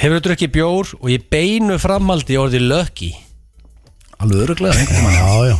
Hefur 0.00 0.16
þú 0.18 0.24
drukkið 0.26 0.52
bjór 0.58 0.92
og 0.98 1.08
ég 1.14 1.26
beinu 1.30 1.78
framhaldi 1.78 2.40
orðið 2.42 2.66
lökki 2.74 3.12
Alveg 4.20 4.42
öruglega. 4.48 4.74
Já, 4.90 5.54
já, 5.54 5.56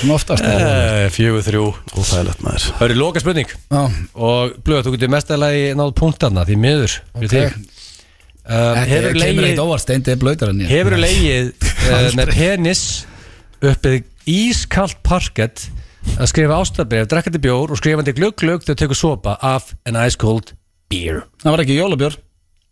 Svona 0.00 0.14
oftast 0.16 0.44
Eh, 0.44 1.08
Fjögur 1.12 1.42
þrjú. 1.44 1.64
Óþægilegt 2.00 2.40
maður. 2.44 2.64
Það 2.78 2.84
eru 2.86 2.94
loka 3.00 3.20
spurning 3.20 3.50
Já, 3.70 3.82
Og 4.14 4.54
blöð, 4.64 4.84
þú 4.86 4.92
getur 4.94 5.12
mestælagi 5.12 5.64
náð 5.76 5.92
punktana 5.98 6.44
Því 6.48 6.56
miður 6.62 6.94
fyrir 7.20 7.24
Ok. 7.24 7.34
þig 7.34 7.70
um, 8.44 8.80
Hefur 8.84 9.16
ég. 10.64 10.72
Hefur 10.72 10.98
legið 11.00 11.52
uh, 11.64 12.08
með 12.18 12.34
penis 12.36 12.84
uppið 13.64 14.02
ískalt 14.30 15.00
parkett 15.06 15.68
að 16.18 16.28
skrifa 16.30 16.58
ástabrif, 16.60 17.06
drekkandi 17.08 17.40
bjór 17.42 17.72
og 17.72 17.80
skrifandi 17.80 18.12
glögg-glögg 18.16 18.64
þegar 18.66 18.76
þú 18.76 18.82
tekur 18.82 18.98
sopa 18.98 19.38
af 19.40 19.72
an 19.88 19.98
ice 20.04 20.20
cold 20.20 20.52
beer? 20.92 21.24
Það 21.42 21.54
var 21.56 21.64
ekki 21.64 21.78
jólabjór. 21.78 22.18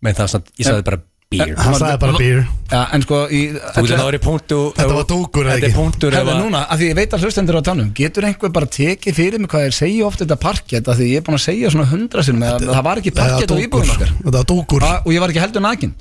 Menn 0.03 0.18
það 0.18 0.27
er 0.27 0.33
samt, 0.35 0.53
ég 0.59 0.68
sagði 0.68 0.87
bara 0.91 1.01
beer 1.33 1.55
Hann 1.59 1.76
sagði 1.80 1.99
bara 2.05 2.18
beer 2.20 2.41
Já, 2.72 2.80
en 2.97 3.03
sko 3.05 3.18
í, 3.28 3.41
Þú 3.57 3.85
getur 3.87 4.01
náður 4.01 4.16
í 4.18 4.22
punktu 4.26 4.59
Þetta 4.78 4.97
var 4.97 5.09
dúkur, 5.11 5.45
eða 5.49 5.55
Þetta 5.57 5.66
er 5.66 5.68
ekki? 5.68 5.78
punktur 5.80 6.16
að- 6.20 6.33
núna, 6.41 6.62
af 6.68 6.78
því 6.80 6.89
ég 6.93 6.99
veit 7.01 7.16
að 7.18 7.26
hlustendur 7.26 7.59
á 7.59 7.62
tánum 7.68 7.93
Getur 7.99 8.28
einhver 8.30 8.53
bara 8.57 8.66
tekið 8.78 9.18
fyrir 9.20 9.39
mig 9.43 9.51
hvað 9.53 9.66
þeir 9.68 9.76
segja 9.83 10.07
oft 10.09 10.22
þetta 10.24 10.39
parkett 10.47 10.89
af 10.89 10.97
því 11.01 11.11
ég 11.12 11.16
er 11.22 11.26
búin 11.28 11.39
að 11.41 11.47
segja 11.49 11.70
svona 11.74 11.91
hundra 11.93 12.22
sinum 12.26 12.43
að 12.49 12.66
það 12.70 12.85
var 12.89 13.03
ekki 13.03 13.14
parkett 13.20 13.51
á 13.53 13.57
íbúðum 13.66 13.95
okkar 13.97 14.12
Þetta 14.22 14.37
var 14.41 14.51
dúkur 14.55 14.83
Ah, 14.89 15.01
og 15.05 15.12
ég 15.12 15.20
var 15.20 15.28
ekki 15.35 15.45
heldur 15.45 15.64
nakin 15.68 15.95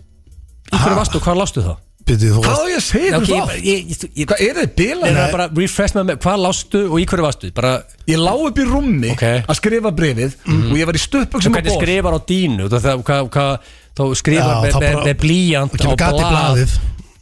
Í 0.72 0.78
hverju 0.80 0.96
varstu, 1.02 1.20
hvað 1.20 1.42
lástu 1.44 1.64
þá? 1.66 1.74
Býttu, 2.02 2.32
þú 2.34 2.40
Hvað 2.42 2.50
varst 2.50 2.62
á 2.66 2.72
ég 2.72 2.78
að 2.80 2.86
segja 2.88 3.18
ok, 3.20 3.28
það? 3.30 3.50
ég, 3.52 3.62
ég, 3.62 3.90
ég, 3.92 4.14
ég, 4.18 4.26
Hvað 4.32 4.40
er 4.42 4.56
þið 4.58 4.64
ég 4.64 4.72
bilað? 4.80 5.18
er 5.22 5.34
bara 5.36 5.46
refresh 5.54 5.94
með 5.94 6.06
mig, 6.08 6.16
hvað 6.24 6.40
lástu 6.42 6.80
og 6.88 6.96
í 6.98 7.06
hverju 7.12 7.26
varstu? 7.28 7.52
Bara, 7.54 7.74
Ég 8.10 8.18
lá 8.18 8.32
upp 8.34 8.58
í 8.58 8.66
rúmmi 8.66 9.12
Ok. 9.14 9.22
að 9.46 9.60
skrifa 9.60 9.92
brefið 9.94 10.34
og 10.50 10.74
ég 10.80 10.90
var 10.90 10.98
í 10.98 11.02
stöpbuxum 11.04 11.54
og 11.54 11.60
hvernig 11.60 11.76
skrifar 11.78 12.18
á 12.18 12.20
dínu? 12.26 12.66
Það, 12.74 12.82
það, 12.88 13.04
hvað, 13.06 13.30
hvað, 13.36 13.70
þá 14.02 14.22
skrifar 14.22 14.56
með, 14.66 14.80
með, 14.86 14.97
með 15.08 15.20
blíjant 15.26 15.76
Það 15.76 15.84
kemur 15.86 16.02
gat 16.02 16.18
í 16.18 16.26
blaðið. 16.32 16.74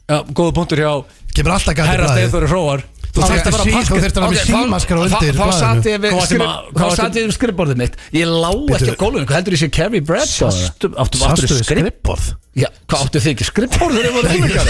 Já, 0.10 0.18
góða 0.40 0.54
punktur 0.60 0.82
hjá 0.86 0.94
Kemur 1.36 1.54
alltaf 1.60 1.76
gat 1.78 1.86
í 1.86 1.92
Herra 1.92 2.08
blaðið. 2.08 2.24
Steinþóri 2.26 2.50
Hróar. 2.50 2.82
Þú 3.10 3.24
þurftir 3.26 3.50
að 3.50 3.62
sí- 3.66 3.72
þú 3.90 3.98
þurftir 4.00 4.22
að 4.22 4.30
vera 4.30 4.30
með 4.30 4.42
símaskara 4.50 5.00
undir 5.06 5.38
Þá 5.40 5.48
satt 5.60 5.88
ég 5.90 6.02
við 6.04 6.12
skrif- 6.30 6.68
þá 6.78 6.86
satt 7.00 7.16
ég 7.18 7.24
við 7.26 7.34
skrifborðið 7.36 7.80
mitt. 7.82 7.96
Ég 8.14 8.30
lá 8.30 8.50
ekki 8.78 8.92
á 8.94 8.98
gólfinu, 9.02 9.26
hvað 9.26 9.38
heldur 9.40 9.56
ég 9.56 9.62
sé 9.64 9.70
Carrie 9.74 10.04
Bradshaw 10.06 10.50
eða? 10.50 10.68
Sástu, 10.70 10.92
áttu, 10.94 11.00
áttu 11.02 11.18
Sástu 11.24 11.50
við 11.50 11.64
skripp 11.66 11.82
skrippborð 11.90 12.28
Já, 12.62 12.68
hvað 12.86 13.06
áttu 13.08 13.22
þið 13.26 13.32
ekki? 13.34 13.48
Skrifborðið 13.50 14.06
þegar 14.06 14.14
voru 14.14 14.28
úlingar 14.30 14.68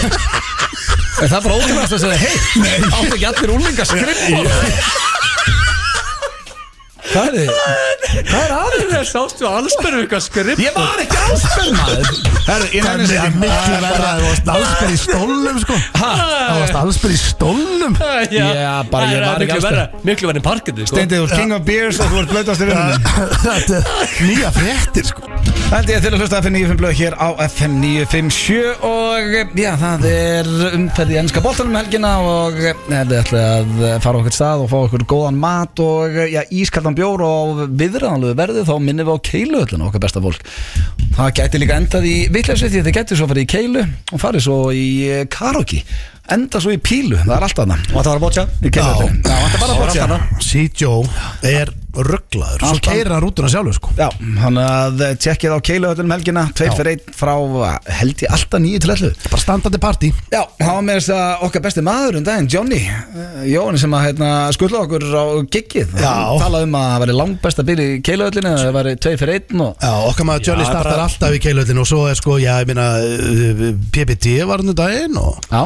Er 1.24 1.28
það 1.34 1.44
bara 1.50 1.56
ótrúlega 1.60 1.84
að 1.84 2.00
segja 2.00 2.20
Hei, 2.24 2.36
áttu 2.80 3.14
ekki 3.20 3.28
allir 3.34 3.54
úlingar 3.58 3.90
skrifborðið 3.92 5.19
Hvað 7.10 7.28
er 7.30 7.36
þið? 7.36 7.52
Hvað 8.30 8.42
er 8.44 8.54
aðeins? 8.56 8.90
Það 8.90 9.06
sástu 9.10 9.48
allsperru 9.50 10.02
eitthvað 10.04 10.24
skripp 10.26 10.62
Ég 10.62 10.76
var 10.76 11.02
ekki 11.04 11.20
áspenn 11.30 11.78
maður. 11.78 12.10
Herru, 12.50 12.68
ég 12.74 12.86
Það 12.86 13.02
nefnir 13.02 13.22
er 13.24 13.38
miklu 13.40 13.80
verða 13.86 14.10
að 14.10 14.20
þú 14.20 14.28
varst 14.30 14.52
allsber 14.56 14.94
í 14.94 15.00
stólnum 15.04 15.62
sko? 15.64 15.78
Það 15.96 16.60
varst 16.60 16.80
allsber 16.82 17.14
í 17.16 17.20
stólnum? 17.24 17.98
Já, 18.34 18.68
bara 18.92 19.12
ég 19.14 19.26
var 19.26 19.46
ekki 19.48 19.62
verra 19.64 19.88
Miklu 20.04 20.32
verra 20.32 20.42
en 20.42 20.48
parketið 20.50 20.90
sko. 20.90 20.98
Steindið, 20.98 21.24
þú 21.24 21.30
ert 21.30 21.40
king 21.40 21.56
of 21.56 21.66
beers 21.70 22.02
og 22.04 22.12
þú 22.14 22.24
ert 22.24 22.34
blötast 22.36 22.64
í 22.66 22.68
vinnunum 22.70 23.02
Þetta 23.46 23.80
er 23.80 24.16
nýja 24.26 24.54
fréttir 24.60 25.10
sko. 25.10 25.30
Hældi 25.70 25.94
ég 25.94 26.02
til 26.02 26.10
að 26.10 26.24
hlusta 26.24 26.40
FM 26.42 26.56
95 26.58 26.80
blöð 26.80 26.96
hér 26.98 27.16
á 27.22 27.28
FM 27.46 27.76
957 27.84 28.86
og 28.90 29.36
já, 29.60 29.70
það 29.78 30.06
er 30.10 30.48
umferð 30.74 31.14
í 31.14 31.20
ennska 31.22 31.44
bóltanum 31.46 31.76
um 31.76 31.78
helgina 31.78 32.14
og 32.26 32.58
eh, 32.58 32.80
við 32.90 33.14
ætlum 33.20 33.84
að 33.86 34.02
fara 34.02 34.22
okkur 34.24 34.34
stað 34.34 34.64
og 34.64 34.72
fá 34.72 34.78
okkur 34.80 35.06
góðan 35.14 35.38
mat 35.38 35.84
og 35.86 36.18
eh, 36.18 36.32
já, 36.34 36.42
ískaldan 36.90 36.98
bjór 36.98 37.22
og 37.24 37.60
viðræðanlegu 37.78 38.38
verði 38.38 38.64
þá 38.66 38.76
minnum 38.82 39.08
við 39.08 39.14
á 39.14 39.26
keiluöllinu 39.30 39.88
okkar 39.88 40.02
besta 40.02 40.22
fólk. 40.22 40.42
Það 41.16 41.34
gæti 41.38 41.60
líka 41.62 41.78
endað 41.78 42.08
í 42.08 42.16
vitleysi 42.32 42.70
því 42.70 42.84
þið 42.86 42.96
gæti 42.98 43.18
svo 43.18 43.28
farið 43.30 43.46
í 43.46 43.50
keilu 43.50 43.84
og 44.14 44.22
farið 44.22 44.46
svo 44.46 44.58
í 44.74 44.88
eh, 45.08 45.26
karaoke. 45.30 45.84
Enda 46.30 46.62
svo 46.62 46.74
í 46.74 46.78
pílu, 46.78 47.18
það 47.18 47.36
er 47.36 47.46
alltaf 47.48 47.66
það 47.66 47.72
Og 47.90 48.04
það 48.04 48.10
var 48.10 48.18
að 48.20 48.24
bótja 48.26 48.44
í 48.62 48.72
keiluöllinu, 48.74 49.22
já, 49.26 49.38
það 51.42 51.58
er 51.64 51.74
rugglaður 51.96 52.62
Svo 52.62 52.94
hann 52.94 53.22
rútuna 53.24 53.50
sjálfur 53.50 53.76
sko 53.76 53.92
Já, 53.98 54.08
hann 54.44 54.58
að 54.62 55.02
eh, 55.06 55.14
tjekkið 55.20 55.56
á 55.56 55.60
keiluhöllunum 55.66 56.14
helgina 56.14 56.44
Tveir 56.56 56.70
Já. 56.70 56.76
fyrir 56.78 56.92
einn 56.94 57.16
frá 57.18 57.34
eh, 57.34 57.94
held 58.00 58.24
ég 58.24 58.34
alltaf 58.36 58.62
nýju 58.62 58.82
til 58.84 58.92
ellu 58.94 59.10
Bara 59.26 59.42
standandi 59.42 59.82
partí 59.82 60.12
Já, 60.30 60.44
hann 60.62 60.76
var 60.78 60.86
með 60.86 61.00
þess 61.00 61.14
að 61.16 61.46
okkar 61.48 61.64
besti 61.66 61.84
maður 61.86 62.20
um 62.20 62.28
daginn, 62.28 62.50
Johnny 62.54 62.82
uh, 62.86 63.42
Jóni 63.50 63.82
sem 63.82 63.96
að 63.98 64.06
hérna, 64.06 64.30
skulla 64.56 64.84
okkur 64.86 65.06
á 65.10 65.24
giggið 65.50 65.96
Já. 65.98 66.12
Hann 66.14 66.44
talaði 66.44 66.70
um 66.70 66.78
að 66.80 66.88
það 66.94 67.04
væri 67.06 67.18
langt 67.18 67.42
best 67.48 67.64
að 67.64 67.70
byrja 67.72 67.90
í 67.90 68.00
keiluhöllinu 68.10 68.54
Það 68.60 68.78
væri 68.78 68.96
tveir 69.08 69.22
fyrir 69.24 69.40
einn 69.40 69.66
og 69.66 69.84
Já, 69.88 69.94
okkar 70.12 70.30
maður 70.30 70.48
Johnny 70.50 70.66
Já, 70.66 70.70
startar 70.70 70.94
bara- 70.94 71.08
alltaf 71.10 71.38
í 71.40 71.42
keiluhöllinu 71.48 71.84
og 71.86 71.90
svo 71.90 72.04
er 72.12 72.20
sko, 72.22 72.38
já, 72.42 72.52
ég 72.62 72.70
meina 72.70 72.88
uh, 73.02 73.66
PPT 73.98 74.38
var 74.46 74.62
hann 74.62 74.74
um 74.76 74.78
daginn 74.78 75.18
og 75.20 75.42
Já, 75.50 75.64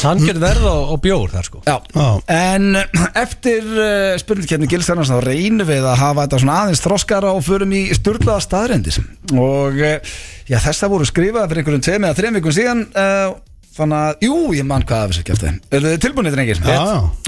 Sanngjörn 0.00 0.42
verð 0.42 0.66
og, 0.70 0.94
og 0.96 1.02
bjór 1.04 1.30
þar 1.36 1.46
sko 1.46 1.62
já. 1.62 1.76
Já. 1.94 2.08
En 2.34 2.74
eftir 3.14 3.64
uh, 3.70 4.18
spurningkeppni 4.20 4.68
Gilsarnas 4.70 5.10
þá 5.12 5.20
reynum 5.60 5.70
við 5.70 5.86
að 5.90 6.00
hafa 6.00 6.24
þetta 6.24 6.40
svona 6.42 6.56
aðeins 6.64 6.82
þroskara 6.84 7.34
og 7.36 7.44
förum 7.44 7.76
í 7.76 7.84
sturlaða 7.96 8.44
staðrendis 8.44 8.98
og 9.34 9.78
uh, 9.78 10.16
já, 10.48 10.58
þess 10.58 10.86
að 10.86 10.92
voru 10.94 11.08
skrifað 11.08 11.46
fyrir 11.50 11.62
einhverjum 11.62 11.86
tveim 11.86 12.08
eða 12.08 12.18
þreim 12.20 12.40
vikum 12.40 12.56
síðan 12.56 12.84
uh, 12.94 13.38
Þannig 13.70 14.00
að, 14.02 14.24
jú, 14.26 14.36
ég 14.58 14.66
mann 14.66 14.82
hvað 14.82 15.04
af 15.04 15.12
þessu 15.12 15.22
kæfti 15.28 15.50
Er 15.70 15.84
þið 15.84 15.92
tilbúinir, 16.02 16.34
drengir? 16.34 16.58
Já. 16.66 16.80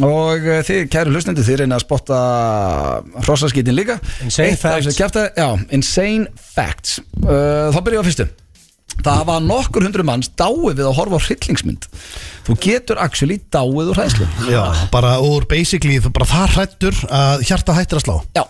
Og 0.02 0.42
uh, 0.42 0.58
þið, 0.66 0.80
kæru 0.90 1.12
hlustendur, 1.14 1.46
þið 1.46 1.60
reyna 1.62 1.78
að 1.78 1.84
spotta 1.84 2.18
hrossaskítin 3.22 3.78
líka 3.78 4.00
Insane 4.26 4.50
Eitt 4.50 4.60
facts. 4.60 4.98
Já, 5.38 5.48
insane 5.70 6.26
facts 6.34 6.98
uh, 7.22 7.70
Þá 7.70 7.78
byrjum 7.78 7.94
við 7.94 8.02
á 8.02 8.08
fyrstu 8.10 8.28
Það 9.02 9.22
var 9.30 9.40
nokkur 9.42 9.86
hundru 9.86 10.04
manns 10.06 10.28
dáið 10.38 10.76
við 10.78 10.84
að 10.86 10.96
horfa 10.98 11.18
á 11.18 11.24
hryllingsmynd. 11.26 11.88
Þú 12.46 12.56
getur 12.62 13.00
actually 13.02 13.38
dáið 13.54 13.90
úr 13.92 13.98
hræðslu. 13.98 14.28
Já, 14.50 14.62
bara 14.92 15.14
úr 15.24 15.46
basically, 15.50 15.96
þú 16.02 16.12
bara 16.14 16.28
það 16.28 16.56
hrættur 16.56 17.02
að 17.08 17.44
hjarta 17.48 17.76
hættir 17.78 18.00
að 18.00 18.04
slá. 18.04 18.16
Já, 18.36 18.44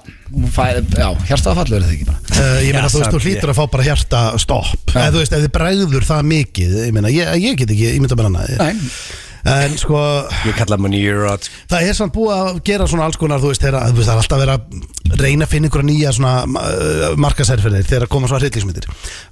fæ, 0.53 0.65
já 0.99 1.09
hjartafallur 1.31 1.79
er 1.79 1.87
það 1.87 1.97
ekki 1.97 2.09
bara? 2.09 2.23
Uh, 2.33 2.61
ég 2.67 2.77
meina 2.77 2.93
þú 2.93 3.03
veist, 3.03 3.17
þú 3.17 3.23
hlýtur 3.27 3.53
að 3.53 3.61
fá 3.61 3.65
bara 3.77 3.89
hjarta 3.89 4.23
stopp. 4.43 4.95
Eða 4.97 5.11
þú 5.15 5.23
veist, 5.23 5.37
ef 5.37 5.45
þið 5.47 5.53
bregður 5.59 6.09
það 6.09 6.31
mikið 6.33 6.79
ég 6.83 6.97
meina, 6.97 7.13
ég, 7.13 7.35
ég 7.43 7.61
get 7.61 7.75
ekki, 7.77 7.93
ég 7.93 8.03
mynda 8.03 8.19
bara 8.19 8.33
hana 8.33 8.49
Nei, 8.63 8.73
en 9.49 9.77
sko, 9.81 9.99
Ég 10.47 10.57
kalla 10.59 10.79
maður 10.79 10.95
nýjur 10.95 11.23
það 11.71 11.87
er 11.89 11.97
samt 11.99 12.15
búið 12.15 12.33
að 12.37 12.61
gera 12.69 12.89
svona 12.91 13.07
alls 13.09 13.19
konar, 13.21 13.43
veist, 13.43 13.63
þeirra, 13.65 13.85
það 13.91 14.13
er 14.13 14.21
alltaf 14.23 14.43
verið 14.43 14.55
að 14.55 15.21
reyna 15.23 15.47
að 15.47 15.53
finna 15.55 15.69
einhverja 15.69 15.89
nýja 15.89 16.13
svona 16.17 16.35
uh, 16.47 17.07
markasærferðir 17.21 17.89
þegar 17.89 18.07
að 18.07 18.13
koma 18.15 18.31
svona 18.31 18.43
hryllingsmyndir. 18.45 18.89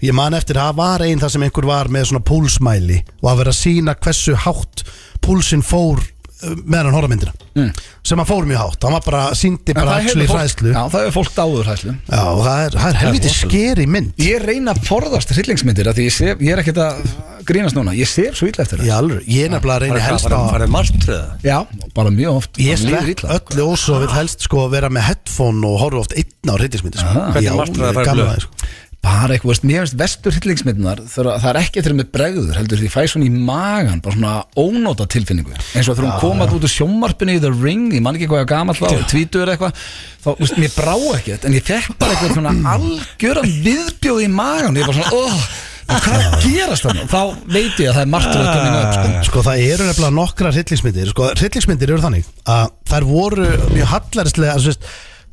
Ég 0.06 0.16
man 0.16 0.36
eftir, 0.38 0.60
það 0.60 0.80
var 0.80 1.04
einn 1.06 1.22
það 1.22 1.34
sem 1.36 1.46
einhver 1.46 1.68
var 1.70 1.92
með 1.94 2.08
svona 2.10 2.26
púlsmæli 2.30 3.02
og 3.22 3.30
að 3.32 3.42
vera 3.42 3.54
að 3.54 3.60
sína 3.60 3.96
hversu 3.98 4.38
hátt 4.46 4.84
púlsinn 5.24 5.64
fór 5.66 6.02
meðan 6.40 6.86
hann 6.88 6.96
horfa 6.96 7.10
myndina. 7.12 7.32
Mm. 7.54 7.70
sem 8.06 8.20
hann 8.20 8.28
fór 8.28 8.46
mjög 8.48 8.60
hátt, 8.62 8.84
hann 8.86 8.94
var 8.96 9.02
bara 9.04 9.22
síndi 9.36 9.74
En 9.74 9.80
bara 9.80 9.96
það 9.98 10.06
fólk- 10.30 10.38
hræðslu. 10.38 10.70
Já, 10.72 10.82
það 10.92 11.04
hefur 11.04 11.16
fólk 11.18 11.32
dáið 11.36 11.56
úr 11.60 11.68
hræðslu. 11.70 11.94
Já, 12.10 12.20
og 12.30 12.40
það 12.46 12.62
er, 12.64 12.76
það 12.80 12.88
er 12.94 13.00
helviti 13.02 13.32
skeri 13.34 13.86
mynd. 13.86 14.12
Ég 14.24 14.46
reyna 14.46 14.74
að 14.74 14.82
forðast 14.88 15.34
hryllingsmyndir 15.36 15.90
af 15.90 15.98
Því 16.00 16.06
ég, 16.06 16.14
sef, 16.16 16.40
ég 16.40 16.54
er 16.54 16.62
ekkert 16.62 16.80
að 16.80 17.02
grínast 17.50 17.76
núna. 17.76 17.94
Ég 17.96 18.08
sef 18.08 18.36
svo 18.38 18.48
illa 18.48 18.64
eftir 18.64 18.80
það. 18.80 18.92
Alveg, 18.96 19.24
ég 19.28 19.44
er 19.46 19.52
nefnilega 19.54 19.76
að 19.76 19.84
reyna 19.84 20.02
helst 20.06 20.28
Það 20.30 20.36
á 20.40 20.54
er 20.60 20.72
marströða 20.76 21.26
Já, 21.44 21.58
bara 21.94 22.10
mjög 22.14 22.36
oft. 22.40 22.60
Ég 22.60 22.84
illa. 22.84 23.38
öllu 23.38 23.76
svo 23.76 23.98
vil 24.00 24.12
helst 24.14 24.46
sko 24.46 24.68
vera 24.72 24.88
með 24.92 25.08
headphone 25.10 25.66
og 25.66 25.80
horfa 25.84 26.04
oft 26.04 26.16
einn 26.16 26.52
á 26.52 26.54
reytismyndi 26.60 27.00
sko. 27.00 27.26
Hvernig 27.34 27.48
Já, 27.50 27.56
martraði 27.58 28.06
ég 28.20 28.56
Bara 29.00 29.32
eitthvað, 29.32 29.54
veist, 29.54 29.62
mér 29.64 29.86
finnst 29.86 29.96
vestur 29.96 30.34
hryllingsmyndunar 30.36 30.98
Það 31.08 31.46
er 31.48 31.58
ekki 31.62 31.80
eftir 31.80 31.94
með 31.96 32.10
bregður 32.12 32.58
Heldur 32.58 32.82
því 32.82 32.90
fæ 32.92 32.98
svona 33.08 33.24
í 33.24 33.30
magan 33.32 34.02
Bara 34.04 34.12
svona 34.18 34.32
ónóta 34.60 35.06
tilfinningu. 35.08 35.54
Eins 35.72 35.88
og 35.88 35.96
þegar 35.96 36.04
hún 36.10 36.20
komað 36.20 36.52
út 36.58 36.66
úr 36.68 36.72
sjómarpinu 36.74 37.38
í 37.38 37.40
The 37.40 37.52
Ring 37.62 37.94
Ég 37.96 38.04
man 38.04 38.18
ekki 38.18 38.28
hvað 38.28 38.42
ég 38.44 38.50
gamall 38.52 38.76
þá 38.76 39.08
Tvítur 39.08 39.48
eitthvað 39.54 39.80
Þá, 40.20 40.30
veist, 40.42 40.60
mér 40.60 40.76
brá 40.76 40.92
ekkert 41.16 41.48
En 41.48 41.56
ég 41.56 41.64
fekk 41.64 41.96
bara 41.96 42.12
eitthvað 42.12 42.36
svona 42.36 42.54
algjöran 42.76 43.50
viðbjóð 43.64 44.22
í 44.26 44.30
magan 44.36 44.76
Ég 44.76 44.84
bara 44.90 45.00
svona, 45.00 45.16
oh, 45.16 45.50
hvað 45.96 46.20
er 46.20 46.28
að 46.28 46.44
gerast 46.44 46.88
þannig 46.90 47.08
Þá 47.16 47.20
veit 47.56 47.80
ég 47.80 47.88
að 47.88 47.96
það 47.96 48.04
er 48.04 48.10
margt 48.18 48.34
að 48.36 48.48
koma 48.52 48.82
upp 48.84 48.98
sko. 48.98 49.28
Sko 49.30 49.46
það 49.48 49.64
eru 49.70 49.88
nefnilega 49.88 50.16
nokkra 50.20 50.52
hryllingsmyndir 50.52 51.14
Sko 51.14 51.30
hryllingsmyndir 51.40 51.94
eru 51.96 52.04
þannig 52.04 52.28
að 52.52 52.68
þær 52.92 53.08
voru 53.14 53.48
mjög 53.72 53.94
hallarislega 53.96 54.60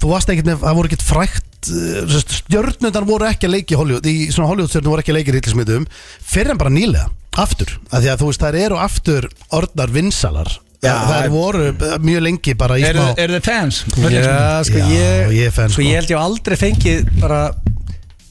þú 0.02 0.12
varst 0.14 0.30
ekkert 0.34 0.50
með, 0.52 0.60
það 0.64 0.78
voru 0.80 0.90
ekkert 0.92 1.06
frækt 1.08 1.72
uh, 1.74 2.18
stjörnundar 2.38 3.08
voru 3.10 3.28
ekki 3.30 3.48
að 3.50 3.56
leiki 3.58 3.76
í 3.76 3.80
Hollywood, 3.80 4.06
í 4.10 4.28
svona 4.34 4.52
Hollywoodstjörnum 4.52 4.94
voru 4.94 5.04
ekki 5.04 5.14
að 5.14 5.20
leiki 5.20 5.32
í 5.32 5.36
hryllingsmyndum 5.36 5.88
fyrir 6.34 6.54
en 6.54 6.62
bara 6.62 6.74
nýlega, 6.74 7.10
aftur 7.42 7.74
af 7.90 8.02
því 8.04 8.12
að 8.14 8.22
þú 8.24 8.30
veist 8.32 8.46
þær 8.46 8.60
eru 8.66 8.80
aftur 8.84 9.30
orðnar 9.58 9.94
vinsalar 9.96 10.54
Já, 10.78 10.94
þær 11.10 11.24
en- 11.26 11.32
voru 11.34 11.64
uh, 11.74 11.96
mjög 12.06 12.22
lengi 12.28 12.54
bara 12.54 12.76
í 12.78 12.84
Eru 12.86 13.02
smá 13.08 13.22
er 13.24 13.32
þið 13.34 13.48
fans? 13.48 13.80
Já, 13.98 14.36
sko 14.70 14.78
Já, 14.78 14.90
ég 14.94 15.32
ég 15.40 15.48
er 15.50 15.56
fan, 15.56 15.72
Sko 15.74 15.82
sko. 15.82 15.88
ég 15.90 15.98
held 15.98 16.12
ég 16.14 16.20
hef 16.20 16.28
aldrei 16.28 16.58
fengið 16.62 17.08
bara 17.24 17.40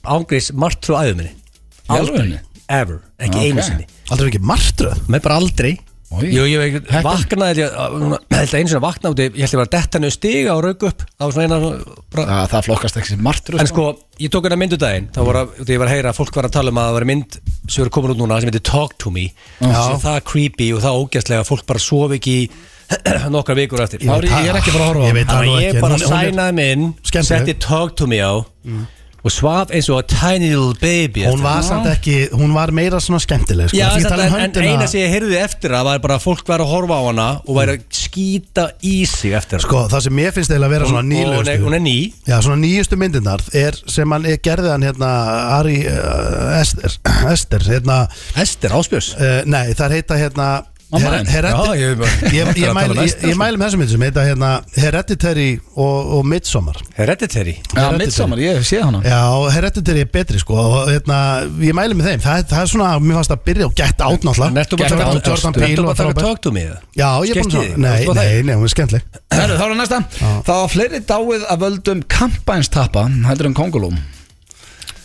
ángrís 0.07 0.53
martröð 0.55 1.01
æðu 1.03 1.17
minni 1.19 1.33
alvörinni? 1.91 2.39
Ever, 2.71 3.01
ekki 3.23 3.39
Ok. 3.41 3.49
einu 3.51 3.65
sinni 3.67 3.89
Aldrei 4.15 4.31
ekki 4.31 4.41
martröð 4.47 5.03
Með 5.11 5.23
bara 5.27 5.37
aldrei. 5.43 5.73
Jú, 6.07 6.45
ég 6.47 6.77
Heppin. 6.87 7.03
vaknaði 7.03 7.65
ég 7.65 7.73
held 7.75 8.15
að 8.31 8.53
einu 8.55 8.69
sinni 8.71 8.81
vakna 8.85 9.11
út 9.11 9.19
ég 9.21 9.35
held 9.35 9.53
ég 9.53 9.59
var 9.59 9.67
að 9.67 9.73
detta 9.75 9.99
niður 10.01 10.15
stiga 10.15 10.53
og 10.55 10.63
rauk 10.63 10.85
upp 10.87 11.03
það 11.19 11.39
eina 11.43 11.59
Já, 11.67 12.37
það 12.53 12.63
flokkast 12.69 12.99
ekki 13.01 13.11
sem 13.11 13.25
martur 13.27 13.59
En 13.61 13.67
sko, 13.69 13.87
ég 14.23 14.31
tók 14.31 14.47
hérna 14.47 14.59
myndudaginn 14.61 15.09
þá 15.13 15.19
var 15.27 15.41
að, 15.43 15.57
ég 15.67 15.81
var 15.83 15.91
að 15.91 15.95
heyra 15.97 16.13
að 16.15 16.21
fólk 16.21 16.39
var 16.39 16.47
að 16.49 16.55
tala 16.57 16.71
um 16.73 16.79
að 16.81 16.87
það 16.89 16.97
var 17.01 17.09
mynd 17.11 17.37
sem 17.67 17.83
eru 17.83 17.95
komin 17.99 18.15
út 18.15 18.23
núna 18.23 18.39
sem 18.41 18.53
heitir 18.53 18.65
Talk 18.71 18.95
to 19.03 19.11
Me. 19.11 19.27
Sem 19.59 20.01
það 20.07 20.21
creepy 20.31 20.71
og 20.79 20.85
það 20.87 21.01
ógæstlega 21.03 21.43
að 21.43 21.51
fólk 21.51 21.67
bara 21.67 21.83
sofi 21.83 22.21
ekki 22.21 22.37
í 22.39 22.49
nokkra 23.35 23.57
vikur 23.59 23.83
eftir. 23.83 24.07
Þá 24.07 24.15
er 24.15 24.29
ég- 24.31 24.45
ég 24.47 24.53
er 24.55 24.61
ekki 24.63 24.73
bara 24.77 24.85
að 24.87 24.93
horfa 24.93 25.03
á 25.03 25.09
Ég 25.11 25.17
veit 25.19 25.27
það 25.27 25.41
að 25.43 25.49
ekki. 25.51 25.65
ég 25.67 25.81
bara 25.83 25.97
er- 25.99 26.07
sænaði 26.07 26.55
minn 26.63 26.87
setti 27.27 27.57
Talk 27.67 27.97
to 27.99 28.07
Me 28.07 28.23
á 28.23 28.35
og 29.27 29.33
svaf 29.35 29.73
eins 29.75 29.89
og 29.91 29.99
a 30.01 30.05
tiny 30.11 30.49
little 30.53 30.77
baby 30.81 31.25
Hún 31.27 31.43
var 31.45 31.65
samt 31.67 31.89
ekki, 31.91 32.17
hún 32.37 32.53
var 32.55 32.71
meira 32.75 33.01
svona 33.03 33.19
skemmtileg 33.23 33.71
sko. 33.73 33.79
Já, 33.81 33.89
Því 33.97 34.05
ég 34.05 34.09
tala 34.11 34.27
um 34.29 34.35
en, 34.37 34.41
en 34.41 34.45
höndina- 34.47 34.73
eina 34.77 34.87
sem 34.91 35.01
ég 35.03 35.13
heyrði 35.15 35.39
eftir 35.43 35.75
það 35.75 35.89
var 35.91 36.03
bara 36.05 36.19
að 36.21 36.25
fólk 36.27 36.45
var 36.49 36.63
að 36.65 36.71
horfa 36.73 36.99
á 36.99 37.03
hana 37.09 37.27
og 37.45 37.59
væri 37.59 37.75
að 37.77 37.87
skýta 38.01 38.67
í 38.87 38.95
sig 39.11 39.35
eftir 39.39 39.59
hana. 39.59 39.67
Sko, 39.67 39.83
það 39.93 40.05
sem 40.07 40.17
mér 40.21 40.35
finnst 40.37 40.53
eiginlega 40.55 40.71
að 40.71 40.77
vera 40.77 40.91
svona 40.93 41.03
og 41.03 41.07
hún 41.07 41.17
er, 41.17 41.27
nýlegustu 41.27 41.67
hún 41.67 41.79
er 41.81 41.85
ný. 41.87 41.97
Já, 42.31 42.37
svona 42.47 42.61
nýjustu 42.63 43.01
myndirnar 43.03 43.45
er 43.67 43.81
sem 43.97 44.17
hann 44.17 44.27
er, 44.31 44.39
gerði 44.47 44.73
hann 44.75 44.87
hérna 44.87 45.11
Ari 45.59 45.77
uh, 45.91 46.61
Ester, 46.61 46.97
Ester 47.33 47.67
hérna, 47.67 47.99
Ester 48.39 48.75
Áspjörs 48.79 49.13
uh, 49.19 49.43
nei, 49.51 49.67
það 49.75 49.97
heita 49.99 50.21
hérna 50.23 50.49
ég- 50.87 51.03
að 52.71 53.25
um 53.27 53.31
ég 53.33 53.39
mæli 53.41 53.59
með 53.59 53.65
þessum 53.67 53.81
myndir 53.83 53.93
sem 53.97 54.05
heita 54.07 54.23
hérna 54.27 54.51
Hereditary 54.77 55.47
og, 55.75 56.13
og 56.19 56.29
Midsommar. 56.31 56.79
Hereditary. 56.95 57.57
Já, 57.75 57.87
Midsommar, 57.99 58.39
ég 58.45 58.61
sé 58.69 58.79
hana. 58.85 59.01
Já, 59.03 59.19
Hereditary 59.57 60.05
er 60.07 60.11
betri 60.15 60.39
sko 60.39 60.55
og 60.63 60.91
hérna, 60.93 61.19
ég 61.59 61.75
mæli 61.77 61.99
með 61.99 62.11
þeim. 62.13 62.23
Það, 62.27 62.39
er- 62.45 62.49
það 62.55 62.63
er 62.63 62.73
svona, 62.73 62.91
mér 63.03 63.19
fannst 63.19 63.35
að 63.35 63.43
byrja 63.51 63.67
og 63.67 63.75
gett 63.83 63.99
át 64.07 64.27
náttúrulega. 64.31 64.55
Nertu 64.61 64.79
bara 64.79 64.87
að 64.87 65.21
taka- 65.27 66.15
að. 66.15 66.23
Talk 66.23 66.43
to 66.47 66.55
Me 66.55 66.67
eða? 66.71 66.79
Já, 67.03 67.09
ég 67.27 67.35
er 67.37 67.43
búin 67.43 67.57
að 67.57 67.67
þig? 67.67 67.79
Nei, 68.21 68.43
nei, 68.47 68.55
hún 68.55 68.69
er 68.71 68.75
skemmtileg. 68.77 69.03
Herru, 69.37 69.59
þá 69.59 69.65
er 69.67 69.79
næsta. 69.83 70.03
Það 70.23 70.53
var 70.63 70.69
fleiri 70.77 71.03
dáið 71.11 71.49
af 71.51 71.59
völdum 71.67 72.05
kampænstappa 72.09 73.09
heldur 73.27 73.51
en 73.51 73.59
kongulum 73.59 73.99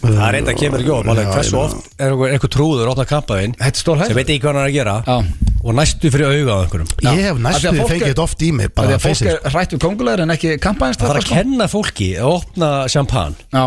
Það 0.02 0.24
er 0.28 0.36
enda 0.40 0.52
að 0.54 0.60
kemur 0.62 0.82
ekki 0.82 0.94
ofn 0.96 1.20
Hversu 1.32 1.58
oft 1.62 1.90
er 2.02 2.14
einhver 2.16 2.50
trúður 2.56 2.90
opna 2.92 3.06
kampaðinn 3.10 3.54
Þetta 3.60 3.72
er 3.78 3.82
stór 3.84 4.02
sem 4.08 4.18
veit 4.18 4.30
ekki 4.34 4.42
hvað 4.42 4.56
hann 4.56 4.62
er 4.64 4.70
að 4.72 4.76
gera 4.80 4.96
Já. 5.06 5.18
og 5.62 5.76
næstu 5.78 6.10
fyrir 6.10 6.26
auga 6.32 6.56
á 6.58 6.60
einhverjum. 6.66 6.88
Ég 7.06 7.22
hef 7.28 7.42
næstu 7.46 7.68
að 7.70 7.78
fengið 7.86 8.02
er- 8.02 8.14
þetta 8.16 8.24
oft 8.26 8.42
í 8.42 8.50
mig 8.58 8.72
Því 8.72 8.76
bara 8.80 8.96
að 8.98 9.04
fólk 9.06 9.30
er 9.30 9.52
hrætt 9.54 9.76
við 9.76 9.82
kongulegur 9.86 10.24
en 10.26 10.34
ekki 10.34 10.50
Það 10.56 10.62
kampænstappa 10.66 11.12
þarf 11.14 11.22
að 11.22 11.30
kenna 11.36 11.68
fólki 11.70 12.08
að 12.18 12.32
opna 12.40 12.70
champagne 12.90 13.36
Já, 13.54 13.64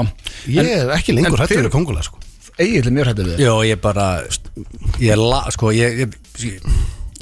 Ég 0.56 0.72
er 0.74 0.90
ekki 0.98 1.14
lengur 1.14 1.44
fyrir- 1.46 1.68
við 1.68 1.74
kongulega 1.76 2.08
sko. 2.08 2.18
Egil 2.58 2.86
er 2.86 2.94
mjög 2.98 3.06
hrættur 3.12 3.30
við 3.30 3.44
Jó, 3.46 3.54
ég 3.70 3.80
bara 3.82 4.08
Ég, 4.98 5.14
la, 5.18 5.40
sko, 5.54 5.70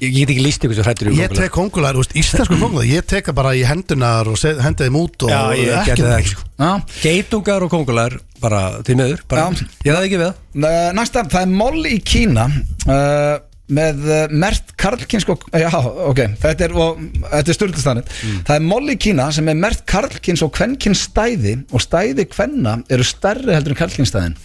ég, 0.03 0.15
get 0.17 0.33
ekki 0.35 0.43
líst 0.45 0.67
ykkur 0.67 0.79
svo 0.79 0.87
hrættur 0.87 1.11
í 1.13 1.15
Ég 1.23 1.37
tek 1.37 1.53
kongulegar, 1.55 1.99
úst, 2.01 2.17
íslensku 2.19 2.59
kongulegar 2.59 2.91
Ég 2.91 3.07
teka 3.13 3.35
bara 3.37 3.55
í 3.59 3.63
hendunar 3.69 4.29
og 4.31 4.41
hendi 4.43 4.89
þeim 4.89 4.99
út 5.03 5.27
og 5.29 5.33
Já, 5.33 5.41
ég 5.59 5.87
geti 5.89 6.05
það 6.07 6.19
ekki 6.19 6.35
sko. 6.35 6.49
Já, 6.59 6.73
Geitungar 7.05 7.67
og 7.67 7.73
kongular 7.73 8.19
bara 8.43 8.65
bara, 8.83 9.47
Já. 9.47 9.71
Ég 9.87 9.95
ræði 9.95 10.09
ekki 10.11 10.19
við 10.19 10.27
það. 10.27 10.43
Næ- 10.65 10.93
Næsta, 10.99 11.25
það 11.31 11.47
er 11.47 11.57
moll 11.63 11.87
í 11.87 11.97
Kína 12.03 12.49
uh, 12.51 13.37
með 13.73 14.03
uh, 14.09 14.25
mert 14.43 14.73
karlkinsko 14.81 15.37
já, 15.55 15.69
ok, 16.11 16.25
þetta 16.43 16.67
er, 16.67 16.75
og, 16.77 16.99
þetta 17.31 17.53
er 17.53 17.57
styrlistannir 17.57 18.11
það 18.49 18.57
er 18.57 18.67
moll 18.67 18.93
í 18.93 18.99
Kína 19.01 19.29
sem 19.35 19.49
er 19.49 19.59
mert 19.63 19.85
karlkins 19.89 20.43
og 20.45 20.53
kvenkins 20.57 21.07
stæði 21.09 21.55
og 21.71 21.85
stæði 21.85 22.27
kvenna 22.33 22.81
eru 22.93 23.07
stærri 23.07 23.55
heldur 23.55 23.77
en 23.77 23.81
karlkinsstæðin 23.85 24.37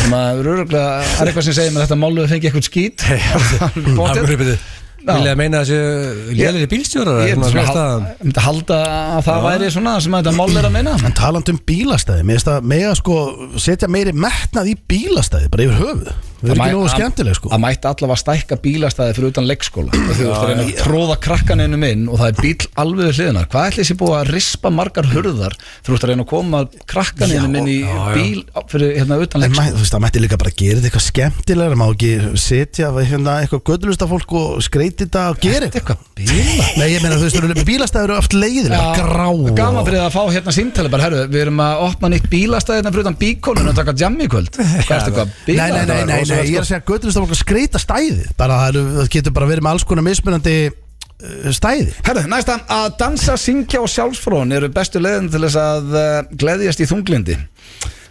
sem 0.00 0.12
að 0.14 0.44
það 0.70 0.76
er 0.76 1.30
eitthvað 1.30 1.46
sem 1.48 1.56
segir 1.56 1.72
með 1.74 1.82
þetta 1.88 1.96
mollu 1.98 2.26
fengi 2.30 2.46
eitthvað 2.46 2.68
skít. 2.68 3.02
Afgripið 3.10 4.52
Já. 4.60 4.60
Vilja 5.00 5.32
að 5.32 5.38
meina 5.40 5.60
þessu 5.64 6.32
lélir 6.36 6.66
bílstjórar 6.70 7.22
ég 7.24 7.38
myndi 7.40 8.42
halda 8.44 8.80
að 9.16 9.22
það 9.28 9.46
væri 9.46 9.70
svona 9.72 9.94
sem 10.04 10.16
þetta 10.18 10.34
moll 10.36 10.56
er 10.60 10.68
að 10.68 10.74
meina. 10.76 10.96
En 11.08 11.16
taland 11.16 11.52
um 11.52 11.60
bílastæði 11.70 12.26
Mér 12.28 12.36
finnst 12.40 12.50
að 12.52 12.68
mega 12.74 12.96
sko 12.98 13.20
setja 13.60 13.88
meiri 13.90 14.12
metnað 14.12 14.74
í 14.74 14.76
bílastæði 14.90 15.48
bara 15.54 15.68
yfir 15.68 15.80
höfuð 15.80 16.12
Það 16.40 16.50
ekki 16.50 16.60
mæ- 16.60 16.72
nógu 16.74 16.86
að- 16.88 16.94
skemmtileg 16.96 17.34
sko. 17.38 17.48
Það 17.52 17.60
mætti 17.64 17.88
allavega 17.90 18.18
stækka 18.22 18.56
bílastæði 18.64 19.14
fyrir 19.16 19.28
utan 19.30 19.46
leikskóla. 19.50 19.90
Og 19.90 20.14
þú 20.16 20.24
ert 20.30 20.40
að 20.40 20.48
reyna 20.50 20.64
að 20.64 20.80
tróða 20.80 21.16
krakkaninu 21.26 21.80
inn 21.90 22.08
og 22.08 22.18
það 22.20 22.28
er 22.30 22.36
bíl 22.40 22.66
alveg 22.80 23.04
við 23.10 23.14
hliðina. 23.20 23.42
Hvað 23.50 23.66
ætli 23.70 23.82
þessi 23.84 23.96
búið 24.00 24.16
að 24.20 24.30
rispa 24.34 24.70
margar 24.70 25.06
hurðar 25.12 25.54
þú 25.84 25.94
ert 25.96 26.04
að 26.04 26.08
reyna 26.12 26.24
að 26.24 26.30
koma 26.30 26.62
krakkaninu 26.86 27.58
inn 27.60 27.68
í 27.68 27.78
bíl 28.14 28.40
á- 28.56 28.64
fyrir 28.70 28.96
hérna 28.98 29.18
utan 29.20 29.40
mæ, 29.40 29.66
þú 29.70 29.80
veist, 29.82 29.92
það 29.94 30.02
mætti 30.06 30.20
líka 30.24 30.38
bara 30.40 30.50
gera 30.56 30.80
þetta 30.80 30.88
eitthvað 30.90 31.06
skemmtilega 31.10 31.76
má 31.80 31.86
ekki 31.92 32.12
setja 32.40 32.90
hérna, 32.94 33.36
eitthvað 33.44 33.62
gödlusta 33.70 34.06
fólk 34.08 34.32
og 34.32 34.62
skreiti 34.64 35.04
þetta 35.06 35.30
og 35.30 35.40
gera 35.40 35.66
eitthvað 35.68 35.96
bíla 36.16 36.64
Nei, 36.80 36.88
ég 36.94 37.02
meina, 37.02 37.16
þú 37.16 37.28
veist, 37.28 37.64
bílastæður 37.70 38.04
eru 38.10 38.16
oft 38.16 38.32
leiðilega, 38.32 38.94
grá. 38.96 39.28
Gaman 39.56 39.84
að 46.30 46.38
að 46.38 46.42
Nei, 46.42 46.46
sko. 46.46 46.52
ég 46.52 46.60
er 46.60 46.64
að 46.64 46.70
segja 46.70 46.86
gödlusta 46.90 47.24
fólk 47.24 47.34
að 47.36 47.40
skreita 47.42 47.82
stæði 47.82 48.28
bara 48.40 48.60
það, 48.62 48.68
eru, 48.74 48.84
það 49.00 49.10
getur 49.16 49.36
bara 49.38 49.50
verið 49.52 49.66
með 49.66 49.76
alls 49.76 49.86
konar 49.90 50.06
mismunandi 50.06 50.56
uh, 50.70 51.50
stæði. 51.56 51.94
Herru, 52.06 52.26
næsta, 52.32 52.58
að 52.80 52.90
dansa, 53.00 53.36
syngja 53.40 53.80
og 53.84 53.90
sjálfsfrón 53.92 54.56
eru 54.56 54.68
bestu 54.74 55.02
leiðin 55.02 55.30
til 55.32 55.42
þess 55.46 55.60
að 55.60 55.96
uh, 55.96 56.20
gleðjast 56.40 56.84
í 56.86 56.90
þunglindi 56.90 57.38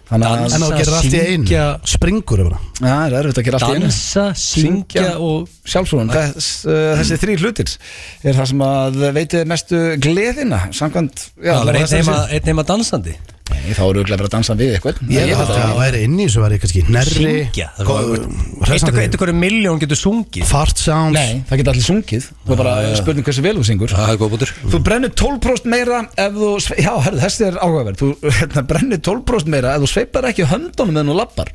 Þannig 0.09 0.25
að 0.25 0.53
En 0.57 0.63
þá 0.63 0.71
gerir 0.73 0.93
allt 0.97 1.05
í 1.13 1.19
einu. 1.21 1.45
syngja- 1.45 1.65
Springur 1.85 2.39
yfir 2.41 2.53
það 2.55 2.87
Já, 2.89 2.93
það 2.97 3.03
er 3.05 3.17
erfitt 3.19 3.37
að 3.41 3.45
gera 3.45 3.57
allt 3.59 3.69
í 3.69 3.75
einu. 3.77 3.89
Dansa, 3.91 4.23
syngja 4.41 5.03
og 5.21 5.51
sjálfsfrón 5.69 6.09
Þess, 6.15 6.47
uh, 6.65 6.79
Þessi 6.97 7.17
þrý 7.21 7.35
hlutir 7.43 7.73
er 8.25 8.39
það 8.39 8.47
sem 8.49 8.63
að 8.65 8.97
veitið 9.19 9.43
mestu 9.51 9.81
gleðina 10.01 10.63
Samkvæmt 10.73 11.27
já, 11.37 11.51
Það 11.53 11.61
er 11.61 11.69
bara 11.69 11.83
einn 11.83 11.93
heima, 11.99 12.15
einn 12.33 12.49
heima 12.49 12.65
dansandi 12.71 13.13
Nei, 13.49 13.73
Þá 13.77 13.81
eru 13.85 14.01
að 14.03 14.11
vera 14.13 14.27
að 14.27 14.33
dansa 14.33 14.55
við 14.59 14.73
eitthvað. 14.75 14.99
Ég 15.13 15.29
held 15.29 15.41
að 15.43 15.51
það 15.53 15.73
væri 15.79 16.01
inni 16.07 16.23
í 16.23 16.27
þessu 16.27 16.43
væri 16.43 16.59
kannski 16.63 16.83
Nerri 16.89 17.15
Syngja? 17.15 17.67
Það 17.77 17.99
er 17.99 18.09
Eitt 18.19 18.67
Hressandi. 18.69 19.19
Hverju 19.21 19.35
miljón 19.39 19.81
getur 19.81 19.99
sungið? 19.99 20.45
Fart 20.49 20.81
sounds. 20.81 21.15
Nei, 21.17 21.41
það 21.49 21.61
geta 21.61 21.73
allir 21.73 21.87
sungið. 21.87 22.27
Það 22.45 22.53
er 22.55 22.61
bara 22.63 22.75
spurning 22.99 23.29
hversu 23.29 23.45
vel 23.45 23.55
þú 23.59 23.65
syngur. 23.69 23.95
Það 23.95 24.13
er 24.13 24.19
góð 24.21 24.33
bútur 24.35 24.53
Þú 24.73 24.81
brennir 24.89 25.13
12% 25.23 25.71
meira 25.73 26.01
ef 26.25 26.37
þú 26.37 26.51
Já, 26.79 26.91
herru, 27.05 27.21
þessi 27.25 27.47
er 27.49 27.57
áhugaverð. 27.63 28.03
Þú 28.03 28.11
hérna, 28.39 28.65
brennir 28.73 29.01
12% 29.09 29.53
meira 29.55 29.73
ef 29.75 29.85
þú 29.85 29.91
sveipar 29.93 30.29
ekki 30.29 30.49
höndunum 30.49 30.95
meðan 30.97 31.13
þú 31.13 31.17
lappar. 31.19 31.53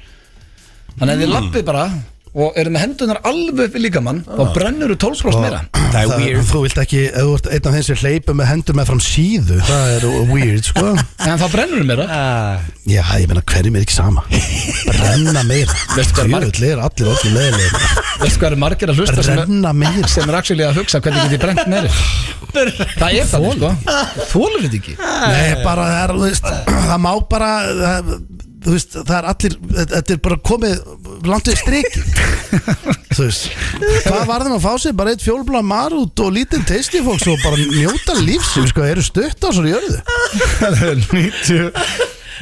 Þannig 0.94 1.14
að 1.14 1.24
þið 1.24 1.32
lappið 1.34 1.64
bara 1.70 1.86
og 2.34 2.56
eru 2.58 2.70
með 2.74 2.82
hendunar 2.82 3.20
alveg 3.28 3.76
í 3.78 3.82
líkamann 3.84 4.24
þá 4.26 4.42
brennur 4.56 4.90
þú 4.94 4.96
12% 5.04 5.42
meira. 5.44 5.60
Það 5.94 5.98
er 6.00 6.12
weird. 6.18 6.46
Þú 6.48 6.62
vilt 6.64 6.80
ekki, 6.82 7.02
ef 7.06 7.20
þú 7.22 7.34
ert 7.36 7.48
einn 7.54 7.68
af 7.70 7.74
þeim 7.76 7.84
sem 7.86 8.00
hleypur 8.00 8.36
með 8.40 8.48
hendur 8.50 8.78
með 8.78 8.88
fram 8.90 9.02
síðu 9.06 9.58
Það 9.68 9.92
er 9.92 10.06
weird, 10.32 10.64
sko. 10.66 10.86
En 11.28 11.38
þá 11.38 11.44
brennur 11.52 11.84
meira. 11.86 12.06
Ah, 12.10 12.64
Já, 12.90 13.00
ég 13.22 13.30
meina, 13.30 13.44
hverjum 13.52 13.78
er 13.78 13.86
ekki 13.86 13.94
sama? 13.96 14.24
Brenna 14.88 15.44
meira. 15.46 15.76
Veistu 15.96 16.18
hvað 16.18 16.34
er 16.34 16.82
allir 16.82 17.12
orðin 17.14 17.38
leðilegir 17.38 17.78
Veistu 18.24 18.42
hvað 18.42 18.48
eru 18.50 18.60
margir 18.64 18.90
að 18.92 19.00
hlusta 19.02 19.22
sem 19.22 19.38
er, 19.38 19.44
Brenna 19.46 19.74
meira. 19.84 20.10
sem 20.10 20.28
er 20.28 20.38
actually 20.40 20.66
að 20.66 20.80
hugsa 20.82 21.00
hvernig 21.04 21.28
get 21.30 21.38
ég 21.38 21.44
brennt 21.46 21.70
meira? 21.70 21.94
Það 22.54 23.16
er 23.18 23.26
það, 23.26 23.46
sko. 23.56 23.70
Þólur 24.30 24.60
þetta 24.62 24.78
ekki? 24.78 24.92
Nei, 25.00 25.56
bara, 25.64 25.86
það 25.90 26.12
er, 26.14 26.36
Það 26.90 27.00
má 27.02 27.10
bara 27.30 27.48
það, 27.80 28.12
Þú 28.64 28.72
veist, 28.72 28.94
það 28.96 29.16
er 29.18 29.26
allir 29.28 29.56
Þetta 29.92 30.14
er 30.14 30.20
bara 30.24 30.38
komið 30.48 30.78
langt 31.28 31.50
við 31.50 31.58
striki. 31.60 32.02
Þú 33.14 33.26
veist 33.26 33.50
Hvað 34.06 34.24
varðum 34.30 34.56
að 34.56 34.64
fá 34.64 34.72
sér? 34.80 34.96
Bara 34.96 35.12
eitt 35.14 35.24
fjólblá 35.24 35.60
marút 35.66 36.24
og 36.24 36.32
lítinn 36.34 36.64
teisti 36.68 37.02
fólks 37.04 37.28
og 37.30 37.44
bara 37.44 37.60
njóta 37.60 38.16
lífsins 38.24 38.72
sko, 38.72 38.86
eru 38.88 39.04
stutt 39.04 39.44
á 39.44 39.48
svo 39.52 39.66
jörðu. 39.68 40.00
90 41.12 41.70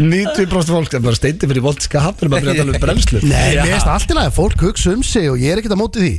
90% 0.01 0.73
fólk 0.73 0.89
Það 0.89 0.99
er 0.99 1.05
bara 1.05 1.19
steindi 1.19 1.49
fyrir 1.51 1.65
volt 1.65 1.85
skapur 1.85 2.31
Bara 2.33 2.41
fyrir 2.41 2.55
að 2.55 2.63
tala 2.63 2.73
um 2.77 2.83
brennslu 2.87 3.21
Nei, 3.27 3.59
mér 3.59 3.75
finnst 3.75 3.91
allt 3.93 4.13
í 4.13 4.17
lagi 4.17 4.31
að 4.31 4.37
fólk 4.39 4.65
hugsa 4.69 4.95
um 4.97 5.03
sig 5.05 5.29
og 5.29 5.41
ég 5.43 5.53
er 5.53 5.61
ekkert 5.61 5.75
að 5.77 5.83
móti 5.83 6.05
því 6.05 6.13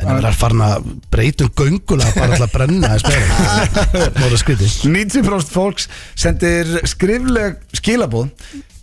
En 0.00 0.18
það 0.20 0.28
er 0.30 0.36
farin 0.40 0.64
að 0.64 0.90
breyta 1.12 1.46
um 1.46 1.52
göngula 1.60 2.06
bara 2.16 2.36
til 2.38 2.46
að 2.46 2.52
brenna 2.54 2.90
er 2.96 4.36
skrítið. 4.42 4.74
90% 4.90 5.52
fólks 5.54 5.88
sendir 6.18 6.70
skrifleg 6.88 7.58
skilabóð 7.76 8.28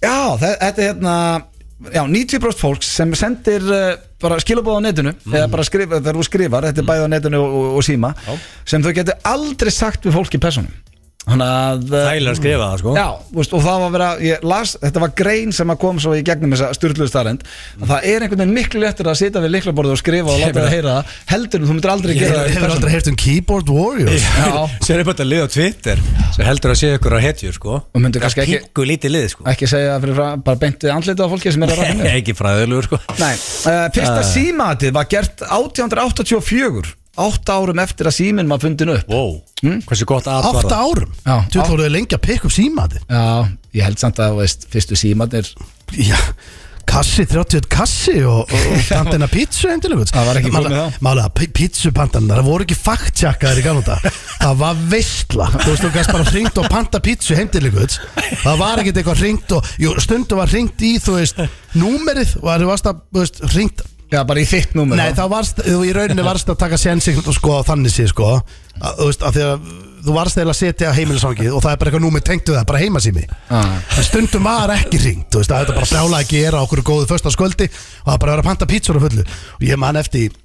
Já, 0.03 0.17
þe- 0.37 0.57
þetta 0.61 0.83
er 0.83 0.91
hérna 0.91 1.15
Já, 1.93 2.01
90% 2.09 2.57
fólks 2.57 2.87
sem 2.89 3.11
sendir 3.17 3.61
uh, 3.69 3.91
bara 4.23 4.39
skilabóð 4.41 4.79
á 4.81 4.85
netinu 4.87 5.11
eða 5.29 5.45
bara 5.53 5.65
skrifa, 5.67 5.99
þegar 6.01 6.17
þú 6.17 6.23
skrifar, 6.25 6.65
þetta 6.71 6.81
er 6.81 6.87
bæði 6.89 7.03
á 7.05 7.09
netinu 7.13 7.41
og, 7.43 7.51
og, 7.59 7.67
og 7.77 7.85
síma, 7.85 8.09
sem 8.65 8.81
þau 8.81 8.93
getur 8.97 9.19
aldrei 9.29 9.69
sagt 9.75 10.07
við 10.09 10.15
fólk 10.17 10.33
í 10.33 10.41
personum 10.41 10.73
Þægilega 11.27 12.31
að 12.31 12.37
skrifa 12.39 12.67
það 12.71 12.77
sko. 12.81 12.91
Já, 12.97 13.07
veist, 13.35 13.53
og 13.57 13.61
það 13.65 13.77
var 13.81 13.87
að 13.87 13.95
vera, 13.97 14.07
ég 14.23 14.45
las, 14.47 14.73
þetta 14.81 15.01
var 15.03 15.11
grein 15.19 15.51
sem 15.57 15.71
að 15.73 15.77
kom 15.81 15.97
svo 15.99 16.13
í 16.15 16.21
gegnum 16.27 16.53
þessa 16.55 16.69
styrluðu 16.77 17.09
starrend 17.11 17.41
að 17.81 17.87
það 17.91 17.99
er 18.11 18.19
einhvern 18.25 18.41
veginn 18.43 18.55
miklu 18.55 18.79
léttur 18.83 19.09
að 19.11 19.17
sitja 19.19 19.41
við 19.43 19.51
liklaborðið 19.57 19.95
og 19.97 19.99
skrifa 20.01 20.31
og 20.31 20.39
láta 20.43 20.59
það 20.63 20.71
heyra 20.77 20.93
það 20.97 21.03
heldur 21.33 21.59
þú 21.67 21.71
myndir 21.75 21.91
aldrei 21.93 22.11
Ég 22.13 22.19
gera 22.21 22.37
það 22.37 22.47
hefur 22.47 22.61
persónu. 22.63 22.75
aldrei 22.77 22.91
heyrt 22.95 23.07
um 23.11 23.17
keyboard 23.23 23.67
warriors. 23.75 24.23
Já, 24.37 24.53
Sér 24.87 24.97
er 25.03 25.07
bara 25.09 25.23
að 25.25 25.31
liða 25.33 25.45
á 25.47 25.49
Twitter 25.57 25.97
sem 26.37 26.43
heldur 26.47 26.71
að 26.73 26.79
sé 26.81 26.87
ykkur 26.97 27.17
á 27.17 27.19
hetjur 27.27 27.53
sko. 27.57 27.71
Og 27.91 27.99
myndu 28.03 28.17
kannski 28.23 28.43
ekki- 28.45 28.61
Pingu 28.67 28.83
lítið 28.87 29.11
lið 29.17 29.27
sko. 29.35 29.41
ekki 29.51 29.65
segja 29.67 29.97
fyrir 30.03 30.15
frá, 30.17 30.27
bara 30.47 30.57
beint 30.63 30.79
við 30.87 30.93
andlitið 30.95 31.27
á 31.27 31.31
fólki 31.35 31.51
sem 31.53 31.63
er 31.67 31.73
að 31.75 31.81
ræða 31.83 31.99
Nei, 32.07 32.13
ekki 32.21 32.33
fræðilegur 32.37 32.85
sko. 32.87 32.97
Nei, 33.19 33.35
uh, 33.67 33.87
fyrsta 37.17 37.25
símatið 37.25 37.25
var 37.25 37.25
gert 37.25 37.25
1884 37.25 37.47
Átta 37.47 37.57
árum 37.57 37.79
eftir 37.81 38.07
að 38.07 38.15
síminn 38.17 38.51
var 38.51 38.59
fundin 38.61 38.93
upp. 38.93 39.09
Wow. 39.09 39.41
Hversu 39.87 40.05
gott 40.05 40.27
að 40.29 40.43
var 40.43 40.61
Átta 40.61 40.69
það 40.69 40.85
árum? 40.85 41.17
Já. 41.25 41.35
Þú 41.53 41.67
voruð 41.71 41.91
lengi 41.95 42.15
að 42.17 42.23
pikka 42.27 42.47
upp 42.47 42.53
símati 42.53 43.01
Já, 43.09 43.47
ég 43.73 43.83
held 43.87 43.99
samt 43.99 44.19
að, 44.21 44.31
þú 44.31 44.41
veist, 44.43 44.67
fyrstu 44.73 44.99
símatið 44.99 45.51
Já 45.97 46.17
Kassi, 46.87 47.25
31 47.27 47.65
kassi 47.67 48.21
og, 48.23 48.47
og 48.47 48.67
og 48.71 48.85
pantina 48.87 49.27
pítsu 49.27 49.67
heimtilegur 49.67 50.07
Það 50.07 50.27
var 50.29 50.37
ekki 50.39 50.51
komið 50.53 50.71
þá. 50.71 50.99
Málega, 51.03 51.47
pítsupantanar, 51.57 52.39
það 52.39 52.47
voru 52.47 52.63
ekki 52.63 52.77
fakttjakkaðir 52.79 53.59
í 53.59 53.65
ganúta 53.65 53.97
Það 54.37 54.53
var 54.61 54.79
veistla 54.93 55.49
Þú 55.51 55.65
veist, 55.73 55.83
þú 55.83 55.91
gæst 55.97 56.13
bara 56.15 56.29
hringt 56.31 56.61
og 56.61 56.69
panta 56.71 57.01
pítsu 57.03 57.35
heimtilegur 57.35 57.91
Það 58.45 58.61
var 58.63 58.79
ekkert 58.79 59.01
eitthvað 59.01 59.19
hringt 59.25 59.51
og 59.57 59.67
Jú, 59.83 59.97
stundu 59.99 60.39
var 60.39 60.53
hringt 60.53 60.79
í, 60.87 60.93
þú 61.03 61.17
veist 61.19 61.43
Númerið, 61.75 62.37
og 62.39 62.55
þú 62.63 62.71
varst 62.71 62.87
að, 62.87 63.03
þú 63.11 63.25
veist, 63.25 63.43
hringt 63.51 63.83
Já, 64.07 64.21
bara 64.23 64.39
í 64.39 64.47
þitt 64.47 64.77
númer 64.77 64.99
Nei, 64.99 65.09
þá 65.15 65.25
varst, 65.31 65.59
þú 65.65 65.81
í 65.83 65.91
rauninni 65.95 66.23
varst 66.23 66.47
að 66.47 66.61
taka 66.61 66.79
sensing 66.79 67.19
og 67.19 67.35
sko 67.35 67.59
þannig 67.67 67.91
sé 67.91 68.07
sko. 68.07 68.37
Að, 68.79 69.01
Þú 69.01 69.07
veist, 69.09 69.25
að 69.27 69.39
þú 70.07 70.15
varst 70.15 70.39
eða 70.39 70.53
að 70.53 70.59
setja 70.61 70.93
heimilisangið 70.95 71.51
og 71.51 71.63
það 71.65 71.73
er 71.73 71.79
bara 71.81 71.91
eitthvað 71.91 72.03
númið 72.05 72.25
tengt 72.29 72.47
við 72.47 72.55
það, 72.55 72.67
bara 72.69 72.81
heimasími. 72.83 73.23
Ah. 73.51 73.77
En 73.97 74.07
stundum 74.07 74.47
var 74.47 74.73
ekki 74.77 75.01
ringt, 75.03 75.27
þú 75.33 75.41
veist, 75.41 75.51
að 75.51 75.63
þetta 75.65 75.77
bara 75.77 75.89
brjála 75.91 76.21
að 76.21 76.31
gera 76.31 76.61
okkur 76.63 76.83
góðu 76.87 77.07
första 77.09 77.33
sköldi 77.33 77.67
og 77.67 78.11
það 78.11 78.19
bara 78.23 78.35
vera 78.35 78.45
að 78.45 78.49
panta 78.51 78.69
pítsur 78.69 78.99
á 78.99 79.01
fullu. 79.03 79.25
Og 79.57 79.65
ég 79.67 79.81
man 79.81 79.99
eftir, 79.99 80.37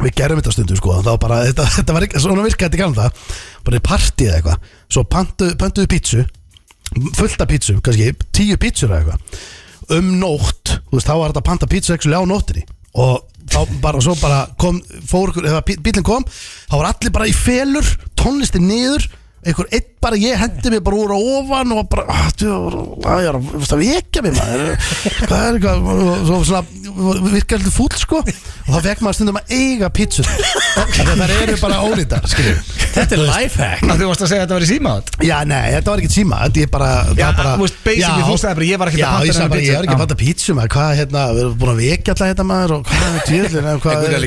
við 0.00 0.16
gerum 0.18 0.40
þetta 0.40 0.54
stundum 0.56 0.80
sko, 0.80 0.96
þá 1.06 1.12
bara, 1.22 1.42
þetta, 1.46 1.68
þetta 1.76 1.96
var 1.96 2.08
ekki, 2.08 2.22
svona 2.24 2.46
virka 2.48 2.66
þetta 2.66 2.82
gamla 2.82 3.06
það, 3.06 3.36
bara 3.68 3.78
í 3.78 3.84
partí 3.86 4.26
eða 4.26 4.40
eitthvað, 4.40 4.72
svo 4.96 5.04
pantu, 5.12 5.52
pantuðu 5.60 5.92
pítsu, 5.94 6.24
fullt 7.20 7.44
af 7.44 7.52
pítsu, 7.52 7.78
kannski 7.84 8.10
tíu 8.34 8.58
pítsur 8.60 8.90
eða 8.90 9.04
eitthvað, 9.04 9.44
um 10.00 10.10
nótt, 10.18 10.78
þú 10.88 10.98
veist, 10.98 11.06
þá 11.06 11.14
var 11.14 11.30
þetta 11.30 11.44
að 11.44 11.48
panta 11.52 11.70
pítsu 11.70 11.94
ekki 11.94 12.10
á 12.10 12.26
nóttinni 12.26 12.66
og 12.96 13.26
þá 13.46 13.60
bara 13.82 14.00
svo 14.02 14.16
bara 14.20 14.40
kom, 14.58 14.80
fór 15.06 15.34
eða 15.44 15.62
bílinn 15.66 16.06
kom, 16.06 16.24
þá 16.66 16.74
var 16.80 16.90
allir 16.90 17.14
bara 17.14 17.28
í 17.30 17.34
felur, 17.36 17.86
tónlistin 18.18 18.66
niður, 18.66 19.06
einhver 19.46 19.68
einn 19.70 19.86
bara, 20.02 20.18
ég 20.18 20.38
hendi 20.40 20.72
mig 20.72 20.82
bara 20.86 20.98
úr 20.98 21.14
á 21.14 21.18
ofan 21.18 21.74
og 21.76 21.86
bara, 21.92 22.06
að, 22.26 22.46
að 23.06 23.22
ég 23.22 23.30
er 23.30 23.38
að, 23.38 23.76
vekja 23.82 24.24
mig 24.24 24.34
maður, 24.34 24.72
hvað 25.28 25.44
er 25.44 25.58
eitthvað, 25.60 25.90
svo 26.26 26.40
svona, 26.48 26.75
virkar 26.96 27.60
alltaf 27.60 27.76
fúll 27.76 27.96
sko, 28.00 28.22
og 28.22 28.70
þá 28.74 28.80
fekk 28.88 29.04
maður 29.04 29.18
stundum 29.20 29.40
að 29.40 29.54
eiga 29.56 29.88
pítsur, 29.94 30.26
það 30.96 31.36
eru 31.36 31.56
bara 31.62 31.76
ólítar. 31.84 32.24
Þetta 32.96 33.12
er 33.12 33.20
lifehack 33.28 33.82
þú 33.86 34.06
varst 34.08 34.22
að 34.24 34.30
segja 34.30 34.40
að 34.40 34.46
þetta 34.46 34.56
var 34.56 34.64
í 34.64 34.68
símat 34.70 35.04
Já, 35.26 35.36
nei, 35.48 35.66
þetta 35.74 35.90
var 35.92 35.98
ekki 36.00 36.12
Þetta 36.16 36.60
er 36.62 36.70
bara 36.72 36.88
það 36.96 37.18
Já, 37.20 37.26
var 37.26 37.34
bara, 37.36 37.50
þú 37.56 37.62
veist, 37.66 37.78
basically, 37.84 38.24
þú 38.26 38.36
sagði 38.40 38.56
bara, 38.56 38.66
ég 38.66 38.76
var 38.80 38.88
ekkert 38.90 39.02
að 39.02 39.06
Já, 39.06 39.08
ég 39.26 39.32
bara, 39.52 39.62
ég 39.66 39.72
er 39.76 39.82
ekki 39.86 39.96
að 39.96 40.02
panta 40.02 40.18
pítsu 40.20 40.50
maður, 40.56 40.70
Hvað, 40.76 40.90
hérna, 41.00 41.20
við 41.36 41.40
erum 41.42 41.56
búin 41.60 41.72
að 41.72 41.80
vekja 41.82 42.10
alltaf 42.14 42.28
þetta 42.32 42.46
maður 42.46 42.72
Og 42.76 42.80
hvað 42.86 44.00
er 44.06 44.24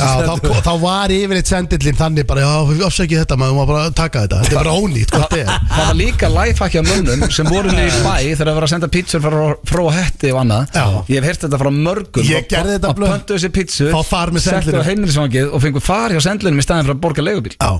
Já, 0.00 0.24
þá, 0.24 0.34
þá 0.64 0.72
var 0.80 1.14
yfirleitt 1.14 1.50
sendillin 1.50 1.98
þannig 1.98 2.24
bara, 2.30 2.40
já, 2.44 2.52
við 2.70 2.84
afsækjum 2.88 3.20
þetta 3.24 3.36
maður, 3.40 3.54
maður 3.58 3.70
bara 3.70 3.82
að 3.84 3.94
taka 4.00 4.24
þetta. 4.24 4.38
Þetta 4.40 4.54
er 4.54 4.60
bara 4.60 4.74
ónýtt, 4.80 5.10
hvað 5.14 5.24
þetta? 5.24 5.40
Er 5.40 5.46
Það 5.70 5.84
var 5.84 5.96
líka 6.00 6.30
lifehack 6.34 6.72
hjá 6.76 6.82
mönnum 6.86 7.20
sem 7.34 7.50
voru 7.50 7.74
niður 7.74 7.90
í 7.90 8.02
bæ 8.04 8.16
þegar 8.20 8.50
það 8.50 8.56
var 8.58 8.66
að 8.66 8.72
senda 8.74 8.88
pítsur 8.96 9.20
frá, 9.24 9.82
hetti 9.96 10.32
og 10.34 10.40
annað. 10.44 10.62
Ég 11.10 11.20
hef 11.20 11.28
heyrt 11.30 11.42
þetta 11.46 11.60
frá 11.60 11.70
mörgum 11.90 12.26
Ég 12.30 12.48
gerði 12.50 12.76
þetta 12.78 12.94
blöð. 12.96 13.12
pöntu 13.14 13.36
þessi 13.38 13.50
pítsu 13.58 13.90
Fá 13.92 14.00
far 14.06 14.32
með 14.34 14.46
settu 14.46 14.70
sendlinum. 14.70 14.82
á 14.82 14.88
heimilisvangið 14.90 15.52
og 15.54 15.62
fengu 15.66 15.80
far 15.84 16.14
hjá 16.14 16.20
sendlinum 16.30 16.62
í 16.62 16.66
staðin 16.66 16.86
fyrir 16.88 16.96
að 16.96 17.02
borga 17.06 17.26
leigubíl 17.28 17.56
Já 17.58 17.72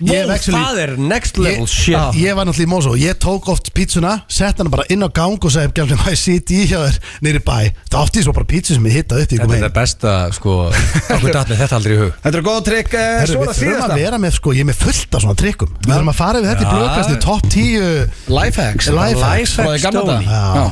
Ég 0.00 0.30
Það 0.40 0.78
er 0.80 0.92
next 0.96 1.36
level 1.36 1.66
Ég, 1.66 1.68
shit? 1.68 1.92
Já, 1.92 2.08
ég 2.16 2.36
var 2.36 2.46
náttúrulega 2.48 2.64
í 2.64 2.70
Mosó. 2.70 2.92
Ég 2.96 3.18
tók 3.20 3.48
oft 3.52 3.68
pítsuna, 3.76 4.14
sett 4.32 4.60
hana 4.60 4.72
bara 4.72 4.86
inn 4.88 5.04
á 5.04 5.08
gang 5.12 5.36
og 5.36 5.52
sagði 5.52 5.74
Gæmlega, 5.76 5.98
maður 6.00 6.20
sitt 6.20 6.52
í 6.56 6.62
hjá 6.70 6.78
þér 6.86 6.96
nýri 7.26 7.42
bæ? 7.44 7.56
Það 7.90 7.98
átti 8.00 8.20
ég 8.20 8.24
svo 8.24 8.34
bara 8.38 8.48
pítsu 8.48 8.76
sem 8.78 8.88
ég 8.88 8.96
hittaði 8.96 9.26
upp 9.26 9.34
í 9.34 9.40
Þetta 9.40 9.58
er 9.58 9.64
það 9.66 9.74
besta 9.76 10.14
sko 10.36 10.56
Okkur 10.70 11.36
með 11.50 11.60
þetta 11.60 11.78
aldrei 11.80 11.92
í 11.92 12.00
hug. 12.00 12.16
Þetta 12.24 12.40
er 12.40 12.46
góð 12.48 12.60
trikk, 12.70 12.96
eh, 12.96 13.12
við 13.20 13.52
þurfum 13.60 13.84
að 13.84 13.94
vera 14.00 14.20
með, 14.24 14.34
sko, 14.38 14.54
ég 14.56 14.64
er 14.64 14.70
með 14.70 14.80
fullt 14.86 15.16
af 15.18 15.24
svona 15.26 15.38
trikkum. 15.44 15.72
Við 15.84 15.92
þurfum 15.92 16.12
að 16.14 16.18
fara 16.20 16.40
við 16.40 16.50
þetta 16.54 16.64
í 16.64 16.72
blöðkastni 16.74 17.20
Top 17.26 17.48
10 17.52 18.34
Lifehacks 18.40 18.90
Lifehacks. 18.96 19.56
Frá 19.60 19.68
því 19.68 19.80
gamla 19.84 20.04
Stóni. 20.04 20.26
daga. 20.26 20.40
Já. 20.40 20.42
Já. 20.56 20.66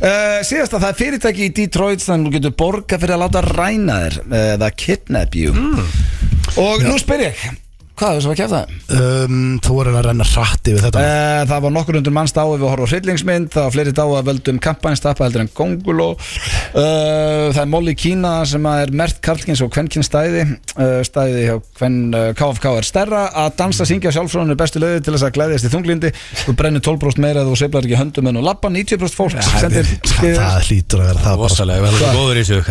uh, 0.00 0.36
Síðast 0.50 0.76
að 0.76 0.84
það 0.86 0.90
er 0.90 1.00
fyrirtæki 1.04 1.48
í 1.48 1.54
Detroit 1.60 2.04
þannig 2.04 2.20
að 2.20 2.30
þú 2.30 2.36
getur 2.38 2.56
borga 2.64 3.00
fyrir 3.02 3.16
að 3.16 3.24
láta 3.26 3.44
ræna 3.50 3.98
þér 4.04 4.20
eða 4.56 4.70
kidnap 4.84 5.36
you. 5.36 5.52
Og 6.60 6.86
nú 6.86 6.96
spyr 7.00 7.28
ég 7.28 7.50
Hvað 8.00 8.16
er 8.16 8.22
þess 8.22 8.30
að 8.30 8.38
kæfta 8.40 8.58
það? 8.60 9.00
um, 9.30 9.40
Þú 9.60 9.74
voru 9.76 9.92
að 9.92 10.06
renna 10.06 10.26
hratti 10.30 10.72
við 10.72 10.84
þetta. 10.86 11.02
Uh, 11.04 11.40
það 11.50 11.64
var 11.66 11.74
nokkur 11.74 11.98
undur 12.00 12.14
manns 12.16 12.32
dáið 12.32 12.54
við 12.54 12.64
að 12.64 12.70
horfa 12.72 12.86
á 12.88 12.90
hryllingsmynd. 12.94 13.50
Það 13.52 13.66
var 13.66 13.74
fleiri 13.74 13.92
dáið 13.98 14.14
að 14.16 14.30
völdum 14.30 14.60
kampanjstappa 14.64 15.26
heldur 15.26 15.44
en 15.44 15.50
Gonguló. 15.60 16.06
Uh, 16.72 17.50
Það 17.50 17.60
er 17.64 17.70
Molly 17.74 17.94
Kína 17.98 18.32
sem 18.48 18.66
að 18.70 18.84
er 18.86 18.94
mert 19.02 19.20
karlkins 19.24 19.60
og 19.64 19.72
kvenkins 19.74 20.08
stæði. 20.08 20.46
Uh, 20.78 21.00
Stæði 21.04 21.44
hjá 21.44 21.54
kven, 21.76 21.98
uh, 22.16 22.30
KFK 22.38 22.68
er 22.80 22.88
stærra. 22.88 23.22
Að 23.44 23.52
dansa, 23.60 23.86
syngja 23.88 24.14
sjálfsfrónu 24.16 24.56
er 24.56 24.60
bestu 24.60 24.80
löði 24.82 25.04
til 25.04 25.14
þess 25.16 25.28
að 25.28 25.34
glæðjast 25.36 25.68
í 25.68 25.72
þunglindi. 25.74 26.12
Þú 26.46 26.56
brennir 26.56 26.84
12% 26.86 27.20
meira 27.20 27.44
þú 27.44 27.58
seiflar 27.60 27.84
ekki 27.84 28.00
höndum 28.00 28.30
en 28.32 28.40
og 28.40 28.46
lappa 28.48 28.72
90% 28.72 29.18
fólk 29.20 29.36
sendir 29.60 29.88
það, 30.08 30.38
það 30.40 30.68
hlýtur 30.70 31.02
að 31.04 31.10
vera 31.10 31.24
það 31.26 31.44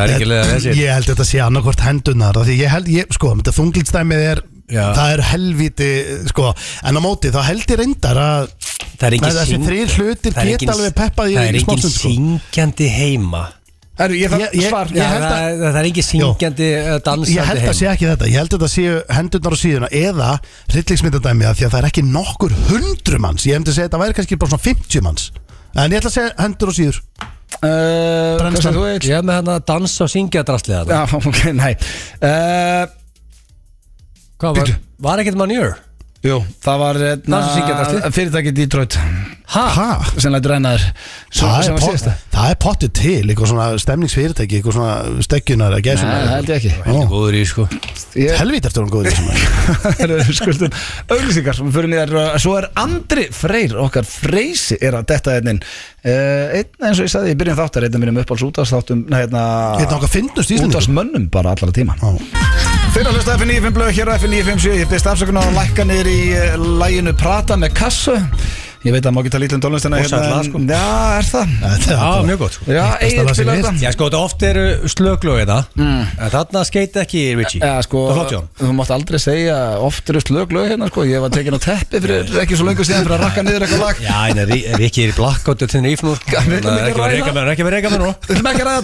er 0.10 0.80
Ég 0.80 0.94
held 0.96 1.10
þetta 1.12 1.28
sé 1.28 1.42
annarkvort 1.44 1.84
hendunar 1.86 2.40
Því 2.48 2.56
ég 2.60 2.74
held, 2.74 2.90
ég, 2.94 3.10
sko, 3.14 3.34
þetta 3.40 3.54
þunglindstæmið 3.60 4.26
er 4.32 4.42
Já. 4.70 4.84
Það 4.94 5.14
er 5.16 5.22
helviti, 5.32 5.90
sko 6.30 6.50
En 6.86 6.96
á 6.98 7.02
móti, 7.02 7.32
þá 7.34 7.40
held 7.50 7.66
ég 7.74 7.80
reyndar 7.82 8.20
að 8.22 8.50
Það 9.00 9.06
er 9.08 9.16
Þessi 9.24 9.46
syng- 9.54 9.64
þrýr 9.70 9.94
hlutir 9.96 10.34
það 10.36 10.50
geta 10.50 10.58
engin- 10.60 10.74
alveg 10.74 10.94
peppað 11.00 11.30
í 11.32 11.38
Það 11.40 11.48
er 11.50 11.58
engin 11.62 11.80
sko. 11.86 12.10
syngjandi 12.10 12.88
heima. 12.92 13.44
Herru, 14.00 14.16
ég 14.16 14.32
Ég- 14.32 14.54
ég- 14.56 14.70
svar. 14.70 14.88
ég 14.88 14.96
Já, 15.00 15.08
held 15.12 15.24
að- 15.24 15.32
það, 15.32 15.64
það 15.64 15.80
er 15.80 15.88
engin 15.90 16.06
syngjandi 16.10 16.68
uh, 16.80 17.00
dansandi 17.04 17.36
Ég 17.36 17.48
held 17.50 17.64
að 17.68 17.74
sé 17.80 17.88
ekki 17.92 18.08
þetta, 18.08 18.28
ég 18.32 18.38
held 18.40 18.54
að 18.54 18.60
þetta 18.60 18.70
séu 18.76 18.94
hendurnar 19.18 19.56
á 19.56 19.60
síðuna 19.60 19.90
eða 19.92 20.30
hryllingsmyndadæmi 20.72 21.44
að 21.50 21.56
því 21.60 21.66
að 21.68 21.74
það 21.74 21.80
er 21.82 21.90
ekki 21.90 22.04
nokkur 22.08 22.54
hundru 22.70 23.20
manns. 23.20 23.44
Ég 23.50 23.58
hefndi 23.60 23.72
að 23.72 23.76
segja 23.80 23.90
þetta 23.90 24.04
væri 24.04 24.14
kannski 24.20 24.40
bara 24.40 24.52
svona 24.54 24.66
50 24.68 25.02
manns. 25.04 25.32
En 25.76 25.92
ég 25.92 26.00
ætla 26.00 26.12
að 26.12 26.18
segja 26.20 26.32
hendur 26.40 26.72
á 26.72 26.74
síður. 26.80 27.02
Uh? 27.60 28.40
Ég 28.40 29.04
hef 29.10 29.26
með 29.26 29.36
hann 29.40 29.52
að 29.52 29.66
dansa 29.68 30.04
og 30.06 30.10
syngja 30.14 30.44
drastlega 30.48 30.86
Já, 30.88 31.02
ok, 31.18 31.40
nei. 31.58 31.74
Uh, 32.24 32.86
Hvað 34.40 34.60
var, 34.62 34.74
var 35.04 35.22
ekkert 35.24 35.40
manjur? 35.40 35.78
Jú, 36.20 36.42
það 36.60 36.80
var 36.82 36.98
Dansa 37.00 37.38
og 37.40 37.52
syngja 37.56 37.68
hérna, 37.70 37.84
drastli? 37.88 38.12
fyrirtæki 38.18 38.52
Detroit. 38.58 38.96
Ha? 39.50 39.62
Ha? 39.74 39.86
sem 40.20 40.34
lætur 40.36 40.52
Svo- 41.32 41.48
Það 41.48 41.64
sem 41.64 41.74
er, 41.74 41.80
var 41.80 41.80
pot, 41.80 42.10
það 42.36 42.50
er 42.52 42.58
pottið 42.66 42.92
til, 43.00 43.22
eitthvað 43.32 43.50
svona 43.50 43.68
stemningsfyrirtæki, 43.82 44.60
eitthvað 44.60 44.76
svona 44.76 45.24
stekjunar 45.26 45.78
eða 45.78 45.96
Nei, 45.96 46.20
það 46.20 46.34
held 46.36 46.52
ég 46.52 46.60
ekki. 46.60 46.74
Þetta 46.76 47.00
er 47.00 47.10
góður 47.14 47.38
í 47.40 47.46
sko? 47.50 47.66
Ég- 48.20 48.36
Helvít 48.42 48.68
eftir 48.70 48.84
hún 48.84 48.92
góður 48.94 49.08
í 49.08 49.16
þessum 49.16 49.32
Það 49.88 50.04
eru 50.06 50.38
skuldum 50.42 50.78
auglýsingar. 51.16 51.56
Sem 51.56 51.72
við 51.72 51.80
fyrir 51.80 51.90
niður 51.96 52.38
Svo 52.44 52.56
er 52.60 52.70
Andri 52.84 53.26
Freyr, 53.40 53.78
okkar 53.88 54.06
freysi 54.12 54.78
er 54.82 55.00
að 55.00 55.08
detta 55.16 55.38
einnin 55.40 55.64
uh, 55.64 56.58
Einn 56.60 56.70
eins 56.84 57.00
og 57.00 57.08
ég 57.08 57.14
sagði, 57.16 57.32
ég 57.34 57.40
byrjum 57.42 57.62
þáttar 57.64 57.88
Einn 57.88 57.96
af 57.96 58.04
mínum 58.06 58.22
uppáhalds 58.26 58.46
útastáttum 58.52 59.06
Nei, 59.08 59.22
hérna 59.24 59.46
Þetta 59.80 60.02
okkar 60.02 60.14
finnust 60.20 60.52
íslendingum 60.52 60.76
Útastmönnum 60.78 61.30
bara 61.32 61.56
allara 61.56 61.74
tíma. 61.80 61.96
Já. 61.96 62.59
Fyrir 62.90 63.12
að 63.12 63.20
hlusta 63.20 63.36
F95 63.38 63.74
blöð 63.76 63.90
hér 63.94 64.10
á 64.10 64.14
F957 64.18 64.80
Ég 64.80 64.90
byrst 64.90 65.08
afsökunar 65.12 65.46
að 65.52 65.58
lækka 65.60 65.84
niður 65.86 66.08
í 66.10 66.22
uh, 66.34 66.56
læginu 66.82 67.14
Prata 67.18 67.58
með 67.60 67.76
kassu 67.78 68.16
Ég 68.80 68.94
veit 68.96 69.04
að 69.04 69.12
má 69.12 69.20
ekki 69.20 69.32
tala 69.34 69.44
lítið 69.44 69.58
um 69.58 69.62
tónlistina 69.66 69.98
Rosalegt 70.00 70.32
lag, 70.32 70.44
sko. 70.48 70.60
Já, 70.64 70.84
er 71.20 71.26
það? 71.28 71.46
Þetta 71.64 71.90
er 71.92 71.98
Já, 72.00 72.24
mjög 72.30 72.40
gott 72.40 72.54
sko. 72.56 72.64
Já, 72.72 72.86
eigin 73.04 73.20
ég 73.20 73.24
þetta 73.28 73.74
Já, 73.84 73.90
sko, 73.96 74.04
þetta 74.08 74.22
oft 74.24 74.40
eru 74.50 74.66
slöglög 74.94 75.36
þetta. 75.42 75.58
En 75.84 76.32
þarna 76.36 76.60
skeiti 76.70 76.98
ekki 77.04 77.24
Richie. 77.40 77.60
Já, 77.60 77.74
sko, 77.84 78.00
Það 78.08 78.14
er 78.14 78.16
flott, 78.20 78.32
Jón 78.38 78.46
þú 78.62 78.72
mátt 78.78 78.94
aldrei 78.96 79.20
segja 79.20 79.58
oft 79.84 80.04
eru 80.14 80.20
slöglög 80.24 80.66
hérna, 80.72 80.88
sko. 80.94 81.00
Ég 81.10 81.20
var 81.24 81.32
tekin 81.36 81.58
á 81.60 81.62
teppi 81.66 81.98
fyrir 82.06 82.24
ekki 82.46 82.56
svo 82.56 82.66
löngu 82.70 82.84
síðan 82.88 83.04
fyrir 83.04 83.18
að 83.18 83.24
rakka 83.26 83.42
niður 83.44 83.64
eitthvað 83.68 83.84
lag. 83.84 83.96
Já, 84.06 84.18
en 84.32 84.38
er 84.46 84.48
ekki 84.88 85.02
í 85.10 85.12
blackout 85.18 85.60
til 85.60 85.84
nýfnur 85.84 86.18
Við 86.30 86.64
ætlum 86.64 88.48
ekki 88.48 88.64
ræða. 88.64 88.80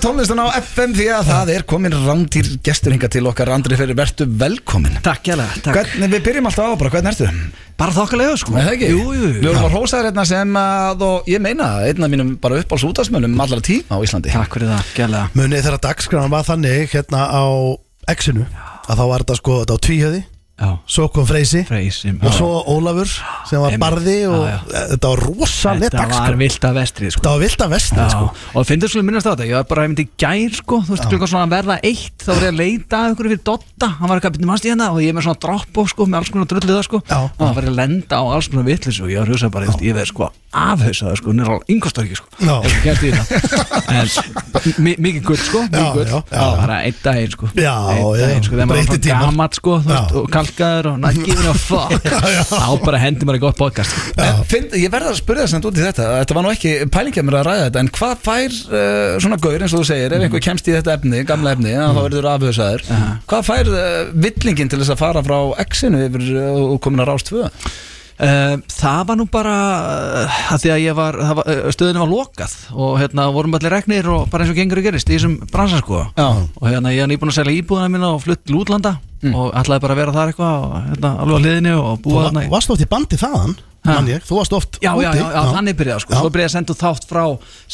Við 7.15 7.64
að 7.75 7.81
að 7.83 7.91
er 7.91 7.95
bara, 7.95 7.95
þokkalega 7.95 8.35
sko. 8.39 8.53
Nei, 8.55 8.61
það 8.63 8.73
ekki? 8.75 8.89
Jú, 8.89 8.99
jú, 9.15 9.29
Við 9.35 9.47
vorum 9.49 9.65
að 9.65 9.73
hósa 9.75 9.97
þér 9.97 10.07
hérna 10.09 10.25
sem 10.25 10.59
að, 10.59 11.01
og 11.05 11.25
ég 11.27 11.41
meina, 11.43 11.67
einn 11.83 12.05
af 12.05 12.11
mínum 12.11 12.29
bara 12.39 12.59
uppáhalds 12.61 12.85
útastmönnum 12.87 13.41
allra 13.43 13.59
tíma 13.59 13.99
á 13.99 14.03
Íslandi. 14.05 14.31
Takk 14.31 14.55
fyrir 14.55 14.71
það, 14.71 14.93
jælega 14.95 15.25
Munið 15.35 15.65
þegar 15.65 15.81
dagskrána 15.83 16.31
var 16.31 16.47
þannig 16.47 16.93
hérna 16.95 17.25
á 17.27 17.43
X-inu 18.15 18.45
að 18.85 18.95
þá 18.95 19.05
var 19.09 19.25
þetta 19.25 19.37
sko 19.41 19.59
þetta 19.63 19.75
á 19.75 19.83
tvíhjöði 19.85 20.21
svo 20.87 21.09
kom 21.11 21.25
Freysi. 21.27 21.65
Freysim 21.67 22.15
og 22.23 22.31
svo 22.31 22.47
Ólafur 22.71 23.09
sem 23.49 23.59
var 23.59 23.73
Einmitt. 23.73 23.81
barði 23.81 24.13
og 24.29 24.45
Já, 24.47 24.53
já. 24.71 24.83
þetta 24.93 25.09
var 25.11 25.19
rosalega 25.25 25.89
Þetta 25.91 26.05
var 26.21 26.37
vilt 26.39 26.63
að 26.69 26.77
vestrið 26.79 27.11
sko. 27.11 27.19
Þetta 27.19 27.33
var 27.35 27.41
vilt 27.43 27.63
að 27.65 27.73
vestni 27.75 27.99
Já, 27.99 28.05
sko. 28.13 28.29
Og 28.53 28.55
það 28.61 28.69
finnst 28.69 28.85
þú 28.85 28.89
skulle 28.93 29.07
minnast 29.09 29.27
á 29.27 29.31
þetta? 29.35 29.47
Ég 29.49 29.57
var 29.59 29.65
bara 29.73 29.83
einmitt 29.83 29.99
í 29.99 30.07
gær 30.23 30.55
sko. 30.61 30.79
Þú 30.87 30.93
veist, 30.95 31.07
klukkan 31.11 31.31
svona 31.33 31.43
að 31.49 31.55
verða 31.57 31.77
eitt 31.83 32.23
Þá 32.23 32.31
var 32.31 32.45
ég 32.45 32.53
að 32.53 32.61
leita 32.61 33.01
að 33.03 33.11
ykkur 33.17 33.29
fyrir 33.29 33.43
Dotta 33.51 33.89
Hann 33.99 34.09
var 34.09 34.15
eitthvað 34.21 34.35
byrnum 34.37 34.51
mannst 34.53 34.65
í 34.65 34.71
hérna 34.71 34.87
Og 34.95 35.01
ég 35.03 35.11
er 35.11 35.17
með 35.19 35.27
svona 35.27 35.41
dropbox 35.43 35.91
sko 35.95 36.07
Með 36.07 36.17
alls 36.21 36.31
konar 36.31 36.49
drullið 36.53 36.75
það 36.79 36.87
sko. 36.87 37.01
Já. 37.11 37.19
Og 37.25 37.43
hann 37.45 37.55
var 37.59 37.67
að 37.69 37.75
lenda 37.81 38.15
á 38.15 38.23
alls 38.31 38.47
konar 38.53 38.65
vitlis 38.71 39.01
Og 39.03 39.11
ég 39.11 39.19
var 39.19 39.27
að 39.27 39.35
hugsa 39.35 39.51
bara, 39.51 39.75
ég 39.83 39.99
veið 39.99 40.09
sko 40.13 40.31
Afhauðsaði 40.55 41.17
sko. 41.19 41.33
Nýra 41.35 41.51
á 41.51 41.59
yngostorki 41.67 42.15
sko. 42.15 42.27
Já. 42.39 42.55
Ef 42.63 42.71
þú 42.71 42.79
kemst 42.85 43.03
í 43.03 43.09
það. 43.11 43.25
En 43.95 44.83
mi- 44.85 44.95
mikið 45.03 45.23
gull 45.27 45.37
sko 45.41 45.59
Já, 45.65 45.67
Mikið 45.67 45.97
gull. 45.97 46.05
já, 46.07 46.19
já. 46.31 46.45
Bara 46.61 46.77
einn 46.87 46.95
daginn 47.03 47.33
sko. 47.35 47.49
Já, 47.59 47.73
Einn 47.91 47.99
já. 47.99 48.21
daginn 48.23 48.45
sko. 48.47 48.53
Þegar 48.55 48.69
maður 48.69 48.75
Breytti 48.79 48.95
var 48.95 49.01
tímar. 49.03 49.19
svona 49.19 49.25
gamalt 49.35 49.57
sko 49.59 49.73
þú 49.75 49.89
veist, 49.91 50.13
Já. 50.15 50.21
Og 50.21 50.29
kalkaður 50.45 50.89
og 50.91 50.99
not 51.03 51.17
giving 51.21 51.49
a 51.49 51.53
fuck 51.57 52.05
Þá 52.49 52.67
bara 52.85 52.99
hendi 53.01 53.27
maður 53.27 53.39
í 53.39 53.43
gott 53.45 53.57
podcast. 53.59 53.95
Finn, 54.49 54.67
ég 54.79 54.91
verða 54.93 55.11
að 55.13 55.19
spyrja 55.21 55.45
þess 55.47 55.57
að 55.59 55.67
út 55.71 55.79
í 55.79 55.85
þetta. 55.85 56.07
Þetta 56.21 56.37
var 56.37 56.45
nú 56.45 56.51
ekki 56.53 56.73
pælingið 56.93 57.27
mér 57.27 57.39
að 57.41 57.47
ræða 57.49 57.65
þetta 57.65 57.83
En 57.83 57.91
hvað 57.99 58.13
fær 58.25 58.59
uh, 58.69 59.15
svona 59.25 59.39
gaur 59.45 59.65
eins 59.65 59.75
og 59.75 59.81
þú 59.83 59.89
segir 59.91 60.15
Ef 60.15 60.27
einhver 60.27 60.45
kemst 60.45 60.69
í 60.69 60.75
þetta 60.75 60.95
efni, 60.99 61.23
gamla 61.27 61.55
efni 61.55 61.73
Þá 61.75 61.99
verður 62.01 62.29
afhauðsaður 62.35 62.85
Hvað 63.31 63.49
fær 63.49 63.73
uh, 63.73 64.13
villingin 64.27 64.71
til 64.71 64.81
þess 64.83 64.95
að 64.95 65.01
fara 65.01 65.25
frá 65.25 65.37
X-inu 65.65 66.05
Yfir 66.09 66.29
uh, 66.35 66.63
og 66.75 66.79
komin 66.85 67.03
að 67.05 67.13
rást 67.13 67.33
2 67.33 67.45
Uh, 67.45 67.94
það 68.19 69.01
var 69.09 69.17
nú 69.19 69.25
bara 69.31 69.55
uh, 70.25 70.37
að 70.55 70.61
því 70.63 70.71
að 70.75 70.83
ég 70.85 70.95
var, 70.97 71.17
það 71.19 71.35
var 71.41 71.49
uh, 71.51 71.67
stöðinu 71.75 72.03
var 72.05 72.11
lokað 72.13 72.53
og 72.71 72.93
hérna 73.01 73.25
vorum 73.35 73.57
allir 73.59 73.73
regnir 73.75 74.07
og 74.13 74.29
bara 74.31 74.45
eins 74.45 74.53
og 74.53 74.59
gengur 74.61 74.79
og 74.81 74.87
gerist 74.87 75.09
í 75.11 75.17
þessum 75.17 75.35
bransa 75.51 75.81
sko. 75.83 76.05
Já. 76.15 76.27
og 76.55 76.65
hérna 76.71 76.93
ég 76.95 77.03
er 77.03 77.11
nýbúin 77.11 77.33
að 77.33 77.39
selja 77.41 77.57
íbúðina 77.59 77.91
mína 77.91 78.13
og 78.15 78.23
flutt 78.23 78.45
til 78.47 78.55
útlanda 78.61 78.95
og 79.25 79.55
ætlaði 79.57 79.81
bara 79.81 79.95
að 79.95 79.99
vera 80.03 80.13
þar 80.15 80.31
eitthvað 80.31 80.65
og 80.65 80.73
hérna 80.91 81.13
alveg 81.23 81.35
á 81.35 81.41
hliðinu 81.43 81.75
og 81.81 81.95
Þú 81.95 82.03
búa 82.05 82.15
var, 82.19 82.27
þarna 82.29 82.43
í- 82.45 82.51
varst 82.55 82.71
oft 82.75 82.83
í 82.85 82.89
bandi 82.91 83.17
þaðan 83.17 83.55
mann 83.85 84.07
ég, 84.09 84.21
þú 84.25 84.37
varst 84.39 84.53
oft 84.57 84.77
Já, 84.81 84.91
já, 84.97 85.09
úti. 85.11 85.19
já, 85.21 85.25
já, 85.35 85.41
þannig 85.53 85.75
byrjaði 85.77 86.03
sko, 86.05 86.13
Já. 86.13 86.17
svo 86.21 86.29
byrjaði 86.33 86.49
að 86.49 86.53
senda 86.55 86.75
þátt 86.79 87.03
frá 87.09 87.23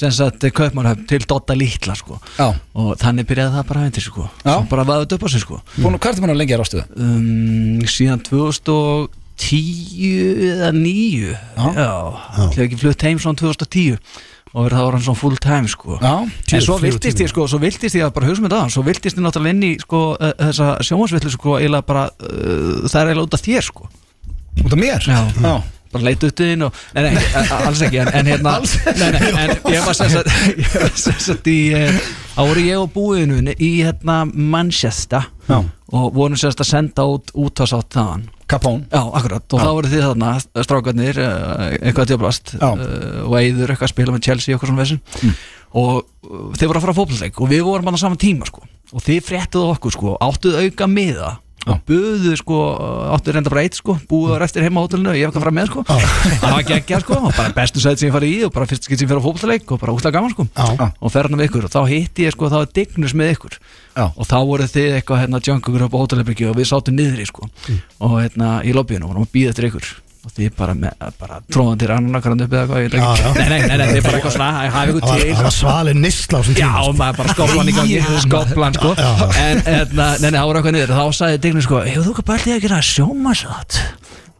sem 0.01 0.11
sagt 0.15 0.45
Kaupmannhöfn 0.57 1.05
til 1.07 1.21
Dotta 1.27 1.55
Lítla 1.55 1.95
sko. 1.95 2.17
Já. 2.35 2.49
og 2.75 2.89
þannig 2.99 3.27
byrjaði 3.29 3.55
það 3.55 3.67
bara 3.69 3.83
aðeins 3.85 4.07
sko, 4.09 4.25
Já. 4.43 4.51
Svo 4.57 4.65
bara 4.73 4.85
vaðið 4.89 5.15
upp 5.15 5.23
á 5.23 5.29
sig 5.31 5.43
sko. 5.45 5.61
Búin 5.77 5.95
og 5.95 6.03
hvað 6.03 6.11
ertu 6.11 6.23
búin 6.25 6.33
að 6.35 6.39
lengja 6.41 6.57
að 6.57 6.63
rástu 6.65 6.83
um, 6.99 7.79
síðan 7.95 8.23
2010 9.41 10.51
eða 10.51 10.69
9 10.75 11.31
já, 11.31 11.89
ætlaði 12.45 12.67
ekki 12.67 12.79
flutt 12.81 13.07
heim 13.07 13.21
svona 13.21 13.41
2010 13.41 13.97
og 14.51 14.65
verið 14.65 14.77
það 14.77 14.85
var 14.85 14.95
hann 14.97 15.03
svona 15.05 15.21
full 15.21 15.37
time 15.39 15.69
sko. 15.71 15.97
Já, 16.01 16.15
en 16.57 16.63
svo 16.65 16.77
viltist 16.81 17.21
ég 17.23 17.29
sko, 17.31 17.45
svo 17.47 17.59
viltist 17.61 17.95
ég 17.95 18.03
að 18.03 18.15
bara 18.17 18.27
hugsa 18.27 18.43
með 18.43 18.55
það 18.57 18.71
svo 18.75 18.81
viltist 18.87 19.19
ég 19.19 19.23
náttúrulega 19.23 19.55
inn 19.55 19.67
í 19.69 19.73
sko 19.79 20.01
uh, 20.13 20.31
þessa 20.41 20.71
sjómasvillu 20.87 21.31
sko, 21.31 21.53
eiginlega 21.59 21.87
bara 21.87 22.07
uh, 22.11 22.81
það 22.83 22.97
er 23.01 23.11
eiginlega 23.13 23.27
út 23.29 23.37
af 23.37 23.45
þér 23.45 23.67
sko. 23.69 23.87
Út 24.65 24.73
af 24.75 24.81
mér? 24.81 25.07
Já. 25.07 25.21
Já. 25.39 25.53
bara 25.91 26.03
leit 26.07 26.23
út 26.23 26.43
inn 26.43 26.65
og 26.67 26.75
nei, 26.95 27.03
nei, 27.07 27.45
alls 27.61 27.81
ekki 27.83 28.01
en, 28.03 28.11
en 28.15 28.27
hérna 28.31 28.53
nei, 28.99 29.07
nei, 29.15 29.31
en 29.45 29.49
ég 29.71 29.87
var 29.87 31.47
í 31.55 31.57
eh, 31.75 31.97
þá 32.35 32.41
voru 32.47 32.63
ég 32.63 32.79
og 32.79 32.93
búinu 32.93 33.55
í 33.57 33.71
hérna 33.81 34.21
Manchester 34.31 35.27
Já. 35.49 35.57
og 35.59 36.13
vorum 36.15 36.39
sagt 36.39 36.63
að 36.63 36.71
senda 36.71 37.07
út 37.11 37.31
útvarsátt 37.35 37.91
þaðan 37.95 38.23
Capone. 38.51 38.83
Já, 38.91 39.01
akkurat, 39.17 39.45
og 39.47 39.61
þá 39.63 39.69
voru 39.77 39.91
þið 39.91 40.03
þarna 40.09 40.31
strákarnir, 40.67 41.19
uh, 41.23 41.65
eitthvað 41.79 42.09
djöflast 42.11 42.53
Já. 42.57 42.67
uh, 42.67 43.21
og 43.29 43.35
Eiður 43.39 43.71
eitthvað 43.71 43.87
að 43.87 43.93
spila 43.93 44.15
með 44.15 44.25
Chelsea 44.27 44.55
eitthvað 44.55 44.73
svona 44.73 44.83
vesinn 44.83 45.35
og 45.71 45.91
uh, 46.01 46.49
þið 46.57 46.67
voru 46.67 46.81
að 46.81 46.83
fara 46.83 46.93
að 46.93 46.99
fótbolleik 46.99 47.39
og 47.39 47.51
við 47.53 47.63
vorum 47.69 47.95
á 47.95 48.01
saman 48.01 48.19
tíma 48.19 48.49
sko. 48.49 48.65
Og 48.91 49.05
þið 49.05 49.21
fréttuðu 49.23 49.71
okkur 49.77 49.95
sko, 49.95 50.17
áttuðu 50.19 50.65
auka 50.65 50.89
miða 50.91 51.37
og 51.69 51.81
buðu 51.85 52.33
sko, 52.39 52.57
áttuðu 53.13 53.35
reynda 53.35 53.51
bara 53.53 53.63
eitt 53.67 53.77
sko 53.77 53.95
búið 54.09 54.41
á 54.41 54.45
eftir 54.47 54.65
heima 54.65 54.81
á 54.81 54.83
hótelinu 54.85 55.11
og 55.11 55.19
ég 55.19 55.27
eitthvað 55.29 55.45
fram 55.45 55.57
með 55.59 55.69
sko. 55.69 55.83
Það 55.85 56.55
var 56.55 56.65
geggjað 56.71 57.03
sko, 57.05 57.17
og 57.21 57.35
bara 57.37 57.53
bestu 57.57 57.83
sætt 57.83 58.01
sem 58.01 58.09
ég 58.09 58.15
farið 58.15 58.33
í 58.33 58.39
og 58.47 58.53
bara 58.55 58.69
fyrst 58.71 58.87
skilt 58.87 59.01
sem 59.01 59.05
ég 59.05 59.11
fyrir 59.13 59.21
á 59.21 59.27
fótbolleik 59.27 59.73
og 59.75 59.81
bara 59.83 59.95
útlega 59.95 60.15
gaman 60.17 60.33
sko. 60.33 60.47
Já. 60.57 60.89
og 60.89 61.13
fer 61.13 61.29
hann 61.29 61.37
með 61.37 61.49
ykkur 61.51 61.67
og 61.69 61.73
þá 61.75 61.81
hitti 61.91 62.25
ég 62.25 62.33
sko, 62.35 62.49
þá 62.49 62.57
var 62.63 62.71
Dignus 62.79 63.13
með 63.17 63.33
ykkur. 63.35 63.57
Já. 63.93 64.05
og 64.09 64.25
þá 64.25 64.37
voru 64.49 64.69
þið 64.73 64.95
eitthvað 64.97 65.21
hérna 65.21 65.43
junkungur 65.45 65.85
upp 65.85 65.97
á 65.97 66.01
hótelherbyggi 66.01 66.49
og 66.49 66.57
við 66.57 66.71
sátum 66.71 66.97
niðri 66.97 67.27
sko. 67.29 67.49
Og 68.01 68.17
hérna 68.23 68.55
í 68.65 68.73
lobbyinu 68.73 69.05
og 69.05 69.13
vorum 69.13 69.27
að 69.29 69.35
býða 69.35 69.53
eftir 69.53 69.69
ykkur 69.69 69.91
og 70.21 70.31
þið 70.37 70.51
bara, 70.57 70.73
bara 71.19 71.37
tróðandi 71.49 71.87
rannanakarandi 71.89 72.45
upp 72.45 72.51
eða 72.53 72.61
eitthvað 72.61 72.81
ég 72.81 72.91
veit 72.91 72.97
ekki. 73.01 73.31
nei, 73.39 73.47
nei, 73.49 73.61
nei, 73.71 73.77
nei, 73.81 73.87
þið 73.95 74.03
bara 74.05 74.17
eitthvað 74.19 74.35
svona 74.35 74.49
að 74.51 74.69
hafa 74.75 74.91
ykkur 74.91 75.01
Það 75.01 75.09
var- 75.11 75.21
til. 75.21 75.33
það 75.35 75.47
var 75.47 75.55
svalið 75.55 75.97
nýsla 76.01 76.35
á 76.37 76.41
þessum 76.41 76.57
Já, 76.61 76.67
tíma 76.67 76.83
sko. 76.83 76.93
maður 77.01 77.17
bara 77.21 77.33
skoplan 77.35 77.71
í 77.71 77.75
gangi 77.79 78.01
Skoplan, 78.25 78.73
sko. 78.77 78.91
En, 79.41 79.63
hérna, 79.65 80.05
nei, 80.21 80.29
nei, 80.29 80.37
það 80.39 80.45
voru 80.51 80.61
eitthvað 80.61 80.75
niður. 80.77 80.93
Þá 81.01 81.05
sagði 81.21 81.41
Dignus, 81.47 81.65
sko, 81.65 81.81
hefur 81.89 82.05
þú 82.05 82.13
ekki 82.15 82.25
bara 82.29 82.43
því 82.45 82.53
að 82.57 82.61
gera 82.67 82.79
sjómasátt 82.91 83.79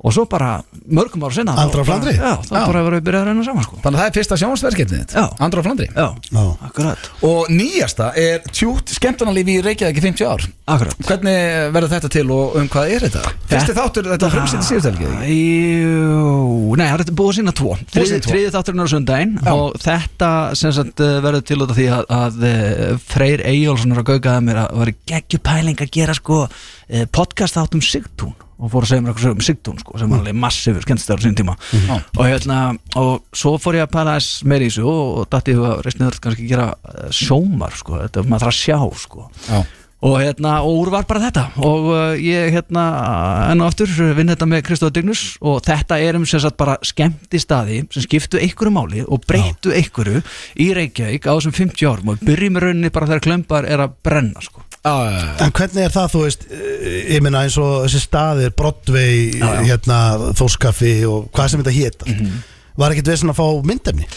og 0.02 0.14
svo 0.15 0.23
bara 0.30 0.52
mörgum 0.90 1.22
ára 1.28 1.36
sinna 1.36 1.53
Andra 1.61 1.84
á 1.84 1.86
Flandri? 1.86 2.14
Já, 2.18 2.32
þá 2.41 2.53
Já. 2.56 2.61
bara 2.65 2.82
verður 2.88 2.95
við 2.98 3.03
byrjað 3.06 3.22
að 3.22 3.28
reyna 3.30 3.44
saman 3.45 3.65
sko 3.68 3.76
Þannig 3.84 3.98
að 3.98 4.02
það 4.02 4.10
er 4.10 4.15
fyrsta 4.18 4.38
sjónvarsverkefnið 4.41 5.02
þitt 5.02 5.14
Já. 5.14 5.26
Andra 5.45 5.61
á 5.61 5.65
Flandri 5.68 5.88
Já, 5.91 6.07
Já. 6.32 6.44
akkurat 6.68 7.10
Og 7.30 7.52
nýjasta 7.53 8.07
er 8.18 8.48
tjút 8.49 8.94
skemmtunarlífi 8.95 9.57
í 9.60 9.64
Reykjavík 9.68 10.02
í 10.02 10.06
50 10.07 10.26
ár 10.32 10.48
Akkurat 10.73 11.06
Hvernig 11.06 11.69
verður 11.76 11.94
þetta 11.94 12.11
til 12.18 12.26
og 12.34 12.57
um 12.57 12.69
hvað 12.73 12.95
er 12.95 13.06
þetta? 13.06 13.34
Fyrsti 13.52 13.78
þáttur, 13.78 14.10
þetta 14.15 14.28
var 14.30 14.36
frumsýtt 14.40 14.68
síðust 14.72 14.90
helgi 14.90 15.32
Jú, 15.36 16.76
nei, 16.82 16.86
það 16.90 17.06
er 17.06 17.15
búið 17.22 17.32
að 17.32 17.40
sína 17.40 17.56
tvo 17.61 17.72
Búið 17.78 18.02
að 18.02 18.10
sýna 18.11 18.26
tvo. 18.26 18.34
Þriði 18.34 18.53
þátturinn 18.57 18.82
er 18.82 18.90
á 18.90 18.94
sundaginn 18.95 19.34
Já. 19.38 19.52
og 19.53 19.80
þetta 19.86 20.32
sem 20.57 20.76
sagt 20.80 21.03
eh, 21.06 21.18
verður 21.26 21.45
til 21.52 21.60
út 21.61 21.73
af 21.73 21.78
því 21.78 21.88
að, 21.98 22.06
að 22.18 22.45
eh, 22.49 22.86
Freyr 23.11 23.44
Eyjólfsson 23.52 23.94
er 23.95 24.02
að 24.02 24.10
gaugaða 24.11 24.45
mér 24.48 24.61
að 24.64 24.78
var 24.82 24.94
geggjupæling 25.11 25.84
að 25.84 25.94
gera 25.99 26.15
sko 26.18 26.45
eh, 26.48 27.06
podcast 27.11 27.60
þátt 27.60 27.78
um 27.78 27.84
Sigtún 27.86 28.34
og 28.62 28.72
fór 28.72 28.86
að 28.86 28.92
segja 28.92 29.04
mér 29.04 29.14
eitthvað 29.16 29.36
um 29.36 29.44
Sigtún 29.46 29.82
sko, 29.82 29.98
sem 29.98 30.12
var 30.12 30.22
alveg 30.22 30.38
massífur 30.38 30.86
skemmtistar 30.86 31.18
á 31.18 31.24
sín 31.26 31.38
tíma. 31.38 31.58
Og 32.14 32.24
hérna, 32.28 32.62
og 33.02 33.26
svo 33.34 33.56
fór 33.62 33.80
ég 33.80 33.88
að 33.88 33.94
pæla 33.96 34.16
þess 34.20 34.46
meira 34.46 34.68
í 34.68 34.72
þessu 34.72 34.88
og, 34.92 35.22
dætti 35.34 35.56
ég 35.56 35.66
að 35.66 35.84
reysnið 35.88 36.08
þurft 36.08 36.24
kannski 36.28 36.50
gera 36.52 36.68
eh, 36.94 37.08
sjómar 37.16 37.78
sko, 37.80 37.98
þetta 38.04 38.26
maður 38.28 38.46
þarf 38.46 38.54
að 38.54 38.60
sjá 38.62 38.80
sko. 39.02 39.30
Já 39.50 39.62
og 40.02 40.15
hérna, 40.18 40.56
og 40.65 40.80
úr 40.82 40.90
var 40.95 41.06
bara 41.10 41.22
þetta. 41.28 41.44
Og 41.61 41.90
uh, 41.94 42.15
ég 42.18 42.49
hérna 42.56 42.86
enn 43.52 43.61
og 43.61 43.69
aftur 43.69 43.91
vinn 44.18 44.32
þetta 44.34 44.48
með 44.49 44.64
Kristóð 44.65 44.95
Dignus. 44.95 45.22
Og 45.45 45.60
þetta 45.65 45.99
er 46.02 46.18
um 46.18 46.26
sem 46.26 46.41
sagt 46.41 46.57
bara 46.57 46.78
skemmti 46.86 47.40
staði 47.41 47.84
sem 47.94 48.06
skiptu 48.07 48.41
einhverju 48.41 48.73
máli 48.73 49.06
og 49.06 49.22
breyttu 49.30 49.73
einhverju 49.78 50.23
í 50.57 50.72
Reykjavík 50.78 51.30
á 51.30 51.38
þessum 51.38 51.53
50 51.53 51.86
árum. 51.91 52.14
Og 52.15 52.26
byrjum 52.26 52.57
í 52.57 52.65
rauninni 52.65 52.94
bara 52.94 53.11
þegar 53.11 53.26
klömbar 53.28 53.69
er 53.69 53.86
að 53.86 53.95
brenna 54.03 54.41
sko. 54.41 54.65
Já, 54.82 54.94
En 55.45 55.52
hvernig 55.53 55.84
er 55.86 55.91
það, 55.94 56.07
þú 56.10 56.22
veist, 56.26 56.45
eh, 56.49 57.14
ég 57.14 57.22
minna 57.22 57.44
eins 57.45 57.57
og 57.61 57.84
þessi 57.86 57.99
staðir, 58.02 58.56
Broadway, 58.57 59.30
hérna, 59.38 59.99
Þórskaffi 60.34 60.95
og 61.06 61.28
hvað 61.30 61.49
sem 61.53 61.61
þetta 61.61 61.76
hét 61.78 62.07
Mhm. 62.07 62.40
Var 62.82 62.91
ekkert 62.95 63.11
vesinn 63.11 63.30
að 63.30 63.38
fá 63.38 63.45
myndefni? 63.68 64.07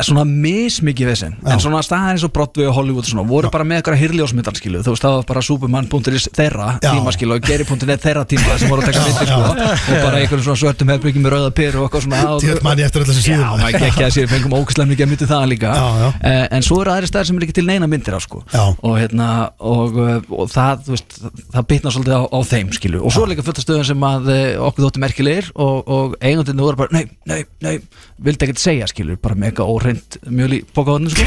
Svona 0.00 0.22
mismikið 0.24 1.10
Já. 1.12 1.26
en 1.52 1.60
svona 1.60 1.82
staðar 1.84 2.14
eins 2.14 2.22
og 2.24 2.30
Broadway 2.32 2.64
og 2.70 2.74
Hollywood 2.78 3.04
og 3.04 3.10
svona, 3.10 3.24
voru 3.28 3.50
bara 3.52 3.64
með 3.68 3.82
eitthvað 3.82 3.98
hirljósmyndan 4.00 4.56
skilu 4.56 4.80
þú 4.86 4.94
veist 4.94 5.04
það 5.04 5.16
var 5.18 5.26
bara 5.28 5.42
superman.is 5.44 6.28
þeirra 6.32 6.68
Já. 6.80 6.92
tíma 6.94 7.12
skilu 7.12 7.34
og 7.36 7.44
geri.net 7.44 8.00
þeirra 8.06 8.22
tíma 8.30 8.56
sem 8.58 8.70
voru 8.72 8.80
að 8.80 8.88
taka 8.88 9.02
myndir 9.04 9.28
sko 9.28 9.40
og 9.42 10.06
bara 10.06 10.22
einhverjum 10.22 10.44
svona 10.46 10.60
svörtum 10.62 10.92
hefbyggjum 10.94 11.26
með 11.26 11.34
rauða 11.36 11.50
pyr 11.58 11.76
og 11.76 11.84
eitthvað 11.90 12.06
svona 12.06 12.22
og- 12.32 12.40
Djöfull 12.42 12.64
man 12.64 12.78
ég 12.80 12.88
eftir 12.88 13.02
öll 13.02 13.08
þessu 13.10 13.24
síðum. 13.26 13.42
Já, 13.42 13.50
maður 13.62 13.86
ekki 13.90 14.06
að 14.06 14.14
sér 14.16 14.30
fengum 14.32 14.56
ógæslega 14.56 14.88
mikið 14.92 15.04
að 15.06 15.10
myndi 15.12 15.28
það 15.32 15.44
líka 15.52 15.74
Já, 15.76 15.86
já. 16.02 16.08
Eh, 16.32 16.48
en 16.56 16.62
svo 16.62 16.80
eru 16.80 16.90
aðri 16.94 17.10
staðir 17.12 17.26
sem 17.28 17.36
er 17.36 17.46
ekki 17.46 17.56
til 17.60 17.66
neina 17.68 17.86
myndir 17.92 18.16
af 18.16 18.22
sko 18.24 18.42
Já. 18.48 18.64
og 18.80 18.96
hérna 18.96 19.28
og, 19.60 19.98
eh, 20.08 20.32
og 20.32 20.48
það, 20.48 20.88
veist, 20.88 21.18
það 21.52 21.68
bitnar 21.68 21.92
svolítið 21.92 22.16
á, 22.16 22.22
á 22.32 22.38
þeim 22.48 22.72
skilu 22.72 23.02
og 23.04 23.12
svo 23.12 23.26
er 23.26 23.34
líka 23.34 23.44
fullt 23.44 23.60
af 23.60 23.66
stöðum 23.68 23.84
sem 23.92 24.08
að 24.08 24.32
eh, 24.32 24.56
okkur 24.56 24.88
þóttu 24.88 25.04
merkilegir 25.04 25.52
og, 25.54 25.84
og 25.88 26.16
eigandinn 26.22 26.56
voru 26.64 26.76
bara, 26.80 26.88
nei, 26.96 27.04
nei, 27.28 27.44
nei 27.60 27.76
vildi 28.22 28.46
ekkert 28.46 28.62
segja 28.62 28.86
skilu, 28.86 29.16
bara 29.20 29.34
mega 29.34 29.64
óreint 29.82 30.16
mjöl 30.30 30.56
í 30.56 30.60
bókaðunum 30.76 31.12
sko. 31.12 31.26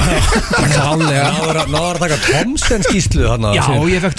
Klálega 0.74 1.28
Náður 1.70 2.00
að 2.00 2.02
taka 2.04 2.18
hann 3.30 3.48
Já, 3.56 3.66
ég 3.92 4.04
fekk 4.04 4.18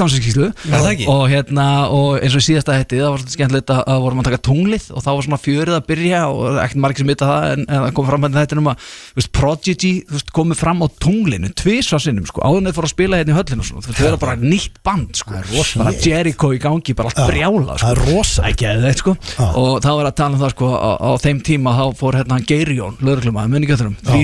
Er 0.66 0.74
það 0.76 0.88
ekki? 0.92 1.06
og 1.10 1.22
hérna, 1.30 1.66
og 1.94 2.20
eins 2.20 2.36
og 2.36 2.42
í 2.42 2.46
síðasta 2.46 2.76
hætti 2.76 3.00
það 3.00 3.12
var 3.12 3.22
svolítið 3.22 3.36
skemmtilegt 3.36 3.72
að, 3.72 3.82
að 3.92 4.02
vorum 4.04 4.22
að 4.22 4.28
taka 4.30 4.40
tunglið 4.48 4.86
og 4.92 5.04
þá 5.04 5.10
var 5.10 5.26
svona 5.26 5.40
fjörið 5.42 5.76
að 5.76 5.86
byrja 5.90 6.20
og 6.30 6.60
ekkert 6.62 6.82
margir 6.84 7.02
sem 7.02 7.10
vita 7.12 7.30
það 7.30 7.46
en, 7.52 7.64
en 7.66 7.84
það 7.86 7.94
kom 7.96 8.08
fram 8.10 8.26
að 8.28 8.38
þetta 8.40 8.58
um 8.60 8.70
að 8.72 8.90
veist, 9.16 9.32
Prodigy 9.36 9.92
veist, 10.12 10.32
komið 10.36 10.60
fram 10.60 10.84
á 10.84 10.86
tunglinu 11.02 11.52
tvisva 11.56 12.00
sinnum 12.02 12.28
sko, 12.28 12.44
áður 12.44 12.62
en 12.62 12.70
þau 12.70 12.76
fór 12.78 12.88
að 12.88 12.94
spila 12.94 13.20
hérna 13.20 13.34
í 13.34 13.38
höllinu 13.38 13.64
og 13.64 13.70
svona, 13.70 13.96
þau 13.96 14.06
eru 14.10 14.20
bara 14.22 14.36
nýtt 14.42 14.80
band 14.86 15.20
sko, 15.20 15.36
bara 15.80 15.94
Jericho 16.06 16.52
í 16.54 16.60
gangi, 16.62 16.96
bara 16.96 17.12
allt 17.12 17.22
Já, 17.22 17.28
brjála 17.30 17.78
það 17.80 17.92
er 17.92 18.00
sko. 18.02 18.12
rosa. 18.12 18.44
Það 18.56 18.88
er 18.90 19.00
sko. 19.00 19.14
Og 19.46 19.72
þá 19.84 19.88
var 19.92 20.08
að 20.10 20.16
tala 20.20 20.36
um 20.36 20.42
það 20.42 20.52
sko, 20.54 20.70
á, 20.76 20.90
á 21.00 21.10
þeim 21.22 21.42
tíma 21.46 21.74
þá 21.76 21.84
fór 22.00 22.18
hérna 22.20 22.38
Geirjón, 22.46 22.98
lögreglum 23.06 23.40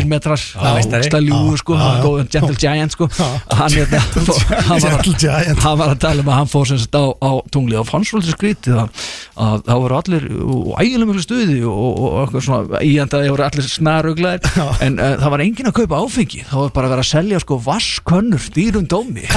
þrýr 0.03 0.11
metrar, 0.11 0.43
meistari. 0.77 1.09
stæljúu 1.09 1.57
sko, 1.61 1.79
Gentle 2.33 2.57
Giant 2.59 2.95
sko, 2.97 3.09
hann, 3.16 3.70
hérna, 3.77 4.01
hann, 4.69 4.81
var, 4.83 4.97
Gentle 4.99 5.15
Giant. 5.23 5.62
hann 5.62 5.79
var 5.81 5.95
að 5.95 6.01
tala 6.03 6.24
um 6.24 6.31
að 6.33 6.39
hann 6.41 6.51
fór 6.53 6.69
sem 6.70 6.81
sagt 6.83 6.99
á, 6.99 7.05
á 7.23 7.31
tunglið 7.55 7.81
og 7.83 7.89
fannst 7.89 8.12
svolítið 8.12 8.37
skrítið 8.37 8.79
að, 8.83 9.07
það 9.66 9.83
voru 9.85 9.99
allir 9.99 10.27
og 10.43 10.73
ægilega 10.83 11.09
miklu 11.11 11.24
stuði 11.24 11.59
og, 11.62 11.77
og, 11.79 12.03
og 12.03 12.19
eitthvað 12.24 12.47
svona 12.49 12.83
íendaði 12.87 13.33
voru 13.33 13.47
allir 13.47 13.69
snaruglaðir. 13.73 14.51
En 14.85 14.99
uh, 14.99 15.15
það 15.23 15.33
var 15.35 15.45
enginn 15.47 15.70
að 15.70 15.77
kaupa 15.79 16.01
áfengi. 16.03 16.43
Það 16.51 16.62
var 16.62 16.73
bara 16.77 16.89
að 16.89 16.95
vera 16.97 17.05
að 17.07 17.11
selja 17.12 17.41
sko 17.43 17.59
vaskönnur 17.66 18.49
dýrum 18.57 18.89
dómi. 18.91 19.27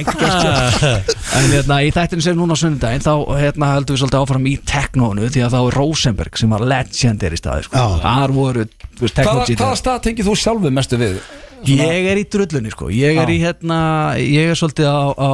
Sko. 0.00 0.50
en 1.38 1.46
hérna 1.52 1.78
í 1.84 1.90
þættinu 1.94 2.24
sem 2.24 2.36
núna 2.38 2.56
á 2.56 2.60
sunnudaginn 2.60 3.04
þá 3.04 3.12
hérna 3.38 3.70
heldum 3.74 3.96
við 3.96 4.02
svolítið 4.02 4.20
áfram 4.24 4.46
í 4.50 4.54
teknónu 4.68 5.28
því 5.32 5.44
að 5.46 5.54
þá 5.54 5.58
er 5.60 5.76
Rosenberg 5.78 6.40
sem 6.40 6.52
var 6.54 6.64
legendary 6.72 7.38
staði 7.40 7.66
sko. 7.68 7.84
Þar 8.02 8.34
voru 8.36 8.66
technology- 9.00 9.56
hvaða 9.60 9.78
stað 9.78 10.02
tengið 10.08 10.28
þú 10.30 10.34
sjálfu 10.40 10.74
mestu 10.74 10.98
við? 11.00 11.20
Ég 11.68 12.06
er 12.08 12.16
í 12.16 12.22
drullunni 12.24 12.70
sko 12.72 12.86
Ég 12.88 13.18
er 13.20 13.28
Já. 13.28 13.34
í 13.34 13.38
hérna 13.42 13.78
Ég 14.16 14.48
er 14.48 14.56
svolítið 14.56 14.86
á, 14.88 15.12
á 15.12 15.32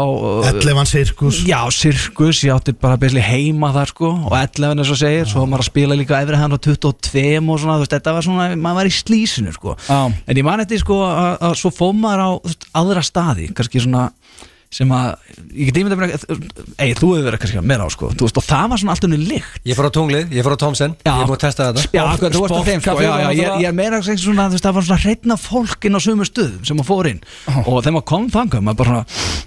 Ellevan 0.51 0.89
sirkus 0.91 1.39
Já, 1.47 1.61
sirkus, 1.71 2.41
ég 2.43 2.51
átti 2.57 2.75
bara 2.75 2.99
besli 2.99 3.23
heima 3.23 3.71
þar 3.77 3.93
sko 3.93 4.11
og 4.27 4.35
11 4.35 4.75
eins 4.75 4.91
og 4.91 4.99
segir, 4.99 5.29
svo 5.31 5.45
var 5.45 5.53
maður 5.53 5.63
að 5.63 5.71
spila 5.71 5.99
líka 5.99 6.19
efri 6.19 6.41
hann 6.41 6.51
á 6.51 6.59
22 6.59 7.23
og 7.47 7.61
svona, 7.63 7.79
þú 7.79 7.85
veist, 7.85 7.95
þetta 7.95 8.17
var 8.17 8.27
svona 8.27 8.49
maður 8.59 8.81
var 8.81 8.91
í 8.91 8.95
slísinu 8.97 9.55
sko 9.55 9.77
Já. 9.87 10.01
en 10.11 10.43
ég 10.43 10.47
man 10.51 10.65
eftir 10.67 10.83
sko 10.83 10.99
að, 11.07 11.31
að 11.47 11.57
svo 11.63 11.73
fóð 11.79 11.95
maður 12.03 12.25
á 12.27 12.31
veist, 12.51 12.69
aðra 12.83 13.07
staði, 13.07 13.49
kannski 13.55 13.87
svona 13.87 14.09
sem 14.75 14.91
að, 14.93 15.13
ég 15.55 15.69
get 15.71 15.79
ímyndað 15.81 16.01
mér 16.01 16.13
ei, 16.83 16.91
þú 16.99 17.11
hefur 17.15 17.27
verið 17.29 17.43
kannski 17.43 17.63
meira 17.63 17.87
á 17.87 17.91
sko. 17.93 18.11
Veist, 18.19 18.41
og 18.41 18.45
það 18.47 18.67
var 18.73 18.79
svona 18.83 18.93
allt 18.97 19.07
unni 19.09 19.19
lykt. 19.23 19.61
Ég 19.67 19.79
fór 19.79 19.89
á 19.89 19.91
tunglið, 19.95 20.27
ég 20.37 20.43
fór 20.47 20.57
á 20.57 20.59
Tomsen 20.61 20.93
Já. 21.07 21.13
Ég 21.15 21.27
múið 21.31 21.41
testa 21.45 21.63
þetta. 21.71 21.81
Já, 21.95 22.03
akkur, 22.11 22.31
þú 22.35 22.41
varst 22.45 22.57
á 22.57 22.63
þeim 22.67 22.81
sko, 22.85 22.97
já, 23.01 23.13
já, 23.23 23.29
ég, 23.31 23.47
ég 23.63 23.69
er 23.71 23.77
meira 23.77 24.01
að 24.01 24.07
segja 24.11 24.25
svona, 24.27 24.49
þú 24.51 24.55
veist, 24.59 24.67
það 24.67 24.77
var 24.77 24.85
svona 24.91 25.05
hreitna 25.05 25.35
fólk 25.41 25.81
inn 25.87 25.97
á 25.97 26.01
sömu 26.03 26.25
stöðum 26.29 26.63
sem 26.67 26.83
að 26.83 26.89
fór 26.91 27.07
inn. 27.13 27.21
Og 27.65 27.79
þegar 27.79 27.95
maður 27.97 28.09
kom 28.13 28.27
þangað, 28.35 28.67
maður 28.67 28.81
bara 28.83 28.99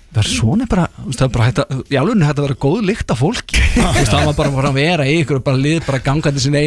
það 0.10 0.22
er 0.24 0.30
svona 0.32 0.66
bara, 0.70 0.86
þú 0.96 1.06
veist, 1.10 1.20
það 1.20 1.28
er 1.28 1.34
bara 1.36 1.48
hægt 1.50 1.60
að 1.62 1.66
í 1.94 1.96
alveg 2.00 2.26
hægt 2.26 2.40
að 2.40 2.46
vera 2.48 2.62
góð 2.66 2.80
lykt 2.90 3.14
af 3.14 3.20
fólki. 3.22 3.60
Þú 3.76 3.82
veist, 4.00 4.14
það 4.14 4.26
var 4.26 4.38
bara 4.40 4.52
bara 4.56 4.72
að 4.72 4.80
vera 4.80 5.04
í 5.06 5.20
ykkur 5.22 5.38
og 5.38 5.46
bara 5.46 5.62
lið 5.62 5.80
bara 5.86 6.02
gangandi 6.02 6.42
sin 6.42 6.58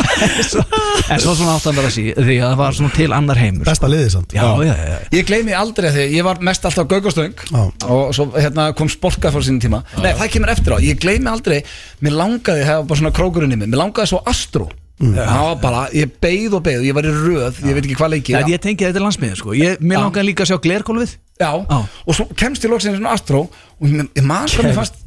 en 0.21 1.21
svo 1.21 1.33
svona 1.35 1.55
átt 1.57 1.67
að 1.71 1.77
vera 1.79 1.91
sí 1.93 2.03
því 2.15 2.35
að 2.39 2.47
það 2.51 2.57
var 2.61 2.77
svona 2.77 2.93
til 2.95 3.07
annar 3.15 3.39
heimur. 3.41 3.65
Besta 3.67 3.89
liðið 3.91 4.11
samt. 4.15 4.35
Já, 4.37 4.43
já, 4.61 4.73
já, 4.73 4.85
já. 4.91 4.97
Ég 5.17 5.27
gleymi 5.29 5.55
aldrei 5.57 5.91
því, 5.95 6.05
ég 6.15 6.27
var 6.27 6.41
mest 6.45 6.67
alltaf 6.69 6.89
gaugastöng 6.91 7.45
og 7.87 8.13
svo 8.17 8.29
hérna 8.35 8.69
kom 8.77 8.91
sportkað 8.91 9.37
fyrir 9.37 9.49
sínum 9.49 9.63
tíma. 9.63 9.81
Nei, 10.03 10.11
það 10.19 10.31
kemur 10.35 10.53
eftir 10.53 10.75
á, 10.75 10.77
ég 10.83 11.01
gleymi 11.01 11.31
aldrei 11.31 11.59
Mér 12.01 12.15
langaði, 12.17 12.63
það 12.67 12.79
var 12.81 12.87
bara 12.91 13.01
svona 13.01 13.15
krókurinn 13.17 13.55
í 13.55 13.59
mig 13.61 13.69
Mér 13.71 13.81
langaði 13.85 14.13
svo 14.13 14.21
Astro. 14.29 14.69
Það 15.01 15.39
var 15.47 15.55
bara, 15.63 15.79
ég 15.97 16.11
beið 16.21 16.55
og 16.59 16.61
beið, 16.65 16.83
ég 16.85 16.93
var 16.93 17.07
í 17.09 17.11
röð 17.15 17.61
Ég 17.65 17.73
veit 17.73 17.85
ekki 17.87 17.95
hvað 17.97 18.11
leikið 18.13 18.35
Það, 18.37 18.51
ég 18.53 18.61
tengi 18.61 18.85
þetta 18.85 18.99
til 18.99 19.05
landsmiðin 19.07 19.39
sko. 19.39 19.55
ég, 19.57 19.79
mér 19.81 19.97
Já. 19.97 20.01
langaði 20.03 20.25
líka 20.27 20.45
að 20.45 20.51
sjá 20.51 20.59
glerkólfið 20.61 21.15
Já, 21.41 21.49
Já. 21.57 21.79
og 22.05 22.17
svo 22.19 22.27
kemst 22.37 22.67
ég 22.67 22.69
loksins 22.69 22.99
svona 22.99 23.15
Astro 23.17 23.39
Og 23.81 23.87
ég, 23.89 24.21
man 24.21 24.45
svo, 24.51 24.61
mér 24.67 24.77
fannst 24.77 24.99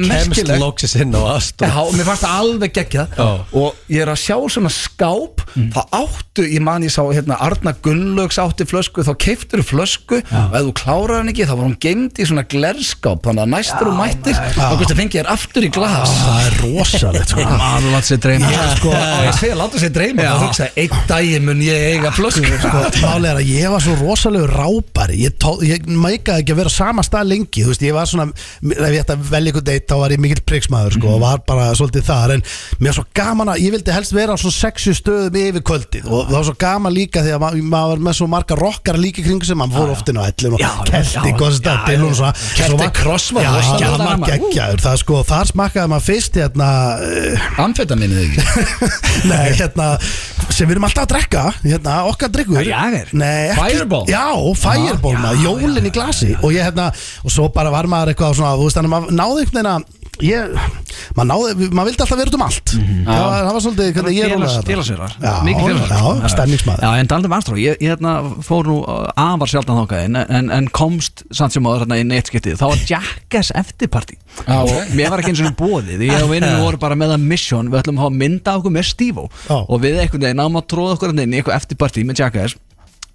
Kemst 0.00 0.48
loksis 0.56 0.94
inn 0.96 1.12
á 1.12 1.20
Astro 1.36 1.68
Já, 1.68 1.80
mér 1.92 2.06
fannst 2.08 2.24
það 2.24 2.36
alveg 2.40 2.72
geggjað. 2.78 3.16
Já. 3.18 3.26
Og 3.60 3.80
ég 3.92 4.00
er 4.06 4.10
að 4.12 4.20
sjá 4.22 4.36
svona 4.54 4.70
skáp 4.72 5.42
Það 5.52 5.96
áttu, 5.98 6.44
ég 6.48 6.62
man 6.64 6.84
ég 6.86 6.92
sá 6.94 7.02
hérna 7.12 7.36
Arna 7.44 7.74
Gunnlaugs 7.84 8.38
átti 8.40 8.64
flösku 8.68 9.04
Þá 9.04 9.12
keiftur 9.20 9.60
flösku 9.66 10.22
og 10.22 10.56
ef 10.56 10.64
þú 10.64 10.72
klárar 10.80 11.20
hann 11.20 11.28
ekki 11.32 11.44
Þá 11.44 11.52
var 11.52 11.66
hún 11.66 11.76
gemd 11.82 12.20
í 12.22 12.26
svona 12.28 12.44
glerskáp 12.48 13.20
Þannig 13.26 13.44
að 13.44 13.52
næstur 13.52 13.90
og 13.90 13.98
mættir. 13.98 14.38
Þá 14.56 14.62
kannski 14.80 14.96
fengið 15.02 15.18
þér 15.18 15.30
aftur 15.34 15.66
í 15.66 15.70
glas. 15.76 16.14
Það 16.22 16.46
er 16.46 16.56
rosalegt 16.62 17.34
sko. 17.34 17.46
Maður 17.52 17.88
látt 17.92 18.08
sér 18.08 18.22
dreyma 18.24 18.52
Ég 18.52 18.72
sko, 18.80 18.94
ég 18.96 19.38
segja, 19.42 19.58
láta 19.60 19.82
sér 19.82 19.94
dreyma 19.98 20.26
Það 20.28 20.44
hugsaði, 20.46 20.86
einn 20.86 21.04
daginn 21.12 21.46
mun 21.50 21.62
ég 21.66 21.86
eiga 21.92 22.14
flösku 22.16 22.60
sko, 22.64 22.82
er 23.12 23.28
að 23.36 23.44
ég 23.52 23.72
var 23.72 23.84
svo 23.84 23.98
rosalegu 24.00 24.48
rápari. 24.48 25.20
Ég, 25.26 25.36
tó, 25.42 25.54
ég 25.66 25.84
mækaði 25.84 26.46
ekki 26.46 26.54
að 26.56 26.62
vera 26.62 26.72
sama 26.72 27.04
stað 27.06 27.28
lengi 27.34 27.64
Þú 27.66 27.74
veist, 27.74 27.84
ég 27.84 27.96
var 27.96 28.08
svona 28.08 28.28
Ef 28.32 28.92
ég 28.94 29.02
ætti 29.02 29.14
að 29.16 29.28
velja 29.32 29.52
ykkur 29.52 29.66
deitt, 29.82 29.90
þá 29.90 29.98
var 29.98 30.14
ég 30.14 30.20
mikill 30.22 30.42
priksmaður 30.46 30.94
sko, 30.96 31.12
Og 31.16 31.20
var 31.22 31.42
bara 31.46 31.68
svolítið 31.76 32.04
þar. 32.06 32.34
En 32.36 32.42
mér 32.78 32.92
var 32.92 32.96
svo 33.00 33.04
gaman 33.18 33.50
að, 33.52 33.60
ég 33.66 33.72
vildi 33.74 33.92
helst 33.94 34.14
vera 34.14 34.34
á 34.34 34.38
svona 34.38 34.54
sexu 34.56 34.94
stöðum 34.94 35.38
yfir 35.42 35.64
kvöldið. 35.66 36.06
Og 36.08 36.26
það 36.30 36.36
var 36.38 36.46
svo 36.48 36.56
gaman 36.62 36.94
líka 36.94 37.22
Því 37.22 37.32
að 37.36 37.40
ma- 37.42 37.52
maður 37.72 37.92
var 37.92 38.02
með 38.08 38.16
svo 38.18 38.26
marga 38.30 38.56
rockar 38.58 38.96
líka 38.98 39.22
kringu 39.22 39.46
sem 39.46 39.58
Maður 39.62 39.76
fór 39.78 39.92
oftin 39.94 40.18
á 40.18 40.22
ellin 40.26 40.54
og 40.56 40.60
Já, 40.62 40.70
kelti 40.88 41.30
já, 41.30 41.36
Góðs 41.38 41.60
já, 41.62 41.74
já. 41.86 42.02
og 42.02 42.16
svona. 42.18 42.32
Kelti 42.56 42.78
Svo 42.82 42.90
Cross 43.02 43.26
var 43.36 43.42
Já, 43.44 43.50
rosalega 43.56 43.90
hann 43.92 44.20
var 44.24 44.30
geggjaður. 44.32 44.82
Það 44.82 44.96
sko, 45.02 45.20
þar 45.28 45.50
smakkaði 45.52 45.92
maður 45.92 46.06
fyrst 46.08 46.38
hérna 46.40 46.68
uh, 46.98 47.62
Amfetaminnið 47.62 48.22
ekki? 48.26 48.46
Nei, 49.30 49.52
hérna 49.58 49.88
sem 50.52 50.66
við 50.68 50.74
erum 50.74 50.84
alltaf 50.88 51.04
að 51.06 51.12
drekka 51.14 51.42
hérna, 51.62 51.94
okkar 52.10 52.32
drikkur 52.34 52.58
Já, 52.66 52.72
Jager. 52.72 53.12
Nei, 53.16 53.52
ekki- 53.52 53.60
Fireball? 53.62 54.02
Já, 54.10 54.24
Fireball, 54.62 55.14
Já, 55.14 55.22
maður, 55.22 55.38
já, 55.38 55.52
jólin 55.62 55.88
í 55.88 55.92
glasi. 55.94 56.30
og 56.42 56.52
ég 56.52 56.66
hérna, 56.66 56.88
og 57.22 57.32
svo 57.32 57.46
bara 57.54 57.70
var 57.72 57.88
maður 57.90 58.12
eitthvað 58.12 58.34
svona, 58.40 58.52
þú 58.58 58.66
veist, 58.66 58.76
þannig 58.78 58.90
að 58.90 58.94
maður 58.96 59.16
náði 59.20 59.44
einhvern 59.44 59.58
veginn 59.62 59.70
að 59.72 59.90
ég, 60.22 60.56
maður 61.16 61.28
náði, 61.30 61.68
maður 61.72 61.88
vildi 61.88 62.02
alltaf 62.04 62.18
vera 62.20 62.30
út 62.30 62.36
um 62.36 62.44
allt. 62.46 62.72
Það, 62.72 63.22
var, 63.22 63.32
það 63.32 63.52
var 63.56 63.62
svolítið 63.64 63.92
hvernig 63.96 64.16
ég 64.18 64.32
rúlaði 64.32 64.52
þetta. 64.52 64.68
félagsverðar. 64.70 65.14
Já, 65.22 65.32
Mikið 65.46 65.68
félagsverðar. 65.68 66.20
Já, 66.22 66.32
stemningsmaður. 66.34 66.84
Já, 66.84 67.00
en 67.02 67.10
Daldum 67.12 67.34
Armstrong, 67.36 67.60
ég, 67.62 67.78
ég 67.82 67.92
hérna, 67.94 68.12
fór 68.46 68.68
nú 68.68 68.76
uh, 68.82 68.98
afar 69.24 69.52
sjaldan 69.52 69.80
þákað 69.82 70.04
inn 70.08 70.20
en, 70.22 70.50
en 70.58 70.68
komst 70.76 71.24
samt 71.34 71.56
sem 71.56 71.66
áður 71.66 71.86
hérna 71.86 71.98
inn 72.02 72.14
eitt 72.14 72.30
skiptið. 72.30 72.58
Þá 72.60 72.66
var 72.68 72.84
Jackass 72.92 73.54
eftirparti 73.62 74.18
Já, 74.42 74.58
og 74.62 74.92
mér 74.96 75.12
var 75.12 75.22
ekki 75.22 75.32
eins 75.34 75.42
og 75.44 75.56
bóðið 75.58 76.06
ég 76.06 76.22
og 76.22 76.30
vinninu 76.32 76.62
voru 76.64 76.78
bara 76.80 76.96
með 76.98 77.16
að 77.16 77.26
mission 77.32 77.68
við 77.72 77.82
ætlum 77.82 77.98
að 77.98 78.06
hafa 78.06 78.18
mynda 78.22 78.54
okkur 78.60 78.72
með 78.72 78.86
Steve 78.88 79.26
Já. 79.44 79.56
og 79.60 79.82
við 79.82 79.98
einhvern 80.00 80.24
veginn 80.24 80.40
náum 80.40 80.56
að 80.60 80.68
tróða 80.72 80.94
okkur 80.96 81.12
hérna 81.12 81.26
inn 81.26 81.34
í 81.34 81.40
eitthvað 81.42 81.58
eftirparti 81.60 82.04
með 82.08 82.22
Jackass 82.22 82.56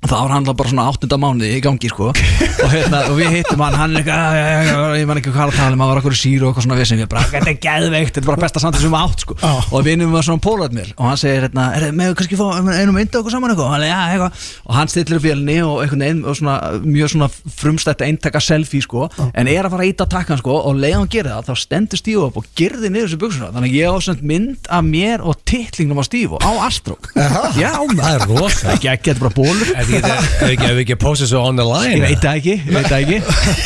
það 0.05 0.19
var 0.21 0.33
hann 0.35 0.45
bara 0.47 0.69
svona 0.69 0.85
áttunda 0.91 1.17
mánuði 1.19 1.49
í 1.57 1.61
gangi 1.63 1.89
sko. 1.89 2.11
Og, 2.11 2.69
hérna, 2.71 2.99
og 3.09 3.17
við 3.17 3.31
hittum 3.37 3.61
hann 3.61 3.75
hann 3.77 3.95
er 3.95 4.01
eitthvað, 4.01 4.17
"Já, 4.17 4.37
já, 4.37 4.45
já, 4.47 4.73
já, 4.73 4.97
ég 5.01 5.07
man 5.07 5.17
ekki 5.17 5.31
hvað 5.33 5.51
að 5.51 5.57
tala 5.57 5.73
um 5.73 5.81
hann 5.81 5.89
var 5.89 5.99
okkur 6.01 6.15
síru 6.17 6.47
og 6.47 6.53
eitthvað 6.53 6.65
svona 6.65 6.77
við 6.77 6.87
sem 6.87 6.99
við 7.01 7.09
bara, 7.09 7.23
þetta 7.33 7.49
er 7.49 7.59
geðveikt 7.65 8.13
þetta 8.13 8.21
er 8.21 8.29
bara 8.29 8.41
besta 8.41 8.59
samtíð 8.61 8.81
sem 8.81 8.91
við 8.93 9.03
átt 9.03 9.19
sko. 9.25 9.35
Já. 9.41 9.53
og 9.73 9.85
vinnum 9.85 10.11
var 10.11 10.23
svona 10.23 10.41
pólað 10.41 10.73
mér 10.77 10.93
og 10.97 11.05
hann 11.07 11.17
segir 11.17 11.41
hérna, 11.47 11.65
er 11.75 11.91
með 11.91 12.15
kannski 12.17 12.37
fá 12.37 12.45
einu 12.57 12.93
mynda 12.93 13.19
okkur 13.21 13.31
saman 13.31 13.51
eitthvað? 13.51 13.67
Og 13.67 13.73
hann, 13.73 13.83
er, 13.83 13.89
já, 13.89 14.01
eitthvað. 14.13 14.31
Og 14.67 14.75
hann 14.75 14.87
stillir 14.87 15.17
upp 15.17 15.25
vélinni 15.27 15.57
og 15.65 15.81
einhvern 15.81 16.05
veginn 16.05 16.25
og 16.25 16.37
svona, 16.37 16.55
mjög 16.85 17.13
svona 17.13 17.29
frumstætt 17.57 18.01
eintaka 18.05 18.39
selfie 18.39 18.81
sko. 18.81 19.09
En 19.33 19.47
er 19.47 19.65
að 19.65 19.73
fara 19.73 19.83
að 19.83 19.91
íta 19.93 20.09
takkan 20.09 20.37
sko 20.41 20.61
og 20.61 20.77
leiða 20.77 21.01
hann 21.01 21.11
gerir 21.11 21.33
það 21.33 21.49
þá 21.49 21.55
stendur 21.57 21.97
Stífu 21.97 22.27
upp 22.29 22.37
og 22.37 22.45
gerði 22.57 22.89
niður 22.93 23.09
þessu 23.09 23.21
buksuna 23.21 23.51
þannig 23.53 23.73
að 23.73 23.77
ég 23.77 23.89
á 23.89 23.95
svona 23.97 24.29
mynd 24.31 24.69
af 24.69 24.83
mér 24.85 25.23
og 25.25 25.39
titlingnum 25.45 26.01
á 26.01 26.05
Stífu 26.05 26.37
á 26.37 26.51
Astrók 26.67 27.09
já, 27.57 27.73
Það 27.97 28.13
er 28.13 28.25
rosa. 28.29 28.75
Þetta 28.77 29.11
er 29.11 29.21
bara 29.21 29.33
bólur 29.33 29.71
Ef 29.87 30.41
við 30.41 30.51
ekki- 30.53 30.69
við 30.77 30.85
við 30.91 30.97
postið 31.01 31.29
svo 31.31 31.41
on 31.47 31.55
the 31.59 31.63
line 31.65 31.95
Ég 31.95 32.01
veit 32.03 32.21
það 32.23 32.39
ekki, 32.41 32.55
ég 32.57 32.73
veit 32.75 32.87
það 32.87 32.99
ekki. 33.03 33.17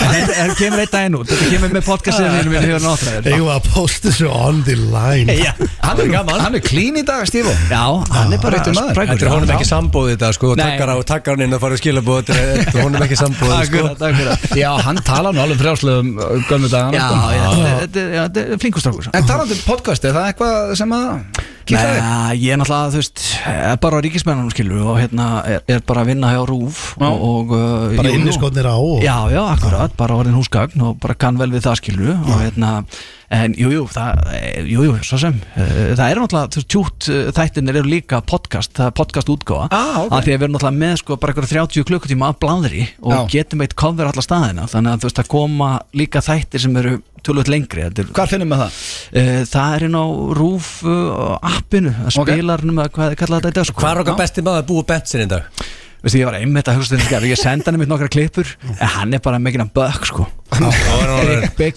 En 0.06 0.30
er- 0.46 0.54
kemur 0.60 0.80
einn 0.84 0.92
daginn 0.92 1.16
út. 1.18 1.28
Þetta 1.32 1.48
kemur 1.54 1.70
með 1.76 1.84
podcastið 1.88 2.28
mínum 2.36 2.52
minn 2.54 2.66
hefur 2.68 2.84
náttúrulega 2.86 3.34
Ég 3.36 3.46
var 3.48 3.56
að 3.60 3.70
posta 3.74 4.08
þessu 4.10 4.28
on 4.32 4.62
the 4.68 4.76
line? 4.76 5.36
Já, 5.42 5.52
Hann 5.82 6.00
er 6.00 6.12
gaman. 6.14 6.40
Hann 6.46 6.56
er 6.56 6.64
clean 6.66 6.96
í 7.02 7.04
dag, 7.08 7.26
Stífo 7.30 7.54
Já, 7.72 7.84
hann 8.14 8.34
er 8.34 8.38
bara 8.44 8.58
réttur 8.60 8.74
maður. 8.78 9.02
Þetta 9.02 9.26
er 9.26 9.34
honum 9.34 9.54
ekki 9.56 9.70
sambóð 9.72 10.10
þetta 10.14 10.32
sko 10.38 10.56
takkar 10.62 10.90
á 10.94 10.96
takkar 11.12 11.36
hann 11.38 11.46
inn 11.48 11.54
og 11.58 11.62
farið 11.64 11.82
skilabóð 11.82 12.22
Þetta 12.22 12.38
er- 12.38 12.62
þetta 12.62 12.78
er 12.78 12.84
honum 12.86 13.06
ekki 13.08 13.18
sambóð 13.22 13.52
sko. 13.72 13.80
Já, 14.62 14.72
hann 14.86 15.02
tala 15.08 15.32
nú 15.34 15.42
alveg 15.42 15.58
frjálslegum 15.62 16.14
gömmu 16.50 16.70
dagana 16.70 16.98
Já, 16.98 17.08
sko. 17.08 17.16
já, 17.32 17.50
þetta 17.88 18.00
er- 18.46 18.52
er 18.54 18.58
flinkustrákur 18.62 19.10
En 19.14 19.24
talandi 19.26 19.56
Nei, 21.70 22.40
ég 22.42 22.52
er 22.56 22.60
náttúrulega, 22.60 22.90
þú 22.92 23.00
veist, 23.02 23.22
er 23.48 23.78
bara 23.84 24.00
á 24.00 24.04
ríkismennunum 24.04 24.52
skilur 24.54 24.82
og 24.94 24.98
hérna 25.00 25.28
er, 25.48 25.62
er 25.70 25.84
bara 25.88 26.04
að 26.04 26.10
vinna 26.12 26.32
hjá 26.34 26.42
RÚF 26.50 26.82
Já. 26.98 27.06
og, 27.08 27.22
og 27.28 27.54
uh, 27.56 27.96
Bara 28.00 28.12
jú. 28.12 28.18
inniskotnir 28.20 28.68
á 28.68 28.76
og 28.76 29.04
Já, 29.06 29.18
já, 29.32 29.42
akkurat, 29.54 29.96
bara 30.00 30.18
orðin 30.20 30.38
húsgagn 30.40 30.82
og 30.90 30.98
bara 31.04 31.16
kann 31.16 31.38
vel 31.40 31.52
við 31.54 31.68
það 31.68 31.80
skilur 31.84 32.14
og 32.18 32.34
hérna, 32.42 32.72
en 33.32 33.54
jú, 33.56 33.70
jú, 33.72 33.84
það, 33.88 34.22
eh, 34.36 34.66
jú, 34.68 34.84
jú, 34.90 34.96
svo 35.08 35.18
sem, 35.22 35.38
eh, 35.56 35.94
það 35.96 36.04
er 36.12 36.20
náttúrulega, 36.20 36.64
tjút 36.68 37.08
eh, 37.12 37.30
þættirnir 37.36 37.78
eru 37.80 37.92
líka 37.92 38.20
podcast, 38.28 38.74
það 38.76 38.90
er 38.90 38.96
podcast 39.00 39.32
útgáfa, 39.32 39.68
Ah, 39.72 40.02
ok. 40.04 40.12
að 40.18 40.26
því 40.26 40.34
að 40.34 40.36
við 40.36 40.44
erum 40.48 40.56
náttúrulega 40.58 40.82
með 40.82 40.98
sko 41.00 41.18
bara 41.22 41.34
eitthvað 41.34 41.54
30 41.54 41.86
klukkutíma 41.88 42.28
af 42.34 42.40
bladri 42.44 42.84
og 43.02 43.14
Já. 43.16 43.22
getum 43.32 43.64
eitt 43.64 43.76
cover 43.80 44.10
alla 44.12 44.26
staðina, 44.26 44.68
þannig 44.68 44.92
að 44.92 45.00
þú 45.00 45.08
veist, 45.08 45.22
það 45.22 45.32
koma 45.32 45.70
líka 45.96 46.20
þættir 46.28 46.60
sem 46.66 46.76
eru 46.82 46.98
tölvöld 47.24 47.48
lengri, 47.54 47.84
þetta 47.88 48.02
er 48.02 48.12
Hvar 48.18 48.28
finnum 48.28 48.50
við 48.52 48.64
það? 48.66 48.80
Uh, 49.16 49.44
það 49.46 49.76
er 49.76 49.84
inn 49.88 49.96
á 49.96 50.06
RÚF 50.42 50.70
uh, 50.84 51.38
appinu, 51.42 51.94
að 52.02 52.16
spilarnum 52.18 52.82
eða 52.82 52.92
hvað 52.98 53.16
kalla 53.22 53.40
þetta 53.40 53.52
í 53.54 53.58
dag 53.60 53.70
sko. 53.70 53.80
Hvað 53.80 53.94
er 53.94 54.02
okkar 54.04 54.18
besti 54.18 54.42
maður 54.44 54.68
búið 54.72 54.88
bensin 54.90 55.22
í 55.22 55.30
dag? 55.30 55.44
Veistu, 56.02 56.18
ég 56.18 56.26
var 56.26 56.34
einmitt 56.40 56.66
að 56.66 56.80
hugsa 56.80 56.98
þetta 56.98 57.28
ég 57.30 57.38
senda 57.38 57.70
hann 57.70 57.78
einmitt 57.78 57.92
nokkra 57.92 58.10
klippur 58.10 58.48
en 58.74 58.88
hann 58.90 59.14
er 59.14 59.22
bara 59.22 59.38
meginn 59.38 59.62
að 59.62 59.74
bögg 59.76 60.08
sko 60.10 60.26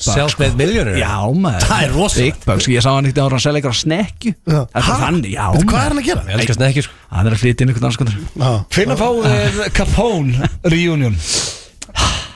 Self-made 0.04 0.56
millionaire 0.58 0.98
Já 1.00 1.14
maður. 1.32 1.66
Það 1.68 1.84
er 1.86 1.94
rosalegt. 1.94 2.38
Big 2.40 2.48
bucks, 2.48 2.68
ég 2.72 2.84
sá 2.84 2.90
hann 2.94 3.08
ekkert 3.08 3.22
ára 3.24 3.38
að 3.40 3.44
selja 3.46 3.60
eitthvað 3.62 3.78
snekju. 3.80 4.34
Það 4.44 4.78
er 4.80 4.88
þannig, 4.90 5.32
já 5.34 5.44
Veitu, 5.54 5.64
Hvað 5.64 5.74
er 5.74 5.74
maður. 5.74 5.88
hann 5.88 6.02
að 6.02 6.08
gera? 6.10 6.22
Ég 6.28 6.38
elskast 6.40 6.64
ekki 6.68 6.86
sko. 6.86 7.00
Hann 7.14 7.26
er 7.30 7.36
að 7.36 7.42
flytja 7.44 7.64
inn 7.64 7.72
einhvern 7.74 7.90
anskotur 7.90 8.16
Já. 8.44 8.50
Finna 8.74 8.96
fáið 8.98 9.28
þið 9.30 9.60
Capone 9.80 10.48
reunion? 10.74 11.18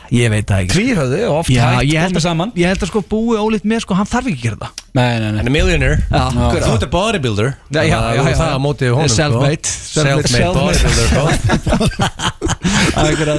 Ég 0.08 0.30
veit 0.32 0.46
það 0.48 0.62
ekki 0.62 0.72
Tvírhöði 0.72 1.18
og 1.28 1.34
oft 1.42 1.50
Já, 1.52 1.66
hægt 1.68 1.90
ég 1.92 1.98
held, 2.00 2.14
komið 2.14 2.16
að, 2.16 2.24
saman. 2.24 2.52
ég 2.56 2.70
held 2.70 2.80
að 2.86 2.88
sko 2.88 3.02
búi 3.10 3.34
ólít 3.36 3.66
með 3.68 3.82
sko, 3.84 3.96
hann 3.98 4.08
þarf 4.08 4.30
ekki 4.30 4.38
að 4.38 4.44
gera 4.46 4.60
það 4.62 4.84
Nei, 4.96 5.18
nei, 5.20 5.26
nei. 5.34 5.40
En 5.42 5.46
a 5.46 5.52
millionaire. 5.52 5.98
Þú 6.08 6.70
ert 6.72 6.82
a 6.82 6.88
bodybuilder. 6.90 7.50
Já, 7.70 7.82
já, 7.84 7.98
já, 8.16 8.22
já. 8.24 8.36
Það 8.40 8.54
á 8.56 8.58
móti 8.58 8.88
honum 8.88 9.10
sko. 9.12 9.18
Self-made. 9.20 9.68
Self-made 9.68 10.48
bodybuilder 10.56 11.06
sko. 11.12 12.56
Og 12.98 13.08
hérna 13.08 13.34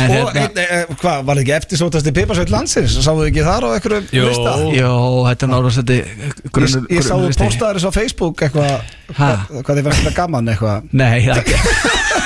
ein, 0.00 0.58
e, 0.60 0.78
hvað, 1.00 1.24
var 1.28 1.40
ekki 1.42 1.54
eftirsótasti 1.56 2.12
piparsveit 2.16 2.52
landsins? 2.52 2.96
Sáðu 3.04 3.26
ekki 3.28 3.44
þar 3.46 3.66
á 3.66 3.68
einhverju 3.74 4.24
lista? 4.28 4.54
Jó, 4.76 4.92
þetta 5.28 5.46
er 5.46 5.52
náttúrulega 5.52 5.76
þetta 5.80 5.98
Ég, 5.98 6.38
grunnur 6.54 6.86
ég 6.94 7.06
sáðu 7.06 7.32
postaðar 7.40 7.80
þessu 7.80 7.90
á 7.90 7.94
Facebook 7.96 8.44
eitthvað 8.46 8.72
hvað, 9.16 9.44
þið 9.70 9.84
fannst 9.88 10.00
þetta 10.04 10.14
gaman 10.20 10.52
eitthvað 10.54 10.88
Nei, 10.92 11.18
það 11.26 11.36
er 11.40 11.44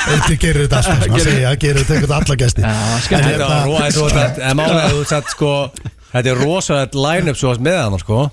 Þetta 0.05 0.39
gerir 0.41 0.65
þetta 0.67 0.81
alltaf 0.81 1.05
Það 1.05 1.25
segja, 1.25 1.49
það 1.49 1.61
gerir 1.65 1.83
þetta 1.83 1.95
eitthvað 1.99 2.17
alla 2.21 2.39
gæsti 2.45 2.65
Já, 2.65 2.73
skemmt. 3.07 3.29
Þetta 3.29 3.51
þetta 3.89 4.55
þetta 4.61 5.05
satt 5.15 5.35
sko 5.35 5.53
Þetta 6.15 6.31
er 6.31 6.43
rosalegt 6.45 6.99
line-up 6.99 7.41
svo 7.41 7.55
með 7.65 7.79
hann 7.81 8.03
sko 8.03 8.25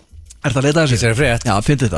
Er 0.41 0.55
það 0.55 0.57
að 0.57 0.65
leita 0.67 0.81
þessu? 0.81 0.97
Þessari 0.97 1.17
frétt. 1.19 1.45
Já, 1.45 1.53
fyndi 1.61 1.89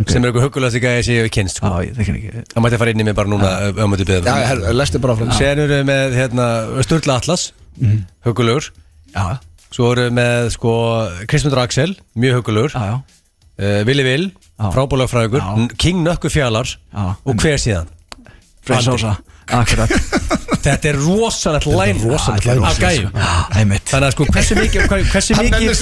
Acox 0.00 0.14
sem 0.14 0.24
er 0.24 0.30
eitthvað 0.30 0.46
hugulegast 0.48 0.78
í 0.78 0.82
gæði 0.82 1.04
sem 1.06 1.14
ég 1.16 1.26
hef 1.26 1.32
kynst 1.36 1.60
sko. 1.60 1.70
ekki. 1.84 2.42
Það 2.54 2.64
mætti 2.64 2.80
fara 2.80 2.94
inn 2.94 3.02
í 3.02 3.06
mig 3.06 3.16
bara 3.18 3.30
núna 3.30 3.50
um 3.84 3.94
að 3.96 4.64
lestu 4.76 5.00
bara 5.02 5.16
frá 5.18 5.30
Sen 5.36 5.58
eru 5.60 5.68
við 5.80 5.86
með 5.90 6.16
hérna, 6.18 6.46
Sturla 6.86 7.18
Atlas 7.20 7.46
hugulegur 8.26 8.70
Já, 9.14 9.38
Svo 9.70 9.92
eru 9.92 10.08
við 10.08 10.14
með 10.18 10.50
sko 10.56 10.74
Kristmundur 11.30 11.62
Axel, 11.62 11.94
mjög 12.18 12.40
hugulegur 12.40 12.74
já, 12.74 12.84
já. 12.94 13.00
Uh, 13.60 13.82
Willi 13.84 14.04
Will, 14.06 14.30
Já. 14.56 14.70
frábólagfræðugur 14.72 15.42
Já. 15.44 15.68
King 15.76 16.00
Nökku 16.06 16.30
Fjallar 16.32 16.64
Já. 16.94 17.04
og 17.24 17.34
hver 17.42 17.60
síðan? 17.60 17.90
Freyr 18.64 18.82
Sósa 18.86 19.18
Akkurat. 19.50 19.90
Þetta 20.60 20.90
er 20.90 20.98
rosalegt 21.00 21.66
line 21.66 22.02
rosalegt 22.04 22.46
line-up. 22.46 22.68
af 22.68 22.78
gæjum. 22.82 23.12
Einmitt. 23.56 23.86
Þannig 23.90 24.10
að 24.10 24.16
sko 24.16 24.26
hversu 24.34 24.58
mikið 24.58 24.80
hversu 25.14 25.32
mikið 25.40 25.68
er 25.70 25.78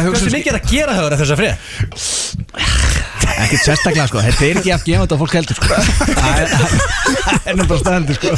er 0.00 0.10
hversu 0.10 0.28
um- 0.28 0.36
mikið 0.36 0.52
er 0.52 0.60
að 0.60 0.66
gera 0.74 0.98
höfður 1.00 1.18
þessa 1.24 1.36
frið? 1.40 1.54
Ekkert 3.40 3.62
sérstaklega 3.64 4.06
sko. 4.10 4.20
Þetta 4.24 4.44
er 4.50 4.58
ekki 4.60 4.72
aftur 4.74 4.92
gefandi 4.94 5.14
að 5.16 5.20
fólk 5.22 5.34
heldur 5.38 5.56
sko. 5.58 5.68
Það 6.20 6.40
er- 6.40 6.50
það 7.40 7.48
er 7.50 7.66
bara 7.70 7.80
staðandi 7.80 8.14
sko. 8.18 8.28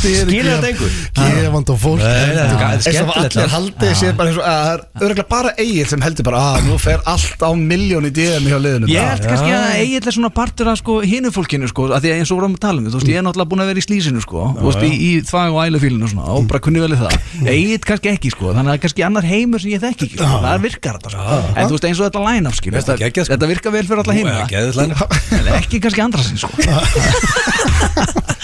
Skilur 0.00 0.50
þetta 0.50 0.68
einhver? 0.70 0.92
Gefand 1.20 1.72
og 1.74 1.78
fólk. 1.80 2.00
Nei, 2.00 2.10
nei, 2.10 2.36
þetta 2.36 2.54
er 2.54 2.64
eins 2.70 2.86
og 2.86 2.94
skemmtilegt 2.94 3.36
allir 3.36 3.52
haldið 3.54 3.94
sér 4.00 4.14
bara 4.18 4.30
eins 4.30 4.38
og 4.40 4.46
að 4.46 4.60
það 4.60 4.72
er 4.72 5.08
örgulega 5.08 5.26
bara 5.30 5.52
Egil 5.64 5.86
sem 5.90 6.04
heldur 6.04 6.26
bara 6.28 6.42
að 6.54 6.68
nú 6.68 6.78
fer 6.80 7.02
allt 7.10 7.40
á 7.44 7.50
miljón 7.56 8.08
í 8.08 8.12
DM 8.14 8.48
hjá 8.50 8.58
liðinu. 8.62 8.90
Ég 8.90 9.08
held 9.10 9.26
kannski 9.30 9.52
að 9.56 9.68
Egil 9.80 10.00
er 10.10 10.16
svona 10.16 10.32
partur 10.34 10.70
af 10.72 10.80
sko 10.80 10.98
hinu 11.04 11.32
fólkinu 11.34 11.70
sko 11.70 11.88
að 11.90 12.00
því 12.04 12.12
að 12.14 12.18
eins 12.20 12.30
og 12.34 12.40
vorum 12.40 12.54
að 12.56 12.62
tala 12.66 12.78
um 12.80 12.88
þú 12.90 12.96
veist 13.00 13.10
ég 13.10 13.20
er 13.20 13.26
náttúrulega 13.26 13.50
búin 13.52 13.64
að 13.64 13.70
vera 13.72 13.82
í 13.82 13.86
slísinu 13.86 14.20
sko 14.24 14.46
þú 14.58 14.66
veist 14.70 14.82
í, 14.86 14.90
í 14.90 15.10
þvæg 15.26 15.50
og 15.56 15.60
ælufílinu 15.66 16.10
svona 16.10 16.24
og 16.36 16.46
bara 16.50 16.62
kunni 16.64 16.80
vel 16.82 16.94
í 16.94 17.00
það. 17.00 17.12
Egil 17.54 17.80
kannski 17.90 18.12
ekki 18.14 18.32
sko 18.34 18.52
þannig 18.54 18.60
að 18.60 18.70
það 18.70 18.78
er 18.78 18.82
kannski 18.86 19.06
annar 19.10 19.28
heimur 19.30 19.60
sem 19.62 19.70
ég 19.74 19.82
þekki 19.84 20.08
ekki 20.10 20.16
sko. 20.20 20.40
það 20.46 20.64
virkar 20.66 20.98
þetta 21.00 21.10
sko. 21.14 21.40
En 21.56 21.64
þú 21.70 21.74
veist 21.76 21.88
eins 21.90 22.00
og 22.00 22.04
þetta 22.10 22.24
line-up 22.28 22.56
skil 22.60 22.72
Þetta 22.80 22.96
geggjað, 23.04 23.28
sko. 23.28 23.34
þetta 23.36 23.50
virkar 23.50 23.74
vel 23.76 23.86
fyrir 23.88 24.02
alla 24.04 24.14
line-up. 24.16 25.16
en 25.38 25.52
ekki 25.60 25.80
kannski 25.84 26.04
andra 26.04 26.24
sinn 26.26 26.40
sko 26.40 26.50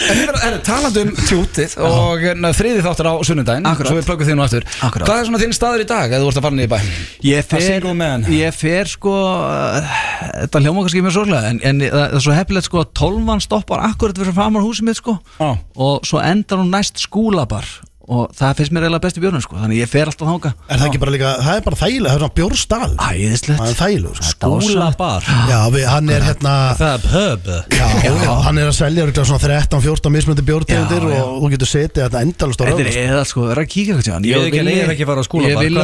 En 0.06 0.60
talandi 0.64 1.02
um 1.02 1.12
tjútið 1.26 1.74
og 1.82 2.20
hérna, 2.22 2.50
þriði 2.54 2.82
þáttur 2.84 3.08
á 3.10 3.14
sunnudaginn 3.26 3.66
Akkurat. 3.66 3.90
Svo 3.90 3.98
við 3.98 4.06
plöggum 4.06 4.38
nú 4.38 4.44
aftur 4.44 4.66
Akkurat. 4.86 5.08
Hvað 5.08 5.18
er 5.22 5.28
svona 5.28 5.40
þinn 5.42 5.56
staður 5.56 5.82
í 5.82 5.88
dag 5.88 6.12
eða 6.12 6.20
þú 6.22 6.28
ert 6.30 6.40
að 6.40 6.46
fara 6.46 6.58
niður 6.58 6.68
í 6.68 6.72
bæ? 6.72 6.78
Ég 7.26 7.48
fer, 7.50 7.88
ég 8.36 8.56
fer 8.56 8.92
sko 8.92 9.14
uh, 9.16 9.98
Þetta 10.44 10.62
hljóma 10.62 10.84
kannski 10.84 11.02
mjög 11.06 11.16
sorglega 11.16 11.50
En, 11.50 11.60
en 11.66 11.82
það 11.82 12.04
er 12.06 12.24
svo 12.28 12.36
heppilegt 12.36 12.68
sko 12.70 12.82
að 12.84 12.92
tólvan 13.00 13.42
stoppar 13.44 13.84
akkurat 13.88 14.20
fyrir 14.22 14.36
framar 14.36 14.66
húsið 14.66 14.90
mitt 14.90 15.00
sko 15.00 15.18
Já. 15.40 15.50
Og 15.88 16.06
svo 16.06 16.22
endar 16.22 16.62
hún 16.62 16.72
næst 16.74 17.02
skúlabar 17.02 17.66
Og 18.06 18.30
það 18.38 18.60
finnst 18.60 18.70
mér 18.70 18.84
eiginlega 18.86 19.02
besti 19.02 19.18
björnum 19.22 19.42
sko 19.42 19.56
Þannig 19.58 19.78
ég 19.80 19.88
fer 19.90 20.06
alltaf 20.06 20.28
þánga 20.30 20.50
Er 20.70 20.78
það 20.78 20.86
ekki 20.86 21.00
bara 21.02 21.10
líka, 21.14 21.30
það 21.42 21.56
er 21.56 21.62
bara 21.66 21.76
þægilega, 21.80 22.06
það 22.06 22.14
er 22.14 22.20
svona 22.22 22.36
bjórstall 22.38 22.94
Æðislegt. 23.06 23.58
Það 23.58 23.66
er 23.66 23.74
þægilega 23.80 24.14
sko. 24.16 24.24
Skúla 24.36 24.90
bar. 25.00 25.22
Já, 25.50 25.60
við, 25.74 25.84
hann 25.90 26.06
er 26.14 26.22
hérna 26.26 26.52
Það 26.78 26.92
er 26.92 27.00
pub. 27.06 27.44
Já, 27.74 27.86
já, 28.06 28.30
hann 28.46 28.56
er 28.62 28.66
að 28.70 28.76
selja 28.78 29.02
örugglega 29.06 29.26
svona 29.26 29.42
13-14 29.42 30.14
mismöndi 30.14 30.42
já. 30.46 30.54
og 31.18 31.42
þú 31.42 31.46
getur 31.56 31.70
setið 31.72 32.00
þetta 32.06 32.18
endalust 32.22 32.60
á 32.62 32.64
Þetta 32.66 32.78
er 32.78 32.82
röðum 32.86 33.10
eða 33.16 33.24
sko, 33.26 33.40
er 33.50 33.58
að 33.58 33.66
kíkja 33.74 33.92
eitthvað 33.96 34.22
Ég 34.26 34.34
veit 34.36 34.46
ekki 34.46 34.60
en 34.62 34.70
ég 34.70 34.78
hef 34.84 34.90
ekki 34.94 35.06
farið 35.10 35.18
á 35.18 35.26
skúlabar. 35.26 35.50
Ég 35.50 35.58
vil 35.66 35.74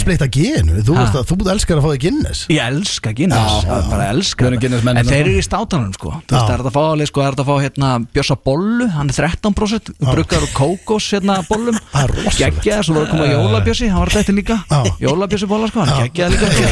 Splitta 0.00 0.26
genu 0.32 0.80
Þú 0.84 0.94
Ha? 0.94 1.02
veist 1.04 1.16
að 1.18 1.26
þú 1.28 1.36
elskar 1.52 1.76
að 1.76 1.84
fá 1.84 1.90
þig 1.92 2.00
Guinness. 2.04 2.40
Ég 2.48 2.60
elska 2.64 3.12
Guinness, 3.12 3.56
já, 3.64 3.74
bara 3.90 4.04
elska 4.14 4.46
En 4.48 4.60
þeir 5.04 5.04
sko. 5.04 5.14
eru 5.18 5.30
í 5.34 5.42
státanum 5.44 5.92
sko. 5.92 6.12
Þú 6.24 6.32
veist, 6.32 6.46
það 6.48 6.54
er 6.54 6.60
að 6.64 6.72
fá 6.72 6.84
sko 7.04 7.20
Það 7.20 7.28
er 7.28 7.34
að 7.34 7.48
fá 7.50 7.56
hérna 7.64 7.90
Bjössa 8.14 8.36
bollu. 8.44 8.86
Hann 8.94 9.08
er 9.10 9.16
13% 9.18 9.92
Bruggar 10.00 10.42
og 10.46 10.52
kókos 10.56 11.10
hérna 11.12 11.36
bollum. 11.48 11.76
Það 11.92 12.04
er 12.04 12.10
rosalegt. 12.16 12.38
Geggja, 12.62 12.80
svo 12.82 12.94
var 12.96 13.04
að 13.04 13.10
koma 13.12 13.26
jólabjössi. 13.28 13.88
Hann 13.92 14.00
var 14.00 14.08
þetta 14.14 14.32
líka. 14.38 14.56
Jólabjössi 15.04 15.46
bolla 15.50 15.68
sko 15.68 15.84
Hann 15.84 16.08
geggja 16.08 16.30
líka 16.32 16.46
sko. 16.54 16.64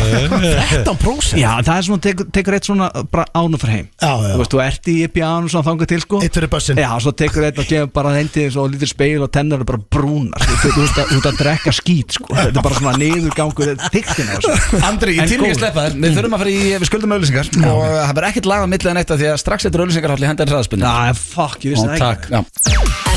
13% 0.97 1.37
Já, 1.43 1.53
það 1.63 1.77
er 1.77 1.83
svona 1.89 2.01
Tekur, 2.03 2.27
tekur 2.35 2.55
eitt 2.57 2.67
svona 2.67 2.89
bara 3.13 3.25
ánum 3.37 3.61
fyrir 3.61 3.77
heim. 3.77 3.89
Þú 4.01 4.41
veist, 4.41 4.53
þú 4.57 4.63
ert 4.65 4.89
í 4.93 4.97
piano 5.13 5.49
svona 5.53 5.67
þangað 5.69 5.87
til 5.93 6.01
sko. 6.03 6.23
Eitt 6.25 6.35
fyrir 6.35 6.49
er 11.43 11.49
drekka 11.51 11.75
skít 11.77 12.17
sko. 12.17 12.29
Þetta 12.33 12.63
er 12.63 12.67
bara 12.67 12.79
svona 12.79 12.95
niðurgangur 13.03 13.73
þyktina 13.93 14.39
Andri, 14.89 15.17
ég 15.19 15.29
til 15.31 15.39
ekki 15.41 15.53
að 15.53 15.61
sleppa 15.61 15.87
þér. 15.89 15.97
Við 16.03 16.17
þurfum 16.19 16.37
að 16.37 16.43
fara 16.45 16.53
í, 16.53 16.61
við 16.83 16.89
skuldum 16.89 17.15
auðlýsingar 17.17 17.51
Og 17.73 17.83
það 17.83 18.13
verður 18.17 18.29
ekkert 18.31 18.49
lag 18.53 18.63
á 18.63 18.67
millið 18.73 18.93
en 18.93 19.01
eitt 19.03 19.13
af 19.15 19.21
Því 19.23 19.29
að 19.33 19.41
strax 19.43 19.69
eftir 19.69 19.83
auðlýsingar 19.85 20.15
Halli 20.15 20.29
hendur 20.31 20.53
hraðspunni 20.53 20.87
Já, 20.87 21.17
fuck, 21.19 21.65
ég 21.67 21.75
vissi 21.75 21.87
það 21.89 22.05
ekki. 22.13 22.33
Já. 22.33 22.41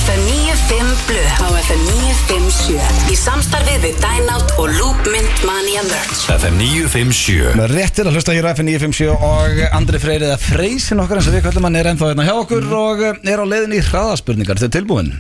FM 0.06 0.22
95 0.30 1.06
Blu 1.10 1.22
á 1.26 1.48
FM 1.66 1.82
957 1.90 3.12
í 3.14 3.16
samstarfið 3.18 3.86
við 3.88 3.96
Dynout 4.04 4.52
og 4.62 4.70
Loop 4.78 5.10
Mint 5.10 5.46
Mania 5.48 5.82
Merch. 5.88 6.26
FM 6.36 6.60
957 6.62 7.58
Með 7.58 7.74
réttir 7.74 8.10
að 8.10 8.20
hlusta 8.20 8.36
hér 8.36 8.50
á 8.50 8.54
FN 8.54 8.70
957 8.70 9.14
og 9.16 9.62
Andri 9.80 10.02
Freyrið 10.04 10.36
að 10.36 10.46
freysin 10.46 11.02
okkar 11.02 11.22
eins 11.22 11.30
og 11.32 11.38
við 11.38 11.46
kallum 11.48 11.70
hann 11.70 11.80
er 11.82 11.90
ennþá 11.94 12.12
hérna 12.12 12.28
hjá 12.28 12.36
okkur 12.38 12.70
og 12.80 13.06
er 13.10 13.42
á 13.42 13.46
leiðin 13.50 13.78
í 13.78 13.82
hraðaspurningar. 13.90 14.62
Þetta 14.62 14.70
er 14.70 14.78
tilbúin 14.78 15.12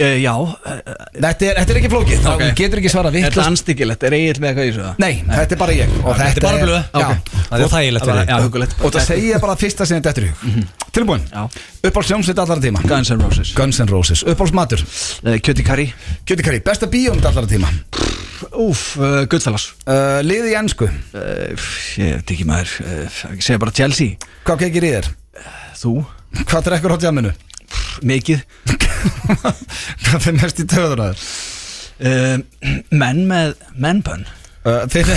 uh, 0.00 0.14
Já, 0.20 0.34
Þetta 1.20 1.46
er, 1.46 1.58
þetta 1.60 1.72
er 1.74 1.78
ekki 1.80 1.90
flókið, 1.92 2.20
Ok. 2.30 2.42
þá 2.44 2.54
getur 2.60 2.80
ekki 2.82 2.92
svara 2.92 3.10
er 3.10 3.16
þetta 3.16 3.30
vitt 3.34 3.46
anstyggilegt? 3.50 4.06
Er 4.08 4.16
eigin 4.16 4.40
með 4.44 4.50
eitthvað 4.50 4.68
í 4.68 4.72
þessu? 4.74 4.92
Nei, 5.02 5.12
þetta 5.30 5.56
er 5.56 5.60
bara 5.60 5.76
ég. 5.76 5.94
Og 6.04 6.20
Þetta 6.20 6.40
er 6.40 6.46
bara 6.46 6.62
blöð. 6.64 6.82
Já, 6.94 7.08
Það 7.50 7.64
er 7.64 7.72
þægilegt 7.74 8.06
fyrir 8.06 8.20
þig. 8.30 8.74
og 8.86 8.92
það 8.94 9.06
segja 9.10 9.38
bara 9.42 9.56
fyrsta 9.58 9.86
sinni 9.90 10.04
þetta 10.06 10.22
í 10.22 10.28
hug. 10.30 10.36
Tilbúin, 10.94 11.22
Já. 11.30 11.42
uppáhalds 11.86 12.10
hljómsveit 12.10 12.38
allara 12.42 12.60
tíma 12.62 12.82
Guns 12.86 13.10
N' 13.10 13.20
Roses. 13.22 13.52
Guns 13.54 13.80
N' 13.80 13.88
Roses, 13.90 14.22
uppáhalds 14.26 14.54
matur? 14.54 14.82
Kjöti 15.42 15.64
Kari 15.66 15.88
Kjöti 16.26 16.42
Kari, 16.46 16.60
besta 16.66 16.86
bíómynd 16.90 17.26
allara 17.26 17.46
tíma 17.50 17.70
Úf, 18.56 18.96
uh, 18.98 19.26
Goodfellas. 19.30 19.66
Uh, 19.86 20.20
Liði 20.24 20.54
í 20.54 20.56
ennsku, 20.58 20.88
Ég 22.00 22.16
veit 22.16 22.30
ekki 22.32 22.46
maður. 22.48 22.72
Ég 23.36 23.42
segja 23.44 23.60
bara 23.60 23.74
Chelsea. 23.76 24.16
Hvað 24.48 24.62
kekir 24.64 24.86
í 24.88 24.92
þér? 24.96 25.10
Þú, 25.82 25.92
Hvað 26.48 26.64
Hvað 30.04 30.20
fyrir 30.26 30.38
mest 30.42 30.60
í 30.62 30.66
töður 30.70 31.02
að 31.06 31.14
þér? 31.14 31.24
uh, 32.10 32.36
Menn 32.90 33.24
með 33.30 33.56
mennbönn 33.76 34.26
Uh, 34.60 34.82
þeir 34.92 35.08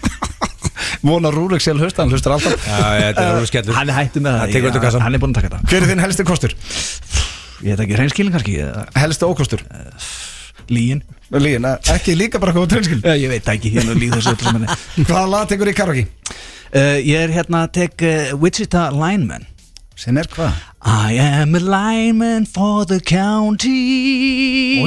Vona 1.06 1.30
Rúrik 1.30 1.62
sér 1.62 1.78
hlusta, 1.78 2.02
hann 2.02 2.10
hlustar 2.10 2.32
alltaf 2.34 2.64
Já, 2.66 2.80
þetta 2.98 3.22
er 3.22 3.28
alveg 3.36 3.46
skellur 3.50 3.76
Hann 3.78 3.92
er 3.92 3.96
hættu 3.96 4.22
með 4.24 4.34
það 4.34 4.40
Hann 4.42 4.50
Ég- 4.74 4.80
kassann. 4.82 5.04
Hann 5.04 5.14
er 5.16 5.22
búinn 5.22 5.34
að 5.36 5.38
taka 5.38 5.50
þetta 5.52 5.70
Hver 5.70 5.84
er 5.84 5.90
þinn 5.92 6.02
helsti 6.02 6.26
kostur? 6.26 6.54
Ég 7.62 7.68
veit 7.76 7.82
ekki, 7.84 7.98
reynskilin 8.00 8.34
kannski 8.34 8.56
eða 8.64 8.82
Helsti 8.98 9.28
ókostur? 9.30 9.62
Líin 10.70 11.04
Líin, 11.30 11.64
eh, 11.70 11.92
ekki 11.94 12.16
líka 12.18 12.40
bara 12.42 12.56
hvað 12.56 12.66
treinskil 12.74 12.98
uh, 13.06 13.14
Ég 13.22 13.30
veit 13.30 13.52
ekki, 13.54 13.70
hérna 13.76 13.94
líð 13.94 14.16
þessu 14.18 14.34
öllu 14.34 14.48
saman 14.50 14.66
Hvaða 15.06 15.24
lag 15.30 15.46
tekur 15.54 15.70
í 15.70 15.76
karaoke? 15.78 16.04
uh, 16.74 16.98
Ég 16.98 17.16
er 17.22 17.34
hérna 17.38 17.64
að 17.68 17.72
tek 17.78 18.06
uh, 18.10 18.34
Wichita 18.42 18.88
Lineman 18.90 19.46
Sinn 19.94 20.18
er 20.18 20.26
hvað? 20.34 20.58
I 20.82 21.12
am 21.12 21.54
a 21.54 21.58
lineman 21.60 22.46
for 22.46 22.86
the 22.86 23.00
county. 23.00 24.80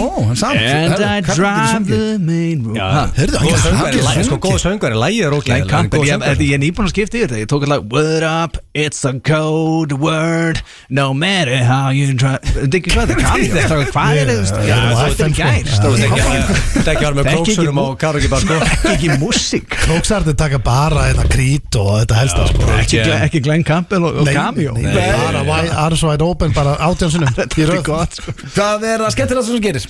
Ó, 0.00 0.24
hann 0.24 0.36
samt 0.36 0.56
And 0.56 0.94
I 1.04 1.20
drive 1.20 1.86
the 1.86 2.16
main 2.18 2.62
road. 2.64 2.78
Ha? 2.80 3.02
Heyrðu, 3.18 3.36
hann 3.36 3.48
Góð 3.50 3.56
getur 3.92 4.00
sungið. 4.06 4.24
sko 4.30 4.38
góð 4.46 4.56
söngvari, 4.62 4.96
lægið 5.02 5.26
er 5.26 5.32
ógæðilega 5.36 5.68
Campbell, 5.68 6.00
góð 6.00 6.06
ég, 6.08 6.12
söngvari. 6.14 6.46
ég 6.48 6.54
er 6.56 6.62
nýbúin 6.62 6.86
að 6.88 6.92
skipta 6.94 7.18
yfir 7.20 7.28
þetta 7.28 7.40
Ég 7.42 7.50
tók 7.52 7.66
alltaf 7.66 7.84
What 7.92 8.22
up, 8.24 8.56
it's 8.74 9.04
a 9.04 9.12
code 9.20 9.92
word 10.00 10.62
No 10.88 11.12
matter 11.12 11.58
how 11.68 11.90
you 11.92 12.16
try 12.16 12.38
Þetta 12.40 12.64
er 12.64 12.80
ekki 12.80 12.94
hvað, 12.96 13.12
þetta 13.12 13.20
er 13.20 13.26
kamið 13.26 13.50
Hvað 13.92 14.16
er 14.16 14.32
þetta? 14.32 14.64
Já, 14.64 14.76
Það 14.80 15.04
er 15.04 15.12
FM, 15.12 15.28
í 15.28 15.36
gær 15.36 15.52
Þetta 15.52 15.76
þetta 15.76 15.92
er 15.92 16.00
ekki- 16.06 16.56
þetta 16.72 16.88
er 16.88 16.96
ekki 16.96 16.96
að 16.96 17.06
vera 17.06 17.16
með 17.16 17.24
Þekki 17.26 17.36
ekki 17.36 17.44
króksunum 17.44 17.76
á 17.76 17.84
mú- 17.84 17.98
karaoke 18.00 18.28
bar 18.32 18.40
sko. 18.46 18.56
Ekki 18.56 18.94
ekki 18.96 19.08
músík. 19.20 19.68
Króksarði 19.84 20.32
taka 20.40 20.58
bara 20.64 21.04
þetta 21.12 21.28
krít 21.36 21.76
og 21.76 21.92
þetta 22.00 22.14
helsta 22.22 22.48
sko. 22.48 22.60
Ekki, 22.80 22.96
Ekki- 23.02 23.20
ekki 23.26 23.42
Glenn 23.44 23.64
Campbell 23.66 24.04
og, 24.08 24.16
og 24.22 24.26
Nei, 24.30 24.34
Cameo. 24.34 24.72
nei, 24.74 24.82
nei, 24.82 24.94
bara 25.26 25.60
Arms 25.86 26.04
wide 26.06 26.24
open 26.26 26.54
bara 26.56 26.76
átjánsunum 26.86 27.42
er 27.66 27.82
gott 27.86 28.16
sko. 28.20 28.34
Hvað 28.54 28.86
er 28.92 29.04
að 29.06 29.12
skemmtilega 29.16 29.46
sem 29.48 29.62
gerir? 29.64 29.86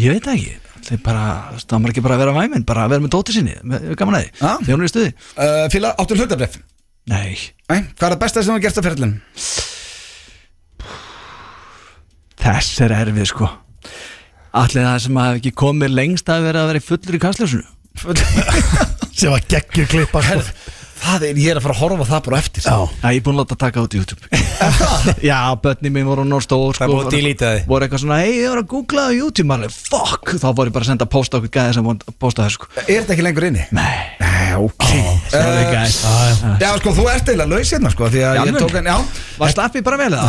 Ég 0.00 0.16
veit 0.16 0.26
það 0.26 0.34
ekki 0.38 0.56
Það 0.80 0.94
er 0.96 1.00
bara, 1.04 1.24
það 1.60 1.74
maður 1.82 1.92
ekki 1.92 2.02
bara 2.06 2.16
að 2.16 2.22
vera 2.24 2.32
væminn 2.38 2.62
Bara 2.66 2.84
að 2.86 2.92
vera 2.94 3.04
með 3.04 3.12
dóttir 3.14 3.36
sinni, 3.36 3.56
með, 3.68 3.90
gaman 4.00 4.16
að 4.16 4.22
því 4.24 4.30
Já. 4.40 4.52
Þegar 4.64 4.76
hún 4.78 4.80
er 4.80 4.88
í 4.88 4.92
stuði 4.94 5.10
Uh, 5.36 5.64
Fíla, 5.74 5.90
áttu 6.00 6.16
hlutabref? 6.16 6.56
Nei, 7.10 7.34
Nei, 7.68 7.80
hvað 7.98 8.06
er 8.06 8.14
það 8.14 8.22
besta 8.24 8.42
sem 8.46 8.56
þú 8.56 8.62
gerst 8.64 8.80
á 8.80 8.86
ferðlun? 8.86 9.12
þess 12.40 12.80
er 12.86 12.94
erfið 12.96 13.28
sko 13.30 13.48
Allir 14.56 14.82
það 14.86 14.96
sem 15.04 15.18
hafi 15.20 15.38
ekki 15.42 15.52
komið 15.62 15.92
lengst 15.94 16.30
að 16.32 16.46
vera 16.48 16.64
að 16.64 16.70
vera 16.72 16.80
í 16.80 16.86
fullur 16.88 17.18
í 17.18 17.22
kastljósunu 17.22 17.66
sem 19.20 19.30
var 19.34 19.42
geggjur 19.50 19.88
klippa 19.90 20.22
sko. 20.24 20.40
Það 21.00 21.20
er, 21.30 21.34
ég 21.40 21.48
er 21.54 21.58
að 21.60 21.64
fara 21.66 21.74
að 21.76 21.80
horfa 21.80 22.04
það 22.10 22.20
bara 22.26 22.38
eftir. 22.42 22.62
Já, 22.66 22.76
Já, 23.00 23.06
ég 23.10 23.16
er 23.20 23.24
búin 23.26 23.36
að 23.36 23.40
láta 23.42 23.56
taka 23.64 23.78
út 23.84 23.92
í 23.96 24.00
YouTube. 24.00 24.22
Já, 25.30 25.38
börni 25.64 25.88
mín 25.94 26.06
voru 26.10 26.22
stór 26.44 26.72
sko, 26.76 26.78
Það 26.78 26.84
er 26.84 26.88
búið 26.92 27.00
að 27.00 27.06
voru- 27.06 27.14
delete 27.16 27.46
þið. 27.54 27.60
Voru 27.70 27.82
eitthvað 27.86 28.02
svona, 28.04 28.18
hei, 28.20 28.32
ég 28.40 28.48
var 28.52 28.60
að 28.62 28.68
googla 28.74 29.02
á 29.08 29.10
YouTube. 29.16 29.48
Maður, 29.50 29.70
Fuck, 29.90 30.24
þá 30.42 30.48
voru 30.52 30.68
ég 30.70 30.74
bara 30.76 30.84
að 30.86 30.90
senda 30.92 31.06
post 31.10 31.30
á 31.32 31.36
okkur 31.40 31.52
gæði 31.56 31.72
sem 31.78 31.84
voru 31.88 31.98
að 32.04 32.06
posta 32.20 32.40
þessu 32.46 32.56
sko. 32.60 32.66
Er 32.84 32.88
þetta 33.00 33.12
ekki 33.16 33.24
lengur 33.26 33.44
inni? 33.48 33.64
Nei, 33.74 33.98
Nei, 34.20 34.48
ok. 34.60 34.84
Eh, 34.90 35.70
guys 35.70 35.96
Já, 36.60 36.70
sko, 36.80 36.90
þú 36.96 37.04
ert 37.12 37.28
eiginlega 37.30 37.50
laus 37.54 37.70
hérna, 37.74 37.90
sko 37.94 38.04
Því 38.10 38.20
að 38.26 38.32
Já, 38.36 38.40
ég 38.48 38.54
tók 38.60 38.74
en, 38.80 38.86
já. 38.90 38.96
Var 39.40 39.48
slappið 39.54 39.82
bara 39.86 39.98
vel? 40.00 40.12
Já. 40.12 40.16
Það 40.20 40.26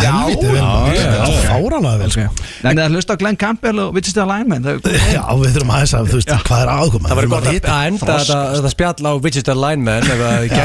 sko. 2.16 2.26
Það 2.62 2.62
það- 2.62 2.68
Já, 5.16 5.24
við 5.42 5.50
þurfum 5.56 5.74
aðeins 5.76 5.94
að, 5.98 6.04
þú 6.12 6.16
veist, 6.22 6.32
hvað 6.48 6.60
er 6.66 6.70
aðkoma 6.76 7.06
Það 7.12 7.18
var 7.22 7.28
gott 7.34 7.46
að 7.50 7.54
að 7.72 7.82
enda 7.92 8.06
þetta, 8.22 8.38
þetta 8.56 8.72
spjall 8.76 9.06
á 9.10 9.12
Wichita 9.26 9.54
Lineman 9.58 10.06
ef 10.16 10.20
að 10.30 10.40
Já, 10.52 10.61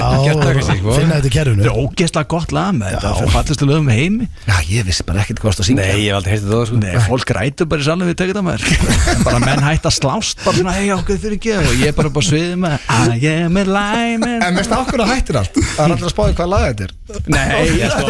sko. 0.66 0.96
finna 0.96 1.16
þetta 1.16 1.28
í 1.28 1.34
kerfinu. 1.36 1.62
Þetta 1.62 1.72
er 1.72 1.80
ógeðslega 1.82 2.28
gott 2.32 2.50
lag 2.56 2.70
með 2.76 2.86
þetta 2.94 3.12
Það 3.16 3.26
er 3.26 3.32
fallistu 3.36 3.64
lögum 3.68 3.90
heimi. 3.92 4.26
Já, 4.46 4.56
ég 4.70 4.86
vissi 4.88 5.02
bara 5.06 5.22
ekkert 5.22 5.40
hvað 5.42 5.52
það 5.56 5.62
að 5.62 5.68
syngja. 5.70 5.86
Nei, 5.86 5.96
ég 5.96 6.08
hef 6.10 6.16
aldrei 6.20 6.32
heyrtið 6.34 6.50
það 6.52 6.64
sko. 6.70 6.76
Nei, 6.82 6.94
fólk 7.06 7.28
rætur 7.36 7.66
bara 7.70 7.80
í 7.80 7.86
salum 7.86 8.06
við 8.10 8.16
tekið 8.20 8.36
það 8.36 8.46
maður. 8.46 8.62
Bara 9.26 9.38
menn 9.42 9.62
hætt 9.64 9.86
að 9.88 9.94
slást 9.96 10.36
Bara 10.44 10.56
svona, 10.58 10.72
hei, 10.76 10.88
okkur 10.94 11.16
fyrir 11.20 11.36
ekki 11.38 11.52
Og 11.56 11.72
ég 11.80 11.88
er 11.90 11.94
bara 11.96 12.10
bara 12.14 12.26
sviðið 12.26 12.56
með 12.62 12.74
I 13.16 13.30
am 13.32 13.56
a 13.56 13.62
lineman 13.66 14.42
En 14.46 14.52
mest 14.56 14.72
okkur 14.76 15.00
að 15.02 15.10
hættir 15.14 15.36
allt? 15.40 15.54
Það 15.56 15.82
er 15.82 15.90
allir 15.96 16.06
að 16.06 16.12
spáði 16.12 16.32
hvað 16.38 16.48
lag 16.52 16.62
þetta 16.66 16.84
er. 16.86 16.92
Nei, 17.32 17.60
ég 17.80 17.88
sko. 17.92 18.04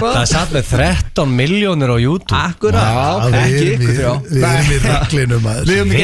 Það 0.00 0.20
er 0.20 0.28
satt 0.30 0.50
með 0.54 0.64
13 0.70 1.34
miljónir 1.40 1.90
á 1.90 1.96
YouTube. 2.00 2.40
Akkurat, 2.40 2.80
Já, 2.80 3.30
ekki 3.40 3.64
ykkur 3.74 3.92
þrjá 3.96 4.12
Við 5.66 5.76
erum 5.76 5.90
í 5.90 5.98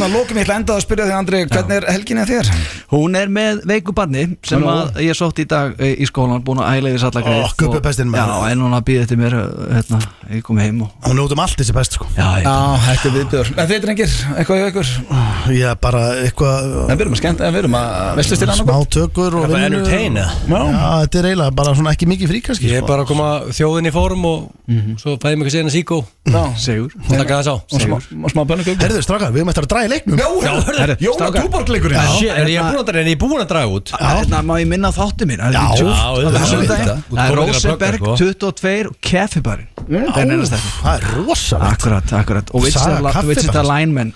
Já, 0.00 0.06
Það 0.06 0.08
er 0.08 0.08
nánast 0.08 0.08
komið 0.08 0.08
að 0.08 0.14
lókum 0.16 0.38
Ég 0.40 0.44
ætla 0.44 0.54
að 0.54 0.60
enda 0.60 0.74
að 0.74 0.82
spyrja 0.84 1.04
þig, 1.06 1.14
Andri 1.20 1.38
Hvernig 1.50 1.76
er 1.76 1.86
helginni 1.92 2.22
að 2.22 2.30
þér? 2.30 2.50
Hún 2.90 3.16
er 3.20 3.28
með 3.30 3.58
veiku 3.68 3.92
barni 3.94 4.22
sem 4.48 4.64
að 4.70 5.00
ég 5.04 5.16
sótt 5.18 5.40
í 5.42 5.44
dag 5.50 5.74
eh, 5.78 5.92
í 6.00 6.06
skólan 6.08 6.42
búin 6.46 6.60
að 6.64 6.78
æla 6.80 6.90
yfir 6.94 7.02
sallakreið 7.04 7.44
Ó, 7.44 7.50
Gubbi 7.60 7.80
bestinn, 7.84 8.10
Já, 8.16 8.24
maður. 8.26 8.46
en 8.54 8.64
hún 8.64 8.76
að 8.78 8.84
býða 8.88 9.04
eftir 9.04 9.20
mér 9.20 9.36
hérna, 9.76 10.00
ég 10.32 10.42
kom 10.46 10.58
heim 10.62 10.80
og 10.86 11.06
Hún 11.06 11.20
er 11.20 11.24
út 11.26 11.34
um 11.36 11.42
allt 11.44 11.60
þessi 11.60 11.74
best 11.76 11.96
sko. 11.98 12.08
Já, 12.16 12.26
ég, 12.40 12.48
Já, 12.48 12.56
þetta 12.86 13.10
er 13.10 13.14
viðbjör 13.18 13.52
En 13.60 13.70
þið 13.70 13.82
drengir, 13.84 14.16
eitthvað 14.40 14.60
hjá 14.60 14.66
ykkur? 14.72 14.92
Ég 15.54 15.66
er 15.70 15.78
bara 15.84 16.02
eitthvað 16.24 16.66
En 16.90 16.96
við 16.96 17.04
erum 17.06 17.14
að 17.16 17.20
skemmt, 17.22 17.44
en 17.46 17.54
við 17.54 17.62
erum 17.64 17.76
að 17.78 18.18
Veistu 18.20 18.40
stila 18.40 18.56
Smá 18.58 18.72
annað 18.74 18.88
tökur 18.96 19.38
og 19.38 19.46
er 19.46 19.54
vinnu. 19.54 19.80
entertain 19.84 20.18
eða? 20.20 20.32
Já, 20.50 20.90
þetta 21.04 21.20
er 21.22 21.30
eiginlega 21.30 21.56
bara 21.60 21.76
svona 21.78 21.94
ekki 21.94 22.10
mikið 22.10 22.32
frí 22.34 22.42
kannski 22.48 22.70
Ég 22.70 22.80
er 22.80 22.84
sko. 22.84 22.90
bara 22.90 23.04
að 23.06 23.10
koma 23.12 23.28
þjóðin 23.60 23.90
í 23.90 23.94
fórum 23.94 24.26
og 24.30 24.38
svo 25.00 25.14
fæði 25.22 25.38
mig 25.40 25.46
ekki 25.48 25.54
segna 25.56 25.72
síkó. 25.74 26.00
Já, 26.30 26.42
segur 26.62 26.92
og 26.94 27.08
taka 27.14 27.40
það 27.40 27.46
sá 27.48 27.54
og 27.58 27.82
smá, 27.82 27.96
og 27.98 28.30
smá 28.34 28.42
bönnugögg 28.46 28.84
Herðu, 28.84 29.00
strákar, 29.02 29.32
við 29.34 29.42
erum 29.42 29.50
eftir 29.50 29.66
að 29.66 29.70
draga 29.72 29.89
í 29.90 29.92
leiknum 29.92 30.22
strákar. 31.18 31.44
Túborgleikurinn. 31.44 31.98
Er 32.30 32.50
ég 32.54 32.64
búin 32.70 32.80
að 32.80 32.92
er 33.02 33.10
búin 33.20 33.42
að 33.42 33.50
draga 33.52 33.74
út? 33.76 33.92
Hérna 34.00 34.42
má 34.46 34.54
ég 34.62 34.70
minna 34.70 34.90
á 34.90 34.94
þátti 34.94 35.28
mín 35.28 35.42
Það 35.42 37.22
er 37.26 37.36
er 37.36 37.90
er 37.90 37.98
að 37.98 38.00
sko. 38.00 38.16
22 38.22 38.90
og 38.90 38.98
Keffibarinn. 39.10 39.70
Það 39.90 40.20
er 40.22 40.28
nefnast 40.30 40.54
þetta 40.54 40.74
Það 40.80 40.92
er 40.94 41.08
rosalegt. 41.18 41.70
Akkurat, 41.74 42.12
akkurat. 42.20 42.52
Og 42.54 42.68
Wichita 43.30 43.64
Lineman 43.66 44.14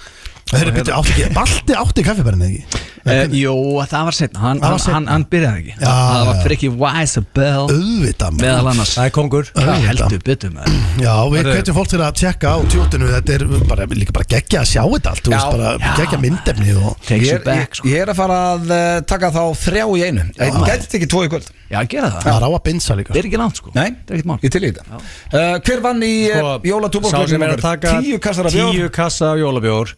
Balti 1.34 1.76
átti 1.78 2.04
kaffibærin 2.04 2.44
eða 2.44 2.52
ekki 2.52 2.92
Uh, 3.04 3.26
jú, 3.36 3.52
það 3.84 4.04
var 4.08 4.16
setna, 4.16 4.40
hann, 4.40 4.60
Það 4.62 4.70
var 4.74 4.80
hann, 4.80 4.94
hann, 4.94 5.06
hann 5.12 5.24
byrjaði 5.28 5.58
ekki. 5.60 5.72
Já, 5.76 5.88
Það 5.92 6.22
var 6.28 6.36
já. 6.38 6.42
Frikki 6.46 6.68
Weisabell 6.80 7.64
Auðvitað 7.74 8.38
Meðal 8.40 8.68
annars. 8.70 8.92
Það 8.96 9.08
er 9.10 9.12
kongur. 9.18 9.50
Auðvitað. 9.52 9.82
heldur 9.88 10.22
byttum 10.24 10.56
Já, 11.04 11.12
við 11.34 11.48
hvetjum 11.50 11.76
fólk 11.76 11.90
til 11.92 12.00
að 12.00 12.14
tjekka 12.22 12.54
á 12.54 12.58
tjóttinu 12.72 13.10
Þetta 13.12 13.34
er 13.36 13.44
bara, 13.68 13.86
líka 13.92 14.14
bara 14.16 14.28
geggja 14.32 14.62
að 14.62 14.70
sjá 14.72 14.82
þetta 14.94 15.12
allt. 15.12 15.22
Þú 15.28 15.34
Já. 15.34 15.36
veist 15.36 15.58
bara 15.58 15.74
Já. 15.84 15.92
geggja 16.00 16.20
myndefni 16.24 16.76
og 16.80 17.12
Ég 17.12 17.28
er, 17.34 17.44
back 17.44 17.60
ég, 17.60 17.78
sko. 17.82 17.90
ég 17.92 18.00
er 18.06 18.14
að 18.14 18.18
fara 18.22 18.40
að 18.54 18.72
uh, 18.72 18.96
taka 19.12 19.32
þá 19.36 19.42
þrjá 19.66 19.84
í 19.84 20.02
einu. 20.08 20.26
Ég 20.40 20.58
gæti 20.64 20.98
ekki 21.00 21.10
tvo 21.12 21.24
í 21.28 21.30
kvöld. 21.34 21.52
Já, 21.74 21.78
gera 21.90 22.08
það. 22.14 22.24
Það 22.24 22.34
er 22.40 22.44
á 22.44 22.50
að 22.54 22.58
binsa 22.68 22.94
líka 22.98 23.12
Það 23.12 23.20
er 23.20 23.28
ekki 23.28 23.38
langt 23.40 23.60
sko. 23.60 23.70
Nei, 23.74 23.86
Það 24.04 24.10
er 24.14 24.18
ekkert 24.18 24.28
mál. 24.30 24.36
ég 24.44 24.52
til 24.54 24.64
í 24.64 24.72
þetta. 24.72 24.98
Uh, 25.34 25.54
Hver 25.64 25.80
vann 25.84 26.04
í 26.06 26.12
Sko, 26.24 26.50
Sá 26.54 26.68
jólatúborglögnum 26.70 27.32
sem 27.34 27.44
er 27.48 27.54
að 27.56 27.62
taka 27.64 27.94
Tíu 28.04 28.18
kassar 28.22 28.48
af 28.48 28.54
bjór 28.54 28.74
Tíu 28.76 28.90
kassa 28.94 29.30
af 29.32 29.40
jólabjór 29.40 29.94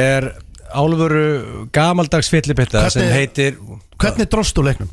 Er 0.00 0.30
álfuru 0.74 1.68
gamaldags 1.74 2.30
fyllipitta 2.32 2.86
sem 2.92 3.08
heitir 3.12 3.56
Hvernig 4.00 4.28
dróstu 4.32 4.62
leiknum? 4.64 4.88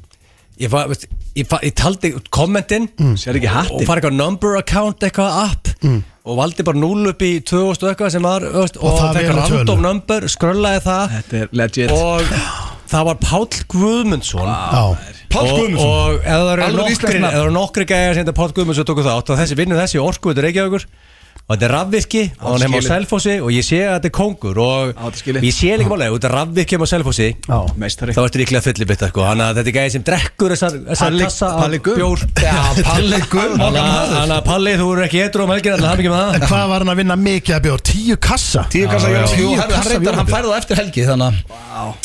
Ég, 0.57 0.71
fa, 0.73 0.87
veist, 0.89 1.03
ég, 1.37 1.45
fa, 1.45 1.59
ég 1.61 1.75
taldi 1.77 2.09
kommentin 2.33 2.87
Sér 3.21 3.37
ekki 3.37 3.45
og 3.51 3.53
hattin 3.59 3.85
fara 3.87 4.01
eitthvað 4.01 4.15
number 4.17 4.55
account 4.57 5.03
eitthvað 5.05 5.35
app. 5.43 5.69
Og 6.27 6.39
valdi 6.39 6.65
bara 6.65 6.79
0 6.81 7.11
upp 7.11 7.21
í 7.23 7.29
2000 7.45 7.85
og 7.85 7.91
eitthvað 7.91 8.09
sem 8.15 8.25
var 8.25 8.41
veist, 8.55 8.79
Og 8.81 8.87
og, 8.89 8.97
það 8.97 9.19
fekk 9.19 9.27
vel 9.29 9.35
að 9.35 9.37
random 9.43 9.67
tölu. 9.69 9.83
number, 9.85 10.25
skröllaði 10.33 10.81
það. 10.87 11.13
Þetta 11.19 11.37
er 11.43 11.53
legit. 11.61 11.93
Og 11.93 12.33
það 12.89 13.05
var 13.11 13.19
Páll 13.21 13.61
Guðmundsson. 13.75 14.49
Já, 14.49 15.13
Páll 15.29 15.45
og, 15.45 15.59
Guðmundsson. 15.59 15.93
og 15.93 16.17
ef 16.17 16.25
það 16.25 16.51
eru 16.55 16.65
Alveg 16.65 16.81
nokkri, 16.81 16.95
íslenskt 16.97 17.21
nafn. 17.21 17.37
það 17.37 17.53
nokkri 17.61 17.85
gæjar 17.93 18.17
sem 18.17 18.25
þetta 18.25 18.37
Páll 18.41 18.55
Guðmundsson 18.57 18.89
tóku 18.89 19.05
þátt 19.05 19.31
og 19.35 19.39
þessi 19.43 19.59
vinnur 19.61 19.79
þessi 19.83 20.01
orkuður 20.01 20.43
Reykjavíkur 20.47 20.87
og 21.47 21.55
þetta 21.55 21.63
er 21.67 21.71
rafvirki 21.71 22.21
og 22.43 22.47
hann 22.57 22.63
hefur 22.67 22.83
á. 22.83 22.89
Selfossi 22.91 23.35
og 23.39 23.51
ég 23.55 23.63
sé 23.63 23.77
að 23.87 23.93
þetta 24.01 24.09
er 24.09 24.13
kongur 24.17 24.57
og 24.59 24.89
Á, 24.99 25.03
þetta 25.07 25.19
skilið. 25.21 25.45
ég 25.47 25.53
sé 25.55 25.69
líka 25.79 25.91
málega, 25.93 26.11
þetta 26.17 26.27
er 26.27 26.35
rafvirki 26.35 26.75
á 26.75 26.85
Selfossi 26.91 27.27
já. 27.47 27.57
Meistari. 27.79 28.11
þá 28.17 28.19
ertu 28.27 28.41
líklega 28.41 28.63
fyllibitta 28.65 29.07
sko. 29.13 29.23
Þannig 29.23 29.45
að 29.47 29.59
þetta 29.61 29.71
er 29.71 29.77
gæði 29.77 29.93
sem 29.95 30.03
drekkur 30.09 30.51
þessar, 30.55 30.75
þessar 30.91 31.17
kassa 31.23 31.47
af 31.53 31.61
Palli 31.63 31.79
Gumm. 31.79 32.01
bjór. 32.01 32.25
Já, 32.43 32.83
Palli 32.83 33.21
Gumm 33.31 33.55
Þannig 33.63 34.35
að- 34.35 34.43
Palli, 34.47 34.73
þú 34.81 34.89
eru 34.97 35.05
ekki 35.07 35.21
eitthvað 35.23 35.43
um 35.47 35.53
helgina 35.55 35.77
þannig 35.77 35.87
að 35.87 35.91
hafa 35.93 36.01
ekki 36.03 36.11
með 36.11 36.35
En 36.35 36.41
það. 36.41 36.47
Hvað 36.51 36.67
var 36.73 36.83
hann 36.83 36.91
að 36.93 36.99
vinna 37.01 37.15
mikið 37.15 37.55
að 37.55 37.61
bjóða? 37.67 37.81
Tíu 37.87 38.17
kassa? 38.27 38.65
Tíu 38.69 38.87
kassa 38.91 39.07
Jú, 39.07 39.23
Tíu 39.37 39.55
hann 39.55 39.69
kassa 39.71 39.89
reyndar, 39.93 40.15
hann 40.19 40.27
færði 40.27 40.51
það 40.51 40.59
eftir 40.61 40.75
helgi 40.83 41.07
Þannig 41.07 41.27
að 41.27 41.57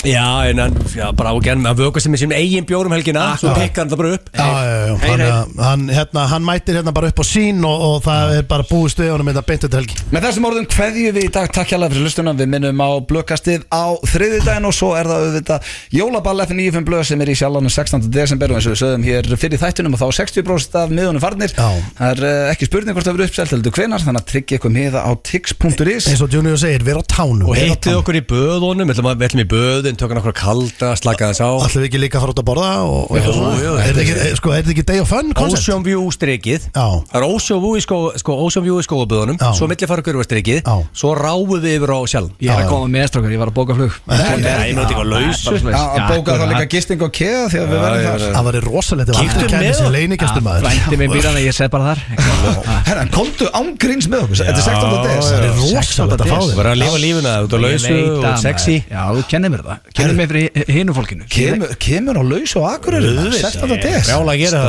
Já, 0.04 0.24
en 0.50 0.58
hann, 0.58 0.74
já, 0.94 1.06
bara 1.16 1.30
ágæn 1.32 1.64
að 1.66 1.78
vöka 1.80 2.00
sem 2.02 2.12
er 2.14 2.18
sín 2.20 2.32
eigin 2.36 2.66
bjór 2.68 2.86
um 2.86 2.92
helgina 2.92 3.22
svo 3.40 3.54
pikkar 3.56 3.86
hann 3.86 3.90
það 3.92 4.00
bara 4.02 4.10
upp. 4.18 4.26
Já, 4.36 4.44
já, 4.44 4.74
já, 4.86 4.96
hann, 5.00 5.20
hei. 5.22 5.30
hann, 5.64 5.84
hérna, 5.88 6.26
hann 6.28 6.44
mætir 6.44 6.76
hérna 6.76 6.92
bara 6.92 7.08
upp 7.08 7.22
á 7.22 7.24
sín 7.24 7.64
og, 7.64 7.80
og 7.88 8.02
það 8.04 8.34
er 8.36 8.42
bara 8.50 8.66
búið 8.68 8.92
stöðunum 8.92 9.31
með 9.32 9.38
þetta 9.40 9.48
beintu 9.48 9.70
til 9.72 9.80
helgi 9.80 9.96
Með 10.12 10.26
þessum 10.26 10.46
orðum 10.48 10.66
kveðju 10.72 11.12
við 11.16 11.24
í 11.26 11.30
dag, 11.32 11.48
takk 11.56 11.72
hjálpa 11.72 11.88
fyrir 11.92 12.04
lustunum 12.06 12.38
Við 12.42 12.50
minnum 12.52 12.82
á 12.84 12.90
blökkastið 13.08 13.64
á 13.72 13.84
þriðjudaginn 14.12 14.68
og 14.68 14.74
svo 14.76 14.90
er 14.98 15.08
það 15.08 15.26
auðvitað 15.26 15.70
Jólaball 15.96 16.42
F95 16.44 16.86
blöð 16.88 17.04
sem 17.08 17.22
er 17.24 17.32
í 17.32 17.36
sjálfanum 17.38 17.72
16. 17.72 18.06
desember 18.12 18.52
og 18.52 18.58
eins 18.60 18.68
og 18.68 18.74
við 18.74 18.80
sögum 18.82 19.06
hér 19.08 19.30
fyrir 19.40 19.60
þættunum 19.62 19.96
og 19.96 20.02
þá 20.02 20.06
60% 20.20 20.78
af 20.82 20.92
miðunum 20.92 21.22
farnir 21.22 21.54
Já. 21.56 21.68
Það 21.98 22.12
er 22.12 22.24
uh, 22.28 22.52
ekki 22.52 22.68
spurning 22.68 22.96
hvort 22.96 23.08
það 23.08 23.16
verður 23.18 23.30
uppselt 23.32 23.54
heldur 23.56 23.76
hvenar 23.76 24.04
þannig 24.04 24.22
að 24.22 24.28
tryggja 24.32 24.58
eitthvað 24.58 24.74
miða 24.76 25.02
á 25.06 25.10
tix.is 25.28 26.08
eins 26.12 26.22
og 26.24 26.32
Junior 26.36 26.58
segir, 26.60 26.84
vera 26.86 27.02
á 27.02 27.04
tánum 27.08 27.48
og 27.48 27.56
vera 27.56 27.66
á 27.66 27.72
hittið 27.72 27.88
tánum. 27.88 28.02
okkur 28.02 28.18
í 28.18 28.24
böðunum 28.32 28.88
við 28.90 28.94
ætlum 28.96 29.10
að- 29.12 29.18
við 29.22 29.28
ætlum 29.30 29.42
í 29.44 29.48
böðun, 29.52 29.98
tökum 30.00 30.20
okkur 30.22 30.36
kalda 30.42 30.92
slaka 30.98 31.30
þess 31.32 31.42
á 31.42 31.50
Ætlum 31.66 31.82
við 31.84 31.88
ekki 31.90 32.00
líka 32.02 32.18
að 32.18 32.24
fara 32.26 32.34
út 32.34 32.42
að 32.42 32.48
borða 32.50 32.70
og, 32.82 33.10
og 33.10 33.16
eitthvað 33.18 33.36
svona? 33.38 33.56
jú, 33.62 33.72
Er 33.72 33.82
þetta 33.82 33.92
þetta 33.92 34.02
ekki, 34.02 34.14
eh, 34.32 34.34
sko, 34.38 34.52
er 34.52 34.62
þetta 34.62 34.74
ekki 34.76 34.86
day 34.92 34.98
of 35.02 35.08
fun 35.12 35.32
concept? 35.32 35.62
Ocean 35.62 35.82
View 35.86 36.02
strikið 36.14 36.60
Já. 36.72 36.86
Það 37.12 37.18
er 37.20 37.26
Ocean 37.28 37.60
View 37.62 37.76
í, 37.78 37.82
skó, 37.84 37.98
sko, 38.22 38.32
Ocean 38.46 38.64
View 38.66 38.78
í 38.80 38.86
skóaböðunum 38.86 39.21
Já. 39.42 39.52
Svo 39.58 39.66
milli 39.70 39.86
fara 39.90 40.02
kurva 40.06 40.24
strikið 40.26 40.58
Já. 40.62 40.74
Svo 41.02 41.10
ráðum 41.18 41.60
við 41.62 41.76
yfir 41.76 41.90
á 41.92 41.98
sjálf 42.12 42.30
Ég 42.42 42.50
er 42.52 42.62
að 42.62 42.70
koma 42.72 42.86
með 42.92 43.06
strókar, 43.12 43.30
ég 43.32 43.40
var 43.42 43.50
að 43.52 43.56
bóka 43.58 43.76
flug. 43.78 43.92
Ég 44.12 44.76
nátti 44.76 44.82
ekki 44.82 44.96
á 44.98 45.04
lausu 45.12 45.54
að 45.72 46.00
bóka 46.12 46.30
þá 46.38 46.44
líka 46.52 46.66
gisting 46.72 47.00
og 47.06 47.10
keða 47.16 47.44
því 47.52 47.58
að 47.62 47.66
við 47.72 47.78
verðum 47.82 48.06
þar. 48.08 48.22
Það 48.32 48.44
var 48.48 48.54
rosalegt 48.66 49.08
kæmi 49.52 49.62
með 49.62 50.58
Frændi 50.62 50.96
minn 51.00 51.12
býr 51.12 51.26
hann 51.28 51.38
að 51.38 51.46
ég 51.46 51.54
seg 51.56 51.68
bara 51.72 51.84
þar. 51.92 51.98
Herra, 52.88 53.02
komdu 53.14 53.46
ángríns 53.56 54.06
með 54.10 54.18
okkur. 54.26 54.36
Þetta 54.42 54.58
er 54.58 54.66
16. 54.66 54.72
des. 55.06 55.24
Það 55.32 55.42
er 55.42 55.54
rosalegt 55.62 56.12
að 56.12 56.26
fá 56.32 56.38
þér 56.42 56.56
Bara 56.58 56.70
að 56.72 56.80
lifa 56.82 56.98
lífuna 57.02 57.32
út 57.46 57.52
á 57.52 57.56
Ég 57.56 57.64
lausu 57.66 57.94
og 58.12 58.38
sexy. 58.42 58.76
Já, 58.90 59.02
þú 59.12 59.22
kennir 59.32 59.50
mér 59.52 59.62
það. 59.66 59.76
Kennir 59.98 60.16
mér 60.18 60.28
fyrir 60.32 60.46
hinu 60.76 60.92
fólkinu. 60.96 61.24
Kemur, 61.32 61.68
kemur 61.82 62.14
á 62.18 62.22
laus 62.32 62.52
og 62.58 62.64
akureyri. 62.72 63.12
16. 63.38 63.76
des. 63.82 64.06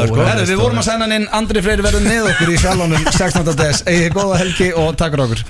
Sko. 0.07 0.21
Við 0.53 0.57
vorum 0.61 0.79
að 0.81 0.87
sæna 0.87 1.09
inn. 1.17 1.27
Andri 1.33 1.63
Freyri 1.65 1.83
verður 1.85 2.03
með 2.05 2.23
okkur 2.33 2.49
í 2.53 2.57
sjálfanum 2.61 3.01
16. 4.43 4.51
des 4.51 4.59
Egið 4.59 4.73
góða 4.73 4.73
helgi 4.73 4.73
og 4.75 4.97
takk 4.99 5.13
fyrir 5.13 5.23
okkur 5.23 5.43